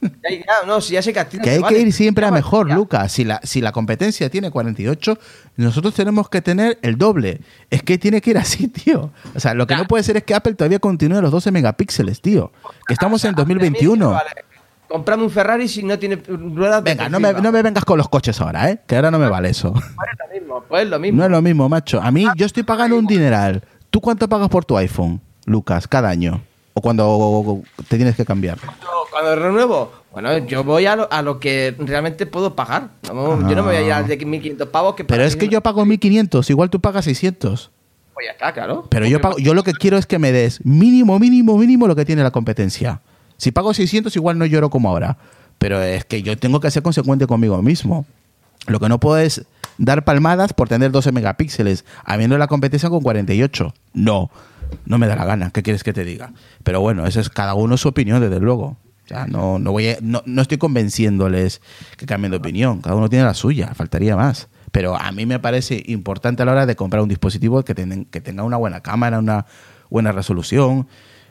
ya, 0.00 0.30
ya, 0.30 0.66
no, 0.66 0.80
si 0.80 0.94
ya 0.94 1.02
sé 1.02 1.12
que 1.12 1.20
a 1.20 1.28
ti 1.28 1.36
no 1.36 1.42
Que 1.44 1.50
hay 1.50 1.58
vale, 1.58 1.76
que 1.76 1.82
ir 1.82 1.92
siempre 1.92 2.24
a 2.24 2.30
mejor, 2.30 2.68
ya. 2.68 2.74
Lucas. 2.74 3.12
Si 3.12 3.24
la, 3.24 3.38
si 3.44 3.60
la 3.60 3.70
competencia 3.72 4.30
tiene 4.30 4.50
48, 4.50 5.18
nosotros 5.56 5.94
tenemos 5.94 6.28
que 6.30 6.40
tener 6.40 6.78
el 6.82 6.96
doble. 6.96 7.40
Es 7.68 7.82
que 7.82 7.98
tiene 7.98 8.20
que 8.20 8.30
ir 8.30 8.38
así, 8.38 8.68
tío. 8.84 9.12
O 9.34 9.40
sea, 9.40 9.54
lo 9.54 9.66
que 9.66 9.76
no 9.76 9.86
puede 9.86 10.02
ser 10.02 10.16
es 10.16 10.24
que 10.24 10.34
Apple 10.34 10.54
todavía 10.54 10.78
continúe 10.78 11.20
los 11.20 11.30
12 11.30 11.50
megapíxeles, 11.52 12.20
tío. 12.22 12.50
Que 12.86 12.94
estamos 12.94 13.24
en 13.24 13.34
A 13.38 13.44
mí 13.44 13.54
me 13.54 13.60
2021. 13.60 14.10
vale. 14.10 14.30
Comprame 14.90 15.22
un 15.22 15.30
Ferrari 15.30 15.68
si 15.68 15.84
no 15.84 15.98
tiene 15.98 16.16
ruedas 16.16 16.82
Venga, 16.82 17.08
no 17.08 17.20
me, 17.20 17.32
no 17.32 17.52
me 17.52 17.62
vengas 17.62 17.84
con 17.84 17.96
los 17.96 18.08
coches 18.08 18.40
ahora, 18.40 18.70
¿eh? 18.70 18.80
Que 18.86 18.96
ahora 18.96 19.10
no 19.10 19.18
me 19.20 19.28
vale 19.28 19.50
eso. 19.50 19.72
Pues 19.72 20.08
lo 20.18 20.34
mismo, 20.34 20.64
pues 20.68 20.88
lo 20.88 20.98
mismo. 20.98 21.18
No 21.18 21.24
es 21.24 21.30
lo 21.30 21.40
mismo, 21.40 21.68
macho. 21.68 22.00
A 22.02 22.10
mí, 22.10 22.26
yo 22.36 22.44
estoy 22.44 22.64
pagando 22.64 22.96
un 22.98 23.06
dineral. 23.06 23.62
¿Tú 23.90 24.00
cuánto 24.00 24.28
pagas 24.28 24.48
por 24.48 24.64
tu 24.64 24.76
iPhone, 24.76 25.20
Lucas, 25.46 25.86
cada 25.86 26.08
año? 26.08 26.42
¿O 26.74 26.80
cuando 26.80 27.62
te 27.88 27.96
tienes 27.96 28.16
que 28.16 28.24
cambiar? 28.24 28.58
Cuando- 29.10 29.36
renuevo, 29.36 29.92
bueno, 30.12 30.38
yo 30.38 30.64
voy 30.64 30.86
a 30.86 30.96
lo, 30.96 31.12
a 31.12 31.22
lo 31.22 31.38
que 31.40 31.74
realmente 31.78 32.26
puedo 32.26 32.54
pagar. 32.56 32.90
Yo 33.02 33.14
no 33.14 33.36
me 33.36 33.62
voy 33.62 33.76
a 33.76 33.82
ir 33.82 33.92
al 33.92 34.06
de 34.06 34.16
1500 34.16 34.68
pavos 34.68 34.94
que 34.94 35.04
Pero 35.04 35.22
es 35.22 35.36
que 35.36 35.48
yo 35.48 35.60
pago 35.60 35.84
1500, 35.84 36.50
igual 36.50 36.70
tú 36.70 36.80
pagas 36.80 37.04
600. 37.04 37.70
Pues 38.14 38.26
ya 38.26 38.32
está, 38.32 38.52
claro. 38.52 38.86
Pero 38.90 39.06
yo, 39.06 39.20
pago, 39.20 39.38
yo 39.38 39.54
lo 39.54 39.62
que 39.62 39.72
quiero 39.72 39.96
es 39.98 40.06
que 40.06 40.18
me 40.18 40.32
des 40.32 40.64
mínimo, 40.64 41.18
mínimo, 41.18 41.56
mínimo 41.56 41.86
lo 41.86 41.96
que 41.96 42.04
tiene 42.04 42.22
la 42.22 42.30
competencia. 42.30 43.00
Si 43.40 43.52
pago 43.52 43.72
600, 43.72 44.14
igual 44.16 44.38
no 44.38 44.44
lloro 44.46 44.68
como 44.70 44.90
ahora. 44.90 45.16
Pero 45.58 45.80
es 45.82 46.04
que 46.04 46.22
yo 46.22 46.36
tengo 46.38 46.60
que 46.60 46.70
ser 46.70 46.82
consecuente 46.82 47.26
conmigo 47.26 47.60
mismo. 47.62 48.04
Lo 48.66 48.78
que 48.80 48.88
no 48.88 49.00
puedo 49.00 49.16
es 49.18 49.46
dar 49.78 50.04
palmadas 50.04 50.52
por 50.52 50.68
tener 50.68 50.90
12 50.90 51.10
megapíxeles, 51.12 51.84
habiendo 52.04 52.36
la 52.38 52.46
competencia 52.48 52.90
con 52.90 53.00
48. 53.02 53.72
No, 53.94 54.30
no 54.84 54.98
me 54.98 55.06
da 55.06 55.16
la 55.16 55.24
gana. 55.24 55.50
¿Qué 55.50 55.62
quieres 55.62 55.82
que 55.82 55.92
te 55.94 56.04
diga? 56.04 56.32
Pero 56.64 56.80
bueno, 56.82 57.06
eso 57.06 57.18
es 57.20 57.30
cada 57.30 57.54
uno 57.54 57.76
su 57.78 57.88
opinión, 57.88 58.20
desde 58.20 58.40
luego. 58.40 58.76
Sea, 59.06 59.26
no, 59.26 59.58
no, 59.58 59.72
voy 59.72 59.88
a- 59.88 59.98
no, 60.02 60.22
no 60.26 60.42
estoy 60.42 60.58
convenciéndoles 60.58 61.60
que 61.96 62.06
cambien 62.06 62.30
de 62.30 62.36
opinión. 62.36 62.80
Cada 62.80 62.94
uno 62.96 63.08
tiene 63.08 63.24
la 63.24 63.34
suya, 63.34 63.72
faltaría 63.74 64.16
más. 64.16 64.48
Pero 64.72 64.94
a 64.96 65.10
mí 65.12 65.26
me 65.26 65.38
parece 65.40 65.82
importante 65.86 66.42
a 66.42 66.46
la 66.46 66.52
hora 66.52 66.66
de 66.66 66.76
comprar 66.76 67.02
un 67.02 67.08
dispositivo 67.08 67.62
que, 67.64 67.74
ten- 67.74 68.04
que 68.04 68.20
tenga 68.20 68.44
una 68.44 68.56
buena 68.56 68.80
cámara, 68.82 69.18
una 69.18 69.46
buena 69.88 70.12
resolución, 70.12 70.86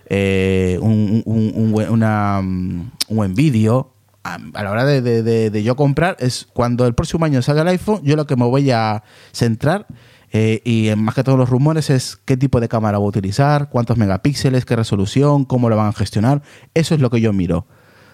eh, 0.10 0.78
un, 0.82 1.22
un- 1.26 1.72
buen- 1.72 1.90
una, 1.92 2.42
mm, 2.42 2.92
un 3.10 3.16
buen 3.16 3.34
vídeo. 3.36 3.94
A, 4.24 4.38
la 4.64 4.70
hora 4.72 4.84
de, 4.86 5.02
de- 5.02 5.50
de- 5.50 5.64
yo 5.64 5.76
comprar, 5.76 6.18
es 6.20 6.48
cuando 6.54 6.86
el 6.86 6.94
próximo 6.94 7.24
año 7.26 7.42
salga 7.42 7.62
el 7.62 7.70
iPhone, 7.70 8.02
yo 8.04 8.16
lo 8.16 8.28
que 8.28 8.36
me 8.36 8.46
voy 8.46 8.70
a 8.72 9.04
centrar, 9.32 9.88
eh, 10.32 10.62
y 10.66 10.90
en 10.90 11.02
más 11.02 11.16
que 11.16 11.24
todos 11.24 11.38
los 11.38 11.50
rumores, 11.50 11.90
es 11.90 12.18
qué 12.26 12.36
tipo 12.38 12.60
de 12.60 12.68
cámara 12.68 12.98
voy 12.98 13.06
a 13.08 13.10
utilizar, 13.10 13.70
cuántos 13.70 13.98
megapíxeles, 13.98 14.66
qué 14.66 14.76
resolución, 14.76 15.46
cómo 15.46 15.70
lo 15.70 15.78
van 15.78 15.88
a 15.88 15.94
gestionar. 15.94 16.42
Eso 16.74 16.94
es 16.96 17.02
lo 17.02 17.10
que 17.10 17.22
yo 17.22 17.32
miro. 17.34 17.66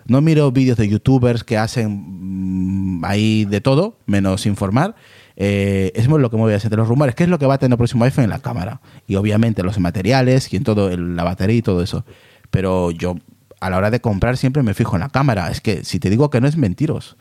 No 0.07 0.21
miro 0.21 0.51
vídeos 0.51 0.77
de 0.77 0.87
youtubers 0.87 1.43
que 1.43 1.57
hacen 1.57 2.99
mm, 2.99 3.03
ahí 3.05 3.45
de 3.45 3.59
todo, 3.59 3.97
menos 4.05 4.45
informar. 4.45 4.95
Eh, 5.37 5.91
es 5.95 6.07
lo 6.21 6.29
que 6.29 6.37
hacer 6.55 6.71
de 6.71 6.77
los 6.77 6.87
rumores. 6.87 7.13
¿Qué 7.15 7.23
es 7.23 7.29
lo 7.29 7.37
que 7.39 7.45
va 7.45 7.55
a 7.55 7.57
tener 7.57 7.73
el 7.73 7.77
próximo 7.77 8.03
iPhone 8.05 8.23
en 8.25 8.29
la 8.29 8.39
cámara? 8.39 8.81
Y 9.07 9.15
obviamente 9.15 9.63
los 9.63 9.79
materiales 9.79 10.51
y 10.53 10.57
en 10.57 10.63
todo, 10.63 10.89
el- 10.89 11.15
la 11.15 11.23
batería 11.23 11.57
y 11.57 11.61
todo 11.61 11.81
eso. 11.81 12.05
Pero 12.51 12.91
yo 12.91 13.15
a 13.59 13.69
la 13.69 13.77
hora 13.77 13.91
de 13.91 13.99
comprar 14.01 14.37
siempre 14.37 14.63
me 14.63 14.73
fijo 14.73 14.95
en 14.95 15.01
la 15.01 15.09
cámara. 15.09 15.49
Es 15.49 15.59
que 15.61 15.83
si 15.83 15.99
te 15.99 16.09
digo 16.09 16.29
que 16.29 16.39
no 16.41 16.47
es 16.47 16.55
mentiros. 16.57 17.17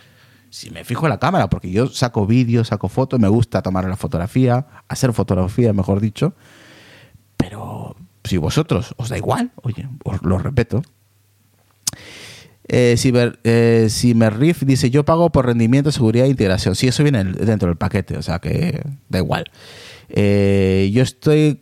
Si 0.50 0.70
me 0.70 0.84
fijo 0.84 1.06
en 1.06 1.10
la 1.10 1.18
cámara, 1.18 1.50
porque 1.50 1.70
yo 1.72 1.88
saco 1.88 2.26
vídeos, 2.26 2.68
saco 2.68 2.88
fotos, 2.88 3.18
me 3.18 3.26
gusta 3.26 3.60
tomar 3.62 3.84
la 3.88 3.96
fotografía, 3.96 4.66
hacer 4.86 5.12
fotografía, 5.12 5.72
mejor 5.72 6.00
dicho. 6.00 6.34
Pero 7.36 7.96
si 8.22 8.36
vosotros 8.36 8.94
os 8.96 9.08
da 9.08 9.18
igual, 9.18 9.50
oye, 9.62 9.88
os 10.04 10.22
lo 10.22 10.38
respeto. 10.38 10.82
Eh, 12.68 12.94
Ciber, 12.96 13.38
eh, 13.44 13.88
dice, 14.66 14.90
yo 14.90 15.04
pago 15.04 15.30
por 15.30 15.46
rendimiento, 15.46 15.92
seguridad 15.92 16.26
e 16.26 16.30
integración. 16.30 16.74
Sí, 16.74 16.88
eso 16.88 17.02
viene 17.02 17.20
en- 17.20 17.32
dentro 17.32 17.68
del 17.68 17.76
paquete, 17.76 18.16
o 18.16 18.22
sea 18.22 18.38
que 18.38 18.82
da 19.08 19.18
igual. 19.18 19.44
Eh, 20.08 20.90
yo 20.92 21.02
estoy 21.02 21.60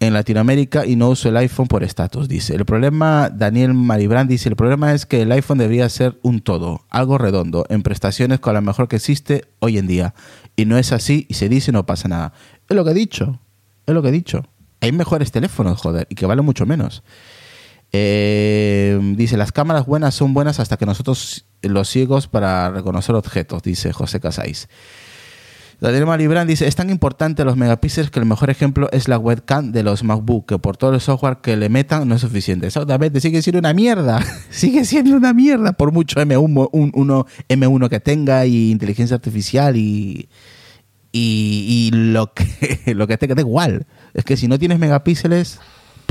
en 0.00 0.12
Latinoamérica 0.12 0.84
y 0.86 0.96
no 0.96 1.08
uso 1.08 1.28
el 1.28 1.36
iPhone 1.38 1.66
por 1.66 1.82
estatus, 1.82 2.28
dice. 2.28 2.54
El 2.54 2.64
problema, 2.66 3.30
Daniel 3.30 3.74
Maribrand 3.74 4.28
dice, 4.28 4.48
el 4.48 4.56
problema 4.56 4.92
es 4.92 5.06
que 5.06 5.22
el 5.22 5.32
iPhone 5.32 5.58
debería 5.58 5.88
ser 5.88 6.18
un 6.22 6.40
todo, 6.40 6.82
algo 6.90 7.16
redondo, 7.16 7.64
en 7.68 7.82
prestaciones 7.82 8.38
con 8.40 8.54
la 8.54 8.60
mejor 8.60 8.86
que 8.88 8.96
existe 8.96 9.44
hoy 9.60 9.78
en 9.78 9.86
día. 9.86 10.14
Y 10.56 10.66
no 10.66 10.76
es 10.78 10.92
así 10.92 11.26
y 11.28 11.34
se 11.34 11.48
dice 11.48 11.72
no 11.72 11.86
pasa 11.86 12.08
nada. 12.08 12.32
Es 12.68 12.76
lo 12.76 12.84
que 12.84 12.90
he 12.90 12.94
dicho, 12.94 13.40
es 13.86 13.94
lo 13.94 14.02
que 14.02 14.08
he 14.08 14.12
dicho. 14.12 14.46
Hay 14.80 14.92
mejores 14.92 15.32
teléfonos, 15.32 15.80
joder, 15.80 16.06
y 16.10 16.14
que 16.14 16.26
valen 16.26 16.44
mucho 16.44 16.66
menos. 16.66 17.02
Eh, 17.96 18.98
dice, 19.14 19.36
las 19.36 19.52
cámaras 19.52 19.86
buenas 19.86 20.16
son 20.16 20.34
buenas 20.34 20.58
hasta 20.58 20.76
que 20.76 20.84
nosotros 20.84 21.46
los 21.62 21.88
ciegos 21.88 22.26
para 22.26 22.68
reconocer 22.70 23.14
objetos, 23.14 23.62
dice 23.62 23.92
José 23.92 24.18
Casais. 24.18 24.68
Daniel 25.80 26.06
Malibran 26.06 26.48
dice, 26.48 26.66
es 26.66 26.74
tan 26.74 26.90
importante 26.90 27.44
los 27.44 27.56
megapíxeles 27.56 28.10
que 28.10 28.18
el 28.18 28.26
mejor 28.26 28.50
ejemplo 28.50 28.88
es 28.90 29.06
la 29.06 29.16
webcam 29.18 29.70
de 29.70 29.84
los 29.84 30.02
MacBook, 30.02 30.46
que 30.48 30.58
por 30.58 30.76
todo 30.76 30.92
el 30.94 31.00
software 31.00 31.36
que 31.40 31.56
le 31.56 31.68
metan 31.68 32.08
no 32.08 32.16
es 32.16 32.20
suficiente. 32.22 32.66
Exactamente, 32.66 33.20
sigue 33.20 33.40
siendo 33.42 33.60
una 33.60 33.72
mierda, 33.74 34.20
sigue 34.50 34.84
siendo 34.84 35.16
una 35.16 35.32
mierda, 35.32 35.72
por 35.74 35.92
mucho 35.92 36.20
M1, 36.20 36.68
un- 36.72 36.90
uno- 36.94 37.26
M1 37.48 37.88
que 37.88 38.00
tenga 38.00 38.44
y 38.44 38.72
inteligencia 38.72 39.14
artificial 39.14 39.76
y, 39.76 40.28
y, 41.12 41.90
y 41.92 41.96
lo 41.96 42.32
que 42.34 42.92
lo 42.94 43.06
que 43.06 43.18
tenga, 43.18 43.36
da 43.36 43.42
igual. 43.42 43.86
Es 44.14 44.24
que 44.24 44.36
si 44.36 44.48
no 44.48 44.58
tienes 44.58 44.80
megapíxeles, 44.80 45.60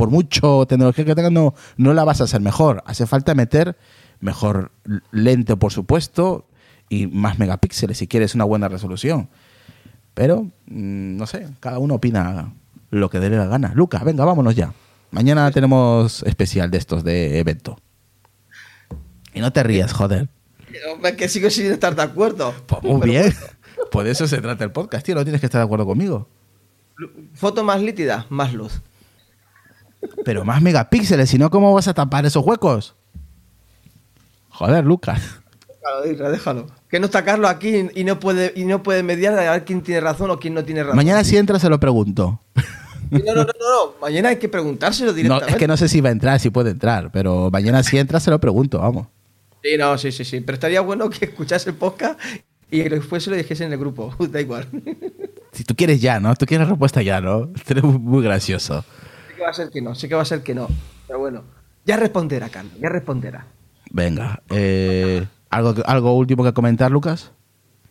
por 0.04 0.10
mucho 0.10 0.66
tecnología 0.68 1.06
que 1.06 1.16
tengas, 1.16 1.32
no, 1.32 1.54
no 1.78 1.94
la 1.94 2.04
vas 2.04 2.20
a 2.20 2.26
hacer 2.26 2.42
mejor. 2.42 2.84
Hace 2.86 3.08
falta 3.08 3.34
meter 3.36 3.78
mejor 4.20 4.74
lente, 5.12 5.56
por 5.56 5.72
supuesto, 5.72 6.46
y 6.90 7.08
más 7.08 7.40
megapíxeles 7.40 7.98
si 7.98 8.06
quieres 8.06 8.36
una 8.36 8.44
buena 8.44 8.68
resolución. 8.68 9.30
Pero, 10.14 10.42
mm, 10.66 11.16
no 11.16 11.26
sé, 11.26 11.48
cada 11.62 11.80
uno 11.80 11.96
opina 11.96 12.54
lo 12.90 13.10
que 13.10 13.22
dé 13.22 13.30
la 13.30 13.46
gana. 13.46 13.72
Lucas, 13.76 14.04
venga, 14.04 14.26
vámonos 14.26 14.56
ya. 14.56 14.74
Mañana 15.12 15.50
tenemos 15.52 16.22
especial 16.24 16.70
de 16.70 16.80
estos 16.80 17.06
de 17.06 17.40
evento. 17.40 17.80
Y 19.34 19.40
no 19.40 19.54
te 19.54 19.64
rías, 19.64 19.94
joder. 19.94 20.28
Que 21.18 21.30
sigo 21.30 21.50
sin 21.50 21.68
estar 21.68 21.96
de 21.96 22.02
acuerdo. 22.02 22.54
Pues 22.68 22.84
muy 22.84 23.10
bien. 23.10 23.34
Por 23.90 24.06
eso 24.06 24.28
se 24.28 24.42
trata 24.42 24.66
el 24.66 24.74
podcast, 24.74 25.06
tío. 25.06 25.16
No 25.16 25.24
tienes 25.24 25.40
que 25.40 25.48
estar 25.48 25.60
de 25.62 25.66
acuerdo 25.66 25.86
conmigo. 25.86 26.28
Foto 27.36 27.64
más 27.64 27.82
nítida, 27.82 28.26
más 28.28 28.54
luz. 28.54 28.82
Pero 30.26 30.46
más 30.46 30.62
megapíxeles, 30.62 31.30
si 31.30 31.38
no, 31.38 31.50
¿cómo 31.50 31.74
vas 31.74 31.88
a 31.88 31.94
tapar 31.94 32.26
esos 32.26 32.46
huecos? 32.46 32.96
Joder, 34.50 34.86
Lucas. 34.86 35.22
Déjalo, 36.06 36.32
déjalo. 36.32 36.68
Que 36.90 37.00
no 37.00 37.06
está 37.08 37.26
Carlos 37.26 37.50
aquí 37.50 37.88
y 37.94 38.04
no 38.04 38.20
puede, 38.20 38.54
y 38.56 38.66
no 38.66 38.84
puede 38.84 39.04
mediar 39.04 39.38
a 39.38 39.52
ver 39.52 39.66
quién 39.66 39.82
tiene 39.82 40.00
razón 40.00 40.30
o 40.32 40.40
quién 40.40 40.54
no 40.54 40.64
tiene 40.64 40.84
razón. 40.84 40.96
Mañana 40.96 41.24
si 41.24 41.38
entra 41.38 41.60
se 41.60 41.70
lo 41.70 41.80
pregunto. 41.80 42.40
No, 43.12 43.20
no, 43.20 43.34
no, 43.36 43.44
no, 43.44 43.46
no. 43.46 43.94
Mañana 44.02 44.30
hay 44.30 44.38
que 44.38 44.48
preguntárselo 44.50 45.12
No, 45.12 45.16
directamente. 45.16 45.52
es 45.52 45.58
que 45.58 45.68
no 45.68 45.76
sé 45.78 45.90
si 45.90 46.02
va 46.02 46.10
a 46.10 46.14
entrar, 46.14 46.40
si 46.40 46.50
puede 46.50 46.72
entrar, 46.72 47.12
pero 47.12 47.50
mañana 47.52 47.84
si 47.84 47.98
entra 47.98 48.20
se 48.20 48.30
lo 48.32 48.40
pregunto, 48.40 48.80
vamos. 48.80 49.08
Sí, 49.62 49.78
no, 49.78 49.98
sí, 49.98 50.12
sí, 50.12 50.24
sí. 50.24 50.40
Pero 50.42 50.54
estaría 50.56 50.82
bueno 50.82 51.10
que 51.10 51.26
escuchase 51.26 51.70
el 51.72 51.76
podcast 51.76 52.20
y 52.72 52.82
después 52.84 53.24
se 53.24 53.30
lo 53.30 53.36
dijese 53.36 53.66
en 53.66 53.74
el 53.74 53.80
grupo. 53.80 54.16
Da 54.32 54.40
igual. 54.40 54.68
Si 55.52 55.64
tú 55.64 55.76
quieres 55.76 56.02
ya, 56.02 56.20
¿no? 56.20 56.34
Tú 56.36 56.46
quieres 56.46 56.68
respuesta 56.68 57.02
ya, 57.02 57.20
¿no? 57.22 57.50
Eres 57.68 57.84
muy, 57.84 58.00
muy 58.00 58.24
gracioso. 58.24 58.86
Sé 59.44 59.44
que 59.44 59.46
va 59.46 59.50
a 59.50 59.54
ser 59.54 59.70
que 59.70 59.82
no, 59.82 59.96
sé 59.96 60.10
que 60.10 60.16
va 60.16 60.22
a 60.22 60.26
ser 60.26 60.44
que 60.44 60.56
no. 60.56 60.68
Pero 61.08 61.20
bueno, 61.20 61.44
ya 61.86 61.98
responderá, 61.98 62.50
Carlos, 62.50 62.74
ya 62.80 62.90
responderá. 62.90 63.46
Venga, 63.92 64.42
eh, 64.50 65.26
¿algo, 65.50 65.76
¿algo 65.86 66.16
último 66.16 66.44
que 66.44 66.54
comentar, 66.54 66.92
Lucas? 66.92 67.32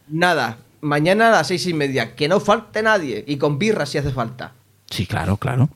Nada, 0.08 0.58
mañana 0.80 1.28
a 1.28 1.32
las 1.32 1.48
seis 1.48 1.66
y 1.66 1.74
media. 1.74 2.14
Que 2.14 2.28
no 2.28 2.40
falte 2.40 2.82
nadie. 2.82 3.24
Y 3.26 3.36
con 3.36 3.58
birra 3.58 3.86
si 3.86 3.98
hace 3.98 4.10
falta. 4.10 4.52
Sí, 4.90 5.06
claro, 5.06 5.36
claro. 5.36 5.68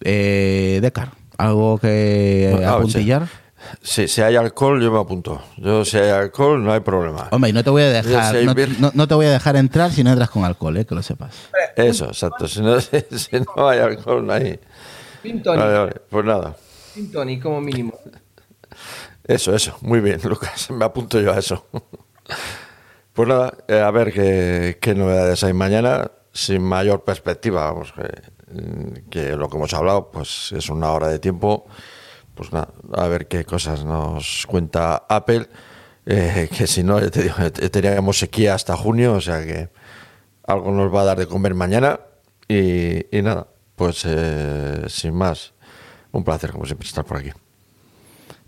Eh, 0.00 0.78
Decar, 0.80 1.12
¿algo 1.36 1.78
que 1.78 2.58
ah, 2.64 2.74
apuntillar? 2.74 3.28
Si, 3.82 4.06
si 4.08 4.22
hay 4.22 4.36
alcohol, 4.36 4.80
yo 4.82 4.90
me 4.92 4.98
apunto. 5.00 5.42
Yo, 5.56 5.84
si 5.84 5.96
hay 5.98 6.10
alcohol, 6.10 6.62
no 6.62 6.72
hay 6.72 6.80
problema. 6.80 7.28
Hombre, 7.32 7.50
y 7.50 7.52
no 7.52 7.62
te 7.64 7.70
voy 7.70 7.82
a 7.82 7.88
dejar, 7.90 8.32
Sí, 8.34 8.40
sí, 8.40 8.46
no, 8.46 8.54
bir- 8.54 8.78
no- 8.80 8.90
no 8.94 9.08
te 9.08 9.14
voy 9.14 9.26
a 9.26 9.30
dejar 9.32 9.56
entrar 9.56 9.90
si 9.90 10.04
no 10.04 10.10
entras 10.10 10.30
con 10.30 10.44
alcohol, 10.44 10.76
eh, 10.76 10.84
que 10.86 10.94
lo 10.94 11.02
sepas. 11.02 11.34
Eso, 11.76 12.06
exacto. 12.06 12.46
Si 12.48 12.60
no, 12.60 12.80
si, 12.80 13.00
si 13.10 13.36
no 13.40 13.68
hay 13.68 13.80
alcohol, 13.80 14.26
no 14.26 14.32
hay. 14.32 14.58
Vale, 15.44 15.78
vale. 15.78 15.92
Pues 16.08 16.24
nada. 16.24 16.56
gin 16.94 17.10
tonic 17.12 17.42
como 17.42 17.60
mínimo. 17.60 17.92
Eso, 19.24 19.54
eso. 19.54 19.76
Muy 19.82 20.00
bien, 20.00 20.18
Lucas. 20.24 20.70
Me 20.70 20.84
apunto 20.86 21.20
yo 21.20 21.32
a 21.34 21.38
eso. 21.38 21.66
Pues 23.12 23.28
nada, 23.28 23.52
eh, 23.66 23.80
a 23.80 23.90
ver 23.90 24.10
qué, 24.12 24.78
qué 24.80 24.94
novedades 24.94 25.42
hay 25.44 25.52
mañana, 25.52 26.10
sin 26.32 26.62
mayor 26.62 27.02
perspectiva. 27.04 27.64
Vamos, 27.70 27.92
que, 27.92 28.08
que 29.10 29.36
lo 29.36 29.50
que 29.50 29.56
hemos 29.58 29.74
hablado, 29.74 30.10
pues 30.10 30.52
es 30.52 30.70
una 30.70 30.92
hora 30.92 31.08
de 31.08 31.18
tiempo. 31.18 31.66
Pues 32.38 32.52
nada, 32.52 32.68
a 32.92 33.08
ver 33.08 33.26
qué 33.26 33.44
cosas 33.44 33.84
nos 33.84 34.46
cuenta 34.46 34.94
Apple. 35.08 35.48
eh, 36.06 36.48
que 36.56 36.68
si 36.68 36.84
no, 36.84 37.00
ya 37.00 37.10
te 37.10 37.24
digo, 37.24 37.34
eh, 37.40 37.50
teníamos 37.50 38.20
sequía 38.20 38.54
hasta 38.54 38.76
junio, 38.76 39.14
o 39.14 39.20
sea 39.20 39.44
que 39.44 39.70
algo 40.46 40.70
nos 40.70 40.94
va 40.94 41.00
a 41.00 41.04
dar 41.04 41.18
de 41.18 41.26
comer 41.26 41.54
mañana. 41.54 41.98
Y, 42.48 43.02
nada, 43.24 43.48
pues 43.74 44.04
eh, 44.06 44.84
sin 44.86 45.14
más, 45.14 45.52
un 46.12 46.22
placer, 46.22 46.52
como 46.52 46.64
siempre, 46.64 46.86
estar 46.86 47.04
por 47.04 47.16
aquí. 47.16 47.30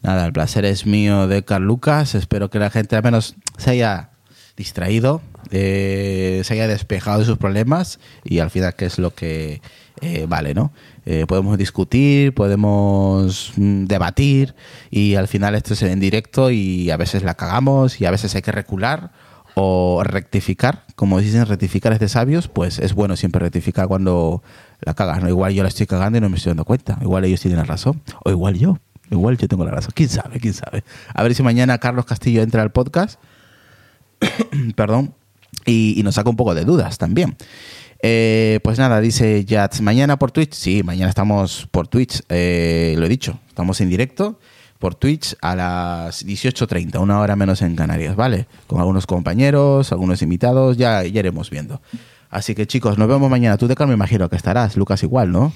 Nada, 0.02 0.24
el 0.24 0.32
placer 0.32 0.64
es 0.66 0.86
mío 0.86 1.26
de 1.26 1.44
Carl 1.44 1.64
Lucas. 1.64 2.14
Espero 2.14 2.48
que 2.48 2.60
la 2.60 2.70
gente 2.70 2.94
al 2.94 3.02
menos 3.02 3.34
se 3.58 3.70
haya 3.70 4.10
distraído, 4.56 5.20
eh, 5.50 6.42
se 6.44 6.54
haya 6.54 6.68
despejado 6.68 7.18
de 7.18 7.24
sus 7.24 7.38
problemas 7.38 7.98
y 8.22 8.38
al 8.38 8.50
final 8.50 8.72
qué 8.76 8.84
es 8.84 9.00
lo 9.00 9.12
que 9.12 9.60
vale, 10.28 10.54
¿no? 10.54 10.72
Eh, 11.06 11.24
podemos 11.26 11.56
discutir, 11.56 12.34
podemos 12.34 13.52
mm, 13.56 13.84
debatir 13.84 14.54
y 14.90 15.14
al 15.14 15.28
final 15.28 15.54
esto 15.54 15.72
es 15.72 15.82
en 15.82 15.98
directo 15.98 16.50
y 16.50 16.90
a 16.90 16.96
veces 16.96 17.22
la 17.22 17.34
cagamos 17.34 18.00
y 18.00 18.04
a 18.04 18.10
veces 18.10 18.34
hay 18.34 18.42
que 18.42 18.52
recular 18.52 19.10
o 19.54 20.02
rectificar, 20.04 20.84
como 20.94 21.18
dicen 21.18 21.44
rectificar 21.46 21.92
es 21.92 22.00
de 22.00 22.08
sabios, 22.08 22.48
pues 22.48 22.78
es 22.78 22.94
bueno 22.94 23.16
siempre 23.16 23.40
rectificar 23.40 23.88
cuando 23.88 24.42
la 24.80 24.94
cagas, 24.94 25.22
¿no? 25.22 25.28
Igual 25.28 25.52
yo 25.54 25.62
la 25.62 25.68
estoy 25.68 25.86
cagando 25.86 26.18
y 26.18 26.20
no 26.20 26.28
me 26.28 26.36
estoy 26.36 26.50
dando 26.50 26.64
cuenta, 26.64 26.98
igual 27.00 27.24
ellos 27.24 27.40
tienen 27.40 27.58
la 27.58 27.64
razón, 27.64 28.02
o 28.24 28.30
igual 28.30 28.58
yo, 28.58 28.78
igual 29.10 29.36
yo 29.38 29.48
tengo 29.48 29.64
la 29.64 29.72
razón, 29.72 29.92
quién 29.94 30.08
sabe, 30.08 30.38
quién 30.38 30.54
sabe. 30.54 30.84
A 31.12 31.22
ver 31.22 31.34
si 31.34 31.42
mañana 31.42 31.78
Carlos 31.78 32.04
Castillo 32.04 32.42
entra 32.42 32.62
al 32.62 32.70
podcast, 32.70 33.18
perdón, 34.76 35.14
y, 35.66 35.98
y 35.98 36.02
nos 36.02 36.14
saca 36.14 36.30
un 36.30 36.36
poco 36.36 36.54
de 36.54 36.64
dudas 36.64 36.98
también. 36.98 37.36
Eh, 38.02 38.60
pues 38.62 38.78
nada, 38.78 39.00
dice 39.00 39.44
Jats, 39.48 39.80
mañana 39.82 40.18
por 40.18 40.32
Twitch. 40.32 40.54
Sí, 40.54 40.82
mañana 40.82 41.08
estamos 41.10 41.68
por 41.70 41.88
Twitch, 41.88 42.22
eh, 42.28 42.94
lo 42.98 43.06
he 43.06 43.08
dicho, 43.08 43.38
estamos 43.48 43.80
en 43.80 43.90
directo 43.90 44.38
por 44.78 44.94
Twitch 44.94 45.36
a 45.42 45.54
las 45.54 46.24
18.30, 46.24 46.98
una 47.00 47.20
hora 47.20 47.36
menos 47.36 47.60
en 47.60 47.76
Canarias, 47.76 48.16
¿vale? 48.16 48.46
Con 48.66 48.80
algunos 48.80 49.06
compañeros, 49.06 49.92
algunos 49.92 50.22
invitados, 50.22 50.78
ya, 50.78 51.02
ya 51.04 51.20
iremos 51.20 51.50
viendo. 51.50 51.82
Así 52.30 52.54
que 52.54 52.66
chicos, 52.66 52.96
nos 52.96 53.06
vemos 53.08 53.28
mañana. 53.28 53.58
Tú 53.58 53.68
de 53.68 53.74
me 53.86 53.92
imagino 53.92 54.30
que 54.30 54.36
estarás, 54.36 54.76
Lucas 54.76 55.02
igual, 55.02 55.30
¿no? 55.32 55.52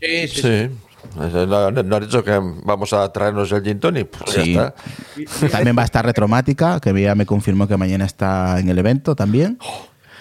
Sí, 0.00 0.28
sí, 0.28 0.40
Sí. 0.42 0.68
¿No, 1.16 1.70
no 1.70 1.96
has 1.96 2.02
dicho 2.02 2.22
que 2.22 2.38
vamos 2.64 2.92
a 2.92 3.10
traernos 3.10 3.50
el 3.52 3.62
gin 3.62 3.80
tonic? 3.80 4.08
Pues 4.08 4.32
Sí. 4.32 4.52
ya 4.52 4.74
está. 5.40 5.48
También 5.48 5.76
va 5.76 5.82
a 5.82 5.84
estar 5.86 6.04
Retromática, 6.04 6.78
que 6.78 7.00
ya 7.00 7.14
me 7.14 7.24
confirmó 7.24 7.66
que 7.66 7.76
mañana 7.78 8.04
está 8.04 8.60
en 8.60 8.68
el 8.68 8.78
evento 8.78 9.16
también. 9.16 9.58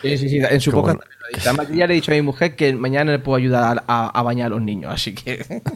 Sí, 0.02 0.18
sí, 0.18 0.30
sí, 0.30 0.38
en 0.38 0.62
su 0.62 0.72
Qué 0.72 0.76
boca 0.76 0.94
bueno. 0.94 1.00
también 1.02 1.20
lo 1.20 1.26
ha 1.26 1.30
dicho. 1.38 1.50
Además, 1.50 1.68
yo 1.70 1.76
ya 1.76 1.88
le 1.88 1.94
he 1.94 1.96
dicho 1.96 2.12
a 2.12 2.16
mi 2.16 2.22
mujer 2.22 2.56
que 2.56 2.74
mañana 2.74 3.12
le 3.12 3.20
puedo 3.20 3.36
ayudar 3.38 3.84
a, 3.88 4.06
a- 4.08 4.10
a 4.10 4.22
bañar 4.24 4.48
a 4.48 4.50
los 4.50 4.62
niños, 4.62 4.94
así 4.94 5.14
que. 5.14 5.62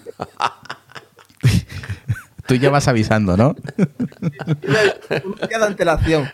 Tú 2.45 2.55
ya 2.55 2.69
vas 2.69 2.87
avisando, 2.89 3.37
¿no? 3.37 3.55
Un 3.77 5.35
día 5.47 5.59
de 5.59 5.65
antelación. 5.65 6.29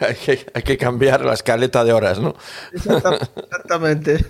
Hay 0.00 0.14
que, 0.14 0.46
hay 0.54 0.62
que 0.62 0.76
cambiar 0.78 1.24
la 1.24 1.32
escaleta 1.34 1.82
de 1.82 1.92
horas, 1.92 2.20
¿no? 2.20 2.36
Exacta- 2.72 3.14
Exactamente. 3.36 4.24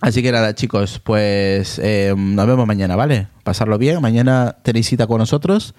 Así 0.00 0.22
que 0.22 0.32
nada, 0.32 0.54
chicos, 0.54 1.00
pues 1.04 1.78
eh, 1.78 2.14
nos 2.16 2.46
vemos 2.48 2.66
mañana, 2.66 2.96
¿vale? 2.96 3.28
Pasarlo 3.44 3.78
bien. 3.78 4.00
Mañana 4.02 4.56
tenéis 4.62 4.88
cita 4.88 5.06
con 5.06 5.18
nosotros 5.18 5.74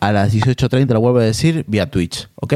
a 0.00 0.12
las 0.12 0.34
18.30, 0.34 0.88
lo 0.92 1.00
vuelvo 1.00 1.20
a 1.20 1.22
decir, 1.24 1.64
vía 1.66 1.90
Twitch, 1.90 2.28
¿ok? 2.34 2.54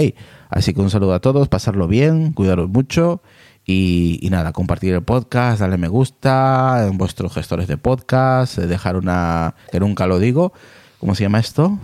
Así 0.48 0.74
que 0.74 0.80
un 0.80 0.90
saludo 0.90 1.14
a 1.14 1.20
todos, 1.20 1.48
pasarlo 1.48 1.88
bien, 1.88 2.32
cuidaros 2.32 2.68
mucho 2.68 3.22
y, 3.64 4.18
y 4.22 4.30
nada, 4.30 4.52
compartir 4.52 4.94
el 4.94 5.02
podcast, 5.02 5.60
darle 5.60 5.76
me 5.76 5.88
gusta 5.88 6.86
en 6.88 6.96
vuestros 6.96 7.34
gestores 7.34 7.68
de 7.68 7.76
podcast, 7.76 8.58
eh, 8.58 8.66
dejar 8.66 8.96
una, 8.96 9.54
que 9.70 9.80
nunca 9.80 10.06
lo 10.06 10.18
digo, 10.18 10.52
¿cómo 10.98 11.14
se 11.14 11.24
llama 11.24 11.38
esto? 11.38 11.78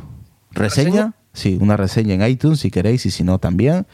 ¿Reseña? 0.52 0.90
¿Reseña? 0.90 1.14
Sí, 1.34 1.58
una 1.60 1.76
reseña 1.76 2.14
en 2.14 2.22
iTunes 2.22 2.60
si 2.60 2.70
queréis 2.70 3.04
y 3.06 3.10
si 3.10 3.24
no 3.24 3.38
también. 3.38 3.86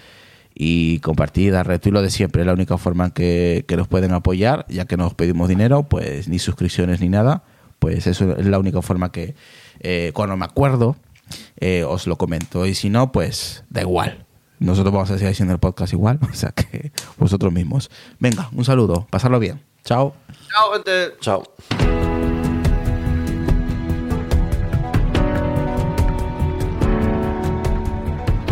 Y 0.55 0.99
compartir, 0.99 1.53
dar 1.53 1.67
retweet 1.67 1.93
lo 1.93 2.03
de 2.03 2.11
siempre, 2.11 2.43
es 2.43 2.47
la 2.47 2.53
única 2.53 2.77
forma 2.77 3.07
en 3.07 3.11
que, 3.13 3.65
que 3.67 3.77
nos 3.77 3.89
pueden 3.89 4.13
apoyar, 4.13 4.67
ya 4.69 4.85
que 4.85 4.97
no 4.97 5.07
os 5.07 5.15
pedimos 5.15 5.49
dinero, 5.49 5.85
pues 5.85 6.29
ni 6.29 6.39
suscripciones 6.39 7.01
ni 7.01 7.09
nada, 7.09 7.45
pues 7.79 8.07
eso 8.07 8.37
es 8.37 8.47
la 8.47 8.59
única 8.59 8.83
forma 8.83 9.11
que 9.11 9.35
eh, 9.81 10.13
cuando 10.15 10.37
me 10.37 10.45
acuerdo 10.45 10.97
eh, 11.59 11.85
os 11.85 12.07
lo 12.07 12.17
comento. 12.19 12.67
Y 12.67 12.75
si 12.75 12.91
no, 12.91 13.11
pues 13.11 13.65
da 13.71 13.81
igual. 13.81 14.27
Nosotros 14.61 14.93
vamos 14.93 15.11
a 15.11 15.15
seguir 15.15 15.33
haciendo 15.33 15.55
el 15.55 15.59
podcast 15.59 15.95
igual, 15.95 16.19
o 16.31 16.35
sea 16.35 16.53
que 16.53 16.93
vosotros 17.19 17.53
mismos. 17.53 17.91
Venga, 18.19 18.49
un 18.53 18.65
saludo, 18.65 19.07
pasarlo 19.11 19.39
bien. 19.39 19.63
Chao. 19.85 20.15
Chao, 20.55 20.73
gente. 20.75 21.15
Chao. 21.21 21.43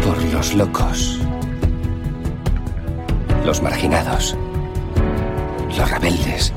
Por 0.02 0.24
los 0.32 0.54
locos. 0.54 1.20
Los 3.44 3.62
marginados. 3.62 4.34
Los 5.76 5.90
rebeldes. 5.90 6.54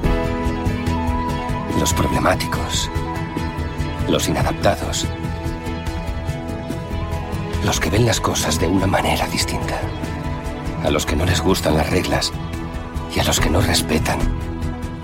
Los 1.78 1.94
problemáticos. 1.94 2.90
Los 4.08 4.30
inadaptados. 4.30 5.06
Los 7.64 7.80
que 7.80 7.90
ven 7.90 8.06
las 8.06 8.20
cosas 8.20 8.60
de 8.60 8.68
una 8.68 8.88
manera 8.88 9.28
distinta. 9.28 9.80
A 10.84 10.90
los 10.90 11.06
que 11.06 11.16
no 11.16 11.26
les 11.26 11.42
gustan 11.42 11.78
las 11.78 11.90
reglas. 11.90 12.32
Y 13.16 13.20
a 13.20 13.24
los 13.24 13.40
que 13.40 13.50
no 13.50 13.62
respetan 13.62 14.20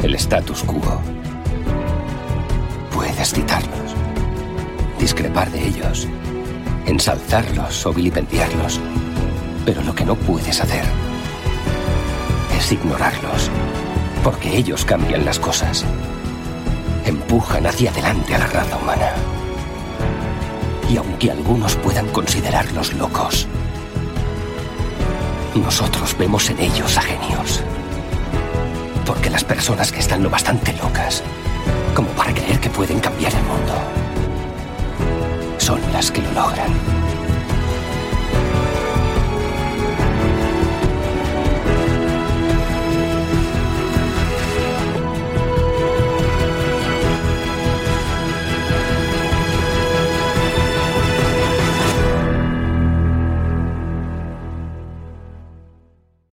el 0.01 0.15
status 0.15 0.63
quo. 0.63 1.01
Puedes 2.91 3.33
citarlos. 3.33 3.95
Discrepar 4.99 5.51
de 5.51 5.67
ellos 5.67 6.07
ensalzarlos 6.87 7.85
o 7.85 7.93
vilipendiarlos. 7.93 8.79
Pero 9.65 9.83
lo 9.83 9.93
que 9.93 10.05
no 10.05 10.15
puedes 10.15 10.61
hacer 10.61 10.85
es 12.57 12.71
ignorarlos, 12.71 13.51
porque 14.23 14.57
ellos 14.57 14.85
cambian 14.85 15.25
las 15.25 15.39
cosas. 15.39 15.85
Empujan 17.05 17.67
hacia 17.67 17.91
adelante 17.91 18.35
a 18.35 18.39
la 18.39 18.47
raza 18.47 18.77
humana. 18.77 19.36
Y 20.89 20.97
aunque 20.97 21.31
algunos 21.31 21.75
puedan 21.75 22.07
considerarlos 22.09 22.93
locos, 22.93 23.47
nosotros 25.55 26.15
vemos 26.17 26.49
en 26.49 26.59
ellos 26.59 26.97
a 26.97 27.01
genios. 27.01 27.61
Porque 29.05 29.29
las 29.29 29.43
personas 29.43 29.91
que 29.91 29.99
están 29.99 30.23
lo 30.23 30.29
bastante 30.29 30.73
locas 30.73 31.23
como 31.93 32.09
para 32.09 32.33
creer 32.33 32.59
que 32.59 32.69
pueden 32.69 32.99
cambiar 32.99 33.33
el 33.33 33.43
mundo 33.43 33.73
son 35.57 35.81
las 35.91 36.11
que 36.11 36.21
lo 36.21 36.31
logran. 36.31 36.71